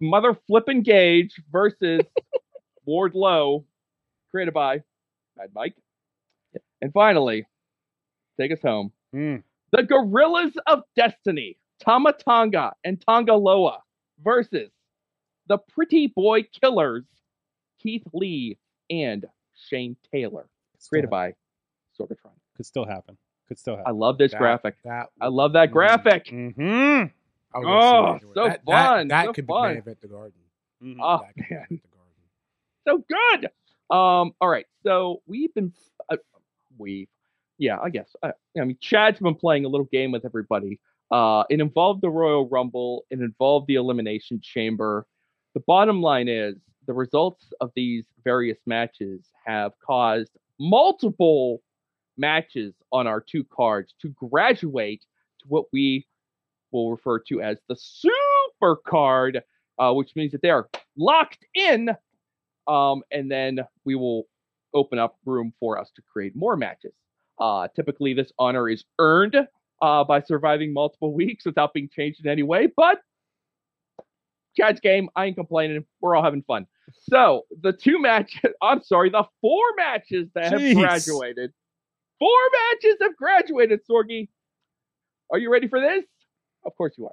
mother 0.00 0.36
flippin' 0.46 0.82
Gage 0.82 1.34
versus 1.50 2.00
Ward 2.84 3.14
Lowe, 3.14 3.64
created 4.30 4.54
by 4.54 4.82
Mad 5.36 5.50
Mike. 5.54 5.76
And 6.82 6.92
finally, 6.92 7.46
take 8.40 8.52
us 8.52 8.60
home. 8.62 8.92
Hmm. 9.12 9.36
The 9.72 9.82
Guerrillas 9.82 10.52
of 10.66 10.82
Destiny, 10.96 11.56
Tama 11.80 12.14
Tonga 12.14 12.72
and 12.84 13.02
Tonga 13.06 13.34
Loa 13.34 13.78
versus 14.22 14.70
the 15.48 15.58
Pretty 15.58 16.06
Boy 16.08 16.42
Killers, 16.44 17.04
Keith 17.82 18.04
Lee 18.12 18.58
and 18.90 19.24
Shane 19.68 19.96
Taylor, 20.12 20.46
created 20.88 21.10
by 21.10 21.34
Sorgatron. 21.98 22.32
Could 22.56 22.66
still 22.66 22.84
happen. 22.84 23.16
Could 23.48 23.58
still 23.58 23.76
happen. 23.76 23.90
I 23.90 23.94
love 23.96 24.18
this 24.18 24.32
That- 24.32 24.38
graphic. 24.38 24.76
That, 24.84 25.08
I 25.20 25.28
love 25.28 25.52
that 25.54 25.70
graphic. 25.70 26.26
Mm-hmm. 26.26 27.04
I 27.54 27.58
was 27.58 28.20
Oh, 28.24 28.28
so 28.34 28.48
that, 28.48 28.64
fun, 28.64 29.08
That, 29.08 29.08
that 29.08 29.26
so 29.26 29.32
could 29.32 29.46
fun. 29.46 29.62
be 29.62 29.68
main 29.74 29.78
event 29.78 30.00
the 30.02 30.08
garden. 30.08 30.32
Mm-hmm. 30.82 31.00
Oh, 31.02 31.18
that 31.24 31.34
could 31.34 31.50
man. 31.50 31.66
main 31.70 31.80
the 31.82 32.88
garden. 32.88 33.04
so 33.08 33.40
good. 33.40 33.50
Um, 33.96 34.32
all 34.40 34.48
right, 34.48 34.66
so 34.82 35.22
we've 35.26 35.54
been 35.54 35.72
uh, 36.10 36.16
we, 36.76 37.08
yeah, 37.58 37.78
I 37.80 37.88
guess. 37.90 38.14
I, 38.22 38.32
I 38.60 38.64
mean, 38.64 38.76
Chad's 38.80 39.20
been 39.20 39.36
playing 39.36 39.64
a 39.64 39.68
little 39.68 39.86
game 39.92 40.10
with 40.12 40.24
everybody. 40.24 40.80
Uh, 41.10 41.44
it 41.48 41.60
involved 41.60 42.02
the 42.02 42.10
Royal 42.10 42.48
Rumble. 42.48 43.04
It 43.10 43.20
involved 43.20 43.68
the 43.68 43.76
Elimination 43.76 44.40
Chamber. 44.42 45.06
The 45.56 45.62
bottom 45.66 46.02
line 46.02 46.28
is 46.28 46.56
the 46.86 46.92
results 46.92 47.50
of 47.62 47.70
these 47.74 48.04
various 48.22 48.58
matches 48.66 49.30
have 49.46 49.72
caused 49.82 50.32
multiple 50.60 51.62
matches 52.18 52.74
on 52.92 53.06
our 53.06 53.22
two 53.22 53.42
cards 53.42 53.94
to 54.02 54.10
graduate 54.10 55.00
to 55.40 55.48
what 55.48 55.64
we 55.72 56.06
will 56.72 56.90
refer 56.90 57.20
to 57.28 57.40
as 57.40 57.56
the 57.70 57.76
Super 57.76 58.76
Card, 58.86 59.42
uh, 59.78 59.94
which 59.94 60.14
means 60.14 60.32
that 60.32 60.42
they 60.42 60.50
are 60.50 60.68
locked 60.98 61.46
in 61.54 61.88
um, 62.68 63.02
and 63.10 63.30
then 63.30 63.60
we 63.86 63.94
will 63.94 64.24
open 64.74 64.98
up 64.98 65.16
room 65.24 65.54
for 65.58 65.78
us 65.78 65.90
to 65.96 66.02
create 66.02 66.36
more 66.36 66.58
matches. 66.58 66.92
Uh, 67.40 67.66
typically, 67.74 68.12
this 68.12 68.30
honor 68.38 68.68
is 68.68 68.84
earned 68.98 69.36
uh, 69.80 70.04
by 70.04 70.20
surviving 70.20 70.74
multiple 70.74 71.14
weeks 71.14 71.46
without 71.46 71.72
being 71.72 71.88
changed 71.88 72.22
in 72.22 72.30
any 72.30 72.42
way, 72.42 72.68
but 72.76 73.00
Chad's 74.56 74.80
game, 74.80 75.08
I 75.16 75.26
ain't 75.26 75.36
complaining. 75.36 75.84
We're 76.00 76.16
all 76.16 76.22
having 76.22 76.42
fun. 76.42 76.66
So, 77.10 77.42
the 77.62 77.72
two 77.72 78.00
matches, 78.00 78.40
I'm 78.62 78.82
sorry, 78.82 79.10
the 79.10 79.24
four 79.40 79.62
matches 79.76 80.28
that 80.34 80.52
have 80.52 80.74
graduated, 80.76 81.52
four 82.18 82.30
matches 82.72 82.96
have 83.02 83.16
graduated, 83.16 83.80
Sorgi. 83.88 84.28
Are 85.30 85.38
you 85.38 85.50
ready 85.50 85.68
for 85.68 85.80
this? 85.80 86.04
Of 86.64 86.76
course 86.76 86.94
you 86.96 87.06
are. 87.06 87.12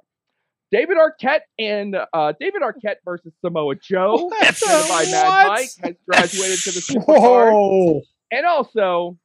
David 0.70 0.96
Arquette 0.96 1.42
and 1.58 1.96
uh, 2.12 2.32
David 2.40 2.62
Arquette 2.62 2.96
versus 3.04 3.32
Samoa 3.40 3.74
Joe, 3.76 4.26
What? 4.26 4.60
by 4.88 5.04
Mad 5.10 5.46
Mike, 5.48 5.68
has 5.82 5.94
graduated 6.08 6.58
to 6.60 6.72
the 6.72 6.80
Super 6.80 7.04
Card. 7.04 7.52
Whoa! 7.52 8.00
And 8.32 8.46
also 8.46 9.16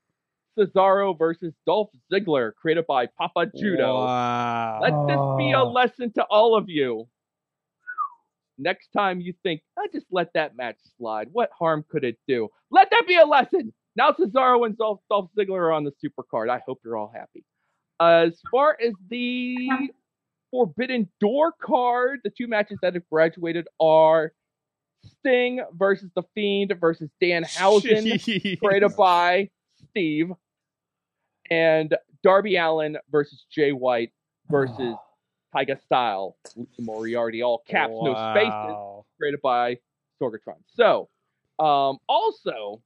Cesaro 0.58 1.18
versus 1.18 1.54
Dolph 1.66 1.90
Ziggler, 2.12 2.54
created 2.56 2.86
by 2.88 3.08
Papa 3.18 3.48
Judo. 3.56 3.96
Wow. 3.96 4.80
Let 4.82 5.08
this 5.08 5.38
be 5.38 5.52
a 5.54 5.64
lesson 5.64 6.12
to 6.14 6.24
all 6.26 6.56
of 6.56 6.70
you. 6.70 7.08
Next 8.60 8.90
time 8.92 9.22
you 9.22 9.34
think, 9.42 9.62
I 9.78 9.88
just 9.92 10.06
let 10.12 10.34
that 10.34 10.56
match 10.56 10.78
slide. 10.98 11.30
What 11.32 11.50
harm 11.58 11.86
could 11.90 12.04
it 12.04 12.18
do? 12.28 12.50
Let 12.70 12.90
that 12.92 13.08
be 13.08 13.16
a 13.16 13.26
lesson. 13.26 13.74
Now 13.96 14.12
Cesaro 14.12 14.66
and 14.66 14.78
Dolph, 14.78 15.00
Dolph 15.10 15.30
Ziggler 15.38 15.60
are 15.60 15.72
on 15.72 15.84
the 15.84 15.94
super 16.00 16.24
card. 16.24 16.50
I 16.50 16.62
hope 16.66 16.82
you're 16.84 16.98
all 16.98 17.12
happy. 17.14 17.44
As 18.00 18.40
far 18.52 18.78
as 18.86 18.94
the 19.10 19.70
Forbidden 20.52 21.10
Door 21.20 21.54
card, 21.62 22.20
the 22.24 22.30
two 22.30 22.48
matches 22.48 22.78
that 22.82 22.94
have 22.94 23.08
graduated 23.10 23.68
are 23.80 24.34
Sting 25.20 25.62
versus 25.74 26.10
The 26.16 26.24
Fiend 26.36 26.74
versus 26.80 27.10
Danhausen 27.22 28.60
created 28.60 28.96
by 28.96 29.50
Steve, 29.90 30.32
and 31.50 31.96
Darby 32.24 32.58
Allin 32.58 32.98
versus 33.12 33.46
Jay 33.52 33.72
White 33.72 34.12
versus 34.50 34.96
Taiga 35.54 35.80
Style, 35.86 36.36
Lee 36.56 36.68
Moriarty, 36.80 37.42
all 37.42 37.64
caps, 37.68 37.94
no 37.94 38.14
spaces, 38.34 39.06
created 39.18 39.42
by 39.42 39.78
Sorgatron. 40.22 40.58
So, 40.76 41.10
um, 41.60 41.98
also, 42.08 42.82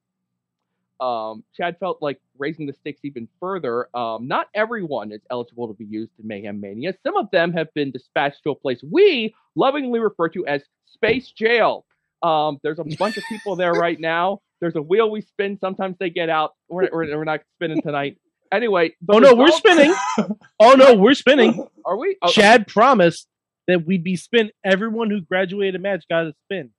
um, 0.99 1.43
Chad 1.55 1.77
felt 1.79 2.01
like 2.01 2.19
raising 2.37 2.65
the 2.65 2.73
stakes 2.73 3.01
even 3.03 3.27
further. 3.39 3.89
Um, 3.95 4.27
not 4.27 4.47
everyone 4.53 5.11
is 5.11 5.21
eligible 5.29 5.67
to 5.67 5.73
be 5.73 5.85
used 5.85 6.11
in 6.19 6.27
Mayhem 6.27 6.59
Mania. 6.61 6.93
Some 7.03 7.17
of 7.17 7.29
them 7.31 7.51
have 7.53 7.73
been 7.73 7.91
dispatched 7.91 8.43
to 8.43 8.51
a 8.51 8.55
place 8.55 8.81
we 8.83 9.35
lovingly 9.55 9.99
refer 9.99 10.29
to 10.29 10.45
as 10.47 10.61
Space 10.85 11.31
Jail. 11.31 11.85
Um, 12.21 12.59
there's 12.63 12.79
a 12.79 12.85
bunch 12.97 13.17
of 13.17 13.23
people 13.27 13.55
there 13.55 13.73
right 13.73 13.99
now. 13.99 14.41
There's 14.61 14.75
a 14.75 14.81
wheel 14.81 15.11
we 15.11 15.21
spin. 15.21 15.57
Sometimes 15.59 15.97
they 15.99 16.09
get 16.09 16.29
out. 16.29 16.53
We're, 16.69 16.89
we're, 16.91 17.17
we're 17.17 17.23
not 17.25 17.41
spinning 17.55 17.81
tonight. 17.81 18.17
Anyway. 18.51 18.95
Oh 19.09 19.19
no, 19.19 19.35
we're 19.35 19.51
spinning. 19.51 19.93
Oh 20.59 20.75
no, 20.75 20.93
we're 20.93 21.15
spinning. 21.15 21.67
Are 21.85 21.97
we? 21.97 22.17
Oh, 22.21 22.29
Chad 22.29 22.67
promised 22.67 23.27
that 23.67 23.85
we'd 23.85 24.03
be 24.03 24.15
spin. 24.15 24.51
Everyone 24.63 25.09
who 25.09 25.21
graduated 25.21 25.75
a 25.75 25.79
match 25.79 26.05
got 26.09 26.25
a 26.27 26.33
spin. 26.45 26.71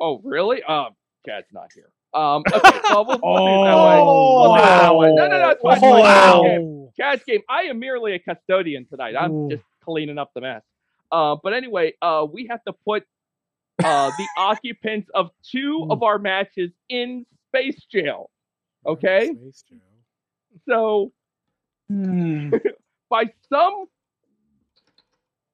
Oh, 0.00 0.20
really? 0.24 0.62
Um, 0.62 0.90
Chad's 1.26 1.46
not 1.52 1.70
here. 1.74 1.90
Um, 2.14 2.42
okay, 2.52 2.80
well, 2.90 3.04
we'll, 3.06 3.20
we'll 3.22 3.46
do 3.46 3.62
it 3.62 3.64
that 3.64 3.76
way. 3.76 3.94
Oh, 4.04 4.38
We'll 4.38 4.54
do 4.54 4.60
it 4.60 4.66
that 4.66 4.92
wow. 4.94 5.14
No, 5.14 5.26
no, 5.28 5.38
no, 5.38 5.48
it's 5.50 5.62
fine. 5.62 5.78
Oh, 5.82 6.02
Chad's 6.02 6.42
game. 6.42 6.62
wow. 6.62 6.92
Chad's 6.96 7.24
game. 7.24 7.40
I 7.48 7.62
am 7.62 7.78
merely 7.80 8.14
a 8.14 8.18
custodian 8.20 8.86
tonight. 8.86 9.14
I'm 9.18 9.32
Ooh. 9.32 9.50
just 9.50 9.62
cleaning 9.84 10.18
up 10.18 10.30
the 10.34 10.40
mess. 10.40 10.62
Uh, 11.10 11.36
but 11.42 11.52
anyway, 11.54 11.94
uh, 12.02 12.26
we 12.32 12.46
have 12.50 12.62
to 12.64 12.72
put 12.86 13.04
uh, 13.82 14.10
the 14.16 14.26
occupants 14.38 15.08
of 15.14 15.30
two 15.50 15.86
of 15.90 16.02
our 16.02 16.18
matches 16.18 16.70
in 16.88 17.26
space 17.48 17.84
jail. 17.90 18.30
Okay? 18.86 19.32
Space 19.34 19.64
Jail. 19.68 19.80
So 20.68 21.12
by 23.10 23.24
some 23.48 23.86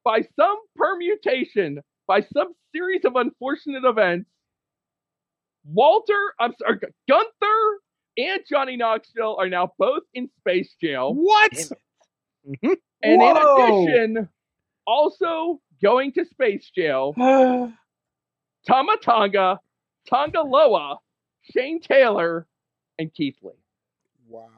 by 0.05 0.23
some 0.37 0.57
permutation, 0.77 1.81
by 2.07 2.21
some 2.21 2.55
series 2.75 3.05
of 3.05 3.17
unfortunate 3.17 3.85
events, 3.85 4.29
Walter, 5.65 6.35
I'm 6.39 6.55
sorry, 6.59 6.79
Gunther 7.09 7.81
and 8.17 8.41
Johnny 8.49 8.77
Knoxville 8.77 9.37
are 9.39 9.49
now 9.49 9.73
both 9.79 10.03
in 10.15 10.29
space 10.39 10.75
jail. 10.81 11.15
What? 11.15 11.53
And 13.03 13.19
Whoa. 13.19 13.87
in 13.87 13.89
addition, 13.89 14.29
also 14.87 15.59
going 15.83 16.13
to 16.13 16.27
space 16.27 16.71
jail, 16.75 17.15
Tama 18.67 18.97
Tonga, 19.03 19.59
Tonga 20.09 20.43
Loa, 20.43 20.99
Shane 21.41 21.81
Taylor, 21.81 22.47
and 22.99 23.13
Keith 23.15 23.37
Lee. 23.43 23.53
Wow. 24.29 24.49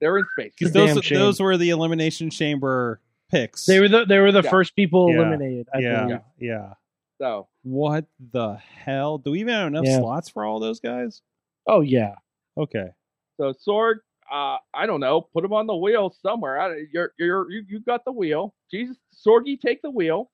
They're 0.00 0.18
in 0.18 0.26
space. 0.38 0.52
Because 0.58 0.74
those 0.74 1.02
shame. 1.04 1.18
those 1.18 1.40
were 1.40 1.56
the 1.56 1.70
elimination 1.70 2.30
chamber 2.30 3.00
picks. 3.30 3.66
They 3.66 3.80
were 3.80 3.88
the 3.88 4.04
they 4.04 4.18
were 4.18 4.32
the 4.32 4.42
Yeah. 4.42 4.50
first 4.50 4.74
people 4.76 5.10
Yeah. 5.10 5.16
eliminated. 5.18 5.68
I 5.74 5.78
yeah, 5.78 6.04
believe. 6.04 6.20
yeah. 6.38 6.74
So 7.20 7.48
What 7.62 8.06
the 8.32 8.54
hell? 8.54 9.18
Do 9.18 9.32
we 9.32 9.40
even 9.40 9.54
have 9.54 9.66
enough 9.68 9.84
Yeah. 9.86 9.98
slots 9.98 10.28
for 10.28 10.44
all 10.44 10.60
those 10.60 10.80
guys? 10.80 11.22
Oh 11.66 11.80
yeah. 11.80 12.14
Okay. 12.56 12.88
So 13.38 13.52
Sorg, 13.52 13.96
uh, 14.32 14.56
I 14.74 14.86
don't 14.86 15.00
know, 15.00 15.20
put 15.22 15.44
him 15.44 15.52
on 15.52 15.66
the 15.66 15.76
wheel 15.76 16.14
somewhere. 16.22 16.60
I, 16.60 16.84
you're, 16.92 17.12
you're, 17.18 17.50
you, 17.50 17.64
you 17.68 17.80
got 17.80 18.04
the 18.04 18.12
wheel. 18.12 18.54
Jesus, 18.70 18.96
Sorgy, 19.26 19.58
take 19.60 19.80
the 19.82 19.90
wheel. 19.90 20.30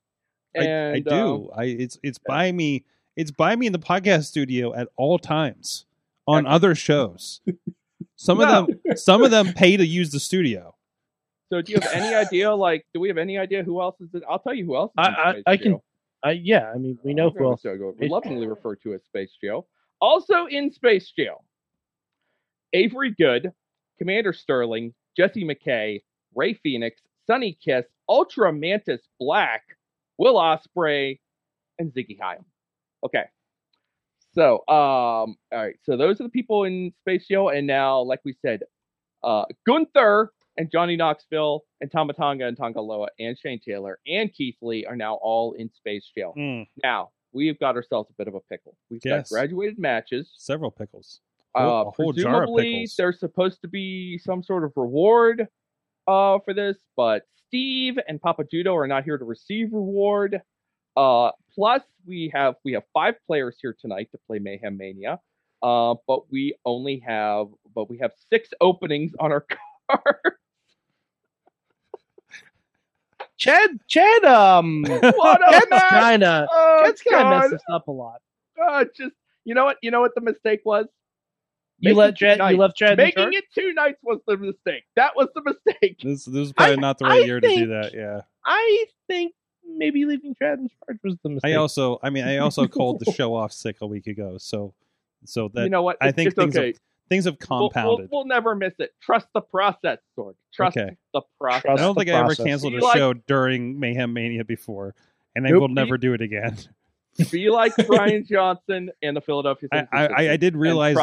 I, 0.56 0.62
And 0.64 0.96
I 0.96 1.00
do. 1.00 1.14
um, 1.14 1.48
I 1.56 1.64
it's 1.64 1.98
it's 2.02 2.18
by 2.26 2.50
me. 2.52 2.84
It's 3.16 3.30
by 3.30 3.54
me 3.56 3.66
in 3.66 3.72
the 3.72 3.78
podcast 3.78 4.24
studio 4.24 4.74
at 4.74 4.88
all 4.96 5.18
times 5.18 5.86
on 6.26 6.46
other 6.46 6.74
shows. 6.74 7.40
Some 8.16 8.38
No. 8.38 8.44
of 8.44 8.66
them 8.68 8.96
some 8.96 9.22
of 9.22 9.30
them 9.30 9.52
pay 9.54 9.76
to 9.76 9.86
use 9.86 10.10
the 10.12 10.20
studio. 10.20 10.73
So 11.50 11.60
do 11.62 11.72
you 11.72 11.78
have 11.80 11.92
any 11.92 12.14
idea? 12.14 12.52
Like, 12.54 12.86
do 12.94 13.00
we 13.00 13.08
have 13.08 13.18
any 13.18 13.38
idea 13.38 13.62
who 13.62 13.80
else 13.80 14.00
is? 14.00 14.08
In, 14.14 14.22
I'll 14.28 14.38
tell 14.38 14.54
you 14.54 14.64
who 14.64 14.76
else. 14.76 14.92
Is 14.92 14.94
I- 15.06 15.10
I- 15.10 15.42
I 15.46 15.56
can- 15.56 15.80
I, 16.22 16.30
yeah. 16.32 16.70
I 16.74 16.78
mean, 16.78 16.98
we 17.04 17.12
know 17.14 17.28
who 17.30 17.50
else. 17.50 17.60
Space 17.96 18.10
lovingly 18.10 18.46
referred 18.46 18.80
to 18.82 18.94
as 18.94 19.04
Space 19.04 19.36
Jail. 19.42 19.68
Also 20.00 20.46
in 20.46 20.72
Space 20.72 21.10
Jail, 21.10 21.44
Avery 22.72 23.10
Good, 23.10 23.52
Commander 23.98 24.32
Sterling, 24.32 24.94
Jessie 25.16 25.44
McKay, 25.44 26.02
Ray 26.34 26.54
Phoenix, 26.54 27.00
Sonny 27.26 27.56
Kiss, 27.62 27.84
Ultra 28.08 28.52
Mantis 28.52 29.02
Black, 29.20 29.62
Will 30.18 30.34
Ospreay, 30.36 31.18
and 31.78 31.92
Ziggy 31.92 32.18
Haim. 32.20 32.44
Okay. 33.04 33.24
So, 34.32 34.54
um, 34.66 34.66
all 34.68 35.36
right. 35.52 35.76
So 35.84 35.96
those 35.96 36.20
are 36.20 36.24
the 36.24 36.30
people 36.30 36.64
in 36.64 36.92
Space 37.00 37.28
Jail, 37.28 37.50
and 37.50 37.66
now, 37.66 38.00
like 38.00 38.20
we 38.24 38.34
said, 38.42 38.62
uh, 39.22 39.44
Gunther 39.66 40.32
and 40.56 40.70
Johnny 40.70 40.96
Knoxville 40.96 41.64
and 41.80 41.90
Tama 41.90 42.12
Tonga 42.12 42.46
and 42.46 42.56
Tonga 42.56 42.80
Loa 42.80 43.08
and 43.18 43.38
Shane 43.38 43.60
Taylor 43.60 43.98
and 44.06 44.32
Keith 44.32 44.56
Lee 44.62 44.84
are 44.86 44.96
now 44.96 45.14
all 45.14 45.52
in 45.54 45.70
space 45.72 46.10
jail. 46.16 46.32
Mm, 46.36 46.66
Now 46.82 47.10
we've 47.32 47.58
got 47.58 47.74
ourselves 47.76 48.08
a 48.10 48.14
bit 48.16 48.28
of 48.28 48.34
a 48.34 48.40
pickle. 48.40 48.76
We've 48.90 49.00
Yes. 49.04 49.30
got 49.30 49.34
graduated 49.36 49.78
matches. 49.78 50.32
several 50.36 50.70
pickles. 50.70 51.20
Uh, 51.56 51.84
a 51.86 51.90
whole 51.90 52.12
jar 52.12 52.42
of 52.42 52.48
presumably, 52.48 52.72
pickles. 52.72 52.94
there's 52.96 53.20
supposed 53.20 53.60
to 53.62 53.68
be 53.68 54.18
some 54.18 54.42
sort 54.42 54.64
of 54.64 54.72
reward 54.76 55.46
uh, 56.06 56.38
for 56.44 56.52
this, 56.54 56.76
but 56.96 57.22
Steve 57.46 57.98
and 58.08 58.20
Papa 58.20 58.44
Judo 58.50 58.74
are 58.76 58.86
not 58.88 59.04
here 59.04 59.16
to 59.18 59.24
receive 59.24 59.72
reward. 59.72 60.42
Uh, 60.96 61.30
plus, 61.54 61.82
we 62.06 62.30
have 62.34 62.56
we 62.64 62.72
have 62.72 62.82
five 62.92 63.14
players 63.26 63.56
here 63.60 63.74
tonight 63.80 64.08
to 64.12 64.18
play 64.26 64.38
Mayhem 64.40 64.76
Mania, 64.76 65.20
uh, 65.62 65.94
but 66.08 66.30
we 66.30 66.54
only 66.64 66.98
have 67.06 67.46
but 67.74 67.88
we 67.88 67.98
have 67.98 68.12
six 68.30 68.48
openings 68.60 69.12
on 69.20 69.30
our 69.32 69.44
card. 69.90 70.34
Chad, 73.44 73.70
Chad, 73.88 74.24
um, 74.24 74.82
what 74.88 75.40
a 75.48 75.52
Chad's 75.52 75.82
kind 75.90 76.22
of, 76.24 76.48
Oh, 76.52 76.82
Chad's 76.84 77.02
kind 77.02 77.26
of 77.28 77.42
messed 77.42 77.54
us 77.54 77.62
up 77.70 77.88
a 77.88 77.92
lot. 77.92 78.20
Uh, 78.62 78.84
just 78.96 79.14
you 79.44 79.54
know 79.54 79.64
what 79.64 79.76
you 79.82 79.90
know 79.90 80.00
what 80.00 80.14
the 80.14 80.20
mistake 80.20 80.60
was. 80.64 80.86
You 81.80 81.90
Making 81.90 81.98
let 81.98 82.16
Chad, 82.16 82.38
you 82.52 82.56
left 82.56 82.76
Chad 82.76 82.96
Making 82.96 83.32
it 83.34 83.44
two 83.54 83.72
nights 83.74 83.98
was 84.02 84.20
the 84.26 84.36
mistake. 84.36 84.84
That 84.96 85.14
was 85.16 85.28
the 85.34 85.42
mistake. 85.44 85.98
This, 86.02 86.24
this 86.24 86.46
is 86.48 86.52
probably 86.52 86.76
I- 86.76 86.80
not 86.80 86.98
the 86.98 87.04
right 87.04 87.22
I 87.22 87.24
year 87.26 87.40
to 87.40 87.48
do 87.48 87.66
that. 87.66 87.92
Yeah. 87.92 88.20
I 88.46 88.84
think 89.08 89.34
maybe 89.66 90.04
leaving 90.04 90.34
Chad 90.36 90.60
in 90.60 90.70
charge 90.86 90.98
was 91.02 91.16
the 91.22 91.30
mistake. 91.30 91.52
I 91.52 91.56
also, 91.56 91.98
I 92.02 92.10
mean, 92.10 92.24
I 92.24 92.38
also 92.38 92.66
called 92.68 93.00
the 93.04 93.12
show 93.16 93.34
off 93.34 93.52
sick 93.52 93.76
a 93.82 93.86
week 93.86 94.06
ago. 94.06 94.38
So, 94.38 94.72
so 95.24 95.48
that 95.54 95.64
you 95.64 95.70
know 95.70 95.82
what? 95.82 95.96
I 96.00 96.08
It's- 96.08 96.16
think 96.16 96.28
it's 96.28 96.36
things 96.36 96.56
okay. 96.56 96.66
have 96.68 96.76
things 97.08 97.24
have 97.26 97.36
We'll- 97.48 97.60
we'll- 97.60 97.70
compounded. 97.70 98.08
We'll, 98.10 98.24
never 98.24 98.54
miss 98.54 98.74
it. 98.78 98.90
Trust 99.00 99.26
the 99.34 99.40
process, 99.40 99.98
Sorg. 100.18 100.34
Trust 100.52 100.76
Okay. 100.76 100.96
the 101.12 101.22
process. 101.40 101.62
Trust 101.62 101.80
I 101.80 101.84
don't 101.84 101.94
the 101.94 102.00
think 102.00 102.10
I 102.10 102.18
ever 102.18 102.26
process. 102.28 102.46
canceled 102.46 102.74
a 102.74 102.84
like- 102.84 102.96
show 102.96 103.12
during 103.12 103.78
Mayhem 103.78 104.12
Mania 104.12 104.44
before, 104.44 104.94
and 105.36 105.46
I 105.46 105.50
Nope. 105.50 105.60
will 105.60 105.68
never 105.68 105.98
do 105.98 106.12
it 106.14 106.20
again. 106.20 106.56
Be 107.30 107.48
like 107.50 107.72
Brian 107.86 108.24
Johnson 108.26 108.90
and 109.02 109.16
the 109.16 109.20
Philadelphia. 109.20 109.68
I, 109.72 109.86
I, 109.92 110.06
I- 110.06 110.32
I 110.32 110.36
did 110.36 110.56
realize 110.56 110.96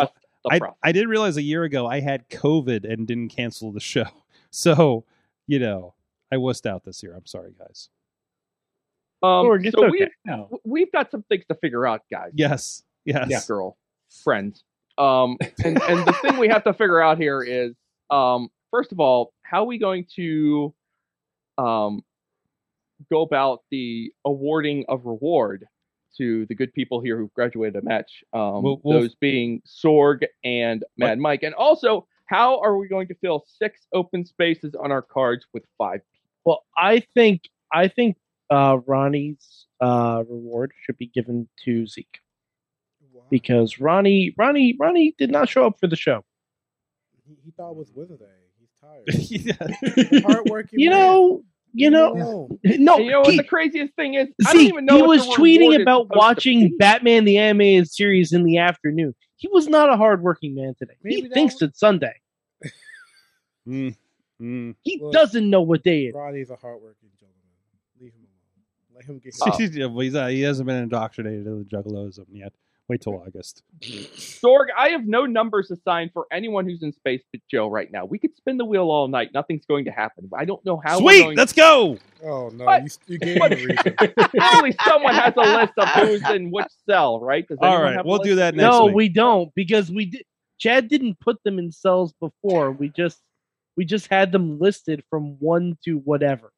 I. 0.49 0.59
I 0.83 0.91
did 0.91 1.07
realize 1.07 1.37
a 1.37 1.41
year 1.43 1.63
ago 1.63 1.85
I 1.85 1.99
had 1.99 2.27
COVID 2.29 2.91
and 2.91 3.05
didn't 3.07 3.29
cancel 3.29 3.71
the 3.71 3.79
show. 3.79 4.05
So, 4.53 5.05
you 5.47 5.59
know, 5.59 5.93
I 6.29 6.35
wussed 6.35 6.65
out 6.65 6.83
this 6.83 7.01
year. 7.01 7.15
I'm 7.15 7.25
sorry, 7.25 7.53
guys. 7.57 7.87
Um, 9.23 9.45
Sorg, 9.45 9.65
it's 9.65 9.73
so 9.77 9.85
okay. 9.85 9.91
we've 9.91 10.07
No. 10.25 10.59
we've 10.65 10.91
got 10.91 11.09
some 11.11 11.23
things 11.23 11.45
to 11.47 11.55
figure 11.55 11.85
out, 11.87 12.01
guys. 12.11 12.31
Yes, 12.35 12.83
yes. 13.05 13.47
girl, 13.47 13.77
friends. 14.23 14.65
Um, 14.97 15.37
and 15.63 15.81
and 15.81 16.05
the 16.05 16.13
thing 16.21 16.37
we 16.37 16.47
have 16.49 16.63
to 16.65 16.73
figure 16.73 17.01
out 17.01 17.17
here 17.17 17.41
is, 17.43 17.75
um, 18.09 18.49
first 18.71 18.91
of 18.91 18.99
all, 18.99 19.33
how 19.43 19.63
are 19.63 19.67
we 19.67 19.77
going 19.77 20.05
to, 20.15 20.73
um, 21.57 22.01
go 23.09 23.21
about 23.21 23.61
the 23.71 24.11
awarding 24.25 24.85
of 24.87 25.05
reward 25.05 25.65
to 26.17 26.45
the 26.47 26.55
good 26.55 26.73
people 26.73 27.01
here 27.01 27.17
who've 27.17 27.33
graduated 27.33 27.75
a 27.81 27.85
match. 27.85 28.23
Um, 28.33 28.61
We'll- 28.63 28.81
we'll- 28.83 28.99
those 29.01 29.15
being 29.15 29.61
Sorg 29.65 30.23
and 30.43 30.83
Mad 30.97 31.19
Mike, 31.19 31.43
and 31.43 31.55
also 31.55 32.07
how 32.25 32.59
are 32.59 32.77
we 32.77 32.87
going 32.87 33.07
to 33.07 33.15
fill 33.15 33.43
six 33.47 33.87
open 33.93 34.25
spaces 34.25 34.75
on 34.75 34.91
our 34.91 35.01
cards 35.01 35.45
with 35.53 35.65
five? 35.77 36.01
people? 36.01 36.29
Well, 36.45 36.65
I 36.77 36.99
think 36.99 37.49
I 37.73 37.87
think 37.87 38.17
uh, 38.49 38.79
Ronnie's 38.85 39.67
uh, 39.79 40.23
reward 40.27 40.73
should 40.83 40.97
be 40.97 41.07
given 41.07 41.47
to 41.63 41.87
Zeke 41.87 42.19
because 43.31 43.79
Ronnie 43.79 44.35
Ronnie 44.37 44.75
Ronnie 44.79 45.15
did 45.17 45.31
not 45.31 45.49
show 45.49 45.65
up 45.65 45.79
for 45.79 45.87
the 45.87 45.95
show. 45.95 46.23
He, 47.27 47.35
he 47.43 47.51
thought 47.51 47.71
it 47.71 47.77
was 47.77 47.91
Wizard 47.95 48.19
Day. 48.19 48.25
He's 48.59 48.69
tired. 48.79 49.07
Yeah. 50.13 50.19
Hardworking. 50.27 50.79
You 50.79 50.89
man. 50.91 50.99
know, 50.99 51.43
you 51.73 51.89
know, 51.89 52.11
alone. 52.13 52.59
no. 52.63 52.95
And 52.97 53.05
you 53.05 53.11
know 53.11 53.21
what 53.21 53.31
he, 53.31 53.37
the 53.37 53.43
craziest 53.43 53.95
thing 53.95 54.13
is? 54.15 54.27
I 54.45 54.53
don't 54.53 54.61
even 54.63 54.85
know 54.85 54.97
he 54.97 55.03
was 55.03 55.25
tweeting 55.29 55.81
about 55.81 56.13
watching. 56.15 56.75
Batman 56.77 57.25
the 57.25 57.37
animated 57.37 57.89
series 57.89 58.33
in 58.33 58.43
the 58.43 58.57
afternoon. 58.57 59.15
He 59.37 59.47
was 59.47 59.67
not 59.67 59.89
a 59.89 59.97
hardworking 59.97 60.53
man 60.53 60.75
today. 60.77 60.93
Maybe 61.01 61.21
he 61.21 61.29
thinks 61.29 61.55
was- 61.55 61.63
it's 61.69 61.79
Sunday. 61.79 62.13
Mm, 63.67 63.95
mm. 64.41 64.75
He 64.81 64.99
Look, 64.99 65.13
doesn't 65.13 65.47
know 65.47 65.61
what 65.61 65.83
day 65.83 66.05
it 66.05 66.07
is. 66.09 66.13
Ronnie's 66.15 66.49
a 66.49 66.55
hardworking 66.55 67.09
gentleman. 67.19 67.37
Leave 68.01 68.11
him 68.11 68.21
alone. 68.21 68.95
Let 68.95 69.05
him 69.05 69.19
get. 69.19 69.35
Oh. 69.39 69.51
He's, 70.01 70.15
uh, 70.15 70.27
he 70.27 70.41
hasn't 70.41 70.65
been 70.65 70.77
indoctrinated 70.81 71.45
to 71.45 71.59
the 71.59 71.65
juggaloism 71.65 72.25
yet. 72.31 72.51
Wait 72.91 72.99
till 72.99 73.23
August. 73.25 73.63
Sorg, 73.79 74.65
I 74.77 74.89
have 74.89 75.07
no 75.07 75.25
numbers 75.25 75.71
assigned 75.71 76.11
for 76.11 76.25
anyone 76.29 76.65
who's 76.65 76.83
in 76.83 76.91
space 76.91 77.21
but 77.31 77.39
Joe 77.49 77.69
right 77.69 77.89
now. 77.89 78.03
We 78.03 78.19
could 78.19 78.35
spin 78.35 78.57
the 78.57 78.65
wheel 78.65 78.91
all 78.91 79.07
night. 79.07 79.29
Nothing's 79.33 79.63
going 79.65 79.85
to 79.85 79.91
happen. 79.91 80.29
I 80.37 80.43
don't 80.43 80.59
know 80.65 80.81
how. 80.83 80.99
Sweet, 80.99 81.21
going 81.21 81.37
let's 81.37 81.53
go. 81.53 81.97
Oh 82.21 82.49
no! 82.49 82.65
What? 82.65 82.83
You, 82.83 82.89
you 83.07 83.19
gave 83.19 83.37
him 83.37 83.43
a 83.43 83.55
reason. 83.55 83.95
Surely 84.51 84.75
someone 84.85 85.15
has 85.15 85.33
a 85.37 85.39
list 85.39 85.71
of 85.77 85.87
who's 85.87 86.29
in 86.31 86.51
which 86.51 86.67
cell, 86.85 87.21
right? 87.21 87.47
Does 87.47 87.59
All 87.61 87.81
have 87.81 88.05
we'll 88.05 88.19
do 88.19 88.35
that 88.35 88.55
next 88.55 88.69
no, 88.69 88.87
week. 88.87 88.95
we 88.95 89.07
don't 89.07 89.55
because 89.55 89.89
we 89.89 90.07
did. 90.07 90.23
Chad 90.59 90.89
didn't 90.89 91.17
put 91.21 91.41
them 91.45 91.59
in 91.59 91.71
cells 91.71 92.13
before. 92.19 92.73
We 92.73 92.89
just 92.89 93.21
we 93.77 93.85
just 93.85 94.07
had 94.07 94.33
them 94.33 94.59
listed 94.59 95.01
from 95.09 95.37
one 95.39 95.77
to 95.85 95.99
whatever. 95.99 96.51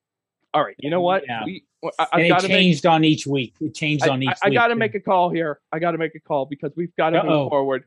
All 0.55 0.63
right, 0.63 0.75
you 0.79 0.89
know 0.89 1.01
what? 1.01 1.25
Yeah. 1.27 1.45
We, 1.45 1.63
I, 1.99 2.07
and 2.13 2.21
I've 2.21 2.25
it 2.25 2.29
got 2.29 2.41
to 2.41 2.47
make. 2.47 2.57
changed 2.57 2.85
on 2.85 3.03
each 3.03 3.27
week. 3.27 3.55
It 3.59 3.73
changed 3.75 4.05
I, 4.05 4.09
on 4.09 4.23
each 4.23 4.29
I, 4.29 4.47
I 4.47 4.49
got 4.49 4.67
to 4.67 4.75
make 4.75 4.95
a 4.95 4.99
call 4.99 5.29
here. 5.29 5.59
I 5.71 5.79
got 5.79 5.91
to 5.91 5.97
make 5.97 6.15
a 6.15 6.19
call 6.19 6.45
because 6.45 6.71
we've 6.75 6.95
got 6.95 7.11
to 7.11 7.23
move 7.23 7.49
forward. 7.49 7.85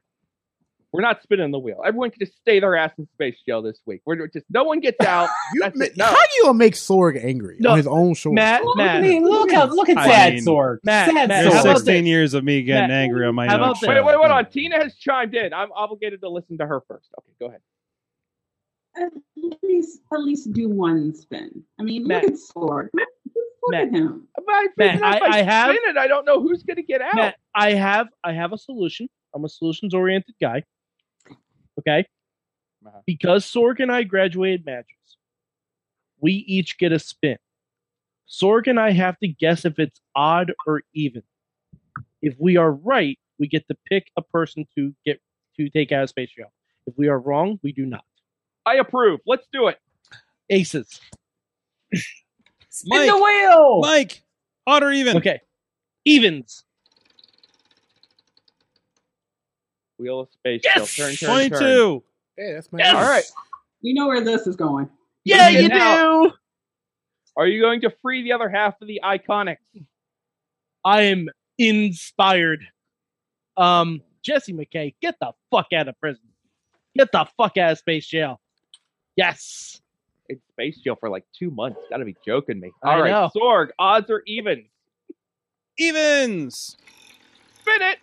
We're 0.92 1.02
not 1.02 1.22
spinning 1.22 1.50
the 1.50 1.58
wheel. 1.58 1.82
Everyone 1.84 2.10
can 2.10 2.20
just 2.20 2.38
stay 2.38 2.58
their 2.58 2.74
ass 2.74 2.92
in 2.96 3.06
space 3.12 3.36
jail 3.46 3.60
this 3.60 3.78
week. 3.84 4.00
We're 4.06 4.28
just 4.28 4.46
no 4.48 4.64
one 4.64 4.80
gets 4.80 5.04
out. 5.04 5.28
You 5.54 5.62
it. 5.64 5.96
No. 5.96 6.06
How 6.06 6.14
do 6.14 6.34
you 6.36 6.44
gonna 6.44 6.58
make 6.58 6.72
Sorg 6.74 7.22
angry 7.22 7.56
No, 7.60 7.72
on 7.72 7.76
his 7.76 7.86
own 7.86 8.14
show? 8.14 8.32
Matt, 8.32 8.62
I 8.62 8.74
Matt, 8.76 9.02
mean, 9.02 9.24
look 9.24 9.52
at 9.52 9.70
look 9.72 9.88
at 9.90 9.98
I 9.98 10.06
Sad 10.06 10.34
mean, 10.34 10.44
Sorg. 10.46 10.78
Matt, 10.84 11.10
Sad 11.12 11.28
Matt, 11.28 11.52
Sorg. 11.52 11.62
16 11.74 11.84
this? 11.84 12.06
years 12.08 12.34
of 12.34 12.44
me 12.44 12.62
getting 12.62 12.88
Matt, 12.88 12.90
angry 12.90 13.26
on 13.26 13.34
my 13.34 13.46
own 13.46 13.54
about 13.54 13.76
show. 13.76 13.88
Wait, 13.88 14.02
wait, 14.04 14.18
wait 14.20 14.30
on. 14.30 14.46
Tina 14.46 14.76
has 14.82 14.94
chimed 14.96 15.34
in. 15.34 15.52
I'm 15.52 15.70
obligated 15.72 16.20
to 16.22 16.28
listen 16.30 16.56
to 16.58 16.66
her 16.66 16.80
first. 16.88 17.08
Okay, 17.18 17.32
go 17.40 17.46
ahead. 17.48 17.60
At 18.96 19.12
least, 19.62 20.00
at 20.12 20.20
least 20.20 20.52
do 20.52 20.68
one 20.70 21.14
spin. 21.14 21.62
I 21.78 21.82
mean, 21.82 22.06
Matt. 22.06 22.24
look 22.24 22.32
at 22.32 22.38
Sword. 22.38 22.90
Look 22.94 23.08
Matt. 23.68 23.88
I, 23.94 24.68
Matt, 24.76 24.94
if 24.96 25.02
I- 25.02 25.20
I 25.20 25.42
have- 25.42 25.70
it, 25.74 25.96
I 25.96 26.06
don't 26.06 26.24
know 26.24 26.40
who's 26.40 26.62
going 26.62 26.76
to 26.76 26.82
get 26.82 27.00
out. 27.00 27.14
Matt, 27.14 27.36
I 27.54 27.72
have 27.72 28.08
I 28.24 28.32
have 28.32 28.52
a 28.52 28.58
solution. 28.58 29.08
I'm 29.34 29.44
a 29.44 29.48
solutions 29.48 29.94
oriented 29.94 30.34
guy. 30.40 30.62
Okay. 31.78 32.06
Uh-huh. 32.86 33.00
Because 33.06 33.44
Sorg 33.44 33.80
and 33.80 33.90
I 33.90 34.02
graduated 34.04 34.64
matches, 34.64 35.18
we 36.20 36.32
each 36.32 36.78
get 36.78 36.92
a 36.92 36.98
spin. 36.98 37.36
Sorg 38.28 38.66
and 38.66 38.78
I 38.80 38.92
have 38.92 39.18
to 39.18 39.28
guess 39.28 39.64
if 39.64 39.78
it's 39.78 40.00
odd 40.14 40.52
or 40.66 40.82
even. 40.94 41.22
If 42.22 42.34
we 42.38 42.56
are 42.56 42.72
right, 42.72 43.18
we 43.38 43.46
get 43.48 43.66
to 43.68 43.76
pick 43.88 44.10
a 44.16 44.22
person 44.22 44.66
to 44.76 44.94
get 45.04 45.20
to 45.58 45.68
take 45.70 45.92
out 45.92 46.04
of 46.04 46.08
space 46.08 46.30
jail. 46.30 46.52
If 46.86 46.94
we 46.96 47.08
are 47.08 47.18
wrong, 47.18 47.58
we 47.62 47.72
do 47.72 47.84
not. 47.84 48.04
I 48.64 48.76
approve. 48.76 49.20
Let's 49.26 49.46
do 49.52 49.68
it. 49.68 49.78
Aces. 50.50 51.00
Spin 52.76 52.98
Mike. 52.98 53.10
the 53.10 53.16
wheel. 53.16 53.80
Mike, 53.80 54.22
odd 54.66 54.82
or 54.82 54.92
even? 54.92 55.16
Okay. 55.16 55.40
Evens. 56.04 56.62
Wheel 59.98 60.20
of 60.20 60.28
space. 60.30 60.60
Yes! 60.62 60.94
Jail. 60.94 61.06
Turn, 61.06 61.16
turn, 61.16 61.28
turn. 61.50 61.58
22. 61.58 62.04
Hey, 62.36 62.52
that's 62.52 62.70
my. 62.70 62.78
Yes! 62.80 62.94
All 62.94 63.00
right. 63.02 63.24
We 63.82 63.94
know 63.94 64.06
where 64.08 64.22
this 64.22 64.46
is 64.46 64.56
going. 64.56 64.90
Yeah, 65.24 65.48
you 65.48 65.68
Now- 65.68 66.24
do. 66.24 66.32
Are 67.38 67.46
you 67.46 67.60
going 67.62 67.80
to 67.82 67.90
free 68.02 68.22
the 68.22 68.32
other 68.32 68.48
half 68.48 68.80
of 68.80 68.88
the 68.88 69.00
iconic? 69.04 69.56
I 70.84 71.02
am 71.02 71.28
inspired. 71.58 72.66
Um, 73.56 74.02
Jessie 74.22 74.52
McKay, 74.52 74.94
get 75.00 75.16
the 75.20 75.32
fuck 75.50 75.66
out 75.74 75.88
of 75.88 75.98
prison. 76.00 76.22
Get 76.96 77.10
the 77.12 77.26
fuck 77.38 77.56
out 77.56 77.72
of 77.72 77.78
space 77.78 78.06
jail. 78.06 78.40
Yes. 79.16 79.80
In 80.28 80.40
space 80.50 80.78
jail 80.78 80.96
for 80.98 81.08
like 81.08 81.24
two 81.38 81.50
months. 81.50 81.78
Got 81.90 81.98
to 81.98 82.04
be 82.04 82.16
joking 82.26 82.58
me. 82.60 82.70
I 82.82 82.94
All 82.94 83.02
right, 83.02 83.10
know. 83.10 83.30
Sorg. 83.36 83.68
Odds 83.78 84.10
or 84.10 84.22
evens? 84.26 84.66
Evens. 85.78 86.76
Spin 87.60 87.82
it. 87.82 87.98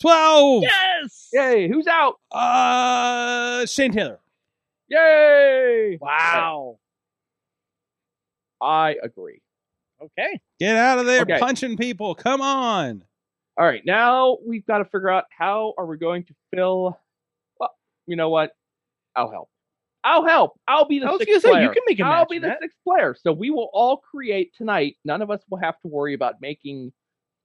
12. 0.00 0.62
Yes. 0.62 1.28
Yay. 1.32 1.68
Who's 1.68 1.86
out? 1.86 2.18
Uh, 2.32 3.66
Shane 3.66 3.92
Taylor. 3.92 4.18
Yay. 4.88 5.98
Wow. 6.00 6.78
I 8.62 8.96
agree. 9.02 9.40
Okay. 10.02 10.40
Get 10.58 10.76
out 10.76 10.98
of 10.98 11.06
there 11.06 11.22
Okay. 11.22 11.38
punching 11.38 11.76
people. 11.76 12.14
Come 12.14 12.40
on. 12.40 13.04
All 13.58 13.66
right, 13.66 13.84
now 13.84 14.38
we've 14.46 14.64
got 14.64 14.78
to 14.78 14.84
figure 14.86 15.10
out 15.10 15.24
how 15.36 15.74
are 15.76 15.84
we 15.84 15.98
going 15.98 16.24
to 16.24 16.34
fill. 16.54 16.98
Well, 18.10 18.14
you 18.14 18.16
know 18.16 18.30
what? 18.30 18.52
I'll 19.14 19.30
help. 19.30 19.48
I'll 20.02 20.24
help. 20.26 20.58
I'll 20.66 20.86
be 20.86 20.98
the 20.98 21.06
I 21.06 21.10
was 21.10 21.18
sixth 21.20 21.42
gonna 21.44 21.54
say, 21.54 21.62
you 21.62 21.68
player. 21.68 21.74
can 21.74 21.82
make 21.86 22.00
a 22.00 22.04
I'll 22.04 22.26
be 22.26 22.36
in 22.36 22.42
the 22.42 22.48
that. 22.48 22.58
sixth 22.60 22.78
player. 22.84 23.14
So 23.20 23.32
we 23.32 23.50
will 23.50 23.70
all 23.72 23.98
create 23.98 24.52
tonight. 24.56 24.96
None 25.04 25.20
of 25.22 25.30
us 25.30 25.40
will 25.50 25.58
have 25.58 25.78
to 25.80 25.88
worry 25.88 26.14
about 26.14 26.40
making 26.40 26.92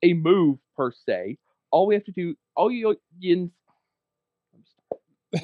a 0.04 0.14
move 0.14 0.58
per 0.76 0.92
se. 0.92 1.38
All 1.72 1.86
we 1.88 1.96
have 1.96 2.06
to 2.06 2.12
do, 2.12 2.36
all 2.56 2.72
you 2.72 2.96
yins. 3.20 3.52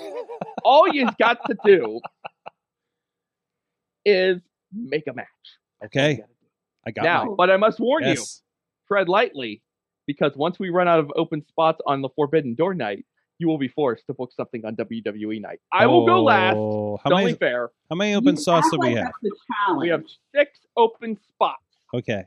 All 0.64 0.88
you've 0.88 1.18
got 1.18 1.40
to 1.48 1.58
do 1.66 2.00
is 4.06 4.40
make 4.74 5.06
a 5.08 5.14
match. 5.14 5.28
Okay. 5.84 6.24
I 6.88 6.92
got 6.92 7.04
now, 7.04 7.26
mine. 7.26 7.36
but 7.36 7.50
I 7.50 7.58
must 7.58 7.78
warn 7.80 8.06
you, 8.06 8.16
tread 8.88 9.10
lightly, 9.10 9.62
because 10.08 10.32
once 10.38 10.60
we 10.60 10.70
run 10.70 10.88
out 10.88 11.00
of 11.00 11.12
open 11.18 11.46
spots 11.46 11.82
on 11.86 12.02
the 12.02 12.08
Forbidden 12.16 12.56
Door 12.56 12.76
night, 12.76 13.06
you 13.42 13.48
will 13.48 13.58
be 13.58 13.68
forced 13.68 14.06
to 14.06 14.14
book 14.14 14.32
something 14.38 14.64
on 14.66 14.76
WWE 14.76 15.42
night. 15.42 15.60
I 15.74 15.88
will 15.88 16.06
go 16.06 16.22
last. 16.24 16.56
Oh, 16.58 16.94
It's 16.96 17.04
How 17.04 17.12
only 17.12 17.26
many, 17.26 17.38
fair. 17.38 17.72
how 17.90 17.96
many 17.96 18.14
open 18.14 18.36
You 18.36 18.42
sauce 18.42 18.70
do 18.72 18.78
we 18.80 18.90
like 18.90 18.98
have? 18.98 19.06
That's 19.08 19.18
the 19.24 19.36
challenge. 19.66 19.82
We 19.82 19.90
have 19.90 20.04
six 20.36 20.60
open 20.78 21.18
spots. 21.34 21.64
Okay. 21.94 22.24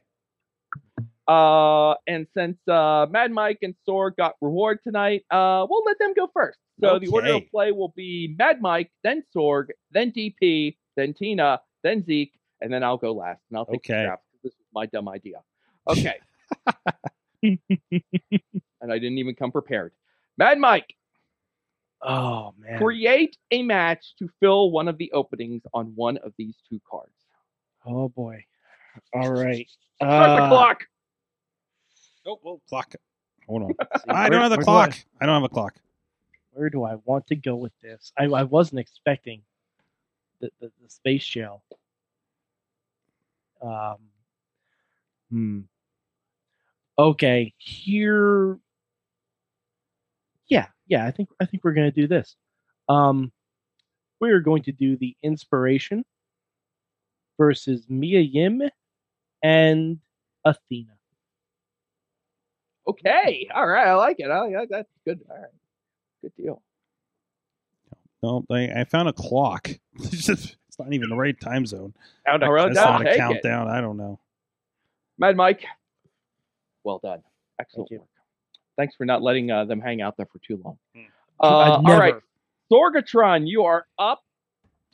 Uh, 1.29 1.95
and 2.09 2.27
since 2.37 2.59
uh, 2.69 3.07
Mad 3.11 3.31
Mike 3.31 3.59
and 3.63 3.75
Sorg 3.89 4.17
got 4.17 4.35
reward 4.41 4.81
tonight, 4.83 5.25
uh, 5.31 5.65
we'll 5.71 5.85
let 5.87 5.99
them 6.01 6.13
go 6.15 6.29
first. 6.35 6.59
So 6.83 6.99
the 6.99 7.07
order 7.07 7.35
of 7.35 7.49
play 7.51 7.71
will 7.71 7.93
be 7.97 8.35
Mad 8.37 8.61
Mike, 8.61 8.91
then 9.05 9.23
Sorg, 9.35 9.67
then 9.93 10.11
DP, 10.11 10.77
then 10.97 11.15
Tina, 11.15 11.61
then 11.85 12.05
Zeke, 12.05 12.33
and 12.61 12.73
then 12.73 12.83
I'll 12.83 12.97
go 12.99 13.13
last, 13.13 13.41
and 13.49 13.57
I'll 13.57 13.65
take 13.67 13.85
the 13.85 13.93
Okay. 13.95 14.05
scraps. 14.05 14.23
'cause 14.33 14.41
This 14.43 14.53
is 14.53 14.67
my 14.75 14.87
dumb 14.87 15.09
idea. 15.09 15.41
Okay. 15.89 16.17
and 17.43 18.93
I 18.93 18.99
didn't 18.99 19.19
even 19.19 19.35
come 19.35 19.53
prepared. 19.53 19.93
Mad 20.37 20.59
Mike, 20.59 20.95
Oh 22.07 22.53
man. 22.59 22.79
create 22.79 23.37
a 23.51 23.63
match 23.63 24.15
to 24.19 24.29
fill 24.41 24.71
one 24.71 24.89
of 24.89 24.99
the 24.99 25.11
openings 25.13 25.63
on 25.73 25.87
one 25.95 26.19
of 26.19 26.33
these 26.37 26.55
two 26.69 26.81
cards. 26.89 27.11
Oh 27.87 28.09
boy. 28.11 28.45
All 29.13 29.33
right. 29.33 29.67
Start 29.97 30.39
the 30.39 30.45
Uh, 30.45 30.49
clock. 30.49 30.85
Oh, 32.27 32.39
well, 32.43 32.61
clock. 32.69 32.95
Hold 33.49 33.63
on. 33.65 33.69
see, 33.99 34.01
I 34.09 34.23
where- 34.23 34.31
don't 34.31 34.41
have 34.43 34.51
the 34.51 34.57
where 34.57 34.63
do 34.63 34.65
clock. 34.65 34.91
I- 35.21 35.25
I 35.25 35.27
don't 35.27 35.35
have 35.35 35.45
a 35.45 35.49
clock. 35.49 35.75
where 36.53 36.71
do 36.71 36.85
I 36.85 36.97
want 37.05 37.27
to 37.29 37.37
go 37.37 37.57
with 37.57 37.73
this? 37.83 38.13
I, 38.19 38.25
I 38.25 38.43
wasn't 38.45 38.81
expecting 38.81 39.43
the, 40.41 40.51
the, 40.61 40.71
the 40.83 40.89
space 40.91 41.23
shell. 41.23 41.63
Um, 43.63 43.97
hmm. 45.31 45.61
Okay, 46.99 47.55
here. 47.59 48.59
Yeah, 50.87 50.99
yeah. 51.03 51.07
I 51.07 51.11
think 51.11 51.29
I 51.41 51.47
think 51.47 51.65
we're 51.65 51.73
gonna 51.75 51.91
do 51.91 52.07
this. 52.07 52.37
Um, 52.89 53.33
we 54.21 54.31
are 54.31 54.41
going 54.41 54.63
to 54.65 54.73
do 54.73 54.97
the 54.97 55.17
inspiration 55.23 56.05
versus 57.39 57.87
Mia 57.89 58.21
Yim 58.21 58.63
and 59.43 59.99
Athena. 60.45 60.93
Okay. 62.87 63.49
All 63.55 63.67
right. 63.67 63.89
I 63.89 63.95
like 63.95 64.17
it. 64.19 64.31
I 64.31 64.47
like 64.49 64.69
That's 64.69 64.89
good. 65.07 65.21
All 65.31 65.37
right. 65.37 65.51
Good 66.23 66.33
deal. 66.37 66.63
No, 68.23 68.45
I, 68.51 68.69
I 68.81 68.85
found 68.85 69.09
a 69.09 69.13
clock. 69.13 69.69
It's 69.97 70.27
just 70.27 70.57
it's 70.69 70.79
not 70.79 70.93
even 70.93 71.09
the 71.09 71.17
right 71.17 71.39
time 71.39 71.67
zone. 71.67 71.95
All 72.27 72.39
right, 72.53 72.67
That's 72.75 72.79
I'll 72.79 72.93
not 72.95 73.03
a 73.03 73.05
take 73.05 73.15
it. 73.15 73.19
countdown. 73.19 73.69
I 73.69 73.81
don't 73.81 73.97
know. 73.97 74.19
Mad 75.19 75.37
Mike, 75.37 75.65
well 76.83 76.99
done. 77.03 77.23
Excellent 77.61 77.91
Thank 77.91 77.91
you. 77.93 77.99
work. 78.01 78.09
Thanks 78.77 78.95
for 78.97 79.05
not 79.05 79.23
letting 79.23 79.51
uh, 79.51 79.65
them 79.65 79.81
hang 79.81 80.03
out 80.03 80.17
there 80.17 80.27
for 80.27 80.39
too 80.39 80.61
long. 80.65 80.79
Hmm. 80.95 81.03
Uh, 81.41 81.47
all 81.47 81.83
right, 81.83 82.15
never. 82.15 82.23
Sorgatron, 82.73 83.47
you 83.47 83.65
are 83.65 83.87
up. 83.99 84.23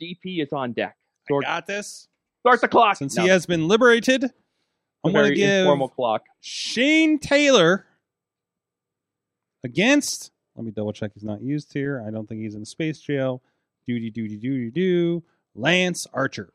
DP 0.01 0.41
is 0.41 0.51
on 0.51 0.73
deck. 0.73 0.97
I 1.29 1.31
Sorg, 1.31 1.41
got 1.43 1.67
this. 1.67 2.07
start 2.41 2.61
the 2.61 2.67
clock. 2.67 2.97
Since 2.97 3.15
No, 3.15 3.23
he 3.23 3.29
has 3.29 3.45
been 3.45 3.67
liberated, 3.67 4.23
it's 4.23 4.33
I'm 5.03 5.11
going 5.11 5.23
to 5.23 5.27
very 5.29 5.35
give 5.35 5.61
informal 5.61 5.89
clock. 5.89 6.23
Shane 6.41 7.19
Taylor 7.19 7.85
against. 9.63 10.31
Let 10.55 10.65
me 10.65 10.71
double 10.71 10.91
check 10.91 11.11
he's 11.13 11.23
not 11.23 11.41
used 11.41 11.73
here. 11.73 12.03
I 12.05 12.11
don't 12.11 12.27
think 12.27 12.41
he's 12.41 12.55
in 12.55 12.65
space 12.65 12.99
jail. 12.99 13.41
Duty, 13.87 14.09
duty, 14.09 14.37
duty, 14.37 14.69
do. 14.69 15.23
Lance 15.55 16.07
Archer. 16.13 16.53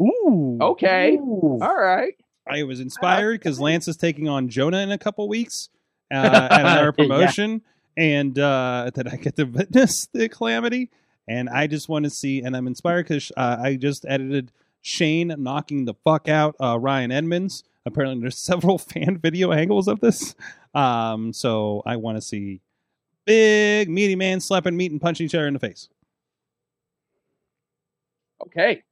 Ooh. 0.00 0.58
Okay. 0.60 1.16
Ooh. 1.16 1.58
All 1.60 1.76
right. 1.76 2.14
I 2.46 2.62
was 2.64 2.80
inspired 2.80 3.38
because 3.38 3.60
Lance 3.60 3.86
is 3.86 3.96
taking 3.96 4.28
on 4.28 4.48
Jonah 4.48 4.78
in 4.78 4.90
a 4.90 4.98
couple 4.98 5.28
weeks 5.28 5.68
uh, 6.10 6.48
at 6.50 6.60
another 6.60 6.94
Yeah. 6.98 7.06
promotion, 7.06 7.62
and 7.96 8.38
uh, 8.38 8.90
that 8.94 9.12
I 9.12 9.16
get 9.16 9.36
to 9.36 9.44
witness 9.44 10.06
the 10.12 10.28
calamity. 10.28 10.90
And 11.28 11.48
I 11.48 11.66
just 11.68 11.88
want 11.88 12.04
to 12.06 12.10
see, 12.10 12.40
and 12.42 12.56
I'm 12.56 12.66
inspired 12.66 13.04
because 13.06 13.30
uh, 13.36 13.56
I 13.62 13.76
just 13.76 14.04
edited 14.08 14.50
Shane 14.82 15.32
knocking 15.38 15.84
the 15.84 15.94
fuck 16.02 16.28
out 16.28 16.56
uh, 16.60 16.78
Ryan 16.78 17.12
Edmonds. 17.12 17.62
Apparently, 17.86 18.20
there's 18.20 18.38
several 18.44 18.78
fan 18.78 19.18
video 19.18 19.52
angles 19.52 19.86
of 19.88 20.00
this, 20.00 20.34
um, 20.74 21.32
so 21.32 21.82
I 21.86 21.96
want 21.96 22.16
to 22.16 22.22
see 22.22 22.60
big 23.26 23.88
meaty 23.88 24.16
man 24.16 24.40
slapping 24.40 24.76
meat 24.76 24.90
and 24.90 25.00
punching 25.00 25.26
each 25.26 25.34
other 25.34 25.46
in 25.46 25.54
the 25.54 25.60
face. 25.60 25.88
Okay. 28.46 28.82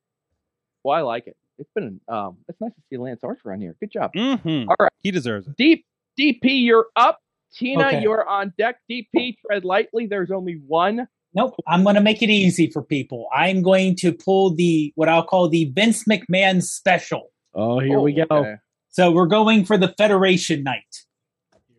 Well, 0.84 0.96
I 0.96 1.00
like 1.00 1.26
it. 1.26 1.36
It's 1.58 1.70
been 1.74 2.00
um. 2.08 2.36
It's 2.48 2.60
nice 2.60 2.70
to 2.74 2.80
see 2.88 2.96
Lance 2.98 3.24
Archer 3.24 3.52
on 3.52 3.60
here. 3.60 3.74
Good 3.80 3.90
job. 3.90 4.12
Mm-hmm. 4.14 4.68
All 4.68 4.76
right. 4.78 4.92
He 4.98 5.10
deserves 5.10 5.48
it. 5.48 5.56
Deep 5.56 5.84
DP, 6.18 6.64
you're 6.64 6.86
up. 6.96 7.18
Tina, 7.54 7.86
Okay. 7.86 8.02
you're 8.02 8.28
on 8.28 8.52
deck. 8.58 8.76
DP, 8.90 9.36
tread 9.46 9.64
lightly. 9.64 10.06
There's 10.06 10.30
only 10.30 10.60
one. 10.66 11.08
Nope. 11.34 11.54
I'm 11.66 11.82
going 11.82 11.94
to 11.94 12.00
make 12.00 12.22
it 12.22 12.30
easy 12.30 12.70
for 12.70 12.82
people. 12.82 13.28
I'm 13.34 13.62
going 13.62 13.96
to 13.96 14.12
pull 14.12 14.54
the 14.54 14.92
what 14.96 15.08
I'll 15.08 15.24
call 15.24 15.48
the 15.48 15.66
Vince 15.66 16.04
McMahon 16.04 16.62
special. 16.62 17.30
Oh, 17.54 17.78
here 17.78 18.00
we 18.00 18.20
oh, 18.22 18.26
go. 18.26 18.36
Okay. 18.36 18.54
So 18.90 19.10
we're 19.10 19.26
going 19.26 19.64
for 19.64 19.78
the 19.78 19.88
Federation 19.96 20.62
night. 20.62 21.04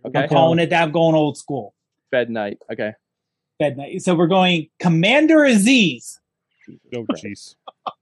Okay. 0.06 0.24
I'm 0.24 0.30
calling 0.30 0.60
it 0.60 0.70
that. 0.70 0.84
I'm 0.84 0.92
going 0.92 1.16
old 1.16 1.38
school. 1.38 1.74
Fed 2.12 2.30
night. 2.30 2.58
Okay. 2.72 2.94
Fed 3.60 3.78
night. 3.78 4.02
So 4.02 4.16
we're 4.16 4.28
going 4.28 4.70
Commander 4.80 5.40
Azeez 5.40 6.18
Oh, 6.96 7.06
jeez. 7.16 7.56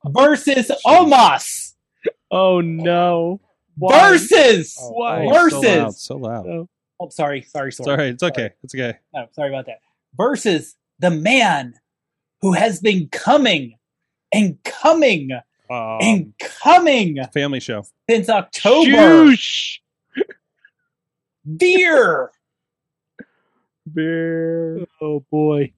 versus 0.05 0.71
Omos 0.85 1.73
Oh 2.31 2.61
no. 2.61 3.39
Why? 3.77 4.11
versus. 4.11 4.77
Oh, 4.81 4.91
Why? 4.91 5.25
oh, 5.25 5.33
Versus- 5.33 5.61
So 5.61 5.67
loud. 5.83 5.93
So 5.95 6.17
loud. 6.17 6.45
Oh. 6.47 6.69
Oh, 6.99 7.09
sorry, 7.09 7.43
sorry, 7.43 7.67
It's 7.69 7.77
sorry. 7.77 8.09
It's 8.09 8.23
okay. 8.23 8.51
It's 8.63 8.73
okay. 8.73 8.97
No, 9.13 9.27
sorry 9.33 9.49
about 9.49 9.67
that. 9.67 9.79
Versus 10.15 10.75
the 10.99 11.11
man 11.11 11.75
who 12.41 12.53
has 12.53 12.79
been 12.79 13.07
coming 13.09 13.77
and 14.33 14.57
coming 14.63 15.31
Um, 15.69 15.97
and 16.01 16.33
coming 16.39 17.17
family 17.33 17.59
show. 17.59 17.83
since 18.09 18.29
October. 18.29 18.89
Shoosh. 18.89 19.77
Veer. 21.45 22.31
Veer. 23.85 24.85
Oh 25.01 25.23
boy. 25.31 25.71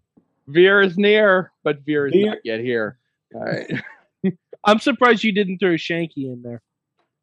Veer 0.48 0.82
is 0.82 0.98
near, 0.98 1.52
but 1.64 1.82
Veer 1.86 2.08
is 2.08 2.14
Veer- 2.14 2.26
not 2.28 2.38
yet 2.44 2.60
here. 2.60 2.98
All 3.36 3.44
right. 3.44 3.70
I'm 4.64 4.80
surprised 4.80 5.24
you 5.24 5.32
didn't 5.32 5.60
throw 5.60 5.74
Shanky 5.76 6.26
in 6.32 6.42
there. 6.44 6.62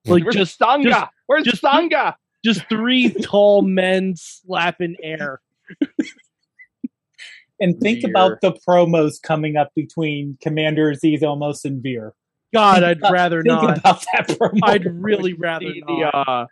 Like 0.07 0.25
Where's 0.25 0.35
just 0.37 0.59
Sanga? 0.59 0.89
just- 0.91 1.07
Where's 1.27 1.45
just- 1.45 1.61
Sanga? 1.63 2.17
just 2.45 2.69
three 2.69 3.11
tall 3.23 3.63
men 3.63 4.15
slapping 4.17 4.97
air. 5.03 5.41
And 7.59 7.81
think 7.81 8.03
Veer. 8.03 8.11
about 8.11 8.41
the 8.43 8.53
promos 8.69 9.21
coming 9.21 9.57
up 9.57 9.71
between 9.75 10.37
Commander 10.43 10.93
Azeez, 10.93 11.23
Omos 11.23 11.65
and 11.65 11.83
Veer. 11.83 12.13
God, 12.53 12.75
Think 12.77 12.85
I'd 12.85 12.99
about- 12.99 13.13
rather 13.13 13.43
think 13.43 13.63
not. 13.63 13.79
about 13.79 14.05
that 14.13 14.29
promo. 14.29 14.61
I'd 14.63 14.85
really 15.03 15.33
rather 15.39 15.65
the, 15.67 15.81
not. 15.87 16.49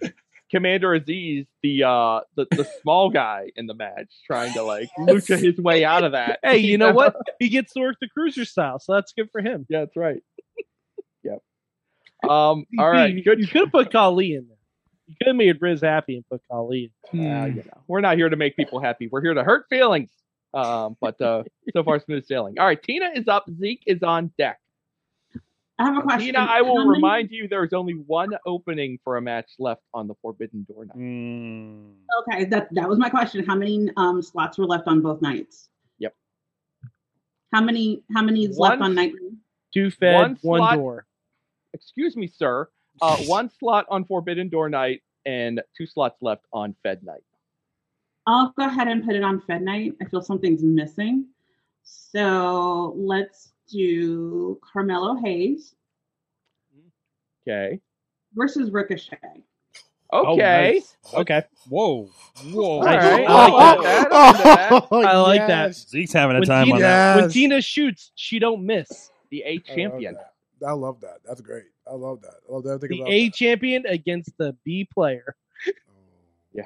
the 0.00 0.06
uh, 0.06 0.08
Commander 0.50 0.98
Azeez, 0.98 1.46
the 1.62 1.84
uh, 1.84 2.20
the 2.34 2.46
the 2.50 2.66
small 2.80 3.10
guy 3.10 3.50
in 3.56 3.66
the 3.66 3.74
match, 3.74 4.10
trying 4.26 4.52
to 4.54 4.62
like 4.62 4.88
lucha 4.98 5.38
his 5.38 5.58
way 5.58 5.84
out 5.84 6.02
of 6.04 6.12
that. 6.12 6.40
hey, 6.42 6.56
you 6.58 6.78
know 6.78 6.92
what? 6.92 7.14
He 7.38 7.50
gets 7.50 7.74
to 7.74 7.80
work 7.80 7.96
the 8.00 8.08
cruiser 8.08 8.46
style, 8.46 8.78
so 8.78 8.94
that's 8.94 9.12
good 9.12 9.28
for 9.30 9.42
him. 9.42 9.66
Yeah, 9.68 9.80
that's 9.80 9.96
right. 9.96 10.22
Yep. 12.28 12.32
Um. 12.32 12.64
All 12.78 12.90
right. 12.90 13.14
You, 13.14 13.22
Good. 13.24 13.40
You 13.40 13.46
could 13.46 13.62
have 13.62 13.72
put 13.72 13.90
Khali 13.92 14.34
in 14.34 14.46
there. 14.48 14.56
You 15.06 15.14
could 15.18 15.26
have 15.28 15.36
made 15.36 15.60
Riz 15.62 15.80
happy 15.80 16.16
and 16.16 16.28
put 16.28 16.42
Khali 16.50 16.90
in. 17.12 17.20
Uh, 17.20 17.44
you 17.46 17.54
know, 17.56 17.82
we're 17.86 18.00
not 18.00 18.16
here 18.16 18.28
to 18.28 18.36
make 18.36 18.56
people 18.56 18.80
happy. 18.80 19.08
We're 19.10 19.22
here 19.22 19.34
to 19.34 19.42
hurt 19.44 19.66
feelings. 19.70 20.10
Um. 20.54 20.96
But 21.00 21.20
uh, 21.20 21.44
so 21.72 21.82
far 21.84 21.98
smooth 22.00 22.26
sailing. 22.26 22.58
All 22.58 22.66
right. 22.66 22.82
Tina 22.82 23.10
is 23.14 23.28
up. 23.28 23.44
Zeke 23.58 23.82
is 23.86 24.02
on 24.02 24.30
deck. 24.38 24.58
I 25.80 25.84
have 25.84 25.96
a 25.96 26.02
question. 26.02 26.26
Tina, 26.34 26.38
I 26.40 26.60
will 26.60 26.78
many- 26.78 26.90
remind 26.90 27.30
you 27.30 27.46
there 27.46 27.62
is 27.62 27.72
only 27.72 27.92
one 27.94 28.30
opening 28.44 28.98
for 29.04 29.16
a 29.16 29.22
match 29.22 29.48
left 29.60 29.82
on 29.94 30.08
the 30.08 30.14
Forbidden 30.22 30.66
Door 30.68 30.86
night. 30.86 30.96
Mm, 30.96 31.92
Okay, 32.32 32.44
that 32.46 32.66
that 32.74 32.88
was 32.88 32.98
my 32.98 33.08
question. 33.08 33.44
How 33.46 33.54
many 33.54 33.88
um 33.96 34.20
slots 34.20 34.58
were 34.58 34.66
left 34.66 34.88
on 34.88 35.00
both 35.02 35.22
nights? 35.22 35.68
Yep. 36.00 36.14
How 37.52 37.60
many? 37.60 38.02
How 38.12 38.22
many 38.22 38.44
is 38.46 38.56
One- 38.58 38.70
left 38.70 38.82
on 38.82 38.94
night? 38.96 39.12
Two 39.72 39.90
fed, 39.90 40.14
One 40.14 40.38
one, 40.42 40.58
slot- 40.58 40.74
door. 40.76 41.06
Excuse 41.78 42.16
me, 42.16 42.26
sir. 42.26 42.68
Uh, 43.00 43.16
one 43.26 43.50
slot 43.58 43.86
on 43.88 44.04
Forbidden 44.04 44.48
Door 44.48 44.70
night 44.70 45.02
and 45.26 45.60
two 45.76 45.86
slots 45.86 46.20
left 46.22 46.44
on 46.52 46.74
Fed 46.82 47.02
night. 47.04 47.22
I'll 48.26 48.52
go 48.58 48.66
ahead 48.66 48.88
and 48.88 49.04
put 49.04 49.14
it 49.14 49.22
on 49.22 49.40
Fed 49.40 49.62
night. 49.62 49.94
I 50.02 50.04
feel 50.06 50.20
something's 50.20 50.62
missing. 50.62 51.26
So 51.82 52.92
let's 52.96 53.52
do 53.70 54.58
Carmelo 54.72 55.14
Hayes 55.16 55.74
Okay. 57.46 57.80
versus 58.34 58.70
Ricochet. 58.70 59.16
Oh, 60.10 60.32
Okay. 60.34 60.72
nice. 60.74 60.96
Okay. 61.14 61.42
Whoa. 61.68 62.08
Whoa. 62.52 62.80
I- 62.80 62.96
right. 62.96 63.26
I 63.28 63.48
like 63.50 63.82
that. 63.82 64.08
I'm 64.12 64.36
that. 64.42 64.88
I 65.08 65.16
like 65.18 65.46
that. 65.46 65.74
Zeke's 65.74 66.12
having 66.12 66.36
a 66.36 66.40
When 66.40 66.48
time 66.48 66.64
Tina, 66.66 66.74
on 66.76 66.80
that. 66.82 67.14
when 67.16 67.24
Yes. 67.24 67.32
Tina 67.32 67.60
shoots, 67.62 68.12
she 68.14 68.38
don't 68.38 68.64
miss. 68.64 69.10
The 69.30 69.42
A 69.42 69.50
I 69.50 69.54
love 69.56 69.64
champion. 69.64 70.16
That. 70.60 70.66
I 70.68 70.72
love 70.72 71.00
that. 71.00 71.18
That's 71.24 71.40
great. 71.40 71.64
I 71.90 71.94
love 71.94 72.20
that. 72.22 72.34
I 72.48 72.52
love 72.52 72.66
everything 72.66 72.98
The 72.98 73.02
about 73.02 73.10
A 73.12 73.28
that. 73.28 73.34
champion 73.34 73.86
against 73.86 74.30
the 74.38 74.56
B 74.64 74.88
player. 74.92 75.34
Yeah, 76.52 76.62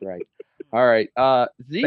that's 0.00 0.02
right. 0.02 0.26
All 0.72 0.86
right, 0.86 1.08
uh, 1.16 1.46
Zeke, 1.70 1.86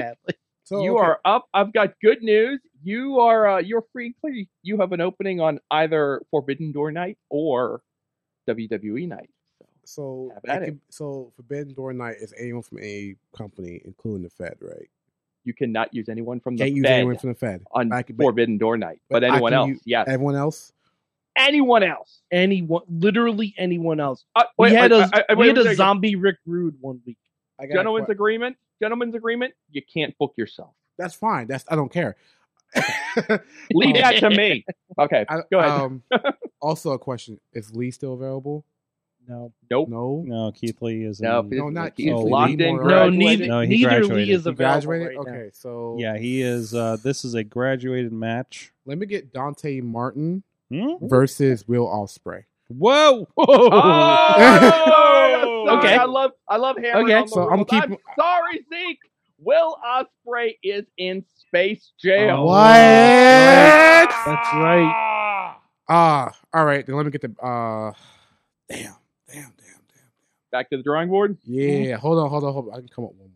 So 0.63 0.83
you 0.83 0.97
okay. 0.97 1.05
are 1.05 1.19
up. 1.25 1.47
I've 1.53 1.73
got 1.73 1.93
good 2.01 2.21
news. 2.21 2.59
You 2.83 3.19
are 3.19 3.47
uh, 3.47 3.57
you're 3.59 3.83
free 3.91 4.07
and 4.07 4.15
clear. 4.21 4.45
You 4.63 4.77
have 4.77 4.91
an 4.93 5.01
opening 5.01 5.41
on 5.41 5.59
either 5.71 6.21
Forbidden 6.31 6.71
Door 6.71 6.91
night 6.93 7.17
or 7.29 7.81
WWE 8.47 9.07
night. 9.07 9.29
So 9.85 10.31
Have 10.45 10.61
it 10.61 10.65
can- 10.65 10.81
so 10.89 11.33
Forbidden 11.35 11.73
Door 11.73 11.93
Night 11.93 12.17
is 12.21 12.33
anyone 12.37 12.61
from 12.61 12.79
a 12.79 13.15
company, 13.35 13.81
including 13.83 14.21
the 14.23 14.29
Fed, 14.29 14.55
right? 14.61 14.87
You 15.45 15.53
cannot 15.53 15.93
use 15.93 16.07
anyone 16.09 16.39
from 16.39 16.55
the 16.55 16.59
Fed. 16.63 16.67
Can't 16.67 16.75
use 16.77 16.85
Fed 16.85 16.93
anyone 16.93 17.17
from 17.17 17.29
the 17.29 17.35
Fed. 17.35 17.63
on 17.71 17.91
I 17.91 18.03
can- 18.03 18.15
but- 18.15 18.23
Forbidden 18.25 18.57
Door 18.59 18.77
night, 18.77 19.01
but, 19.09 19.21
but 19.21 19.31
anyone 19.31 19.53
else, 19.53 19.69
use- 19.69 19.81
yes, 19.85 20.07
Everyone 20.07 20.35
else? 20.35 20.71
Anyone 21.35 21.83
else. 21.83 22.21
Anyone, 22.31 22.83
literally 22.89 23.53
anyone 23.57 23.99
else. 23.99 24.23
Uh, 24.35 24.43
We 24.57 24.73
had 24.73 24.91
wait, 24.91 25.01
a 25.01 25.09
I- 25.13 25.25
I- 25.29 25.33
we 25.33 25.39
wait, 25.47 25.47
had 25.57 25.65
wait, 25.65 25.71
a 25.73 25.75
zombie 25.75 26.15
Rick 26.15 26.37
Rude 26.45 26.75
one 26.81 27.01
week. 27.05 27.17
I 27.59 27.65
got 27.65 27.73
Gentlemen's 27.75 28.05
que- 28.07 28.13
agreement. 28.13 28.57
Gentlemen's 28.81 29.15
agreement. 29.15 29.53
You 29.71 29.81
can't 29.81 30.17
book 30.17 30.33
yourself. 30.37 30.73
That's 30.97 31.13
fine. 31.15 31.47
That's 31.47 31.65
I 31.69 31.75
don't 31.75 31.91
care. 31.91 32.15
Leave 33.73 33.95
that 33.95 34.17
to 34.19 34.29
me. 34.29 34.65
Okay, 34.99 35.25
I- 35.29 35.41
go 35.49 35.59
ahead. 35.59 35.71
Um, 35.71 36.03
also, 36.61 36.91
a 36.91 36.99
question: 36.99 37.39
Is 37.53 37.73
Lee 37.73 37.89
still 37.91 38.13
available? 38.15 38.65
No, 39.27 39.53
nope. 39.71 39.87
No. 39.87 40.23
No, 40.25 40.51
Keith 40.51 40.81
Lee 40.81 41.03
is. 41.05 41.21
No, 41.21 41.39
in- 41.39 41.49
No, 41.51 41.69
not 41.69 41.95
Keith 41.95 42.07
Lee. 42.13 42.29
locked 42.31 42.59
in. 42.59 42.75
No, 42.77 43.09
neither, 43.09 43.45
No, 43.47 43.61
he 43.61 43.83
neither 43.85 44.03
Lee 44.05 44.23
is 44.31 44.43
He 44.43 44.49
available 44.49 44.55
graduated. 44.57 45.07
right 45.07 45.25
now. 45.25 45.31
okay, 45.33 45.49
so 45.53 45.95
Yeah, 45.99 46.17
he 46.17 46.41
is. 46.41 46.73
Uh, 46.73 46.97
this 47.01 47.23
is 47.23 47.33
a 47.35 47.43
graduated 47.45 48.11
match. 48.11 48.73
let 48.85 48.97
me 48.97 49.05
get 49.05 49.31
Dante 49.31 49.79
Martin 49.81 50.43
Hmm? 50.71 50.93
versus 51.01 51.67
Will 51.67 51.87
Ospreay. 51.87 52.43
Whoa! 52.67 53.27
Oh, 53.37 54.17
sorry, 54.87 55.77
Okay. 55.79 55.95
I 55.95 56.05
love 56.05 56.31
I 56.47 56.57
love 56.57 56.77
hammering 56.77 57.05
Okay. 57.05 57.15
on 57.15 57.25
the 57.25 57.27
So 57.31 57.49
I'm 57.49 57.57
rules. 57.57 57.67
keeping- 57.69 57.97
sorry, 58.17 58.65
Zeke. 58.71 58.99
Will 59.41 59.77
Ospreay 59.85 60.57
is 60.61 60.85
in 60.97 61.23
space 61.47 61.91
jail. 61.99 62.37
Oh, 62.41 62.45
What? 62.45 62.53
That's 64.25 64.53
right. 64.53 64.93
Ah, 65.87 66.37
all 66.53 66.65
right. 66.65 66.85
Then 66.85 66.95
let 66.95 67.05
me 67.05 67.11
get 67.11 67.21
the. 67.21 67.29
Uh, 67.43 67.93
damn, 68.69 68.93
damn, 69.27 69.41
damn, 69.43 69.53
damn. 69.57 70.11
Back 70.51 70.69
to 70.69 70.77
the 70.77 70.83
drawing 70.83 71.09
board. 71.09 71.37
Yeah, 71.45 71.97
hold 71.97 72.19
on, 72.19 72.29
hold 72.29 72.43
on, 72.43 72.53
hold 72.53 72.67
on. 72.69 72.73
I 72.75 72.77
can 72.79 72.89
come 72.89 73.05
up 73.05 73.11
with 73.11 73.21
one. 73.21 73.31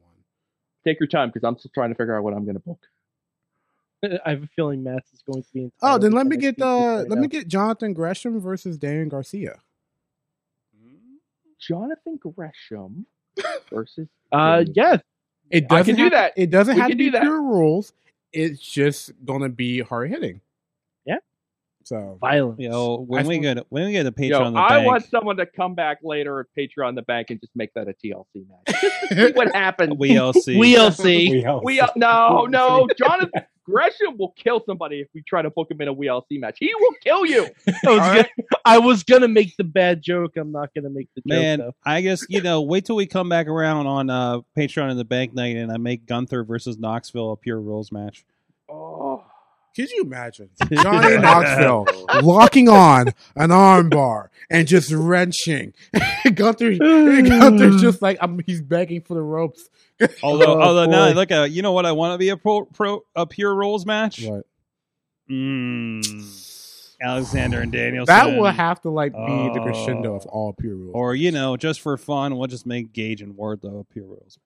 Take 0.85 0.99
your 0.99 1.07
time 1.07 1.29
because 1.29 1.43
I'm 1.47 1.57
still 1.57 1.71
trying 1.73 1.89
to 1.89 1.95
figure 1.95 2.15
out 2.15 2.23
what 2.23 2.33
I'm 2.33 2.43
going 2.43 2.55
to 2.55 2.59
book. 2.61 2.85
I 4.25 4.31
have 4.31 4.43
a 4.43 4.47
feeling 4.55 4.83
Matt's 4.83 5.11
is 5.13 5.21
going 5.21 5.43
to 5.43 5.49
be. 5.53 5.71
Oh, 5.81 5.97
then 5.97 6.11
let 6.11 6.27
me 6.27 6.35
NXT 6.37 6.41
get 6.41 6.61
uh, 6.61 6.65
2.0. 7.05 7.09
let 7.09 7.19
me 7.19 7.27
get 7.27 7.47
Jonathan 7.47 7.93
Gresham 7.93 8.39
versus 8.39 8.77
Darren 8.77 9.09
Garcia. 9.09 9.59
Jonathan 11.59 12.19
Gresham 12.19 13.05
versus. 13.71 14.07
Uh, 14.31 14.65
yeah, 14.73 14.97
It 15.49 15.67
doesn't 15.69 15.85
can 15.85 15.95
do 15.95 16.03
have- 16.03 16.11
that. 16.11 16.33
It 16.35 16.49
doesn't 16.49 16.75
We 16.75 16.81
have 16.81 16.89
can 16.89 16.97
to 16.97 17.03
be 17.03 17.09
that. 17.11 17.21
pure 17.21 17.41
rules. 17.41 17.93
It's 18.33 18.59
just 18.59 19.11
gonna 19.25 19.49
be 19.49 19.79
hard 19.81 20.09
hitting. 20.09 20.41
Yeah. 21.91 21.97
So 21.97 22.17
violence. 22.19 22.59
You 22.59 22.69
know, 22.69 22.97
when 23.07 23.25
I 23.25 23.27
we 23.27 23.39
get 23.39 23.65
when 23.69 23.85
we 23.85 23.91
get 23.91 24.05
a 24.05 24.11
Patreon 24.11 24.29
Yo, 24.29 24.51
the 24.51 24.59
I 24.59 24.69
bank, 24.69 24.87
want 24.87 25.05
someone 25.09 25.37
to 25.37 25.45
come 25.45 25.75
back 25.75 25.99
later 26.03 26.39
at 26.39 26.47
Patreon 26.57 26.95
the 26.95 27.01
bank 27.01 27.29
and 27.29 27.39
just 27.39 27.55
make 27.55 27.73
that 27.73 27.87
a 27.87 27.93
TLC 27.93 28.45
match. 28.47 28.83
See 29.09 29.31
what 29.33 29.53
happens. 29.53 29.95
we 29.97 30.17
all 30.17 30.33
see. 30.33 30.57
We'll 30.57 30.91
see. 30.91 31.43
We 31.63 31.81
no 31.95 32.45
no 32.49 32.87
Jonathan 32.97 33.43
Gresham 33.65 34.17
will 34.17 34.33
kill 34.37 34.61
somebody 34.65 34.99
if 35.01 35.07
we 35.13 35.21
try 35.21 35.41
to 35.41 35.49
book 35.49 35.71
him 35.71 35.79
in 35.81 35.87
a 35.87 35.95
WLC 35.95 36.39
match. 36.39 36.57
He 36.59 36.71
will 36.75 36.95
kill 37.01 37.25
you. 37.25 37.47
I 37.67 37.71
was, 37.71 37.75
All 37.85 37.97
gonna, 37.97 38.11
right. 38.11 38.29
I 38.65 38.77
was 38.79 39.03
gonna 39.03 39.27
make 39.27 39.55
the 39.57 39.63
bad 39.63 40.01
joke. 40.01 40.33
I'm 40.37 40.51
not 40.51 40.73
gonna 40.73 40.89
make 40.89 41.07
the 41.15 41.21
joke 41.21 41.27
Man, 41.27 41.59
though. 41.59 41.75
I 41.85 42.01
guess 42.01 42.25
you 42.29 42.41
know. 42.41 42.61
Wait 42.61 42.85
till 42.85 42.95
we 42.95 43.05
come 43.05 43.29
back 43.29 43.47
around 43.47 43.87
on 43.87 44.09
uh, 44.09 44.41
Patreon 44.57 44.91
in 44.91 44.97
the 44.97 45.05
bank 45.05 45.33
night, 45.33 45.55
and 45.55 45.71
I 45.71 45.77
make 45.77 46.05
Gunther 46.05 46.43
versus 46.43 46.77
Knoxville 46.77 47.31
a 47.31 47.37
pure 47.37 47.59
rules 47.59 47.91
match. 47.91 48.25
Oh, 48.69 49.23
could 49.75 49.89
you 49.91 50.03
imagine 50.03 50.49
Johnny 50.81 51.17
Knoxville 51.17 51.85
locking 52.21 52.69
on 52.69 53.07
an 53.35 53.49
armbar 53.49 54.27
and 54.49 54.67
just 54.67 54.91
wrenching? 54.91 55.73
Gunther, 56.35 56.75
Gunther's 56.77 57.81
just 57.81 58.01
like 58.01 58.17
I'm, 58.21 58.39
he's 58.45 58.61
begging 58.61 59.01
for 59.01 59.13
the 59.15 59.21
ropes. 59.21 59.69
Although, 60.23 60.55
Oh, 60.57 60.61
although 60.61 60.85
now 60.85 61.07
boy. 61.09 61.13
look 61.13 61.31
at 61.31 61.51
you 61.51 61.61
know 61.61 61.71
what 61.71 61.85
I 61.85 61.91
want 61.93 62.13
to 62.13 62.17
be 62.17 62.29
a 62.29 62.37
pro, 62.37 62.65
pro 62.65 63.03
a 63.15 63.25
pure 63.25 63.53
rules 63.55 63.85
match. 63.85 64.23
What? 64.25 64.45
Mm, 65.29 66.95
Alexander 67.01 67.61
and 67.61 67.71
Danielson. 67.71 68.05
That 68.13 68.37
will 68.37 68.51
have 68.51 68.81
to 68.81 68.89
like 68.89 69.13
be 69.13 69.49
the 69.53 69.59
crescendo 69.63 70.13
Oh. 70.13 70.15
of 70.15 70.25
all 70.25 70.53
pure 70.53 70.75
rules. 70.75 70.91
or 70.95 71.15
you 71.15 71.31
know, 71.31 71.57
just 71.57 71.79
for 71.81 71.95
fun, 71.97 72.37
we'll 72.37 72.47
just 72.47 72.65
make 72.65 72.91
Gage 72.93 73.21
and 73.21 73.35
Wardlow 73.35 73.81
a 73.81 73.83
pure 73.85 74.05
rules. 74.05 74.37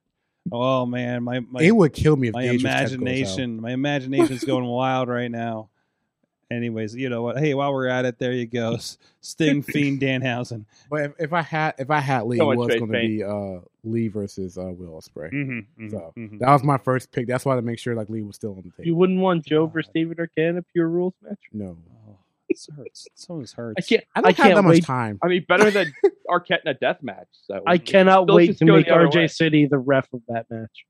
Oh 0.52 0.86
man, 0.86 1.24
my 1.24 1.40
my 1.42 1.62
it 1.62 1.72
would 1.72 1.94
kill 1.94 2.16
me 2.16 2.30
if 2.30 2.34
my 2.34 2.44
Gage 2.44 2.54
was 2.54 2.64
technical 2.64 2.84
as 2.84 2.92
hell. 2.92 3.02
imagination, 3.02 3.62
my 3.62 3.72
imagination's 3.72 4.44
going 4.44 4.66
wild 4.66 5.10
right 5.10 5.32
now. 5.32 5.70
Anyways, 6.50 6.96
you 6.96 7.10
know 7.10 7.24
what? 7.24 7.38
Hey, 7.38 7.54
while 7.54 7.74
we're 7.74 7.88
at 7.88 8.06
it, 8.06 8.20
there 8.20 8.32
you 8.32 8.46
go. 8.46 8.78
Sting 9.20 9.62
Fiend 9.64 10.00
Danhausen. 10.00 10.64
But 10.90 11.02
if, 11.02 11.12
if 11.20 11.34
I 11.34 11.42
had 11.42 11.76
if 11.78 11.92
I 11.92 12.00
had 12.00 12.22
Lee, 12.24 12.40
it 12.40 12.44
was 12.44 12.68
going 12.70 12.88
to 12.88 12.88
be 12.88 13.22
uh, 13.22 13.60
Lee 13.84 14.08
versus 14.08 14.58
uh, 14.58 14.72
Will 14.72 14.98
Ospreay. 14.98 15.34
Mm-hmm, 15.34 15.90
So 15.90 16.14
that 16.16 16.50
was 16.50 16.64
my 16.64 16.78
first 16.78 17.12
pick. 17.12 17.28
That's 17.28 17.44
why 17.44 17.58
to 17.58 17.62
make 17.62 17.80
sure 17.80 17.96
like 17.96 18.08
Lee 18.08 18.22
was 18.22 18.38
still 18.38 18.52
on 18.52 18.58
the 18.64 18.70
table. 18.70 18.86
You 18.86 18.96
wouldn't 18.96 19.20
want 19.20 19.46
Joe 19.46 19.66
versus 19.66 19.92
David 19.94 20.20
Arquette 20.20 20.52
in 20.52 20.58
a 20.58 20.62
pure 20.64 20.88
rules 20.88 21.14
match. 21.22 21.40
no, 21.52 21.78
Oh, 22.07 22.07
this 22.50 22.68
hurts. 22.76 23.08
Some 23.16 23.38
of 23.38 23.42
this 23.44 23.54
hurts. 23.54 23.76
I 23.78 23.82
can't. 23.82 24.04
I 24.16 24.20
I, 24.20 24.22
don't 24.22 24.28
have 24.38 24.44
can't 24.46 24.56
that 24.56 24.62
much 24.64 24.72
wait. 24.72 24.84
time. 24.86 25.20
I 25.24 25.28
mean, 25.28 25.46
better 25.48 25.70
than 25.72 25.94
Arquette 26.30 26.62
in 26.66 26.68
a 26.70 26.74
death 26.74 27.02
match. 27.02 27.28
So 27.44 27.62
I 27.66 27.78
cannot 27.78 28.28
wait 28.28 28.58
to 28.58 28.66
make 28.66 28.88
RJ 28.88 29.16
way. 29.16 29.28
City 29.28 29.66
the 29.66 29.78
ref 29.80 30.08
of 30.14 30.22
that 30.28 30.46
match. 30.50 30.86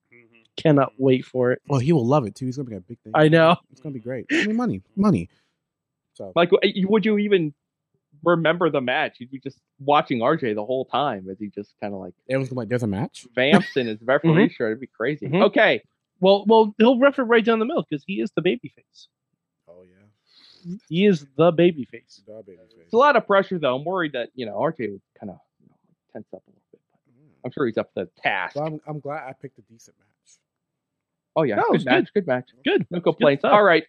Cannot 0.56 0.94
wait 0.98 1.24
for 1.24 1.52
it. 1.52 1.62
Well, 1.68 1.80
he 1.80 1.94
will 1.94 2.06
love 2.06 2.26
it 2.26 2.34
too. 2.36 2.46
He's 2.46 2.58
going 2.58 2.66
to 2.66 2.72
be 2.72 2.76
a 2.78 2.82
big 2.82 3.00
thing. 3.04 3.12
I 3.16 3.28
know. 3.28 3.58
It's 3.72 3.80
going 3.82 3.94
to 3.94 4.00
be 4.00 4.04
great. 4.04 4.26
I 4.32 4.46
mean, 4.48 4.56
money, 4.56 4.82
money. 4.96 5.30
So 6.16 6.32
Like, 6.36 6.50
would 6.52 7.06
you 7.06 7.18
even 7.20 7.54
remember 8.24 8.72
the 8.72 8.82
match? 8.82 9.18
You'd 9.20 9.30
be 9.30 9.40
just 9.40 9.60
watching 9.80 10.18
RJ 10.20 10.56
the 10.56 10.66
whole 10.66 10.86
time 10.86 11.28
as 11.30 11.38
he 11.40 11.50
just 11.50 11.76
kind 11.80 11.94
of 11.94 12.00
like 12.00 12.14
everyone's 12.28 12.50
going 12.50 12.58
like, 12.58 12.70
"There's 12.70 12.82
a 12.82 12.88
match." 12.88 13.28
vamps 13.36 13.78
in 13.78 13.86
his 13.86 14.02
referee 14.04 14.50
shirt. 14.50 14.72
It'd 14.72 14.82
be 14.82 14.88
crazy. 14.88 15.28
Mhm. 15.28 15.44
Okay, 15.44 15.84
Well, 16.20 16.44
well, 16.48 16.74
he'll 16.80 16.98
ref 17.00 17.20
it 17.20 17.24
right 17.24 17.46
down 17.46 17.60
the 17.60 17.66
middle 17.66 17.86
because 17.88 18.04
he 18.08 18.16
is 18.22 18.32
the 18.36 18.42
baby 18.42 18.74
face. 18.76 19.08
Yeah, 20.68 20.78
He 20.90 21.06
is 21.06 21.26
the 21.38 21.52
baby 21.52 21.86
face. 21.86 22.22
Dog 22.28 22.46
baby 22.46 22.58
face. 22.70 22.84
it's 22.86 22.94
a 22.94 22.98
lot 22.98 23.16
of 23.16 23.26
pressure 23.28 23.58
though. 23.60 23.76
I'm 23.76 23.86
worried 23.86 24.14
that 24.14 24.30
you 24.36 24.46
know 24.46 24.56
RJ 24.58 24.92
would 24.92 25.02
kind 25.20 25.30
of 25.32 25.38
you 25.62 25.70
know, 25.70 25.76
tense 26.14 26.28
up 26.34 26.42
a 26.48 26.50
little 26.50 26.62
bit. 26.72 26.82
I'm 27.46 27.52
sure 27.52 27.66
he's 27.66 27.78
up 27.78 27.94
to 27.94 28.06
the 28.06 28.10
task. 28.22 28.56
So 28.56 28.64
I'm, 28.66 28.80
I'm 28.88 29.00
glad 29.00 29.24
I 29.28 29.34
picked 29.34 29.58
a 29.60 29.62
decent 29.64 29.96
match. 29.98 30.08
Oh 31.36 31.44
yeah, 31.44 31.56
No, 31.56 31.64
good 31.68 31.76
it's 31.76 31.86
match, 31.86 32.10
good. 32.14 32.26
match, 32.28 32.50
Good. 32.66 32.86
no 32.90 33.00
complaints. 33.00 33.42
stuff. 33.42 33.54
All 33.54 33.64
right, 33.64 33.84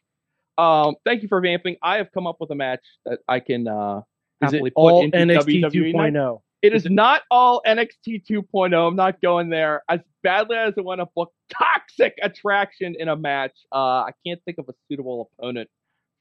um, 0.59 0.97
thank 1.05 1.23
you 1.23 1.29
for 1.29 1.41
vamping. 1.41 1.77
I 1.83 1.97
have 1.97 2.13
come 2.13 2.27
up 2.27 2.37
with 2.41 2.51
a 2.51 2.55
match 2.55 2.85
that 3.07 3.21
I 3.27 3.41
can 3.41 3.67
uh, 3.67 3.99
Is 4.43 4.53
happily 4.53 4.69
it 4.69 4.75
put 4.75 4.81
all 4.81 5.03
into 5.05 5.17
NXT 5.17 5.63
WWE 5.65 5.95
night. 5.95 6.13
2.0? 6.13 6.41
It 6.61 6.75
is 6.75 6.85
not 6.87 7.23
all 7.31 7.63
NXT 7.67 8.25
2.0. 8.29 8.89
I'm 8.89 8.97
not 8.97 9.21
going 9.23 9.49
there. 9.49 9.83
As 9.89 10.01
badly 10.25 10.57
as 10.57 10.75
I 10.77 10.81
want 10.83 11.01
to 11.01 11.07
book 11.15 11.33
Toxic 11.51 12.19
Attraction 12.21 12.97
in 12.99 13.09
a 13.09 13.15
match, 13.17 13.53
uh, 13.73 13.77
I 14.03 14.11
can't 14.27 14.41
think 14.45 14.59
of 14.59 14.69
a 14.69 14.75
suitable 14.89 15.31
opponent 15.39 15.71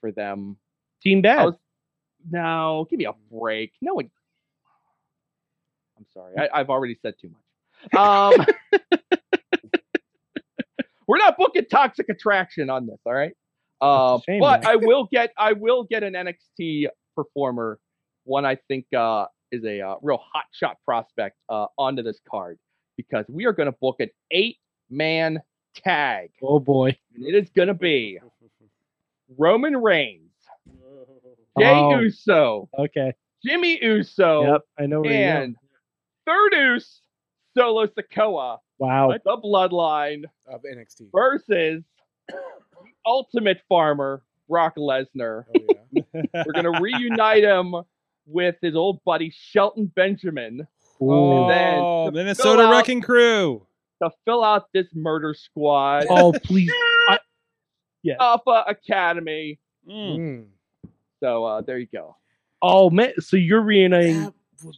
for 0.02 0.12
them. 0.12 0.58
Team 1.02 1.20
I 1.20 1.22
Bad. 1.22 1.46
was- 1.46 1.56
no, 2.30 2.88
give 2.90 3.00
me 3.00 3.06
a 3.06 3.14
break. 3.32 3.74
No 3.82 3.94
one. 3.94 4.10
I'm 5.98 6.06
sorry. 6.14 6.34
I, 6.38 6.60
I've 6.60 6.70
already 6.70 6.98
said 7.02 7.14
too 7.22 7.30
much. 7.30 8.00
Um, 8.00 8.46
we're 11.08 11.18
not 11.18 11.38
booking 11.38 11.66
Toxic 11.66 12.10
Attraction 12.10 12.70
on 12.70 12.86
this. 12.88 13.00
All 13.06 13.14
right. 13.14 13.34
Uh, 13.80 14.20
shame, 14.26 14.40
but 14.40 14.64
man. 14.64 14.72
I 14.72 14.76
will 14.76 15.08
get 15.12 15.32
I 15.38 15.54
will 15.54 15.84
get 15.84 16.04
an 16.04 16.14
NXT 16.14 16.88
performer, 17.16 17.80
one 18.24 18.46
I 18.46 18.58
think 18.68 18.86
uh, 18.94 19.26
is 19.52 19.64
a 19.64 19.82
uh, 19.82 19.96
real 20.02 20.18
hot 20.18 20.46
shot 20.52 20.78
prospect 20.84 21.38
uh, 21.50 21.68
onto 21.78 22.02
this 22.02 22.20
card 22.30 22.58
because 22.98 23.26
we 23.30 23.46
are 23.46 23.54
going 23.54 23.72
to 23.72 23.78
book 23.80 23.98
an 24.00 24.10
eight 24.32 24.58
man 24.90 25.42
tag. 25.76 26.32
oh 26.42 26.60
boy. 26.60 26.98
And 27.16 27.26
it 27.26 27.36
is 27.36 27.50
going 27.52 27.68
to 27.68 27.74
be 27.76 28.20
Roman 29.38 29.78
Reigns, 29.78 30.32
Jay 31.60 31.66
Oh. 31.70 32.00
Uso, 32.00 32.70
Okay. 32.78 33.14
Jimmy 33.46 33.80
Uso, 33.84 34.44
yep. 34.54 34.62
I 34.80 34.86
know 34.86 35.02
where 35.02 35.44
and 35.44 35.56
third 36.26 36.54
Uso, 36.54 37.02
Solo 37.58 37.88
Sikoa, 37.88 38.60
Wow. 38.80 39.12
the 39.12 39.38
Bloodline 39.38 40.26
Of 40.48 40.62
NXT. 40.64 41.10
versus 41.12 41.84
the 42.28 42.36
Ultimate 43.06 43.60
Farmer, 43.70 44.24
Brock 44.50 44.76
Lesnar. 44.78 45.46
Oh 45.56 45.76
yeah. 45.92 46.22
We're 46.46 46.54
gonna 46.54 46.80
reunite 46.82 47.44
him 47.44 47.74
with 48.26 48.56
his 48.62 48.76
old 48.76 49.04
buddy 49.06 49.32
Shelton 49.36 49.92
Benjamin 49.96 50.68
Oh, 51.00 51.48
then 51.48 51.78
to 51.78 52.12
Minnesota 52.12 52.58
fill 52.58 52.68
out- 52.68 52.72
Wrecking 52.72 53.02
Crew. 53.02 53.66
to 54.02 54.10
fill 54.26 54.44
out 54.44 54.66
this 54.74 54.88
murder 54.94 55.34
squad. 55.34 56.06
Oh 56.10 56.34
please, 56.44 56.72
I, 58.06 58.16
Alpha 58.20 58.64
Academy. 58.68 59.60
Mm. 59.88 60.18
Mm. 60.18 60.46
So 61.22 61.46
uh, 61.46 61.62
there 61.62 61.78
you 61.80 61.88
go. 61.92 62.16
oh 62.62 62.90
man. 62.90 63.14
So 63.20 63.38
you're 63.38 63.62
reuniting. 63.62 64.24
That 64.24 64.34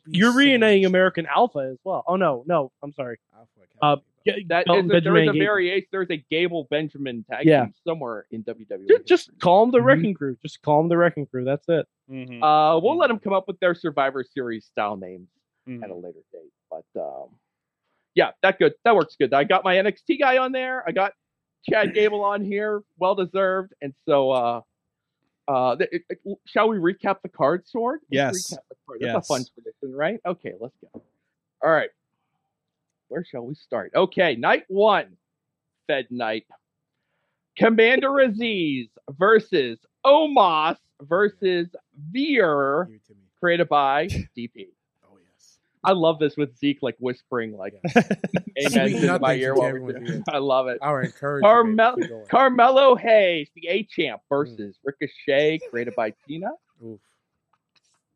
You're 0.07 0.31
so 0.31 0.37
reuniting 0.37 0.85
American 0.85 1.25
Alpha 1.25 1.59
as 1.71 1.77
well. 1.83 2.03
Oh 2.07 2.15
no, 2.15 2.43
no, 2.47 2.71
I'm 2.83 2.93
sorry. 2.93 3.17
Alpha 3.33 3.47
Academy, 3.57 3.79
Uh, 3.81 3.95
but- 3.95 4.03
Yeah, 4.25 4.33
That 4.49 4.65
Belton 4.65 4.91
is 4.91 4.97
a, 4.97 5.01
there 5.01 5.17
is 5.17 5.29
a 5.29 5.31
variation. 5.31 5.87
There's 5.91 6.09
a 6.11 6.17
Gable 6.29 6.67
Benjamin 6.69 7.23
tag 7.31 7.45
Yeah. 7.45 7.63
team 7.65 7.73
somewhere 7.87 8.25
in 8.31 8.43
WWE. 8.43 8.87
Just, 8.89 9.05
just 9.05 9.39
call 9.39 9.61
them 9.65 9.71
the 9.71 9.79
Mhm. 9.79 9.85
Wrecking 9.85 10.13
Crew. 10.13 10.37
Just 10.41 10.61
call 10.61 10.81
them 10.81 10.89
the 10.89 10.97
Wrecking 10.97 11.25
Crew. 11.25 11.45
That's 11.45 11.67
it. 11.69 11.87
Mhm. 12.11 12.41
Uh, 12.43 12.79
we'll 12.81 12.97
let 12.97 13.07
them 13.07 13.19
come 13.19 13.31
up 13.33 13.47
with 13.47 13.57
their 13.61 13.73
Survivor 13.73 14.23
Series 14.25 14.65
style 14.65 14.97
names 14.97 15.29
Mhm. 15.67 15.83
at 15.83 15.89
a 15.89 15.95
later 15.95 16.19
date. 16.33 16.51
But 16.69 16.85
um, 17.01 17.29
yeah, 18.13 18.31
that 18.43 18.59
good. 18.59 18.73
That 18.83 18.93
works 18.95 19.15
good. 19.15 19.33
I 19.33 19.45
got 19.45 19.63
my 19.63 19.75
NXT 19.77 20.19
guy 20.19 20.37
on 20.37 20.51
there. 20.51 20.83
I 20.87 20.91
got 20.91 21.13
Chad 21.67 21.93
Gable 21.93 22.23
on 22.23 22.43
here, 22.43 22.83
well 22.97 23.15
deserved. 23.15 23.73
And 23.81 23.93
so, 24.07 24.31
uh, 24.31 24.61
uh, 25.47 25.75
it- 25.79 26.03
it- 26.09 26.37
shall 26.45 26.69
we 26.69 26.77
recap 26.77 27.21
the 27.21 27.29
card 27.29 27.65
Sorg? 27.65 27.97
Let's 28.09 28.11
Yes. 28.11 28.53
recap 28.53 28.67
the 28.69 28.75
card. 28.85 28.99
That's 29.01 29.13
Yes. 29.13 29.25
a 29.29 29.33
fun 29.33 29.45
tradition, 29.53 29.95
right? 29.95 30.19
Okay, 30.25 30.53
let's 30.59 30.75
go. 30.77 31.01
All 31.61 31.69
right. 31.71 31.89
Where 33.07 33.23
shall 33.23 33.45
we 33.45 33.55
start? 33.55 33.91
Okay, 33.95 34.35
night 34.35 34.65
one, 34.67 35.17
Fed 35.87 36.11
night. 36.11 36.45
Commander 37.57 38.09
Azeez 38.09 38.89
versus 39.09 39.79
Omos 40.05 40.77
versus 41.01 41.67
Veer, 41.97 42.85
Give 42.85 42.95
it 42.95 43.05
to 43.07 43.13
me. 43.15 43.21
created 43.39 43.67
by 43.67 44.07
DP. 44.35 44.69
Yes. 45.85 45.89
I 45.89 45.93
love 45.93 46.19
this 46.19 46.35
with 46.35 46.57
Zeke 46.57 46.79
like 46.81 46.95
whispering 46.99 47.55
like 47.55 47.73
Sweet 47.91 48.05
amen 48.73 48.93
into 48.95 49.19
my 49.19 49.33
ear 49.35 49.55
while 49.55 49.71
we're 49.71 49.93
doing- 49.99 50.23
I 50.29 50.37
love 50.39 50.67
it. 50.67 50.79
I 50.81 50.91
would 50.91 51.05
encourage 51.05 51.43
Carmel- 51.43 51.91
you, 51.91 51.95
baby. 51.95 52.01
Keep 52.01 52.09
going. 52.09 52.25
Carmelo 52.27 52.95
Hayes, 52.95 53.49
the 53.55 53.67
A 53.69 53.83
champ, 53.83 54.21
versus 54.29 54.77
Ricochet, 54.83 55.59
created 55.69 55.95
by 55.95 56.13
Tina. 56.27 56.49
Oof. 56.85 56.99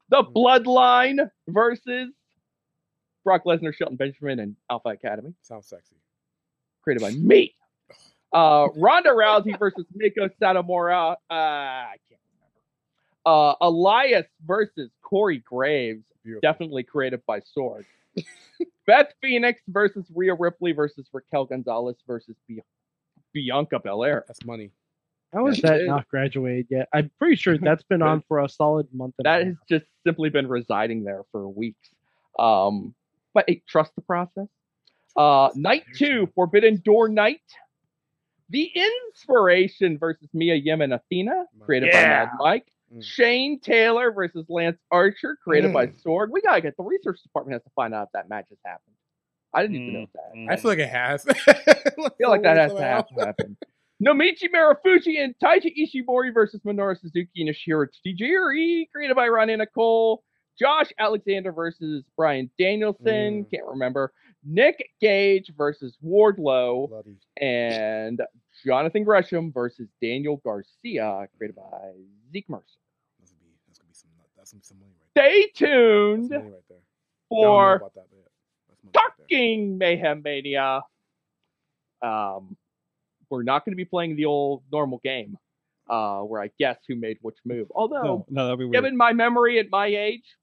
The 0.10 0.24
Bloodline 0.24 1.30
versus 1.48 2.10
Brock 3.24 3.46
Lesnar, 3.46 3.74
Shelton 3.74 3.96
Benjamin, 3.96 4.40
and 4.40 4.56
Alpha 4.70 4.90
Academy, 4.90 5.34
Sounds 5.42 5.66
sexy. 5.68 5.96
created 6.84 7.02
by 7.02 7.12
me. 7.12 7.54
Uh, 8.34 8.68
Ronda 8.76 9.10
Rousey 9.12 9.60
versus 9.60 9.86
Meiko 9.96 10.28
Satomura. 10.42 11.12
Uh, 11.12 11.34
I 11.34 11.92
can't 11.92 12.02
remember. 12.02 12.03
Uh, 13.26 13.56
Elias 13.62 14.26
versus 14.46 14.90
Corey 15.02 15.38
Graves, 15.40 16.04
Beautiful. 16.24 16.42
definitely 16.42 16.84
created 16.84 17.22
by 17.26 17.40
Sorg. 17.40 17.86
Beth 18.86 19.14
Phoenix 19.22 19.62
versus 19.70 20.06
Rhea 20.14 20.34
Ripley 20.36 20.72
versus 20.74 21.08
Raquel 21.14 21.46
Gonzalez 21.46 21.96
versus 22.06 22.36
Bi- 22.50 22.62
Bianca 23.34 23.80
Belair. 23.80 24.26
That's 24.28 24.44
money. 24.46 24.72
How 25.34 25.48
is 25.48 25.58
Yeah, 25.64 25.68
it 25.68 25.70
that 25.72 25.82
is. 25.82 25.88
not 25.88 26.08
graduated 26.10 26.68
yet? 26.70 26.90
I'm 26.94 27.10
pretty 27.18 27.36
sure 27.38 27.58
that's 27.62 27.84
been 27.84 28.02
on 28.02 28.24
for 28.28 28.40
a 28.44 28.50
solid 28.50 28.88
month. 28.94 29.16
And 29.20 29.26
That 29.26 29.46
has 29.46 29.56
just 29.70 29.86
simply 30.06 30.30
been 30.30 30.48
residing 30.48 31.04
there 31.06 31.24
for 31.32 31.48
weeks. 31.48 31.90
Um, 32.38 32.94
but 33.34 33.46
hey, 33.48 33.64
trust 33.68 33.96
the 33.96 34.02
process. 34.02 34.48
Uh, 35.16 35.50
night 35.56 35.84
two, 35.96 36.28
Forbidden 36.36 36.82
Door 36.84 37.10
Night. 37.10 37.42
The 38.50 38.70
Inspiration 38.76 39.98
versus 39.98 40.28
Mia 40.34 40.56
Yim 40.56 40.82
and 40.82 40.94
Athena, 40.94 41.46
created 41.62 41.92
by 41.92 42.02
Mad 42.04 42.30
Mike. 42.38 42.68
Mm. 42.94 43.04
Shane 43.04 43.60
Taylor 43.60 44.12
versus 44.12 44.46
Lance 44.50 44.78
Archer, 44.92 45.38
created 45.44 45.74
by 45.74 45.88
Mm. 45.88 46.02
Sorg. 46.04 46.28
We 46.32 46.42
gotta 46.42 46.62
get 46.62 46.76
the 46.78 46.84
research 46.84 47.22
department 47.24 47.54
has 47.54 47.64
to 47.64 47.70
find 47.76 47.94
out 47.94 48.04
if 48.08 48.12
that 48.14 48.30
match 48.30 48.46
has 48.50 48.60
happened. 48.66 48.96
I 49.54 49.62
didn't 49.62 49.76
even 49.78 49.94
know 49.94 50.08
that. 50.14 50.52
I 50.52 50.56
feel 50.56 50.72
like 50.72 50.80
it 50.80 50.90
has. 50.90 51.26
I 51.48 52.10
feel 52.18 52.30
like 52.30 52.42
that 52.44 52.58
has 52.58 52.74
to 52.74 52.82
have 52.82 53.08
to 53.10 53.16
happen. 53.26 53.58
Naomichi 54.04 54.50
Marufuji 54.54 55.24
and 55.24 55.36
Taiji 55.42 55.72
Ishimori 55.78 56.34
versus 56.34 56.60
Minoru 56.66 57.00
Suzuki 57.00 57.30
and 57.42 57.50
Ashira 57.50 57.88
Tajiri, 58.06 58.90
created 58.92 59.16
by 59.16 59.28
Ronnie 59.28 59.56
Nicole. 59.56 60.24
Josh 60.60 60.92
Alexander 61.00 61.52
versus 61.52 62.04
Bryan 62.18 62.50
Danielson, 62.60 63.46
Mm. 63.46 63.50
can't 63.52 63.66
remember. 63.68 64.12
Nick 64.44 64.90
Gage 65.00 65.52
versus 65.58 65.98
Wardlow, 66.04 66.90
Bloody. 66.90 67.18
and 67.38 68.22
Jonathan 68.66 69.04
Gresham 69.04 69.52
versus 69.52 69.88
Daniel 70.02 70.38
Garcia, 70.38 71.28
created 71.38 71.56
by 71.56 71.94
Zeke 72.32 72.50
Mercer. 72.50 72.66
That's 73.20 73.32
gonna 73.32 73.42
be. 73.46 73.56
That's 73.68 73.80
gonna 73.80 73.94
be 74.52 74.52
some. 74.52 74.52
That's 74.52 74.52
gonna 74.52 74.60
be 74.60 74.66
some 74.66 74.80
money 74.80 74.92
right 75.00 75.12
there. 75.16 75.26
Stay 75.26 75.42
That's 75.48 75.60
tuned 75.60 76.30
money 76.30 76.52
right 76.52 76.64
there. 76.70 76.78
I 76.78 77.36
don't 77.36 77.42
know 77.42 77.48
for 77.48 77.76
about 77.76 77.94
that, 77.96 78.06
but. 78.10 78.20
That's 78.70 78.84
money 78.84 78.94
right 78.96 79.12
there. 79.18 79.26
Talking 79.28 79.78
Mayhem 79.78 80.22
Mania. 80.24 80.82
Um, 82.02 82.58
we're 83.30 83.44
not 83.44 83.66
going 83.66 83.72
to 83.72 83.78
be 83.78 83.86
playing 83.86 84.16
the 84.16 84.26
old 84.26 84.62
normal 84.72 85.00
game, 85.04 85.38
uh, 85.90 86.20
where 86.20 86.42
I 86.42 86.52
guess 86.60 86.78
who 86.88 86.96
made 86.96 87.18
which 87.22 87.38
move. 87.46 87.68
Although, 87.74 88.26
No, 88.30 88.48
no, 88.50 88.58
be 88.58 88.70
given 88.70 88.96
my 88.96 89.14
memory 89.14 89.58
at 89.58 89.72
my 89.72 89.88
age, 89.88 90.36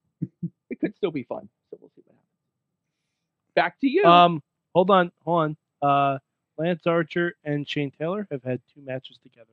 it 0.70 0.80
could 0.80 0.96
still 0.96 1.12
be 1.12 1.22
fun. 1.22 1.48
So 1.70 1.78
we'll 1.80 1.90
see 1.94 2.02
what 2.04 2.16
happens. 2.16 3.54
Back 3.54 3.80
to 3.80 3.88
you. 3.88 4.04
Um, 4.04 4.42
hold 4.74 4.90
on, 4.90 5.12
hold 5.24 5.42
on. 5.42 5.56
Uh, 5.82 6.18
Lance 6.58 6.86
Archer 6.86 7.34
and 7.44 7.68
Shane 7.68 7.90
Taylor 7.90 8.26
have 8.30 8.42
had 8.42 8.60
two 8.74 8.80
matches 8.82 9.18
together. 9.22 9.52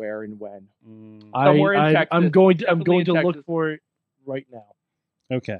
Where 0.00 0.22
and 0.22 0.40
when? 0.40 0.66
Mm, 0.88 1.28
I, 1.34 2.00
I, 2.00 2.06
I'm 2.10 2.30
going 2.30 2.56
to 2.56 2.70
I'm 2.70 2.80
going 2.80 3.00
in 3.00 3.06
to 3.06 3.12
look 3.20 3.44
for 3.44 3.72
it 3.72 3.80
right 4.24 4.46
now. 4.50 4.64
okay. 5.30 5.58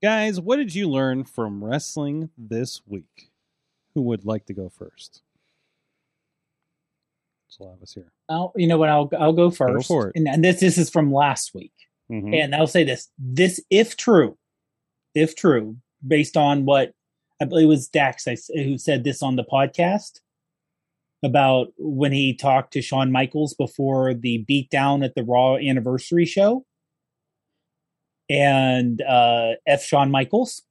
Guys, 0.00 0.40
what 0.40 0.58
did 0.58 0.72
you 0.72 0.88
learn 0.88 1.24
from 1.24 1.64
wrestling 1.64 2.30
this 2.38 2.82
week? 2.86 3.32
Who 3.94 4.02
would 4.02 4.24
like 4.24 4.46
to 4.46 4.52
go 4.52 4.68
first? 4.68 5.22
There's 7.48 7.58
a 7.58 7.64
lot 7.64 7.76
of 7.78 7.82
us 7.82 7.94
here. 7.94 8.12
I'll, 8.28 8.52
you 8.54 8.68
know 8.68 8.78
what? 8.78 8.90
I'll 8.90 9.10
I'll 9.18 9.32
go 9.32 9.50
first. 9.50 9.88
for 9.88 10.10
it. 10.10 10.12
And, 10.14 10.28
and 10.28 10.44
this 10.44 10.60
this 10.60 10.78
is 10.78 10.88
from 10.88 11.12
last 11.12 11.52
week. 11.52 11.72
Mhm. 12.12 12.32
And 12.32 12.54
I'll 12.54 12.68
say 12.68 12.84
this: 12.84 13.08
this, 13.18 13.60
if 13.70 13.96
true, 13.96 14.38
if 15.16 15.34
true, 15.34 15.78
based 16.06 16.36
on 16.36 16.64
what 16.64 16.92
I 17.42 17.44
believe 17.44 17.64
it 17.64 17.68
was 17.70 17.88
Dax 17.88 18.28
I 18.28 18.34
s 18.34 18.48
who 18.54 18.78
said 18.78 19.02
this 19.02 19.20
on 19.20 19.34
the 19.34 19.44
podcast 19.44 20.20
about 21.24 21.72
when 21.78 22.12
he 22.12 22.34
talked 22.34 22.72
to 22.74 22.82
Shawn 22.82 23.10
Michaels 23.10 23.54
before 23.54 24.14
the 24.14 24.44
beatdown 24.48 25.04
at 25.04 25.14
the 25.14 25.24
Raw 25.24 25.56
anniversary 25.56 26.26
show, 26.26 26.64
and 28.28 29.00
uh, 29.02 29.52
F. 29.66 29.82
Shawn 29.82 30.10
Michaels, 30.10 30.62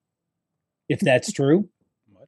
if 0.87 0.99
that's 0.99 1.31
true. 1.31 1.69
What? 2.11 2.27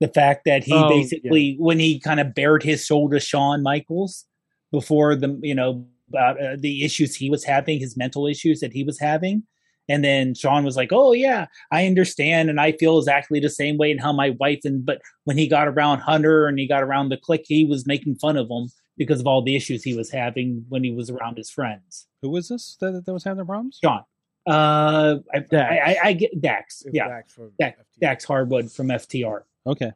The 0.00 0.08
fact 0.08 0.46
that 0.46 0.64
he 0.64 0.72
Oh, 0.72 0.88
basically, 0.88 1.56
when 1.58 1.78
he 1.78 2.00
kind 2.00 2.20
of 2.20 2.34
bared 2.34 2.62
his 2.62 2.86
soul 2.86 3.10
to 3.10 3.20
Shawn 3.20 3.62
Michaels 3.62 4.24
before 4.72 5.14
the, 5.14 5.38
you 5.42 5.54
know, 5.54 5.86
about 6.08 6.40
uh, 6.40 6.56
the 6.58 6.84
issues 6.84 7.14
he 7.14 7.30
was 7.30 7.44
having, 7.44 7.78
his 7.78 7.96
mental 7.96 8.26
issues 8.26 8.60
that 8.60 8.72
he 8.72 8.84
was 8.84 8.98
having. 8.98 9.42
And 9.88 10.02
then 10.02 10.34
Shawn 10.34 10.64
was 10.64 10.76
like, 10.76 10.90
"Oh 10.92 11.12
yeah, 11.12 11.46
I 11.70 11.86
understand, 11.86 12.50
and 12.50 12.60
I 12.60 12.72
feel 12.72 12.98
exactly 12.98 13.38
the 13.40 13.48
same 13.50 13.76
way." 13.78 13.90
And 13.90 14.00
how 14.00 14.12
my 14.12 14.30
wife 14.30 14.60
and 14.64 14.84
but 14.84 15.00
when 15.24 15.38
he 15.38 15.46
got 15.46 15.68
around 15.68 16.00
Hunter 16.00 16.46
and 16.46 16.58
he 16.58 16.66
got 16.66 16.82
around 16.82 17.08
the 17.10 17.16
clique, 17.16 17.44
he 17.46 17.64
was 17.64 17.86
making 17.86 18.16
fun 18.16 18.36
of 18.36 18.48
him 18.50 18.68
because 18.96 19.20
of 19.20 19.26
all 19.26 19.42
the 19.42 19.54
issues 19.54 19.82
he 19.84 19.94
was 19.94 20.10
having 20.10 20.64
when 20.68 20.82
he 20.82 20.90
was 20.90 21.08
around 21.10 21.36
his 21.36 21.50
friends. 21.50 22.06
Who 22.22 22.30
was 22.30 22.48
this 22.48 22.76
that, 22.80 23.04
that 23.04 23.12
was 23.12 23.22
having 23.24 23.38
the 23.38 23.44
problems? 23.44 23.78
Shawn, 23.82 24.02
uh, 24.48 25.16
I, 25.34 25.44
I, 25.52 25.56
I, 25.56 25.96
I 26.04 26.12
get 26.14 26.40
Dax, 26.40 26.82
yeah, 26.92 27.08
Dax 27.08 27.38
Dax, 27.58 27.80
Dax 28.00 28.24
Harwood 28.24 28.72
from 28.72 28.88
FTR, 28.88 29.42
Okay. 29.66 29.92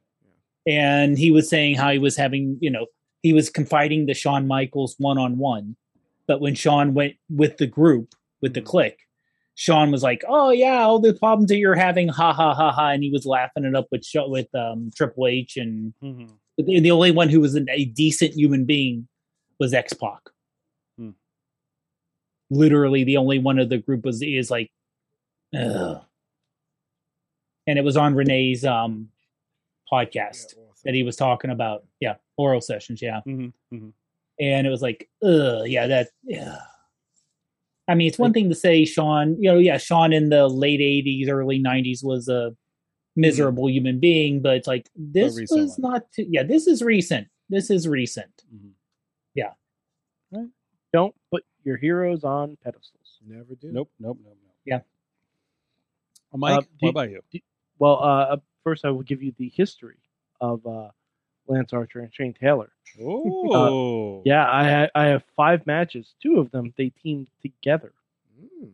and 0.67 1.19
he 1.19 1.31
was 1.31 1.49
saying 1.49 1.77
how 1.77 1.91
he 1.91 1.99
was 1.99 2.17
having, 2.17 2.59
you 2.61 2.71
know, 2.71 2.87
he 3.23 3.33
was 3.33 3.51
confiding 3.51 4.07
to 4.07 4.15
Shawn 4.15 4.47
Michaels 4.47 4.95
one 4.99 5.19
on 5.19 5.39
one, 5.39 5.77
but 6.27 6.41
when 6.41 6.55
Shawn 6.55 6.95
went 6.95 7.15
with 7.29 7.57
the 7.59 7.67
group 7.67 8.15
with 8.43 8.55
the 8.55 8.62
clique, 8.62 8.99
Shawn 9.56 9.90
was 9.90 10.02
like, 10.02 10.22
"Oh 10.28 10.51
yeah, 10.51 10.81
all 10.85 10.98
the 11.01 11.12
problems 11.14 11.48
that 11.48 11.59
you're 11.59 11.74
having, 11.74 12.09
ha 12.09 12.32
ha 12.32 12.55
ha 12.55 12.72
ha," 12.72 12.89
and 12.90 13.02
he 13.02 13.10
was 13.10 13.27
laughing 13.27 13.64
it 13.64 13.74
up 13.74 13.89
with 13.93 14.05
with 14.14 14.55
um, 14.55 14.90
Triple 14.97 15.27
H, 15.27 15.56
and 15.56 15.93
Mhm. 16.02 16.31
the, 16.59 16.90
only 16.90 17.10
one 17.10 17.28
who 17.28 17.40
was 17.40 17.55
an, 17.55 17.68
a 17.70 17.85
decent 17.85 18.32
human 18.35 18.64
being 18.64 19.06
was 19.59 19.74
X 19.74 19.93
Pac. 19.93 20.20
Hmm. 20.98 21.10
Literally, 22.51 23.05
the 23.05 23.16
only 23.18 23.39
one 23.39 23.59
of 23.59 23.68
the 23.68 23.78
group 23.78 24.05
was 24.05 24.22
is 24.22 24.51
like, 24.51 24.70
Ugh. 25.55 26.02
and 27.66 27.78
it 27.78 27.82
was 27.85 27.97
on 27.97 28.14
Renee's 28.14 28.64
um 28.64 29.09
podcast 29.93 30.55
Yeah, 30.56 30.64
that 30.85 30.94
he 30.94 31.02
was 31.02 31.16
talking 31.16 31.51
about. 31.51 31.85
Yeah, 32.01 32.14
oral 32.39 32.60
sessions. 32.60 33.02
Yeah, 33.02 33.20
Mhm. 33.27 33.52
Mhm. 33.72 33.93
and 34.39 34.66
it 34.66 34.70
was 34.70 34.81
like, 34.82 35.10
ugh, 35.22 35.66
yeah, 35.66 35.86
that. 35.89 36.09
Yeah. 36.24 36.59
I 37.91 37.95
mean, 37.95 38.07
it's 38.09 38.19
one 38.19 38.33
thing 38.33 38.49
to 38.49 38.55
say 38.55 38.85
Shawn, 38.85 39.37
you 39.43 39.51
know, 39.53 39.59
yeah, 39.59 39.77
Shawn 39.79 40.12
in 40.12 40.29
the 40.29 40.47
late 40.49 40.81
'80s, 40.81 41.29
early 41.29 41.59
'90s 41.61 42.05
was 42.05 42.29
a 42.29 42.57
miserable 43.17 43.69
human 43.69 43.99
being, 44.01 44.41
but 44.43 44.57
it's 44.57 44.69
like 44.69 44.89
this 44.97 45.35
was 45.51 45.77
one. 45.79 45.93
not. 45.93 46.12
Too, 46.12 46.27
yeah, 46.29 46.43
this 46.45 46.67
is 46.67 46.83
recent. 46.83 47.29
This 47.49 47.69
is 47.71 47.89
recent. 47.89 48.45
Mhm. 48.55 48.71
Don't 50.93 51.15
put 51.31 51.45
your 51.62 51.77
heroes 51.77 52.25
on 52.25 52.57
pedestals. 52.65 53.19
Never 53.25 53.55
do. 53.55 53.71
Nope. 53.71 53.93
Nope. 54.01 54.19
Nope. 54.25 54.37
Nope. 54.45 54.55
Yeah. 54.65 54.81
Mike, 56.35 56.53
Uh, 56.53 56.57
what 56.57 56.67
do- 56.81 56.89
about 56.89 57.11
you? 57.11 57.21
Well, 57.79 58.03
uh, 58.03 58.37
first 58.65 58.85
I 58.85 58.91
will 58.91 59.05
give 59.05 59.23
you 59.23 59.33
the 59.39 59.49
history 59.51 59.99
of 60.41 60.67
uh, 60.67 60.91
Lance 61.51 61.72
Archer 61.72 62.01
and 62.01 62.12
Shane 62.14 62.32
Taylor. 62.35 62.70
Oh, 63.01 64.22
Yeah, 64.24 64.51
I 64.51 64.64
ha- 64.70 64.89
I 64.94 65.05
have 65.06 65.22
five 65.36 65.66
matches. 65.66 66.14
Two 66.22 66.39
of 66.40 66.51
them 66.51 66.72
they 66.77 66.90
teamed 67.02 67.28
together, 67.43 67.93
Mm. 68.40 68.70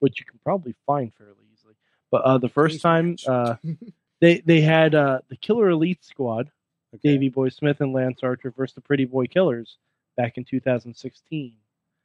which 0.00 0.20
you 0.20 0.26
can 0.26 0.38
probably 0.44 0.74
find 0.86 1.12
fairly 1.14 1.34
easily. 1.52 1.74
But 2.10 2.22
uh, 2.22 2.38
the 2.38 2.48
first 2.48 2.74
Cage 2.74 2.82
time 2.82 3.16
uh, 3.26 3.56
they 4.20 4.40
they 4.40 4.60
had 4.60 4.94
uh, 4.94 5.20
the 5.28 5.36
Killer 5.36 5.70
Elite 5.70 6.04
Squad, 6.04 6.50
Okay. 6.94 7.12
Davey 7.12 7.28
Boy 7.30 7.48
Smith 7.50 7.80
and 7.80 7.92
Lance 7.92 8.20
Archer 8.22 8.50
versus 8.50 8.74
the 8.74 8.80
Pretty 8.80 9.04
Boy 9.04 9.26
Killers 9.26 9.76
back 10.16 10.36
in 10.38 10.44
2016 10.44 11.54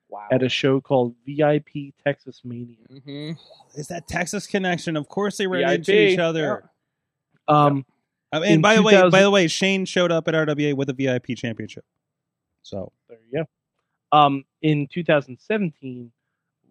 Wow. 0.10 0.28
at 0.32 0.44
a 0.44 0.50
show 0.50 0.80
called 0.82 1.16
VIP 1.26 1.94
Texas 2.04 2.42
Mania. 2.44 2.78
hmm 3.04 3.32
Is 3.76 3.88
that 3.88 4.08
Texas 4.08 4.46
connection? 4.48 4.96
Of 4.98 5.08
course, 5.08 5.38
they 5.38 5.48
ran 5.48 5.68
into 5.74 5.92
each 5.98 6.20
other. 6.20 6.70
Um, 7.48 7.86
Uh, 8.34 8.42
and 8.42 8.56
In 8.56 8.62
by 8.62 8.76
the 8.76 8.84
way, 8.84 8.94
2000 8.94 9.12
by 9.12 9.22
the 9.22 9.30
way, 9.32 9.48
Shane 9.48 9.86
showed 9.86 10.12
up 10.12 10.28
at 10.28 10.34
RWA 10.34 10.74
with 10.76 10.90
a 10.90 10.94
VIP 10.94 11.38
championship. 11.38 11.86
So 12.64 12.92
There 13.08 13.20
you 13.32 13.46
go. 14.12 14.18
Um, 14.18 14.46
in 14.62 14.88
2017, 14.88 16.12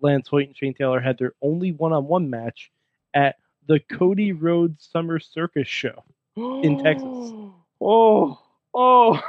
Lance 0.01 0.29
Hoyt 0.29 0.49
and 0.49 0.57
Shane 0.57 0.75
Taylor 0.75 1.01
had 1.01 1.19
their 1.19 1.35
only 1.41 1.73
one-on-one 1.73 2.29
match 2.29 2.71
at 3.15 3.37
the 3.67 3.81
Cody 3.81 4.33
Rhodes 4.33 4.89
Summer 4.93 5.19
Circus 5.21 5.69
show. 5.69 6.05
in 6.37 6.83
Texas. 6.83 7.33
Oh, 7.85 8.39
oh. 8.75 9.21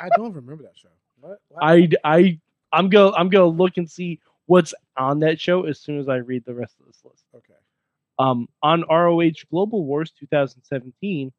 I 0.00 0.10
don't 0.14 0.32
remember 0.32 0.62
that 0.62 0.78
show. 0.78 0.90
What? 1.20 1.40
What? 1.48 1.64
I, 1.64 1.88
I, 2.04 2.38
I'm 2.72 2.88
go, 2.88 3.12
I'm 3.12 3.30
gonna 3.30 3.46
look 3.46 3.78
and 3.78 3.90
see 3.90 4.20
what's 4.46 4.72
on 4.96 5.18
that 5.20 5.40
show 5.40 5.64
as 5.64 5.80
soon 5.80 5.98
as 5.98 6.08
I 6.08 6.18
read 6.18 6.44
the 6.44 6.54
rest 6.54 6.76
of 6.78 6.86
this 6.86 7.00
list. 7.04 7.24
okay. 7.34 7.54
Um, 8.20 8.48
on 8.62 8.84
ROH 8.88 9.42
Global 9.50 9.84
Wars 9.84 10.12
2017, 10.20 11.32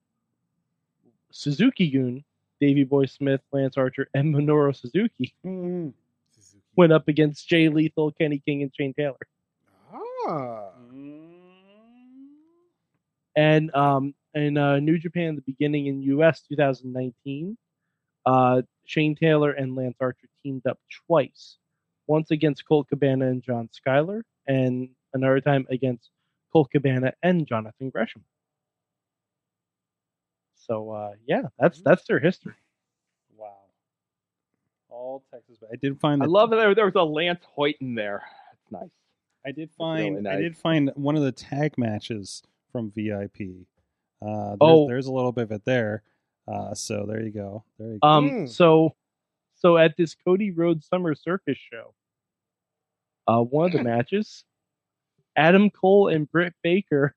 Suzuki 1.31 1.89
Gun, 1.89 2.23
Davey 2.59 2.83
Boy 2.83 3.05
Smith, 3.05 3.41
Lance 3.51 3.77
Archer, 3.77 4.07
and 4.13 4.33
Minoru 4.35 4.75
Suzuki 4.75 5.33
Suzuki. 5.43 5.93
went 6.75 6.93
up 6.93 7.07
against 7.07 7.47
Jay 7.47 7.69
Lethal, 7.69 8.11
Kenny 8.11 8.41
King, 8.45 8.61
and 8.61 8.71
Shane 8.75 8.93
Taylor. 8.93 9.17
Ah. 9.93 10.69
And 13.35 13.73
um, 13.73 14.13
in 14.33 14.57
uh, 14.57 14.79
New 14.79 14.97
Japan, 14.97 15.35
the 15.35 15.41
beginning 15.41 15.87
in 15.87 16.01
US 16.01 16.41
2019, 16.41 17.57
uh, 18.25 18.61
Shane 18.85 19.15
Taylor 19.15 19.51
and 19.51 19.75
Lance 19.75 19.97
Archer 19.99 20.27
teamed 20.43 20.65
up 20.67 20.79
twice. 21.07 21.57
Once 22.07 22.31
against 22.31 22.67
Colt 22.67 22.89
Cabana 22.89 23.27
and 23.27 23.41
John 23.41 23.69
Skyler, 23.69 24.21
and 24.47 24.89
another 25.13 25.39
time 25.39 25.65
against 25.69 26.09
Colt 26.51 26.69
Cabana 26.71 27.13
and 27.23 27.47
Jonathan 27.47 27.89
Gresham. 27.89 28.23
So 30.71 30.89
uh, 30.89 31.11
yeah, 31.27 31.41
that's 31.59 31.81
that's 31.81 32.05
their 32.07 32.19
history. 32.19 32.53
wow, 33.35 33.51
all 34.87 35.21
Texas. 35.29 35.57
I 35.69 35.75
did 35.75 35.99
find. 35.99 36.23
I 36.23 36.27
love 36.27 36.49
that 36.51 36.55
there, 36.55 36.73
there 36.73 36.85
was 36.85 36.95
a 36.95 37.03
Lance 37.03 37.43
Hoyt 37.53 37.75
in 37.81 37.93
there. 37.93 38.23
That's 38.71 38.83
nice. 38.83 38.91
I 39.45 39.49
did 39.51 39.69
really 39.77 40.13
find. 40.13 40.27
I 40.29 40.37
did 40.37 40.55
find 40.55 40.89
one 40.95 41.17
of 41.17 41.23
the 41.23 41.31
tag 41.33 41.77
matches 41.77 42.41
from 42.71 42.89
VIP. 42.95 43.65
Uh, 44.21 44.51
there's, 44.51 44.57
Oh. 44.61 44.87
there's 44.87 45.07
a 45.07 45.11
little 45.11 45.33
bit 45.33 45.43
of 45.43 45.51
it 45.51 45.65
there. 45.65 46.03
Uh, 46.47 46.73
so 46.73 47.05
there 47.05 47.21
you 47.21 47.31
go. 47.31 47.65
There 47.77 47.89
you 47.93 47.99
go. 48.01 48.07
Um, 48.07 48.29
Mm. 48.29 48.49
so 48.49 48.95
so 49.55 49.77
at 49.77 49.97
this 49.97 50.15
Cody 50.15 50.51
Rhodes 50.51 50.87
Summer 50.87 51.15
Circus 51.15 51.57
show, 51.57 51.93
uh, 53.27 53.41
one 53.41 53.65
of 53.65 53.71
the 53.73 53.83
matches, 53.83 54.45
Adam 55.35 55.69
Cole 55.69 56.07
and 56.07 56.31
Britt 56.31 56.53
Baker 56.63 57.13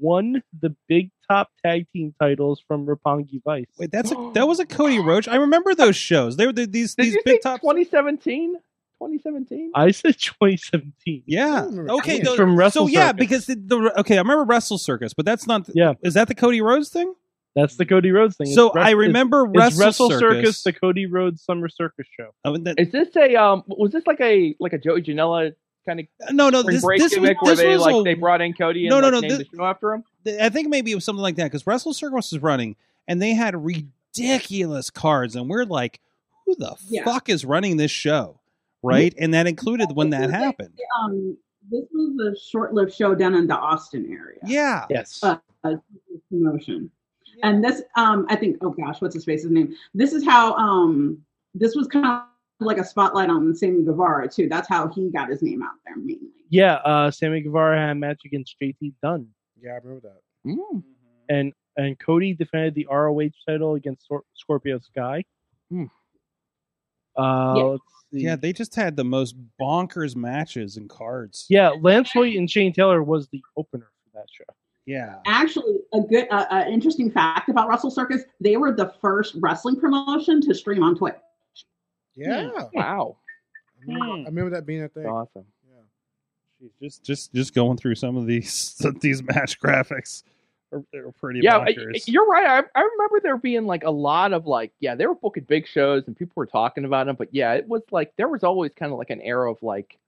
won 0.00 0.42
the 0.60 0.74
big 0.88 1.10
top 1.30 1.50
tag 1.64 1.86
team 1.92 2.14
titles 2.20 2.62
from 2.66 2.86
Roppongi 2.86 3.42
Vice. 3.44 3.66
Wait, 3.78 3.90
that's 3.92 4.10
a, 4.10 4.30
that 4.34 4.46
was 4.48 4.58
a 4.60 4.66
Cody 4.66 4.98
Roach. 4.98 5.28
I 5.28 5.36
remember 5.36 5.74
those 5.74 5.96
shows. 5.96 6.36
They 6.36 6.46
were 6.46 6.52
the, 6.52 6.66
these 6.66 6.94
Did 6.94 7.06
these 7.06 7.14
you 7.14 7.22
big 7.24 7.40
top. 7.42 7.60
2017? 7.60 8.54
2017? 8.54 9.72
I 9.74 9.90
said 9.92 10.18
2017. 10.18 11.22
Yeah. 11.26 11.66
Okay. 11.90 12.16
It's 12.16 12.28
those- 12.28 12.36
from 12.36 12.56
Wrestle 12.56 12.86
so 12.86 12.92
yeah, 12.92 13.08
Circus. 13.08 13.18
because 13.18 13.46
the, 13.46 13.54
the 13.54 14.00
okay, 14.00 14.16
I 14.16 14.20
remember 14.20 14.44
Wrestle 14.44 14.78
Circus, 14.78 15.14
but 15.14 15.24
that's 15.24 15.46
not. 15.46 15.68
Yeah. 15.74 15.94
Is 16.02 16.14
that 16.14 16.28
the 16.28 16.34
Cody 16.34 16.60
Rhodes 16.60 16.90
thing? 16.90 17.14
That's 17.56 17.76
the 17.76 17.84
Cody 17.86 18.12
Rhodes 18.12 18.36
thing. 18.36 18.46
So 18.46 18.70
Wres- 18.72 18.86
I 18.86 18.90
remember 18.90 19.46
it's 19.46 19.58
Wrestle, 19.58 19.80
Wrestle 19.86 20.10
Circus. 20.10 20.38
Circus, 20.38 20.62
the 20.62 20.72
Cody 20.72 21.06
Rhodes 21.06 21.42
Summer 21.42 21.68
Circus 21.68 22.06
show. 22.16 22.30
I 22.44 22.50
mean, 22.50 22.64
that- 22.64 22.78
Is 22.78 22.92
this 22.92 23.08
a 23.16 23.34
um? 23.36 23.64
Was 23.66 23.90
this 23.92 24.06
like 24.06 24.20
a 24.20 24.54
like 24.60 24.72
a 24.72 24.78
Joey 24.78 25.02
Janela 25.02 25.52
kind 25.86 26.00
of 26.00 26.06
no, 26.32 26.50
no. 26.50 26.60
spring 26.60 26.74
This, 26.76 26.84
break 26.84 27.00
this, 27.00 27.10
was, 27.10 27.14
gimmick 27.14 27.40
where 27.42 27.52
this 27.56 27.60
they 27.64 27.68
was 27.72 27.80
like 27.80 27.94
a- 27.96 28.02
they 28.02 28.14
brought 28.14 28.40
in 28.42 28.52
Cody 28.52 28.86
and 28.86 28.90
No, 28.90 29.00
no, 29.00 29.06
like, 29.08 29.12
no, 29.14 29.20
named 29.20 29.30
this- 29.40 29.48
the 29.50 29.56
show 29.56 29.64
after 29.64 29.92
him? 29.94 30.04
I 30.26 30.48
think 30.48 30.68
maybe 30.68 30.92
it 30.92 30.94
was 30.94 31.04
something 31.04 31.22
like 31.22 31.36
that 31.36 31.44
because 31.44 31.66
Wrestle 31.66 31.94
Circus 31.94 32.32
was 32.32 32.42
running 32.42 32.76
and 33.08 33.20
they 33.20 33.32
had 33.32 33.54
ridiculous 33.56 34.90
cards, 34.90 35.36
and 35.36 35.48
we're 35.48 35.64
like, 35.64 36.00
who 36.46 36.54
the 36.56 36.76
Yeah. 36.88 37.04
fuck 37.04 37.28
is 37.28 37.44
running 37.44 37.76
this 37.76 37.90
show, 37.90 38.40
right? 38.82 39.14
And 39.18 39.34
that 39.34 39.46
included 39.46 39.88
when 39.94 40.10
that 40.10 40.20
This 40.22 40.26
was 40.32 40.34
happened. 40.36 40.78
Um, 41.02 41.36
this 41.70 41.84
was 41.92 42.32
a 42.36 42.40
short-lived 42.40 42.92
show 42.92 43.14
down 43.14 43.34
in 43.34 43.46
the 43.46 43.56
Austin 43.56 44.06
area. 44.10 44.38
Yeah. 44.44 44.86
Yes. 44.90 45.20
Uh, 45.22 45.36
promotion. 46.30 46.90
And 47.42 47.64
this, 47.64 47.82
um, 47.96 48.26
I 48.28 48.36
think, 48.36 48.58
oh 48.60 48.70
gosh, 48.70 49.00
what's 49.00 49.14
his 49.14 49.24
face's 49.24 49.50
name? 49.50 49.74
This 49.94 50.12
is 50.12 50.24
how, 50.24 50.54
um, 50.56 51.18
this 51.54 51.74
was 51.74 51.86
kind 51.86 52.04
of 52.06 52.22
like 52.60 52.78
a 52.78 52.84
spotlight 52.84 53.30
on 53.30 53.54
Sammy 53.54 53.82
Guevara 53.84 54.28
too. 54.28 54.48
That's 54.48 54.68
how 54.68 54.88
he 54.88 55.10
got 55.10 55.28
his 55.30 55.42
name 55.42 55.62
out 55.62 55.70
there 55.86 55.96
mainly. 55.96 56.28
Yeah, 56.50 56.74
uh, 56.76 57.10
Sammy 57.10 57.40
Guevara 57.40 57.78
had 57.78 57.90
a 57.90 57.94
match 57.94 58.22
against 58.24 58.56
JT 58.60 58.92
Dunn, 59.02 59.28
Yeah, 59.62 59.72
I 59.72 59.76
remember 59.76 60.00
that. 60.08 60.50
Mm. 60.50 60.82
and 61.28 61.52
and 61.76 61.98
Cody 61.98 62.34
defended 62.34 62.74
the 62.74 62.86
ROH 62.90 63.30
title 63.46 63.74
against 63.74 64.06
Sor- 64.06 64.24
Scorpio 64.34 64.78
Sky. 64.80 65.24
Hmm. 65.70 65.84
Uh, 67.16 67.54
Yeah. 67.56 67.62
let's 67.64 67.82
see. 68.12 68.20
Yeah, 68.22 68.36
they 68.36 68.52
just 68.52 68.74
had 68.74 68.96
the 68.96 69.04
most 69.04 69.36
bonkers 69.60 70.16
matches 70.16 70.76
and 70.76 70.88
cards. 70.88 71.46
Yeah, 71.48 71.70
Lance 71.80 72.10
Hoyt 72.12 72.36
and 72.36 72.50
Shane 72.50 72.72
Taylor 72.72 73.02
was 73.02 73.28
the 73.28 73.42
opener 73.56 73.90
for 74.04 74.18
that 74.18 74.26
show. 74.32 74.44
Yeah. 74.86 75.18
Actually, 75.26 75.78
a 75.92 76.00
good, 76.00 76.26
uh, 76.30 76.46
uh, 76.50 76.64
interesting 76.68 77.10
fact 77.10 77.48
about 77.48 77.68
Wrestle 77.68 77.90
Circus: 77.90 78.22
they 78.40 78.56
were 78.56 78.72
the 78.72 78.92
first 79.00 79.36
wrestling 79.40 79.76
promotion 79.78 80.40
to 80.42 80.54
stream 80.54 80.82
on 80.82 80.96
Twitch. 80.96 81.14
Yeah. 82.16 82.50
Wow, 82.72 83.18
I, 83.78 83.84
remember, 83.86 84.04
I 84.14 84.24
remember 84.24 84.50
that 84.50 84.66
being 84.66 84.82
a 84.82 84.88
thing. 84.88 85.06
awesome. 85.06 85.44
Yeah. 86.60 86.68
Just 86.80 87.04
just 87.04 87.34
just 87.34 87.54
going 87.54 87.76
through 87.76 87.94
some 87.94 88.16
of 88.16 88.26
these 88.26 88.76
these 89.00 89.22
match 89.22 89.60
graphics 89.60 90.22
are, 90.72 90.84
are 90.94 91.12
pretty 91.12 91.40
Yeah, 91.42 91.58
I- 91.58 91.74
you're 92.06 92.26
right. 92.26 92.46
I, 92.46 92.78
I 92.78 92.82
remember 92.82 93.20
there 93.22 93.36
being 93.36 93.66
like 93.66 93.84
a 93.84 93.90
lot 93.90 94.32
of 94.32 94.46
like, 94.46 94.72
yeah, 94.80 94.94
they 94.94 95.06
were 95.06 95.14
booking 95.14 95.44
big 95.44 95.66
shows 95.66 96.04
and 96.06 96.16
people 96.16 96.34
were 96.36 96.46
talking 96.46 96.84
about 96.84 97.06
them, 97.06 97.16
but 97.16 97.28
yeah, 97.32 97.54
it 97.54 97.66
was 97.68 97.82
like 97.90 98.12
there 98.16 98.28
was 98.28 98.44
always 98.44 98.72
kind 98.74 98.92
of 98.92 98.98
like 98.98 99.10
an 99.10 99.20
era 99.20 99.50
of 99.50 99.62
like, 99.62 99.98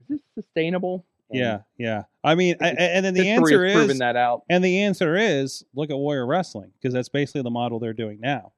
is 0.00 0.06
this 0.08 0.20
sustainable? 0.34 1.04
And 1.30 1.38
yeah, 1.40 1.58
yeah. 1.78 2.02
I 2.22 2.34
mean, 2.34 2.56
I, 2.60 2.68
and 2.70 3.04
then 3.04 3.14
the 3.14 3.28
answer 3.28 3.64
is 3.64 3.74
proven 3.74 3.98
that 3.98 4.16
out. 4.16 4.42
And 4.48 4.64
the 4.64 4.82
answer 4.82 5.16
is 5.16 5.64
look 5.74 5.90
at 5.90 5.96
Warrior 5.96 6.26
Wrestling 6.26 6.72
because 6.74 6.94
that's 6.94 7.08
basically 7.08 7.42
the 7.42 7.50
model 7.50 7.78
they're 7.78 7.92
doing 7.92 8.20
now, 8.20 8.52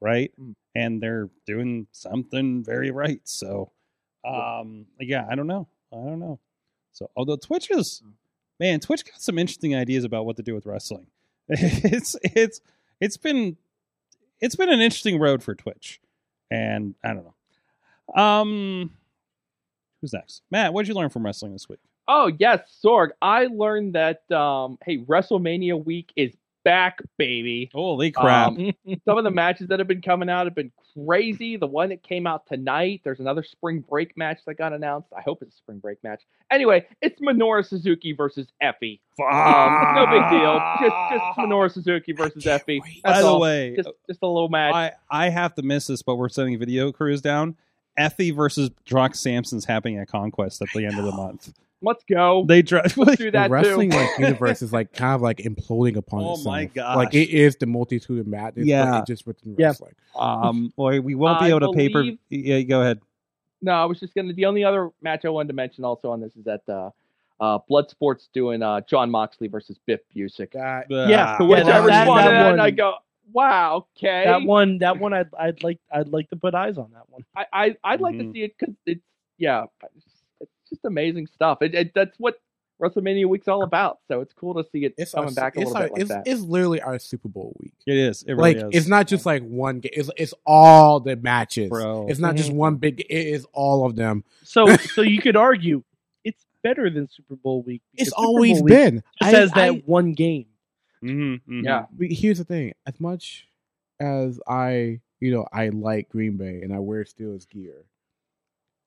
right? 0.00 0.32
Mm. 0.40 0.54
And 0.74 1.02
they're 1.02 1.28
doing 1.46 1.86
something 1.92 2.64
very 2.64 2.90
right. 2.90 3.20
So, 3.24 3.70
um, 4.24 4.86
yeah, 4.98 5.26
I 5.30 5.34
don't 5.34 5.46
know. 5.46 5.68
I 5.92 5.96
don't 5.96 6.18
know. 6.18 6.40
So, 6.94 7.10
although 7.16 7.36
Twitch 7.36 7.70
is, 7.70 8.02
man, 8.58 8.80
Twitch 8.80 9.04
got 9.04 9.20
some 9.20 9.38
interesting 9.38 9.74
ideas 9.74 10.04
about 10.04 10.24
what 10.24 10.36
to 10.36 10.42
do 10.42 10.54
with 10.54 10.64
wrestling. 10.64 11.06
It's 11.48 12.16
it's 12.22 12.62
it's 13.00 13.16
been 13.18 13.58
it's 14.40 14.56
been 14.56 14.70
an 14.70 14.80
interesting 14.80 15.18
road 15.18 15.42
for 15.42 15.54
Twitch, 15.54 16.00
and 16.50 16.94
I 17.04 17.08
don't 17.08 17.26
know. 17.26 18.22
Um, 18.22 18.92
who's 20.00 20.14
next? 20.14 20.42
Matt, 20.50 20.72
what 20.72 20.82
did 20.82 20.88
you 20.88 20.94
learn 20.94 21.10
from 21.10 21.24
wrestling 21.26 21.52
this 21.52 21.68
week? 21.68 21.80
Oh 22.08 22.30
yes, 22.38 22.60
Sorg. 22.82 23.10
I 23.20 23.46
learned 23.46 23.94
that 23.94 24.30
um, 24.32 24.78
hey, 24.84 24.98
WrestleMania 24.98 25.84
week 25.84 26.12
is 26.16 26.34
back, 26.64 27.00
baby. 27.18 27.70
Holy 27.72 28.10
crap! 28.10 28.48
Um, 28.48 28.72
some 29.04 29.18
of 29.18 29.24
the 29.24 29.30
matches 29.30 29.68
that 29.68 29.78
have 29.78 29.88
been 29.88 30.02
coming 30.02 30.28
out 30.28 30.46
have 30.46 30.54
been 30.54 30.72
crazy. 31.06 31.56
The 31.56 31.66
one 31.66 31.90
that 31.90 32.02
came 32.02 32.26
out 32.26 32.46
tonight, 32.46 33.02
there's 33.04 33.20
another 33.20 33.42
spring 33.42 33.84
break 33.88 34.16
match 34.16 34.40
that 34.46 34.54
got 34.54 34.72
announced. 34.72 35.08
I 35.16 35.20
hope 35.20 35.42
it's 35.42 35.54
a 35.54 35.58
spring 35.58 35.78
break 35.78 36.02
match. 36.02 36.22
Anyway, 36.50 36.86
it's 37.00 37.20
Minoru 37.20 37.64
Suzuki 37.64 38.12
versus 38.12 38.48
Effie. 38.60 39.00
Um, 39.20 39.94
no 39.94 40.06
big 40.06 40.28
deal. 40.30 40.60
Just 40.80 40.96
just 41.12 41.38
Minoru 41.38 41.70
Suzuki 41.70 42.12
versus 42.12 42.46
Effie. 42.46 42.80
That's 43.04 43.18
By 43.18 43.22
the 43.22 43.28
all. 43.28 43.40
way, 43.40 43.76
just 43.76 43.90
just 44.08 44.20
a 44.22 44.26
little 44.26 44.48
match. 44.48 44.74
I, 44.74 44.92
I 45.10 45.28
have 45.28 45.54
to 45.56 45.62
miss 45.62 45.86
this, 45.86 46.02
but 46.02 46.16
we're 46.16 46.28
sending 46.28 46.58
video 46.58 46.90
crews 46.92 47.20
down. 47.20 47.56
Effie 47.96 48.32
versus 48.32 48.70
Drock 48.84 49.14
Sampson's 49.14 49.66
happening 49.66 49.98
at 49.98 50.08
Conquest 50.08 50.60
at 50.62 50.68
the 50.74 50.84
end 50.84 50.98
of 50.98 51.04
the 51.04 51.12
month. 51.12 51.52
Let's 51.84 52.02
go. 52.04 52.44
They 52.48 52.62
drive. 52.62 52.96
Let's 52.96 53.16
do 53.18 53.30
that 53.30 53.48
the 53.48 53.52
wrestling 53.52 53.90
too. 53.90 53.96
like 53.98 54.10
universe 54.18 54.62
is 54.62 54.72
like 54.72 54.92
kind 54.92 55.14
of 55.14 55.22
like 55.22 55.38
imploding 55.38 55.96
upon 55.96 56.22
Oh 56.24 56.32
itself. 56.32 56.46
my 56.46 56.64
gosh. 56.66 56.96
Like 56.96 57.14
it 57.14 57.30
is 57.30 57.56
the 57.56 57.66
multitude 57.66 58.18
of 58.20 58.26
madness. 58.26 58.66
Yeah. 58.66 58.90
but 58.90 58.98
it 59.02 59.06
just 59.06 59.26
within 59.26 59.54
Yeah. 59.58 59.66
wrestling. 59.68 59.94
Um, 60.16 60.72
boy, 60.76 61.00
we 61.00 61.14
won't 61.14 61.38
be 61.40 61.46
I 61.46 61.48
able 61.50 61.60
to 61.60 61.72
pay 61.72 61.88
per. 61.88 62.04
Yeah, 62.30 62.60
go 62.62 62.80
ahead. 62.80 63.00
No, 63.62 63.72
I 63.72 63.84
was 63.84 64.00
just 64.00 64.14
gonna. 64.14 64.32
The 64.32 64.44
only 64.46 64.64
other 64.64 64.90
match 65.02 65.24
I 65.24 65.28
wanted 65.28 65.48
to 65.48 65.54
mention 65.54 65.84
also 65.84 66.10
on 66.10 66.20
this 66.20 66.34
is 66.36 66.44
that 66.44 66.68
uh, 66.68 66.90
Uh, 67.40 67.58
Bloodsport's 67.70 68.28
doing 68.32 68.62
uh, 68.62 68.80
Jon 68.82 69.10
Moxley 69.10 69.48
versus 69.48 69.78
Biff 69.86 70.00
Busick. 70.14 70.52
That, 70.52 70.86
Yeah, 70.90 71.36
To 71.38 71.44
which 71.44 71.64
yeah, 71.66 71.78
I 71.78 71.80
that- 71.80 71.86
responded, 71.86 72.30
that 72.30 72.52
and 72.52 72.60
I 72.62 72.70
go, 72.70 72.94
"Wow, 73.32 73.86
okay." 73.96 74.22
That 74.26 74.42
one, 74.42 74.78
that 74.78 74.98
one, 75.00 75.12
I'd, 75.12 75.28
I'd 75.38 75.62
like, 75.64 75.80
I'd 75.92 76.08
like 76.08 76.28
to 76.30 76.36
put 76.36 76.54
eyes 76.54 76.78
on 76.78 76.90
that 76.92 77.08
one. 77.08 77.24
I, 77.34 77.46
I 77.52 77.76
I'd 77.82 78.00
like 78.00 78.14
Mhm. 78.16 78.26
to 78.28 78.32
see 78.32 78.42
it 78.44 78.54
because 78.58 78.74
it's 78.86 79.02
yeah, 79.38 79.64
it's, 79.96 80.04
it's 80.06 80.13
just 80.74 80.84
amazing 80.84 81.26
stuff. 81.26 81.62
It, 81.62 81.74
it, 81.74 81.92
that's 81.94 82.18
what 82.18 82.40
WrestleMania 82.82 83.26
week's 83.28 83.48
all 83.48 83.62
about. 83.62 83.98
So 84.08 84.20
it's 84.20 84.32
cool 84.32 84.54
to 84.54 84.68
see 84.70 84.84
it 84.84 84.94
it's 84.98 85.12
coming 85.12 85.28
our, 85.30 85.34
back 85.34 85.56
a 85.56 85.60
little 85.60 85.76
our- 85.76 85.82
bit 85.84 85.92
like 85.92 86.00
it's, 86.02 86.08
that. 86.10 86.22
it's 86.26 86.40
literally 86.42 86.80
our 86.80 86.98
Super 86.98 87.28
Bowl 87.28 87.56
week. 87.60 87.74
It 87.86 87.96
is. 87.96 88.22
It 88.24 88.32
really 88.34 88.54
like 88.54 88.56
is. 88.74 88.80
it's 88.80 88.88
not 88.88 89.06
just 89.06 89.24
like 89.24 89.42
one 89.42 89.80
game. 89.80 89.92
It's 89.94 90.10
it's 90.16 90.34
all 90.44 91.00
the 91.00 91.16
matches. 91.16 91.68
Bro. 91.70 92.08
It's 92.08 92.20
not 92.20 92.36
just 92.36 92.50
Mhm. 92.50 92.56
one 92.56 92.76
big. 92.76 93.00
It 93.00 93.06
is 93.10 93.46
all 93.52 93.86
of 93.86 93.96
them. 93.96 94.24
So, 94.42 94.74
so 94.76 95.02
you 95.02 95.20
could 95.20 95.36
argue 95.36 95.82
it's 96.24 96.44
better 96.62 96.90
than 96.90 97.08
Super 97.08 97.36
Bowl 97.36 97.62
week. 97.62 97.82
It's 97.94 98.10
Super 98.10 98.20
always 98.22 98.60
week 98.62 98.72
been. 98.74 99.02
I- 99.20 99.30
says 99.30 99.50
that 99.52 99.68
I- 99.68 99.82
one 99.86 100.12
game. 100.14 100.46
Mhm, 101.02 101.42
mhm. 101.48 101.64
yeah, 101.64 101.84
But 101.92 102.08
here's 102.10 102.38
the 102.38 102.44
thing: 102.44 102.72
as 102.86 102.98
much 102.98 103.46
as 104.00 104.40
I, 104.48 105.00
you 105.20 105.32
know, 105.34 105.46
I 105.52 105.68
like 105.68 106.08
Green 106.08 106.38
Bay 106.38 106.60
and 106.62 106.72
I 106.72 106.78
wear 106.78 107.04
Steelers 107.04 107.46
gear, 107.48 107.84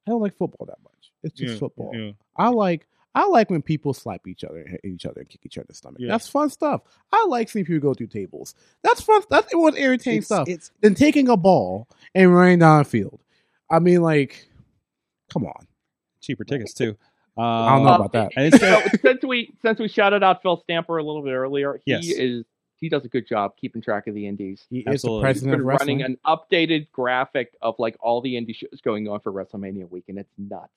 I 0.07 0.11
don't 0.11 0.21
like 0.21 0.37
football 0.37 0.65
that 0.67 0.77
much. 0.83 1.11
It's 1.23 1.37
just 1.37 1.53
Yeah, 1.53 1.59
football. 1.59 1.91
yeah. 1.93 2.11
I 2.35 2.49
like 2.49 2.87
I 3.15 3.25
like 3.27 3.49
when 3.49 3.63
people 3.63 3.93
slap 3.95 4.27
each 4.27 4.43
other, 4.43 4.59
and 4.59 4.69
hit 4.69 4.81
each 4.83 5.05
other, 5.07 5.21
and 5.21 5.29
kick 5.29 5.41
each 5.43 5.57
other 5.57 5.63
in 5.63 5.67
the 5.69 5.73
stomach. 5.75 5.99
Yeah. 5.99 6.09
That's 6.09 6.27
fun 6.27 6.51
stuff. 6.51 6.81
I 7.11 7.25
like 7.27 7.49
seeing 7.49 7.65
people 7.65 7.89
go 7.89 7.95
through 7.95 8.07
tables. 8.07 8.53
That's 8.83 9.01
fun. 9.01 9.23
That's 9.29 9.51
more 9.55 9.75
irritating 9.75 10.19
It's- 10.19 10.25
stuff 10.25 10.47
it's- 10.47 10.71
than 10.81 10.93
taking 10.93 11.27
a 11.27 11.35
ball 11.35 11.87
and 12.13 12.31
running 12.33 12.59
down 12.59 12.79
the 12.79 12.85
field. 12.85 13.19
I 13.71 13.79
mean, 13.79 14.01
like, 14.01 14.47
come 15.33 15.45
on. 15.45 15.65
cheaper 16.21 16.43
tickets 16.43 16.73
too. 16.73 16.95
Uh, 17.37 17.41
I 17.41 17.75
don't 17.75 17.85
know 17.85 17.93
about 17.95 18.11
that. 18.13 18.31
And 18.35 18.53
since 19.01 19.23
we 19.23 19.53
since 19.63 19.79
we 19.79 19.87
shouted 19.87 20.21
out 20.23 20.41
Phil 20.43 20.57
Stamper 20.57 20.97
a 20.97 21.03
little 21.03 21.21
bit 21.23 21.31
earlier, 21.33 21.79
he 21.85 21.91
Yes. 21.93 22.05
is 22.07 22.45
he 22.79 22.89
does 22.89 23.03
a 23.05 23.07
good 23.07 23.27
job 23.27 23.55
keeping 23.57 23.81
track 23.81 24.07
of 24.07 24.13
the 24.15 24.27
indies. 24.27 24.65
He 24.69 24.79
is 24.79 24.87
Absolutely. 24.87 25.21
the 25.21 25.27
He's 25.27 25.33
president 25.41 25.51
been 25.53 25.59
of 25.61 25.65
running 25.65 26.01
an 26.03 26.17
updated 26.25 26.91
graphic 26.91 27.55
of 27.61 27.75
like 27.79 27.95
all 27.99 28.21
the 28.21 28.35
indie 28.35 28.55
shows 28.55 28.81
going 28.83 29.07
on 29.07 29.19
for 29.19 29.31
WrestleMania 29.31 29.89
week, 29.89 30.05
and 30.07 30.17
it's 30.19 30.33
nuts. 30.37 30.71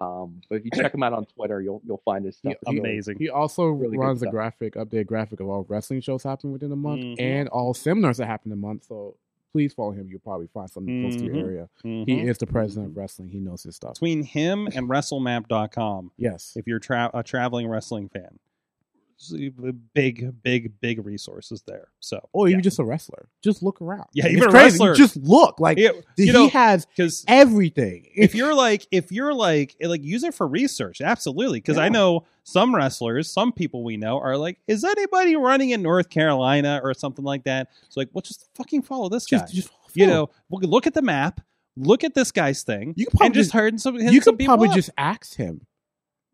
Um, 0.00 0.40
but 0.48 0.56
if 0.56 0.64
you 0.64 0.70
check 0.74 0.92
him 0.94 1.02
out 1.04 1.12
on 1.12 1.26
Twitter, 1.26 1.60
you'll 1.60 1.80
you'll 1.86 2.02
find 2.04 2.24
his 2.24 2.36
stuff. 2.36 2.54
He- 2.66 2.78
amazing. 2.78 3.18
He 3.18 3.28
also 3.28 3.66
Really 3.66 3.96
runs 3.98 4.20
a 4.22 4.24
stuff. 4.24 4.32
graphic, 4.32 4.74
updated 4.74 5.06
graphic 5.06 5.38
of 5.40 5.48
all 5.48 5.64
wrestling 5.68 6.00
shows 6.00 6.24
happening 6.24 6.52
within 6.52 6.70
the 6.70 6.76
month 6.76 7.02
Mhm. 7.02 7.20
and 7.20 7.48
all 7.50 7.72
seminars 7.74 8.16
that 8.16 8.26
happen 8.26 8.50
in 8.50 8.58
the 8.60 8.66
month. 8.66 8.84
So 8.84 9.16
please 9.52 9.72
follow 9.74 9.92
him. 9.92 10.08
You'll 10.08 10.18
probably 10.20 10.48
find 10.48 10.68
something 10.70 11.02
close 11.02 11.16
to 11.16 11.24
your 11.26 11.34
Mhm. 11.36 11.42
area. 11.42 11.68
Mhm. 11.84 12.06
He 12.08 12.20
is 12.22 12.38
the 12.38 12.46
president 12.48 12.88
of 12.92 12.96
wrestling. 12.96 13.28
He 13.28 13.38
knows 13.38 13.62
his 13.62 13.76
stuff. 13.76 13.92
between 13.94 14.22
him 14.24 14.66
and 14.74 14.88
WrestleMap.com. 14.88 16.10
Yes. 16.16 16.54
If 16.56 16.66
you're 16.66 16.78
tra- 16.78 17.10
a 17.14 17.22
traveling 17.22 17.68
wrestling 17.68 18.08
fan, 18.08 18.38
s- 18.38 18.38
big, 19.94 20.42
big, 20.42 20.80
big 20.80 21.04
resources 21.04 21.62
there. 21.66 21.88
So, 22.00 22.28
Or 22.32 22.48
yeah. 22.48 22.52
you're 22.54 22.60
just 22.62 22.78
a 22.78 22.84
wrestler. 22.84 23.28
Just 23.42 23.62
look 23.62 23.80
around. 23.80 24.06
Yeah, 24.14 24.24
It's 24.26 24.34
even 24.36 24.48
a 24.48 24.50
crazy. 24.50 24.64
wrestler. 24.78 24.94
Just 24.94 25.16
look. 25.18 25.60
Like 25.60 25.78
Yeah, 25.78 25.90
he 26.16 26.32
know, 26.32 26.48
has 26.48 26.86
because 26.86 27.24
everything. 27.28 28.06
if 28.14 28.34
you're 28.34 28.54
like 28.54 28.86
if 28.90 29.12
you're 29.12 29.34
like 29.34 29.76
like 29.82 30.02
use 30.02 30.22
it 30.24 30.34
for 30.34 30.46
research 30.48 31.00
absolutely 31.00 31.58
because 31.58 31.78
i 31.78 31.88
know 31.88 32.24
some 32.44 32.74
wrestlers 32.74 33.30
some 33.30 33.52
people 33.52 33.84
we 33.84 33.96
know 33.96 34.18
are 34.18 34.36
like 34.36 34.58
is 34.66 34.84
anybody 34.84 35.36
running 35.36 35.70
in 35.70 35.82
north 35.82 36.08
carolina 36.10 36.80
or 36.82 36.92
something 36.94 37.24
like 37.24 37.44
that 37.44 37.68
it's 37.86 37.96
like 37.96 38.08
well 38.12 38.22
just 38.22 38.48
fucking 38.54 38.82
follow 38.82 39.08
this 39.08 39.26
guy 39.26 39.38
just, 39.38 39.54
just 39.54 39.70
you 39.94 40.06
know 40.06 40.28
look- 40.50 40.62
look 40.64 40.86
at 40.86 40.94
the 40.94 41.02
map 41.02 41.40
look 41.76 42.04
at 42.04 42.14
this 42.14 42.30
guy's 42.32 42.62
thing 42.62 42.92
You 42.96 43.06
could 43.06 43.12
probably 43.12 43.26
and 43.26 43.34
just 43.34 43.46
just- 43.48 43.54
heard 43.54 43.80
some 43.80 43.96
you 43.96 44.20
some 44.20 44.36
could 44.36 44.46
probably 44.46 44.68
up. 44.68 44.74
just 44.74 44.90
ask 44.98 45.34
him 45.36 45.66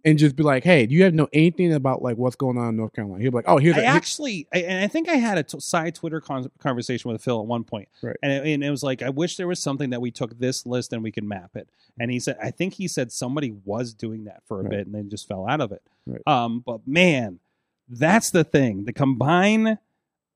and 0.05 0.19
just 0.19 0.37
be 0.37 0.43
like, 0.43 0.65
"Hey, 0.65 0.87
do 0.87 0.95
you 0.95 1.03
have 1.05 1.13
know 1.15 1.29
anything 1.33 1.73
about 1.73 2.03
like 2.03 2.17
what's 2.17 2.37
going 2.37 2.57
on 2.57 2.69
in 2.71 2.77
North 2.77 2.93
Carolina?" 2.93 3.21
He'll 3.23 3.31
be 3.33 3.37
like, 3.37 3.49
"Oh, 3.49 3.59
here's 3.59 3.77
I 3.77 3.81
a, 3.81 3.85
actually, 3.85 4.47
I, 4.55 4.59
and 4.59 4.85
I 4.85 4.87
think 4.89 5.09
I 5.09 5.15
had 5.17 5.39
a 5.39 5.43
t- 5.43 5.59
side 5.61 5.95
Twitter 5.95 6.21
con- 6.21 6.51
conversation 6.61 7.11
with 7.11 7.23
Phil 7.23 7.41
at 7.41 7.47
one 7.47 7.65
point, 7.65 7.89
Right. 8.03 8.17
and, 8.23 8.33
it, 8.33 8.47
and 8.55 8.63
it 8.65 8.71
was 8.71 8.83
like, 8.83 9.03
I 9.03 9.11
wish 9.11 9.37
there 9.37 9.49
was 9.49 9.61
something 9.61 9.91
that 9.91 10.01
we 10.01 10.11
took 10.11 10.39
this 10.39 10.65
list 10.67 10.93
and 10.93 11.03
we 11.03 11.11
could 11.11 11.25
map 11.25 11.57
it. 11.57 11.69
And 12.01 12.11
he 12.11 12.21
said, 12.21 12.37
I 12.43 12.51
think 12.53 12.75
he 12.75 12.87
said 12.87 13.11
somebody 13.13 13.51
was 13.65 13.93
doing 13.93 14.25
that 14.25 14.43
for 14.47 14.61
a 14.61 14.63
Right. 14.63 14.71
bit 14.71 14.87
and 14.87 14.95
then 14.95 15.11
just 15.11 15.27
fell 15.27 15.49
out 15.49 15.61
of 15.61 15.73
it. 15.73 15.83
Right. 16.07 16.23
Um, 16.27 16.61
but 16.65 16.87
man, 16.87 17.41
that's 17.89 18.31
the 18.31 18.45
thing. 18.45 18.87
To 18.87 18.93
combine 18.93 19.79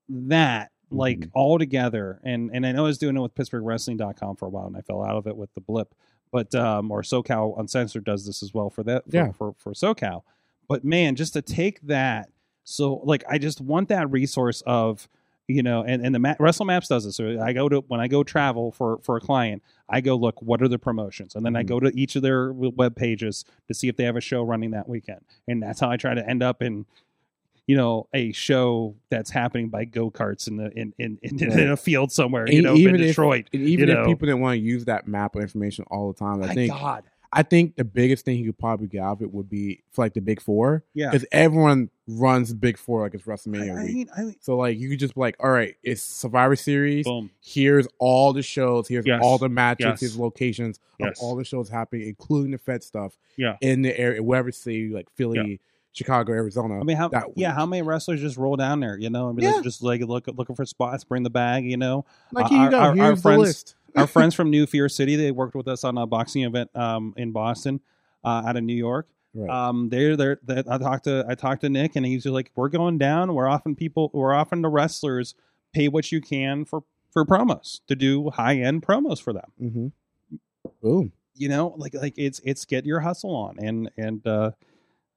that 0.09 0.71
like 0.91 1.19
Mhm. 1.21 1.29
all 1.33 1.57
together, 1.57 2.19
and 2.23 2.51
and 2.53 2.65
I 2.67 2.71
know 2.71 2.83
I 2.83 2.87
was 2.87 2.97
doing 2.99 3.15
it 3.17 3.19
with 3.21 3.33
PittsburghWrestling.com 3.33 4.35
for 4.35 4.45
a 4.45 4.49
while, 4.49 4.67
and 4.67 4.77
I 4.77 4.81
fell 4.81 5.03
out 5.03 5.15
of 5.15 5.25
it 5.25 5.35
with 5.37 5.51
the 5.55 5.61
blip. 5.61 5.95
But 6.33 6.53
um, 6.55 6.91
or 6.91 7.03
SoCal 7.03 7.57
Uncensored 7.59 8.03
does 8.03 8.25
this 8.25 8.41
as 8.43 8.53
well 8.53 8.69
for 8.69 8.83
that 8.83 9.05
for, 9.09 9.15
Yeah. 9.15 9.31
for 9.31 9.53
for 9.57 9.71
SoCal. 9.73 10.23
But 10.67 10.83
man, 10.83 11.15
just 11.15 11.33
to 11.33 11.41
take 11.43 11.79
that, 11.83 12.29
so 12.65 12.95
like 13.05 13.23
I 13.29 13.37
just 13.37 13.61
want 13.61 13.87
that 13.89 14.09
resource 14.11 14.61
of 14.65 15.07
you 15.47 15.61
know, 15.61 15.83
and 15.83 16.03
and 16.03 16.15
the 16.15 16.19
ma- 16.19 16.35
Wrestle 16.39 16.65
Maps 16.65 16.87
does 16.87 17.03
this. 17.05 17.17
So 17.17 17.39
I 17.39 17.53
go 17.53 17.69
to 17.69 17.81
when 17.87 17.99
I 17.99 18.07
go 18.07 18.23
travel 18.23 18.71
for 18.71 18.97
for 19.03 19.15
a 19.17 19.21
client, 19.21 19.61
I 19.87 20.01
go 20.01 20.15
look 20.15 20.41
what 20.41 20.61
are 20.63 20.67
the 20.69 20.79
promotions, 20.79 21.35
and 21.35 21.45
then 21.45 21.55
I 21.55 21.63
Mhm. 21.63 21.67
go 21.67 21.79
to 21.81 21.91
each 21.95 22.15
of 22.15 22.23
their 22.23 22.51
web 22.51 22.95
pages 22.95 23.45
to 23.67 23.73
see 23.75 23.87
if 23.87 23.95
they 23.97 24.05
have 24.05 24.15
a 24.15 24.21
show 24.21 24.41
running 24.41 24.71
that 24.71 24.89
weekend, 24.89 25.21
and 25.47 25.61
that's 25.61 25.81
how 25.81 25.91
I 25.91 25.97
try 25.97 26.13
to 26.15 26.27
end 26.27 26.41
up 26.41 26.61
in. 26.63 26.85
You 27.65 27.77
know, 27.77 28.07
a 28.13 28.31
show 28.33 28.95
that's 29.09 29.29
happening 29.29 29.69
by 29.69 29.85
go 29.85 30.11
karts 30.11 30.47
in 30.49 30.57
the 30.57 30.69
in 30.77 30.93
in, 30.99 31.17
in, 31.21 31.41
in 31.41 31.71
a 31.71 31.77
field 31.77 32.11
somewhere. 32.11 32.43
And 32.43 32.53
You 32.53 32.61
know, 32.61 32.75
even 32.75 32.95
in 32.95 33.01
if- 33.01 33.07
Detroit. 33.07 33.49
And 33.53 33.61
even 33.63 33.89
if 33.89 33.95
know. 33.99 34.05
people 34.05 34.25
didn't 34.25 34.41
want 34.41 34.55
to 34.55 34.61
use 34.61 34.85
that 34.85 35.07
map 35.07 35.35
of 35.35 35.41
information 35.41 35.85
all 35.89 36.11
the 36.11 36.19
time, 36.19 36.43
I 36.43 36.47
My 36.47 36.53
think 36.53 36.73
God, 36.73 37.03
I 37.31 37.41
think 37.41 37.77
the 37.77 37.85
biggest 37.85 38.25
thing 38.25 38.37
he 38.37 38.43
could 38.45 38.57
probably 38.59 38.87
get 38.87 39.01
out 39.01 39.13
of 39.13 39.21
it 39.21 39.33
would 39.33 39.49
be 39.49 39.81
for 39.91 40.03
like 40.03 40.13
the 40.13 40.19
big 40.19 40.41
four. 40.41 40.83
Yeah. 40.93 41.09
Because 41.11 41.25
everyone 41.31 41.89
runs 42.05 42.53
big 42.53 42.77
four 42.77 43.01
like 43.03 43.13
it's 43.13 43.23
WrestleMania 43.23 43.79
I 43.79 43.83
week. 43.85 43.93
mean, 43.95 44.09
I 44.15 44.21
mean, 44.23 44.35
so 44.41 44.57
like 44.57 44.77
you 44.77 44.89
could 44.89 44.99
just 44.99 45.15
be 45.15 45.21
like, 45.21 45.37
all 45.39 45.49
right, 45.49 45.75
it's 45.83 46.01
Survivor 46.03 46.57
Series. 46.57 47.05
boom. 47.05 47.31
Here's 47.41 47.87
all 47.97 48.33
the 48.33 48.43
shows. 48.43 48.89
Here's 48.89 49.05
Yes. 49.05 49.21
all 49.23 49.37
the 49.37 49.47
matches. 49.49 49.85
Yes. 49.85 49.99
Here's 50.01 50.17
locations 50.19 50.79
Yes. 50.99 51.17
of 51.17 51.23
all 51.23 51.35
the 51.37 51.45
shows 51.45 51.69
happening, 51.69 52.07
including 52.09 52.51
the 52.51 52.57
Fed 52.57 52.83
stuff. 52.83 53.17
Yeah. 53.37 53.55
In 53.61 53.81
the 53.83 53.97
area, 53.97 54.21
wherever 54.21 54.51
city, 54.51 54.89
like 54.89 55.09
Philly, 55.15 55.59
Chicago, 55.93 56.33
Arizona. 56.33 56.79
I 56.79 56.83
mean, 56.83 56.97
how 56.97 57.09
yeah, 57.35 57.53
how 57.53 57.65
many 57.65 57.81
wrestlers 57.83 58.19
just 58.19 58.35
roll 58.37 58.55
down 58.55 58.79
there? 58.79 58.97
You 58.97 59.09
know, 59.09 59.29
I 59.29 59.31
mean, 59.31 59.45
Yeah. 59.45 59.61
just 59.61 59.81
like 59.83 60.01
look 60.01 60.25
looking 60.27 60.55
for 60.55 60.65
spots, 60.65 61.03
bring 61.03 61.23
the 61.23 61.29
bag. 61.29 61.65
You 61.65 61.77
know, 61.77 62.05
like 62.31 62.51
uh, 62.51 62.55
you 62.55 62.61
our- 62.61 62.69
go. 62.69 62.79
our- 62.79 62.99
our 63.01 63.15
friends- 63.15 63.75
our 63.95 64.07
friends 64.07 64.33
from 64.33 64.49
New 64.49 64.65
Fear 64.65 64.89
City, 64.89 65.15
they 65.15 65.31
worked 65.31 65.53
with 65.55 65.67
us 65.67 65.83
on 65.83 65.97
a 65.97 66.07
boxing 66.07 66.43
event 66.43 66.75
um, 66.75 67.13
in 67.15 67.31
Boston, 67.31 67.79
uh, 68.23 68.43
out 68.45 68.57
of 68.57 68.63
New 68.63 68.73
York. 68.75 69.07
Right. 69.35 69.49
Um, 69.49 69.89
they're 69.89 70.15
they're 70.17 70.39
they, 70.43 70.59
I 70.67 70.77
talked 70.79 71.03
to 71.05 71.25
I 71.27 71.35
talked 71.35 71.61
to 71.61 71.69
Nick, 71.69 71.95
and 71.95 72.05
he's 72.05 72.25
like, 72.25 72.51
we're 72.55 72.69
going 72.69 72.97
down. 72.97 73.33
We're 73.33 73.47
often 73.47 73.75
people, 73.75 74.09
we're 74.13 74.33
often 74.33 74.61
the 74.61 74.69
wrestlers 74.69 75.35
pay 75.73 75.87
what 75.87 76.11
you 76.11 76.21
can 76.21 76.65
for 76.65 76.83
for 77.11 77.23
promos 77.25 77.81
to 77.87 77.95
do 77.95 78.29
high 78.31 78.57
end 78.57 78.81
promos 78.81 79.21
for 79.21 79.33
them. 79.33 79.51
mm-hmm. 79.61 79.87
Boom, 80.81 81.11
You 81.35 81.49
know, 81.49 81.73
like 81.77 81.93
like 81.93 82.13
it's 82.17 82.39
it's 82.43 82.65
get 82.65 82.85
your 82.85 82.99
hustle 83.01 83.35
on, 83.35 83.57
and 83.59 83.89
and 83.97 84.25
uh, 84.27 84.51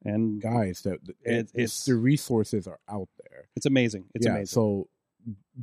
and 0.04 0.40
guys, 0.40 0.82
that 0.82 1.00
It- 1.08 1.16
it's, 1.24 1.52
it's- 1.54 1.84
the 1.84 1.94
resources 1.96 2.66
are 2.66 2.78
out 2.88 3.08
there. 3.24 3.48
it's 3.56 3.66
amazing. 3.66 4.04
It's 4.14 4.26
yeah, 4.26 4.32
amazing. 4.32 4.46
So 4.54 4.88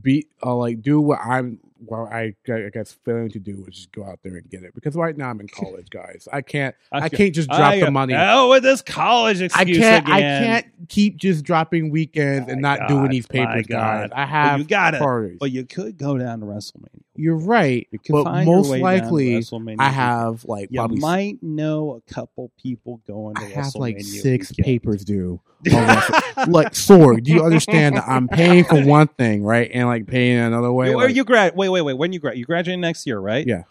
be 0.01 0.27
uh, 0.43 0.53
like 0.55 0.81
do 0.81 0.99
what 0.99 1.19
I'm 1.23 1.59
what 1.85 2.11
I, 2.11 2.33
I 2.49 2.69
guess 2.73 2.91
failing 3.05 3.29
to 3.29 3.39
do 3.39 3.63
is 3.67 3.75
just 3.75 3.91
go 3.93 4.03
out 4.05 4.19
there 4.23 4.35
and 4.37 4.49
get 4.49 4.63
it 4.63 4.73
because 4.73 4.95
right 4.95 5.15
now 5.15 5.29
I'm 5.29 5.39
in 5.39 5.47
college, 5.47 5.89
guys. 5.89 6.27
I 6.33 6.41
can't 6.41 6.75
I 6.91 7.07
can't 7.09 7.33
just 7.33 7.47
drop 7.49 7.73
I- 7.73 7.79
the 7.79 7.91
money. 7.91 8.13
Oh, 8.17 8.49
with 8.49 8.63
this 8.63 8.81
college 8.81 9.41
I 9.41 9.63
can't 9.65 10.09
I 10.09 10.19
can't 10.21 10.65
keep 10.89 11.15
just 11.17 11.45
dropping 11.45 11.91
weekends 11.91 12.49
and 12.51 12.61
My 12.61 12.77
not 12.77 12.87
doing 12.89 13.09
these 13.09 13.27
papers, 13.27 13.67
guys. 13.67 14.09
I 14.11 14.25
But 14.25 14.27
have 14.29 14.59
you 14.59 14.65
got 14.65 14.95
it. 14.95 15.39
But 15.39 15.51
you 15.51 15.63
could 15.65 15.97
go 15.97 16.17
down 16.17 16.39
to 16.41 16.45
WrestleMania. 16.45 17.01
You're 17.15 17.37
right, 17.37 17.87
You 17.91 17.99
but 18.09 18.45
most 18.45 18.69
way 18.69 18.81
down 18.81 19.03
to 19.03 19.03
likely 19.03 19.77
I 19.77 19.89
have 19.89 20.45
like 20.45 20.69
You 20.71 20.79
probably 20.79 20.99
might 20.99 21.43
know 21.43 21.91
a 22.07 22.13
couple 22.13 22.51
people 22.61 23.01
going 23.05 23.35
to 23.35 23.41
I 23.41 23.49
have 23.49 23.75
like 23.75 24.01
six 24.01 24.49
weekend. 24.49 24.65
papers 24.65 25.05
due. 25.05 25.39
like 25.65 26.73
Sorg, 26.73 27.23
do 27.23 27.31
you 27.31 27.43
understand 27.43 27.97
that 27.97 28.05
I'm 28.07 28.27
paying 28.27 28.63
for 28.63 28.83
one 28.83 29.07
thing, 29.07 29.43
right, 29.43 29.69
and 29.71 29.87
like 29.87 30.07
paying 30.07 30.39
another 30.39 30.71
way? 30.71 30.93
Or 30.93 31.03
like- 31.05 31.15
you 31.15 31.23
grad? 31.23 31.55
Wait, 31.55 31.69
wait, 31.69 31.81
wait. 31.83 31.93
When 31.93 32.13
you 32.13 32.19
grad? 32.19 32.37
You 32.37 32.45
graduate 32.45 32.79
next 32.79 33.05
year, 33.05 33.19
right? 33.19 33.45
Yeah. 33.45 33.63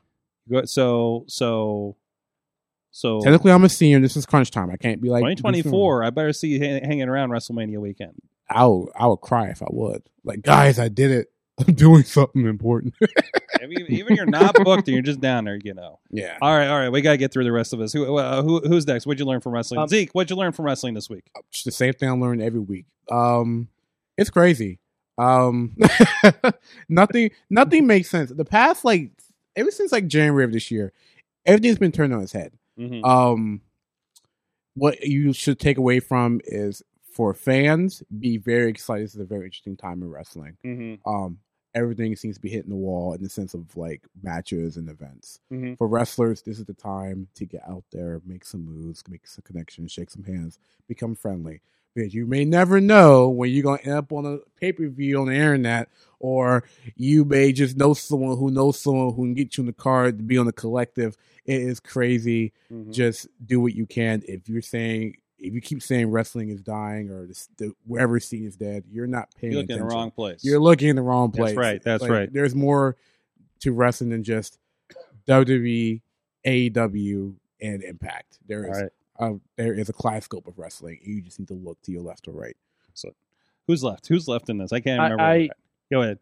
So, 0.64 1.24
so, 1.26 1.96
so. 2.90 3.20
Technically, 3.22 3.52
I'm 3.52 3.64
a 3.64 3.68
senior. 3.68 4.00
This 4.00 4.16
is 4.16 4.24
crunch 4.26 4.50
time. 4.50 4.70
I 4.70 4.76
can't 4.76 5.00
be 5.00 5.08
like 5.08 5.22
2024. 5.22 6.04
I 6.04 6.10
better 6.10 6.32
see 6.32 6.48
you 6.48 6.60
hanging 6.60 7.08
around 7.08 7.30
WrestleMania 7.30 7.78
weekend. 7.78 8.14
I 8.48 8.66
would, 8.66 8.88
I 8.94 9.06
would 9.06 9.18
cry 9.18 9.48
if 9.48 9.62
I 9.62 9.68
would. 9.70 10.02
Like, 10.24 10.42
guys, 10.42 10.78
I 10.78 10.88
did 10.88 11.10
it. 11.10 11.28
I'm 11.68 11.74
doing 11.74 12.02
something 12.04 12.46
important. 12.46 12.94
If 13.64 13.70
you- 13.70 13.86
even 13.98 14.16
you're 14.16 14.26
not 14.26 14.56
booked 14.64 14.88
and 14.88 14.94
you're 14.94 15.02
just 15.04 15.20
down 15.20 15.44
there, 15.44 15.56
you 15.62 15.72
know. 15.72 16.00
yeah. 16.10 16.36
All 16.42 16.52
right, 16.52 16.66
all 16.66 16.78
right. 16.80 16.88
We 16.88 17.00
got 17.00 17.12
to 17.12 17.16
get 17.16 17.32
through 17.32 17.44
the 17.44 17.52
rest 17.52 17.72
of 17.72 17.78
this. 17.78 17.92
Who, 17.92 18.16
uh, 18.18 18.42
who, 18.42 18.58
who's 18.58 18.84
next? 18.88 19.06
What'd 19.06 19.20
you 19.20 19.24
learn 19.24 19.40
from 19.40 19.52
wrestling? 19.52 19.78
Um, 19.78 19.86
Zeke, 19.86 20.10
what'd 20.12 20.30
you 20.30 20.34
learn 20.36 20.50
from 20.50 20.64
wrestling 20.64 20.94
this 20.94 21.08
week? 21.08 21.30
It's 21.50 21.62
the 21.62 21.70
same 21.70 21.92
thing 21.92 22.08
I 22.08 22.12
learn 22.12 22.40
every 22.40 22.58
week. 22.58 22.86
Um, 23.08 23.68
it's 24.18 24.30
crazy. 24.30 24.80
Um, 25.16 25.76
nothing, 26.88 27.30
nothing 27.50 27.86
makes 27.86 28.10
sense. 28.10 28.30
The 28.30 28.44
past, 28.44 28.84
like, 28.84 29.12
ever 29.54 29.70
since 29.70 29.92
like 29.92 30.08
January 30.08 30.44
of 30.44 30.52
this 30.52 30.72
year, 30.72 30.92
everything's 31.46 31.78
been 31.78 31.92
turned 31.92 32.12
on 32.12 32.20
its 32.22 32.32
head. 32.32 32.52
Mhm. 32.76 33.04
Um, 33.06 33.60
what 34.74 35.02
you 35.02 35.32
should 35.32 35.60
take 35.60 35.76
away 35.78 36.00
from 36.00 36.40
is 36.46 36.82
for 37.12 37.32
fans, 37.32 38.02
be 38.18 38.38
very 38.38 38.70
excited. 38.70 39.04
This 39.04 39.14
is 39.14 39.20
a 39.20 39.24
very 39.24 39.44
interesting 39.44 39.76
time 39.76 40.02
in 40.02 40.10
wrestling. 40.10 40.56
Mm-hmm. 40.64 41.08
Um, 41.08 41.38
everything 41.74 42.14
seems 42.16 42.36
to 42.36 42.40
be 42.42 42.50
hitting 42.50 42.70
the 42.70 42.76
wall 42.76 43.14
in 43.14 43.22
the 43.22 43.28
sense 43.28 43.54
of 43.54 43.76
like 43.76 44.02
matches 44.22 44.76
and 44.76 44.88
events. 44.88 45.40
Mhm. 45.52 45.78
For 45.78 45.86
wrestlers, 45.88 46.42
this 46.42 46.58
is 46.58 46.66
the 46.66 46.74
time 46.74 47.28
to 47.34 47.46
get 47.46 47.62
out 47.66 47.84
there, 47.90 48.20
make 48.26 48.44
some 48.44 48.64
moves, 48.64 49.02
make 49.08 49.26
some 49.26 49.42
connections, 49.44 49.90
shake 49.92 50.10
some 50.10 50.24
hands, 50.24 50.58
become 50.88 51.14
friendly. 51.14 51.60
Because 51.94 52.14
you 52.14 52.26
may 52.26 52.46
never 52.46 52.80
know 52.80 53.28
when 53.28 53.50
you're 53.50 53.62
gonna 53.62 53.82
end 53.82 53.92
up 53.94 54.12
on 54.12 54.24
a 54.24 54.38
pay 54.58 54.72
per 54.72 54.88
view 54.88 55.20
on 55.20 55.26
the 55.26 55.34
internet, 55.34 55.88
or 56.20 56.64
you 56.96 57.24
may 57.24 57.52
just 57.52 57.76
know 57.76 57.92
someone 57.92 58.38
who 58.38 58.50
knows 58.50 58.78
someone 58.78 59.12
who 59.14 59.22
can 59.22 59.34
get 59.34 59.56
you 59.56 59.62
in 59.62 59.66
the 59.66 59.74
card 59.74 60.16
to 60.18 60.24
be 60.24 60.38
on 60.38 60.46
the 60.46 60.52
collective. 60.54 61.16
It 61.44 61.60
is 61.60 61.80
crazy. 61.80 62.52
Mhm. 62.70 62.92
Just 62.92 63.28
do 63.44 63.60
what 63.60 63.74
you 63.74 63.84
can. 63.86 64.22
If 64.26 64.48
you're 64.48 64.62
saying 64.62 65.16
if 65.42 65.52
you 65.54 65.60
keep 65.60 65.82
saying 65.82 66.10
wrestling 66.10 66.48
is 66.50 66.60
dying 66.60 67.10
or 67.10 67.26
the, 67.26 67.46
the 67.58 67.72
wherever 67.86 68.18
scene 68.20 68.46
is 68.46 68.56
dead, 68.56 68.84
you're 68.90 69.06
not 69.06 69.28
paying 69.34 69.52
You're 69.52 69.62
looking 69.62 69.74
in 69.76 69.80
the 69.80 69.84
attention. 69.86 69.98
wrong 69.98 70.10
place. 70.10 70.44
You're 70.44 70.60
looking 70.60 70.88
in 70.88 70.96
the 70.96 71.02
wrong 71.02 71.30
place. 71.32 71.50
That's 71.50 71.56
right, 71.58 71.82
that's 71.82 72.02
Like, 72.02 72.10
right. 72.10 72.32
There's 72.32 72.54
more 72.54 72.96
to 73.60 73.72
wrestling 73.72 74.10
than 74.10 74.22
just 74.24 74.58
WWE, 75.28 76.00
AEW, 76.46 77.34
and 77.60 77.82
Impact. 77.82 78.38
There 78.46 78.64
is 78.64 78.76
All 78.76 78.82
right. 78.82 79.34
uh, 79.34 79.38
there 79.56 79.74
is 79.74 79.88
a 79.88 79.92
kaleidoscope 79.92 80.46
of 80.46 80.58
wrestling. 80.58 80.98
You 81.02 81.20
just 81.22 81.38
need 81.38 81.48
to 81.48 81.54
look 81.54 81.80
to 81.82 81.92
your 81.92 82.02
left 82.02 82.26
or 82.28 82.32
right. 82.32 82.56
So, 82.94 83.10
who's 83.66 83.82
left? 83.84 84.06
Who's 84.08 84.26
left 84.28 84.48
in 84.48 84.58
this? 84.58 84.72
I 84.72 84.80
can't 84.80 85.00
remember. 85.00 85.22
I- 85.22 85.48
Go 85.92 86.00
ahead. 86.02 86.18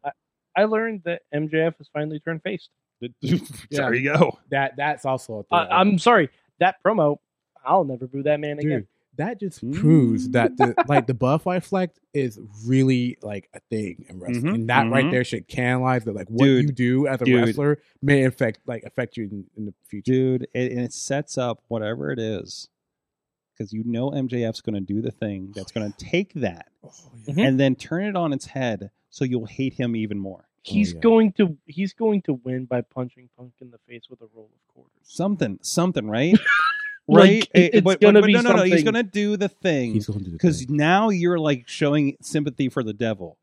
I 0.56 0.64
learned 0.64 1.02
that 1.04 1.22
MJF 1.32 1.76
has 1.78 1.88
finally 1.92 2.18
turned 2.18 2.42
face. 2.42 2.68
there 3.70 3.94
you 3.94 4.12
go. 4.12 4.36
That 4.50 4.74
that's 4.76 5.04
also 5.06 5.34
a 5.38 5.42
thing. 5.44 5.72
I, 5.72 5.78
I'm 5.80 5.96
sorry. 5.96 6.28
That 6.58 6.76
promo, 6.84 7.18
I'll 7.64 7.84
never 7.84 8.06
boo 8.08 8.24
that 8.24 8.40
man 8.40 8.58
again. 8.58 8.86
Dude, 9.20 9.26
that 9.28 9.40
just 9.40 9.72
proves 9.72 10.28
that 10.30 10.56
the 10.56 10.74
like 10.88 11.06
the 11.06 11.14
butterfly 11.14 11.60
flex 11.60 11.98
is 12.14 12.38
really 12.66 13.16
like 13.22 13.48
a 13.54 13.60
thing 13.70 14.04
in 14.08 14.18
wrestling, 14.20 14.44
Mhm, 14.44 14.54
and 14.54 14.68
that 14.68 14.90
right 14.90 15.04
mhm. 15.04 15.10
there 15.10 15.24
should 15.24 15.46
canalize 15.48 16.04
that 16.04 16.14
like 16.14 16.28
what 16.28 16.44
Dude, 16.46 16.62
you 16.64 16.72
do 16.72 17.06
as 17.06 17.20
a 17.22 17.24
dude. 17.24 17.44
wrestler 17.46 17.78
may 18.02 18.24
affect 18.24 18.60
like 18.66 18.82
affect 18.84 19.16
you 19.16 19.24
in, 19.24 19.44
in 19.56 19.66
the 19.66 19.74
future. 19.86 20.10
dude 20.12 20.46
it, 20.54 20.72
and 20.72 20.80
it 20.80 20.92
sets 20.92 21.36
up 21.38 21.62
whatever 21.68 22.10
it 22.10 22.18
is 22.18 22.68
because 23.56 23.72
you 23.72 23.82
know 23.84 24.10
mjf's 24.10 24.60
going 24.62 24.74
to 24.74 24.80
do 24.80 25.02
the 25.02 25.10
thing 25.10 25.52
that's 25.54 25.70
going 25.72 25.92
to 25.92 25.98
take 25.98 26.32
that 26.34 26.68
Mhm. 27.28 27.46
and 27.46 27.60
then 27.60 27.74
turn 27.76 28.04
it 28.04 28.16
on 28.16 28.32
its 28.32 28.46
head 28.46 28.90
so 29.10 29.24
you'll 29.24 29.46
hate 29.46 29.74
him 29.74 29.94
even 29.96 30.18
more 30.18 30.46
He's 30.62 30.92
yeah. 30.92 31.00
going 31.00 31.32
to 31.34 31.56
he's 31.66 31.94
going 31.94 32.20
to 32.22 32.34
win 32.34 32.66
by 32.66 32.82
punching 32.82 33.30
Punk 33.36 33.52
in 33.60 33.70
the 33.70 33.78
face 33.88 34.04
with 34.10 34.20
a 34.20 34.26
roll 34.34 34.50
of 34.54 34.74
quarters. 34.74 34.92
something 35.02 35.58
something 35.62 36.06
right 36.08 36.38
Like, 37.10 37.20
right 37.22 37.48
it- 37.54 37.58
Eh, 37.58 37.70
it's 37.74 37.84
but, 37.84 38.00
gonna 38.00 38.20
but- 38.20 38.26
be 38.26 38.32
no 38.34 38.40
no 38.42 38.56
no 38.56 38.62
he's 38.62 38.82
going 38.84 38.94
to 38.94 39.02
do 39.02 39.36
the 39.36 39.48
thing 39.48 39.92
He's 39.94 40.06
going 40.06 40.18
to 40.20 40.24
do 40.24 40.30
the 40.30 40.36
because 40.36 40.64
thing. 40.64 40.76
now 40.76 41.08
you're 41.10 41.38
like 41.38 41.66
showing 41.68 42.16
sympathy 42.22 42.68
for 42.68 42.82
the 42.82 42.92
devil 42.92 43.36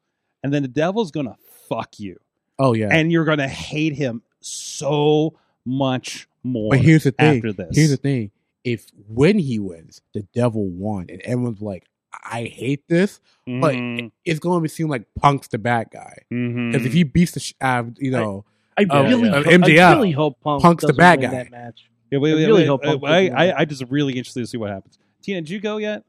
and 0.44 0.54
then 0.54 0.62
the 0.62 0.68
devil's 0.68 1.12
going 1.12 1.26
to 1.28 1.36
fuck 1.68 2.00
you 2.00 2.18
Oh 2.60 2.74
yeah, 2.74 2.90
and 2.92 3.12
you're 3.12 3.26
going 3.26 3.38
to 3.40 3.48
hate 3.48 3.94
him 3.94 4.24
so 4.42 5.38
much 5.66 6.28
more 6.44 6.72
But 6.72 6.80
here's 6.82 7.04
the 7.04 7.12
thing. 7.12 7.38
after 7.38 7.54
this 7.54 7.76
Here's 7.76 7.90
the 7.92 7.98
thing. 7.98 8.32
If 8.64 8.88
when 9.08 9.38
he 9.40 9.60
wins, 9.60 10.02
the 10.14 10.24
devil 10.34 10.66
won, 10.68 11.06
and 11.10 11.22
everyone's 11.22 11.62
like, 11.62 11.86
"I 12.12 12.46
hate 12.46 12.88
this," 12.90 13.20
but 13.46 13.76
Mhm, 13.76 14.12
it's 14.26 14.40
going 14.40 14.62
to 14.64 14.68
seem 14.70 14.88
like 14.90 15.06
Punk's 15.22 15.48
the 15.50 15.58
bad 15.58 15.90
guy 15.92 16.24
mhm. 16.34 16.72
because 16.72 16.86
if 16.86 16.94
he 16.94 17.04
beats 17.04 17.32
the 17.34 17.40
sh- 17.40 17.54
uh, 17.62 17.84
you 18.00 18.12
know, 18.12 18.44
I 18.78 18.86
Oh, 18.90 19.04
really, 19.04 19.30
yeah. 19.30 19.36
hope, 19.36 19.46
MJF, 19.46 19.80
I 19.80 19.94
really 19.94 20.12
hope 20.12 20.40
Punk 20.42 20.62
Punk's 20.64 20.82
the 20.82 20.88
doesn't 20.88 20.98
bad 21.00 21.20
win 21.22 21.30
guy. 21.32 21.38
That 21.44 21.52
match. 21.52 21.90
Yeah, 22.12 22.20
wait, 22.20 22.32
I 22.32 22.36
wait, 22.36 22.46
really 22.46 22.62
wait. 22.62 22.68
hope 22.68 22.82
Uh, 22.84 22.98
Punk 22.98 23.04
I, 23.04 23.22
doesn't 23.24 23.38
I, 23.38 23.46
that. 23.48 23.60
I 23.60 23.66
just 23.66 23.84
really 23.90 24.14
interested 24.14 24.40
to 24.42 24.48
see 24.48 24.58
what 24.58 24.70
happens. 24.70 25.00
Tina, 25.22 25.42
did 25.42 25.50
you 25.50 25.60
go 25.60 25.78
yet? 25.78 26.04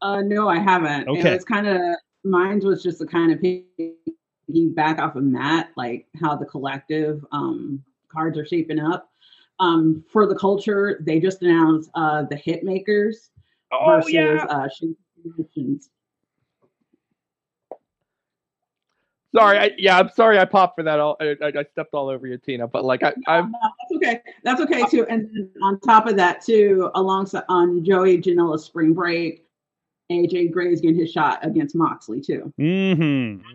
Uh, 0.00 0.20
no, 0.20 0.48
I 0.48 0.58
haven't. 0.58 1.08
Okay. 1.08 1.30
It 1.30 1.34
was 1.34 1.44
kind 1.44 1.66
of 1.66 1.80
mine 2.24 2.60
was 2.60 2.82
just 2.82 2.98
to 2.98 3.06
kind 3.06 3.32
of 3.32 3.40
picking 3.40 4.74
back 4.74 4.98
off 4.98 5.16
of 5.16 5.24
Matt, 5.24 5.70
like 5.76 6.06
how 6.20 6.36
the 6.36 6.46
collective 6.46 7.24
um, 7.32 7.82
cards 8.08 8.38
are 8.38 8.46
shaping 8.46 8.78
up. 8.78 9.10
Um, 9.60 10.04
for 10.08 10.26
the 10.26 10.36
culture, 10.36 11.00
they 11.04 11.18
just 11.18 11.42
announced 11.42 11.90
uh, 11.94 12.22
the 12.22 12.36
hit 12.36 12.62
makers 12.62 13.30
Oh 13.70 13.96
versus 13.96 14.12
yeah, 14.12 14.46
uh, 14.48 14.68
Shinsuke 14.68 14.96
Promotions. 15.22 15.90
Sorry, 19.38 19.58
I, 19.58 19.70
yeah, 19.78 19.98
I'm 19.98 20.08
sorry 20.10 20.38
I 20.38 20.44
popped 20.44 20.76
for 20.76 20.82
that. 20.82 20.98
All 20.98 21.16
I, 21.20 21.36
I 21.42 21.48
I 21.48 21.64
stepped 21.72 21.94
all 21.94 22.08
over 22.08 22.26
you, 22.26 22.38
Tina. 22.38 22.66
But 22.66 22.84
like 22.84 23.02
I, 23.02 23.12
I'm 23.26 23.52
No, 23.52 23.58
that's 23.62 23.96
okay. 23.96 24.20
That's 24.42 24.60
okay 24.60 24.84
too. 24.86 25.06
And 25.08 25.28
then 25.32 25.50
on 25.62 25.78
top 25.80 26.06
of 26.06 26.16
that 26.16 26.44
too, 26.44 26.90
alongside 26.94 27.44
on 27.48 27.84
Joey 27.84 28.18
Janela 28.18 28.58
Spring 28.58 28.94
Break, 28.94 29.46
AJ 30.10 30.50
Gray's 30.50 30.80
getting 30.80 30.98
his 30.98 31.12
shot 31.12 31.44
against 31.44 31.76
Moxley 31.76 32.20
too. 32.20 32.52
Mm-hmm. 32.58 33.46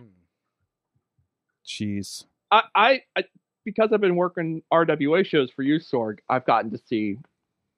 Jeez. 1.66 2.26
I, 2.52 2.64
I, 2.76 3.02
I 3.18 3.24
because 3.66 3.90
I've 3.92 4.02
been 4.02 4.16
working 4.16 4.62
RWA 4.72 5.26
shows 5.26 5.52
for 5.52 5.64
you, 5.64 5.80
Sorg, 5.80 6.20
I've 6.30 6.46
gotten 6.46 6.72
to 6.72 6.78
see 6.78 7.18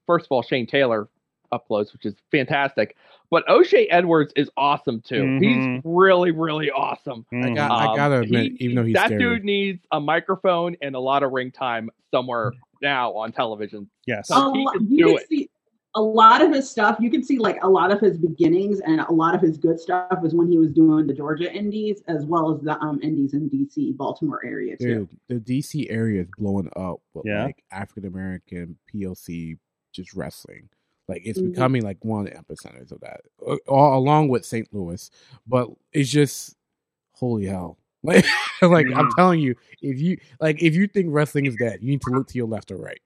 first 0.06 0.26
of 0.26 0.32
all 0.32 0.44
Shane 0.44 0.68
Taylor 0.68 1.08
up 1.52 1.68
close, 1.68 1.94
which 1.94 2.06
is 2.06 2.16
fantastic. 2.32 2.96
But 3.32 3.48
O'Shea 3.50 3.88
Edwards 3.88 4.32
is 4.36 4.50
awesome 4.58 5.02
too. 5.02 5.24
Mhm. 5.24 5.44
He's 5.76 5.82
really, 5.84 6.32
really 6.32 6.70
awesome. 6.72 7.26
I 7.34 7.50
got 7.54 7.72
Um, 7.72 7.90
I 7.90 7.96
gotta 7.96 8.20
admit, 8.22 8.54
he- 8.54 8.66
even 8.66 8.76
though 8.76 8.84
he's 8.84 8.94
that 8.94 9.08
scary, 9.08 9.20
dude 9.20 9.44
needs 9.44 9.86
a 9.92 10.00
microphone 10.00 10.76
and 10.82 10.96
a 10.96 11.00
lot 11.00 11.24
of 11.24 11.32
ring 11.32 11.52
time 11.52 11.90
somewhere 12.12 12.52
now 12.82 13.12
on 13.14 13.32
television. 13.32 13.90
Yes. 14.06 14.30
A 14.30 14.34
So 14.36 14.54
he 14.54 14.64
lo- 14.66 14.72
can 14.74 14.88
you 14.92 15.06
can 15.08 15.16
it. 15.16 15.28
see 15.28 15.50
a 15.98 16.02
lot 16.02 16.42
of 16.42 16.52
his 16.54 16.70
stuff. 16.70 16.98
You 17.00 17.10
can 17.10 17.24
see 17.24 17.40
like 17.40 17.58
a 17.64 17.70
lot 17.70 17.90
of 17.90 18.02
his 18.02 18.18
beginnings 18.18 18.82
and 18.82 19.00
a 19.00 19.12
lot 19.14 19.34
of 19.34 19.42
his 19.42 19.58
good 19.58 19.80
stuff 19.80 20.22
was 20.22 20.36
when 20.36 20.52
he 20.52 20.58
was 20.58 20.74
doing 20.74 21.08
the 21.08 21.14
Georgia 21.14 21.52
Indies 21.54 22.04
as 22.10 22.26
well 22.26 22.54
as 22.54 22.60
the 22.62 22.78
um 22.82 23.00
Indies 23.02 23.34
in 23.34 23.50
DC, 23.50 23.94
Baltimore 23.96 24.46
area 24.46 24.76
too. 24.78 25.08
dude, 25.30 25.40
the 25.46 25.54
DC 25.54 25.90
area 25.90 26.22
is 26.22 26.28
blowing 26.38 26.70
up 26.76 27.00
with 27.14 27.26
Yeah. 27.26 27.46
like 27.46 27.64
African 27.72 28.06
American 28.06 28.78
PLC 28.94 29.58
just 29.94 30.14
wrestling. 30.14 30.68
Like 31.08 31.22
it's 31.26 31.40
Mhm. 31.40 31.52
becoming 31.52 31.84
like 31.84 32.04
one 32.04 32.26
of 32.28 32.34
the 32.34 32.40
epicenters 32.40 32.92
of 32.92 33.00
that, 33.02 33.22
all, 33.68 33.98
along 33.98 34.30
with 34.30 34.46
St. 34.46 34.68
Louis. 34.74 35.10
But 35.48 35.70
it's 35.94 36.10
just 36.10 36.56
holy 37.14 37.46
hell! 37.46 37.78
Like, 38.06 38.26
like 38.62 38.88
I'm 38.96 39.08
Mhm. 39.08 39.16
telling 39.16 39.40
you, 39.40 39.56
if 39.82 40.00
you 40.00 40.18
like, 40.40 40.62
if 40.62 40.76
you 40.76 40.88
think 40.88 41.08
wrestling 41.10 41.46
is 41.48 41.56
dead, 41.56 41.80
you 41.82 41.90
need 41.90 42.02
to 42.02 42.12
look 42.12 42.28
to 42.30 42.38
your 42.38 42.48
left 42.48 42.72
or 42.72 42.78
right. 42.78 43.02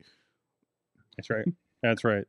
That's 1.18 1.30
right. 1.30 1.46
That's 1.82 2.04
right. 2.04 2.26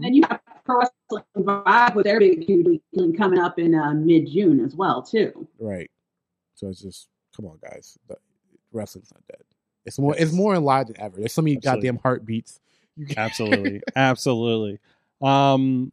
Yeah, 0.00 0.06
and 0.06 0.14
you 0.16 0.22
have 0.28 0.40
Pro 0.64 0.80
Wrestling 0.80 1.24
Vibe 1.36 1.94
with 1.94 2.04
their 2.04 2.18
big 2.18 2.44
feud 2.44 2.80
coming 3.16 3.38
up 3.38 3.58
in 3.58 3.74
uh, 3.74 3.94
mid 3.94 4.26
June 4.28 4.60
as 4.64 4.74
well 4.76 5.00
too. 5.02 5.46
Right. 5.58 5.90
So 6.54 6.68
it's 6.68 6.82
just 6.82 7.08
come 7.36 7.46
on, 7.46 7.58
guys. 7.62 7.96
Wrestling's 8.72 9.12
not 9.12 9.22
dead. 9.28 9.42
It's 9.86 9.98
more. 9.98 10.14
It's 10.16 10.32
more 10.32 10.54
alive 10.54 10.88
than 10.88 11.00
ever. 11.00 11.18
There's 11.18 11.32
so 11.32 11.42
many 11.42 11.56
Absolutely. 11.56 11.88
goddamn 11.88 11.98
heartbeats. 12.02 12.60
You 12.96 13.06
can- 13.06 13.18
Absolutely. 13.18 13.80
Absolutely. 13.96 14.78
Um, 15.20 15.92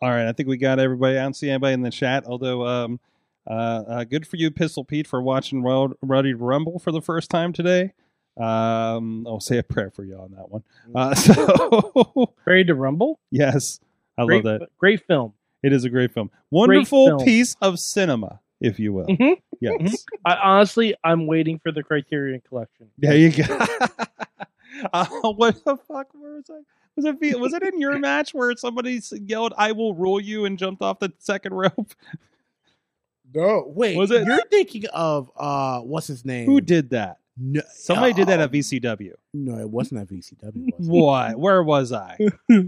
all 0.00 0.10
right. 0.10 0.26
I 0.28 0.32
think 0.32 0.48
we 0.48 0.56
got 0.56 0.78
everybody. 0.78 1.16
I 1.18 1.22
don't 1.22 1.34
see 1.34 1.48
anybody 1.50 1.74
in 1.74 1.82
the 1.82 1.90
chat, 1.90 2.24
although, 2.26 2.66
um, 2.66 3.00
uh, 3.46 3.82
uh, 3.88 4.04
good 4.04 4.26
for 4.26 4.36
you, 4.36 4.50
Pistol 4.50 4.84
Pete, 4.84 5.06
for 5.06 5.22
watching 5.22 5.62
Rowdy 5.62 6.34
Rumble 6.34 6.78
for 6.78 6.92
the 6.92 7.00
first 7.00 7.30
time 7.30 7.52
today. 7.52 7.92
Um, 8.36 9.26
I'll 9.26 9.40
say 9.40 9.58
a 9.58 9.62
prayer 9.62 9.90
for 9.90 10.04
you 10.04 10.16
on 10.16 10.32
that 10.36 10.50
one. 10.50 10.62
Uh, 10.94 11.14
so, 11.16 12.34
ready 12.44 12.64
to 12.64 12.74
rumble. 12.74 13.18
yes, 13.30 13.80
I 14.16 14.24
great, 14.26 14.44
love 14.44 14.60
that. 14.60 14.68
Great 14.78 15.04
film. 15.06 15.32
It 15.62 15.72
is 15.72 15.84
a 15.84 15.90
great 15.90 16.12
film. 16.12 16.30
Wonderful 16.50 17.06
film. 17.06 17.24
piece 17.24 17.56
of 17.60 17.80
cinema, 17.80 18.38
if 18.60 18.78
you 18.78 18.92
will. 18.92 19.06
Mhm. 19.06 19.40
Yes. 19.60 20.04
I, 20.24 20.36
honestly, 20.36 20.94
I'm 21.02 21.26
waiting 21.26 21.58
for 21.58 21.72
the 21.72 21.82
Criterion 21.82 22.40
Collection. 22.48 22.90
There 22.98 23.16
you 23.16 23.32
go. 23.32 23.44
uh, 24.92 25.06
what 25.32 25.64
the 25.64 25.76
fuck 25.76 26.08
was 26.14 26.44
I? 26.50 26.60
Was 26.96 27.04
it 27.04 27.38
was 27.40 27.52
it 27.54 27.62
in 27.62 27.80
your 27.80 27.98
match 27.98 28.34
where 28.34 28.54
somebody 28.56 29.00
yelled 29.12 29.54
"I 29.56 29.72
will 29.72 29.94
rule 29.94 30.20
you" 30.20 30.44
and 30.46 30.58
jumped 30.58 30.82
off 30.82 30.98
the 30.98 31.12
second 31.18 31.54
rope? 31.54 31.94
No, 33.34 33.70
wait. 33.76 33.94
Was 33.96 34.10
it- 34.10 34.26
You're 34.26 34.40
thinking 34.50 34.84
of 34.92 35.30
uh, 35.36 35.80
what's 35.80 36.06
his 36.06 36.24
name? 36.24 36.46
Who 36.46 36.62
did 36.62 36.90
that? 36.90 37.18
No, 37.36 37.60
Somebody 37.74 38.14
did 38.14 38.26
that 38.28 38.40
uh, 38.40 38.44
at 38.44 38.52
VCW. 38.52 39.12
No, 39.34 39.58
it 39.58 39.68
wasn't 39.68 40.00
at 40.00 40.08
VCW. 40.08 40.70
Was 40.78 40.88
it? 40.88 40.90
What? 40.90 41.38
Where 41.38 41.62
was 41.62 41.92
I? 41.92 42.16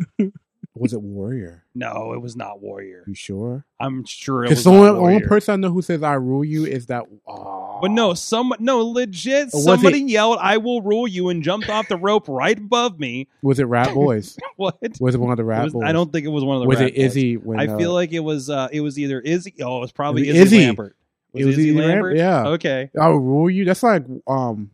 was 0.75 0.93
it 0.93 1.03
Warrior? 1.03 1.65
No, 1.75 2.13
it 2.13 2.21
was 2.23 2.37
not 2.37 2.61
Warrior. 2.63 3.05
You 3.07 3.15
sure? 3.15 3.65
I'm 3.81 4.05
sure 4.05 4.45
it 4.45 4.51
was 4.51 4.63
the 4.65 4.71
only, 4.71 4.89
only 4.89 5.21
person 5.27 5.53
I 5.53 5.57
know 5.57 5.73
who 5.73 5.83
says 5.83 6.03
"I 6.03 6.15
rule 6.15 6.45
you" 6.45 6.65
is 6.65 6.87
that. 6.87 7.05
Uh, 7.27 7.81
But 7.83 7.91
no, 7.91 8.15
some 8.15 8.53
no 8.61 8.79
legit. 8.87 9.51
Somebody 9.51 10.03
it- 10.03 10.09
yelled 10.11 10.39
"I 10.41 10.59
will 10.59 10.81
rule 10.83 11.09
you" 11.09 11.29
and 11.29 11.43
jumped 11.43 11.69
off 11.69 11.89
the 11.89 11.97
rope 11.97 12.29
right 12.29 12.57
above 12.59 13.01
me. 13.01 13.27
was 13.43 13.59
it 13.59 13.65
Rat 13.65 13.93
Boys? 13.95 14.37
What? 14.57 14.77
was 15.01 15.15
it 15.15 15.19
one 15.19 15.33
of 15.33 15.37
the 15.39 15.43
It 15.43 15.47
Rat 15.47 15.65
was- 15.65 15.73
Boys? 15.73 15.83
I 15.87 15.93
don't 15.93 16.13
think 16.13 16.25
it 16.25 16.31
was 16.31 16.45
one 16.45 16.57
of 16.57 16.63
the. 16.63 16.69
Was 16.69 16.81
it 16.81 16.95
Izzy? 16.95 17.37
When, 17.37 17.59
I 17.59 17.67
uh, 17.67 17.77
feel 17.77 17.93
like 17.93 18.13
it 18.13 18.21
was. 18.21 18.49
uh 18.49 18.69
It 18.73 18.81
was 18.81 18.99
either 18.99 19.21
Izzy. 19.21 19.55
Oh, 19.61 19.79
it 19.79 19.81
was 19.81 19.93
probably 19.93 20.23
Was 20.23 20.31
Izzy, 20.37 20.41
Izzy? 20.57 20.67
Lambert. 20.67 20.97
Was 21.33 21.43
It 21.43 21.47
was 21.47 21.59
Izzy 21.59 21.69
Izzy 21.71 21.79
Lambert? 21.79 21.95
Lambert? 21.95 22.17
Yeah. 22.17 22.47
Okay. 22.55 22.91
"I 23.01 23.09
will 23.09 23.21
rule 23.21 23.51
you." 23.51 23.65
That's 23.65 23.83
like 23.83 24.05
um, 24.29 24.71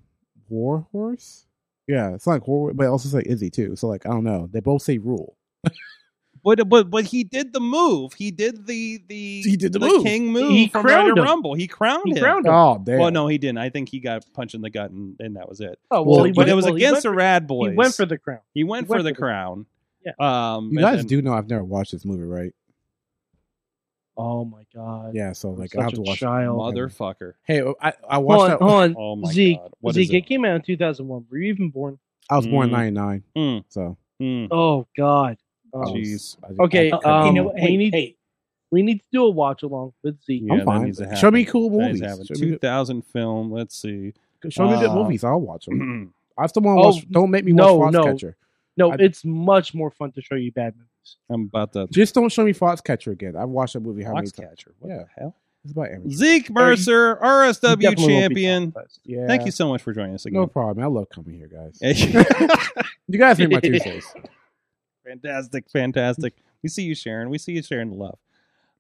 War 0.49 0.87
Horse. 0.93 1.45
Yeah, 1.89 2.15
it's 2.15 2.27
like 2.27 2.43
horror, 2.43 2.75
but 2.75 2.89
also 2.89 3.09
say 3.09 3.23
Izzy 3.25 3.49
too. 3.49 3.77
So 3.77 3.87
like 3.89 4.05
I 4.07 4.11
don't 4.11 4.25
know. 4.25 4.49
They 4.53 4.61
both 4.61 4.83
say 4.83 4.99
rule. 4.99 5.37
But 6.45 6.69
but 6.69 6.91
but 6.91 7.05
he 7.07 7.25
did 7.25 7.53
the 7.53 7.59
move. 7.59 8.13
He 8.13 8.31
did 8.31 8.67
the 8.69 9.03
the 9.09 9.43
He 9.43 9.57
did 9.57 9.73
the 9.73 9.81
move. 9.81 10.05
king 10.05 10.33
move 10.33 10.51
He 10.53 10.69
from 10.69 10.83
crowned 10.85 11.07
Royal 11.09 11.19
him. 11.19 11.25
Rumble. 11.25 11.55
He 11.55 11.67
crowned 11.67 12.03
He 12.05 12.13
him. 12.13 12.19
crowned 12.23 12.47
him. 12.47 12.53
Oh 12.55 12.81
damn. 12.85 12.99
Well, 13.01 13.11
no, 13.11 13.27
he 13.27 13.37
didn't. 13.37 13.59
I 13.59 13.69
think 13.69 13.89
he 13.89 13.99
got 13.99 14.25
punched 14.33 14.55
in 14.55 14.61
the 14.61 14.71
gut, 14.71 14.93
and, 14.93 15.17
and 15.19 15.35
that 15.35 15.49
was 15.49 15.61
it. 15.61 15.77
Oh 15.91 16.03
Well, 16.03 16.23
he 16.23 16.31
but 16.31 16.49
it 16.49 16.55
was 16.55 16.65
well, 16.67 16.77
against 16.77 16.93
went 16.93 17.03
the 17.03 17.09
for- 17.09 17.15
Rad 17.17 17.47
Boys. 17.49 17.71
He 17.73 17.77
went 17.77 17.95
for 17.95 18.07
the 18.07 18.17
crown. 18.19 18.39
He 18.55 18.63
went 18.63 18.85
he 18.85 18.87
for 18.87 18.93
went 18.93 19.05
the 19.05 19.09
for 19.11 19.15
the- 19.15 19.19
crown. 19.21 19.67
Yeah. 20.05 20.13
Um, 20.57 20.69
You 20.73 20.79
guys 20.79 20.99
then- 20.99 21.07
do 21.09 21.21
know 21.23 21.33
I've 21.33 21.49
never 21.51 21.65
watched 21.65 21.91
this 21.91 22.05
movie, 22.05 22.23
right? 22.23 22.53
Oh 24.17 24.45
my 24.45 24.63
god. 24.75 25.15
Yeah, 25.15 25.33
so 25.33 25.51
like 25.51 25.77
I 25.77 25.83
have 25.83 25.93
to 25.95 26.01
watch. 26.01 26.21
child. 26.21 26.59
motherfucker. 26.59 27.35
Hey, 27.45 27.61
I 27.83 27.93
I 28.09 28.15
Hold 28.15 28.25
watched 28.25 28.41
on, 28.43 28.51
that. 28.51 28.61
hold 28.61 28.73
on. 28.85 28.95
Oh 28.99 29.17
my 29.17 29.33
Zeke, 29.33 29.59
god. 29.59 29.73
What 29.81 29.91
is 29.91 30.07
Zeke, 30.07 30.15
it 30.15 30.17
it? 30.19 30.27
came 30.27 30.45
out 30.45 30.55
in 30.57 30.63
2001. 30.63 31.27
Were 31.31 31.39
you 31.39 31.53
even 31.53 31.71
born? 31.71 31.99
I 32.31 32.37
was 32.37 32.47
born 32.47 32.69
in 32.69 32.71
Mm. 32.71 32.95
'99, 32.95 33.23
Mm, 33.37 33.65
so 33.69 33.97
mm. 34.23 34.49
Oh 34.51 34.87
god. 34.97 35.37
I 35.83 35.89
Oh. 35.89 35.93
was- 35.93 35.93
Jeez. 35.93 36.37
I- 36.61 36.63
Okay, 36.65 36.91
I- 36.91 36.97
um, 37.21 37.27
you 37.27 37.33
know, 37.35 37.45
what? 37.45 37.55
we 37.57 37.61
hey, 37.61 37.77
need- 37.77 37.95
hey, 37.95 38.17
We 38.73 38.83
need 38.83 38.99
to 38.99 39.05
do 39.13 39.25
a 39.25 39.31
watch 39.31 39.63
along 39.63 39.93
with 40.03 40.21
Zeke. 40.25 40.43
Yeah, 40.45 40.53
I'm 40.55 40.59
that 40.59 40.65
fine. 40.65 40.83
needs 40.85 40.99
to 40.99 41.15
Show 41.17 41.31
me 41.31 41.45
cool 41.45 41.71
That 41.71 41.77
needs 41.77 41.87
movies. 41.87 42.01
to 42.01 42.09
happen. 42.09 42.27
Show 42.27 42.35
me, 42.45 42.51
2000 42.51 43.03
film. 43.07 43.53
Let's 43.53 43.77
see. 43.81 44.13
good, 44.41 44.53
show 44.53 44.65
me 44.69 44.77
good 44.81 44.91
Uh, 44.91 44.95
movies. 44.97 45.23
I'll 45.23 45.41
watch 45.41 45.67
them. 45.67 45.81
I'm 45.81 46.15
I 46.39 46.47
still 46.49 46.63
want 46.63 46.79
to 46.79 46.83
Oh, 46.83 46.89
watch. 46.89 47.09
Don't 47.11 47.31
make 47.31 47.45
me 47.45 47.53
no, 47.53 47.77
watch 47.77 47.93
no. 47.93 48.05
Foxcatcher. 48.05 48.35
No, 48.77 48.91
I- 48.93 48.97
it's 48.99 49.25
much 49.25 49.73
more 49.73 49.91
fun 49.93 50.11
to 50.13 50.21
show 50.21 50.35
you 50.35 50.51
bad 50.51 50.75
movies. 50.75 51.17
I'm 51.31 51.43
about 51.43 51.73
to 51.75 51.87
Just 51.93 52.15
don't 52.17 52.29
show 52.31 52.45
me 52.45 52.53
Foxcatcher 52.53 53.13
again. 53.13 53.37
I've 53.37 53.49
watched 53.49 53.75
that 53.75 53.81
movie 53.81 54.03
how 54.03 54.15
many 54.15 54.27
times? 54.27 54.33
Foxcatcher. 54.33 54.73
What 54.81 54.89
Yeah. 54.89 54.97
the 54.99 55.07
hell? 55.17 55.37
It's 55.63 55.73
about 55.73 55.87
Aaron. 55.87 56.11
Zeke 56.11 56.51
Mercer, 56.51 57.19
You 57.23 57.27
RSW 57.29 57.77
definitely 57.81 58.15
won't 58.15 58.35
be 58.35 58.43
champion. 58.43 58.73
traumatized. 58.73 58.99
Yeah. 59.05 59.27
Thank 59.29 59.45
you 59.47 59.53
so 59.53 59.69
much 59.69 59.83
for 59.83 59.93
joining 59.93 60.15
us 60.15 60.27
again. 60.27 60.41
No 60.41 60.47
problem. 60.49 60.85
I 60.85 60.89
love 60.89 61.09
coming 61.09 61.35
here, 61.39 61.49
guys. 61.49 61.79
You 63.09 63.19
guys 63.19 63.39
make 63.39 63.51
my 63.53 63.61
Tuesdays. 63.61 64.05
Fantastic, 65.07 65.71
fantastic. 65.71 66.35
We 66.63 66.71
see 66.71 66.83
you, 66.83 66.97
Sharon. 66.97 67.31
We 67.31 67.39
see 67.39 67.53
you 67.53 67.63
sharing 67.63 67.91
the 67.91 67.97
love. 67.97 68.19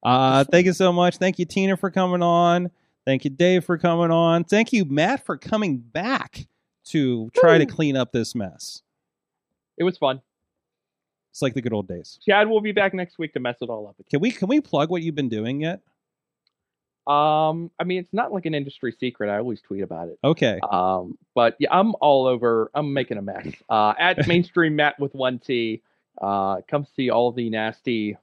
Uh, 0.03 0.43
thank 0.43 0.67
you 0.67 0.73
so 0.73 0.93
much. 0.93 1.19
Thank 1.19 1.39
you, 1.39 1.45
Tina, 1.45 1.77
for 1.77 1.89
coming 1.89 2.21
on. 2.21 2.71
Thank 3.05 3.25
you, 3.25 3.31
Dave, 3.31 3.65
for 3.65 3.79
coming 3.79 4.11
on. 4.11 4.43
Thank 4.43 4.73
you, 4.73 4.85
Matt, 4.87 5.25
for 5.25 5.37
coming 5.37 5.77
back 5.77 6.49
to 6.87 7.31
try 7.35 7.59
to 7.59 7.67
clean 7.67 7.97
up 7.97 8.11
this 8.11 8.35
mess. 8.35 8.83
It 9.79 9.85
was 9.85 9.99
fun. 9.99 10.21
It's 11.31 11.43
like 11.43 11.55
the 11.55 11.61
good 11.61 11.75
old 11.75 11.87
days. 11.87 12.19
Chad 12.27 12.49
will 12.49 12.61
be 12.63 12.73
back 12.73 12.95
next 12.95 13.19
week 13.19 13.35
to 13.35 13.41
mess 13.41 13.59
it 13.61 13.69
all 13.69 13.87
up. 13.87 13.95
Again. 14.01 14.07
Can 14.11 14.21
we 14.21 14.31
can 14.33 14.49
we 14.49 14.61
plug 14.61 14.91
what 14.91 15.03
you've 15.03 15.15
been 15.15 15.29
doing 15.29 15.61
yet? 15.61 15.81
Um, 17.07 17.71
I 17.79 17.85
mean, 17.85 18.01
it's 18.01 18.13
not 18.13 18.33
like 18.33 18.47
an 18.47 18.55
industry 18.55 18.93
secret. 18.99 19.31
I 19.31 19.37
always 19.37 19.61
tweet 19.61 19.83
about 19.83 20.09
it. 20.09 20.19
Okay. 20.25 20.59
Um, 20.69 21.17
but 21.35 21.55
yeah, 21.61 21.69
I'm 21.71 21.95
all 22.01 22.27
over. 22.27 22.71
I'm 22.75 22.93
making 22.93 23.19
a 23.19 23.23
mess. 23.23 23.47
Uh, 23.69 23.93
at 23.99 24.27
mainstream 24.27 24.77
Matt 24.77 24.99
with 24.99 25.15
one 25.15 25.39
T. 25.39 25.83
Uh, 26.21 26.61
come 26.69 26.87
see 26.97 27.11
all 27.11 27.33
the 27.33 27.51
nasty 27.51 28.17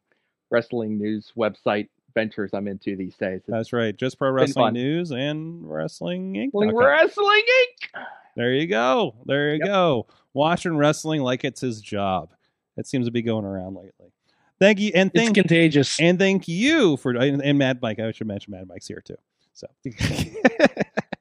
wrestling 0.50 0.98
news 0.98 1.32
website 1.38 1.90
ventures 2.14 2.52
I'm 2.54 2.68
into 2.68 2.96
these 2.96 3.16
days. 3.18 3.38
It's 3.40 3.48
That's 3.48 3.74
right. 3.74 3.96
Just 3.96 4.18
Pro 4.20 4.30
Wrestling. 4.32 4.74
News 4.74 5.12
and 5.12 5.68
Wrestling 5.70 6.34
Inc. 6.34 6.50
Wrestling 6.54 6.76
Wrestling 6.76 7.42
Inc. 7.42 8.04
There 8.36 8.54
you 8.54 8.68
go. 8.68 9.16
There 9.26 9.50
you 9.54 9.60
Yep. 9.64 9.68
go. 9.68 10.08
Watching 10.34 10.76
wrestling 10.78 11.22
like 11.22 11.44
it's 11.44 11.62
his 11.62 11.82
job. 11.82 12.30
It 12.78 12.88
seems 12.88 13.06
to 13.08 13.12
be 13.12 13.22
going 13.22 13.46
around 13.46 13.76
lately. 13.76 14.12
Thank 14.60 14.80
you, 14.80 14.92
and 14.96 15.12
It's 15.14 15.24
thank 15.24 15.36
contagious. 15.36 16.00
and 16.00 16.18
thank 16.18 16.48
you 16.48 16.98
for 16.98 17.12
and, 17.12 17.42
and 17.44 17.58
Mad 17.58 17.80
Mike. 17.82 18.00
I 18.00 18.12
should 18.12 18.28
mention 18.28 18.52
Mad 18.52 18.68
Mike's 18.68 18.88
here 18.88 19.02
too. 19.06 19.18
So 19.54 19.68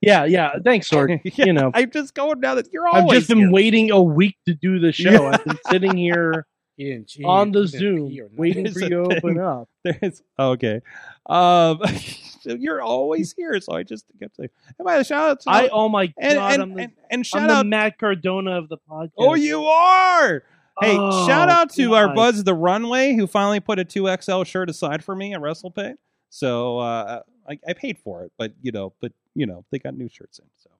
yeah, 0.01 0.25
yeah. 0.25 0.53
Thanks, 0.65 0.89
Sorg. 0.89 1.21
Yeah, 1.25 1.31
You 1.47 1.53
know, 1.53 1.71
I'm 1.75 1.91
just 1.91 2.15
going 2.15 2.41
now 2.41 2.55
that 2.57 2.73
you're 2.73 2.87
always. 2.89 3.05
I've 3.05 3.11
just 3.19 3.29
been 3.29 3.39
here. 3.39 3.51
waiting 3.53 3.91
a 3.91 4.01
week 4.03 4.37
to 4.47 4.55
do 4.55 4.79
the 4.79 4.93
show. 4.93 5.11
Yeah. 5.11 5.31
I've 5.31 5.45
been 5.45 5.59
sitting 5.71 5.97
here 5.97 6.47
Cheat. 6.79 7.25
on 7.25 7.53
the 7.53 7.63
He 7.63 7.67
Zoom 7.67 8.09
pee 8.09 8.21
or 8.21 8.25
nothing. 8.25 8.37
waiting 8.39 8.73
for 8.73 8.81
you 8.81 8.89
to 8.89 9.01
open 9.17 9.39
up. 9.39 9.69
There's 9.85 10.23
okay. 10.39 10.81
Um, 11.27 11.81
you're 12.45 12.81
always 12.83 13.33
here, 13.33 13.61
so 13.61 13.73
I 13.75 13.83
just 13.83 14.05
kept 14.19 14.37
saying, 14.37 14.51
by 14.83 14.99
the 14.99 15.05
shout 15.05 15.31
out 15.31 15.41
to 15.43 15.51
I 15.51 15.69
oh 15.69 15.89
my 15.89 16.13
and, 16.19 16.35
god, 16.35 16.53
and, 16.55 16.63
I'm 16.63 16.75
the, 16.75 16.83
and, 16.83 16.93
and 17.11 17.19
I'm 17.21 17.23
shout 17.23 17.49
the 17.49 17.55
out. 17.55 17.67
Matt 17.67 17.99
Cardona 17.99 18.59
of 18.59 18.69
the 18.69 18.79
podcast. 18.89 19.11
Oh, 19.19 19.35
you 19.35 19.65
are. 19.65 20.43
Hey, 20.81 20.97
Oh, 20.99 21.27
shout 21.27 21.49
out 21.51 21.71
to 21.75 21.95
our 21.95 22.07
God. 22.09 22.17
Buzz 22.17 22.45
the 22.45 22.55
Runway 22.55 23.15
who 23.15 23.27
finally 23.27 23.61
put 23.61 23.79
a 23.79 23.85
2XL 23.85 24.47
shirt 24.47 24.71
aside 24.71 25.05
for 25.05 25.15
me 25.15 25.35
at 25.35 25.41
WrestlePay. 25.41 25.95
So 26.31 26.79
uh, 26.79 27.21
I, 27.49 27.59
I 27.69 27.73
paid 27.75 27.99
for 27.99 28.25
it, 28.25 28.33
but 28.39 28.55
you 28.63 28.73
know, 28.73 28.95
but 29.01 29.13
you 29.35 29.45
know, 29.47 29.65
they 29.71 29.79
got 29.79 29.95
new 29.97 30.09
shirts 30.09 30.39
in. 30.39 30.47
So, 30.59 30.71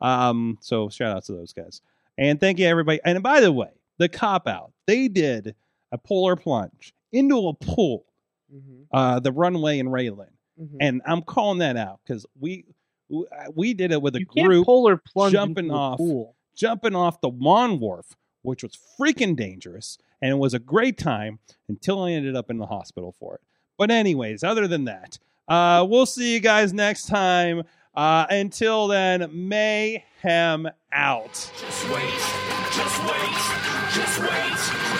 um, 0.00 0.58
so 0.60 0.88
shout 0.88 1.16
out 1.16 1.24
to 1.24 1.32
those 1.32 1.52
guys, 1.52 1.82
and 2.16 2.38
thank 2.38 2.60
you 2.60 2.66
everybody. 2.66 3.00
And 3.04 3.20
by 3.22 3.40
the 3.40 3.50
way, 3.52 3.70
the 4.02 4.08
cop 4.08 4.46
out 4.48 4.72
they 4.86 5.08
did 5.08 5.54
a 5.92 5.98
polar 5.98 6.36
plunge 6.36 6.92
into 7.12 7.48
a 7.48 7.54
pool, 7.54 8.04
Mm-hmm. 8.54 8.82
uh, 8.92 9.18
the 9.20 9.32
runway 9.32 9.78
in 9.78 9.86
Raylan, 9.86 10.28
Mhm. 10.60 10.76
and 10.80 11.02
I'm 11.06 11.22
calling 11.22 11.58
that 11.60 11.76
out 11.78 12.00
because 12.04 12.26
we 12.38 12.64
we 13.54 13.72
did 13.74 13.92
it 13.92 14.00
with 14.02 14.14
a 14.16 14.20
You 14.20 14.26
group 14.26 14.66
polar 14.66 14.96
plunge 14.98 15.32
jumping 15.32 15.70
off 15.70 15.96
pool. 15.98 16.34
jumping 16.54 16.94
off 16.94 17.20
the 17.22 17.28
lawn 17.30 17.78
wharf, 17.80 18.16
which 18.42 18.62
was 18.62 18.76
freaking 18.98 19.36
dangerous, 19.36 19.96
and 20.20 20.30
it 20.30 20.36
was 20.38 20.52
a 20.54 20.58
great 20.58 20.96
time 20.98 21.38
until 21.68 22.02
I 22.02 22.12
ended 22.12 22.36
up 22.36 22.50
in 22.50 22.58
the 22.58 22.66
hospital 22.66 23.12
for 23.12 23.34
it. 23.36 23.40
But 23.78 23.90
anyways, 23.90 24.42
other 24.44 24.66
than 24.68 24.84
that, 24.84 25.18
uh, 25.48 25.86
we'll 25.88 26.06
see 26.06 26.34
you 26.34 26.40
guys 26.40 26.72
next 26.74 27.06
time. 27.06 27.64
Uh, 27.94 28.26
until 28.30 28.86
then, 28.88 29.28
mayhem 29.48 30.68
out. 30.92 31.32
Just 31.32 31.88
wait, 31.88 32.20
just 32.72 32.96
wait, 33.04 33.36
just 33.92 34.16
wait, 34.20 34.58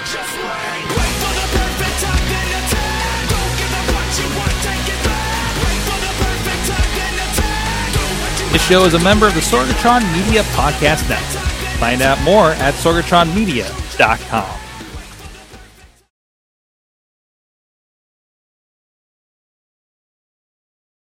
just 0.08 0.34
wait. 0.40 0.82
Wait 0.88 1.14
for 1.20 1.32
the 1.36 1.46
perfect 1.52 1.96
time, 2.00 2.24
then 2.28 2.48
attack. 2.60 3.28
Don't 3.28 3.54
give 3.60 3.72
up 3.72 3.86
what 3.92 4.08
you 4.16 4.28
want, 4.36 4.56
take 4.64 4.88
it 4.88 5.00
back. 5.04 5.52
Wait 5.62 5.80
for 5.84 5.98
the 6.00 6.12
perfect 6.16 6.62
time, 6.68 6.90
then 6.96 7.14
attack. 7.20 7.92
Do 7.92 8.00
what 8.20 8.32
you 8.40 8.52
This 8.52 8.62
show 8.62 8.84
is 8.84 8.94
a 8.94 9.00
member 9.00 9.26
of 9.26 9.34
the 9.34 9.40
Sorgatron 9.40 10.02
Media 10.12 10.42
Podcast 10.56 11.08
Network. 11.08 11.44
Find 11.78 12.00
out 12.02 12.20
more 12.22 12.52
at 12.52 12.74
sorgatronmedia.com. 12.74 14.61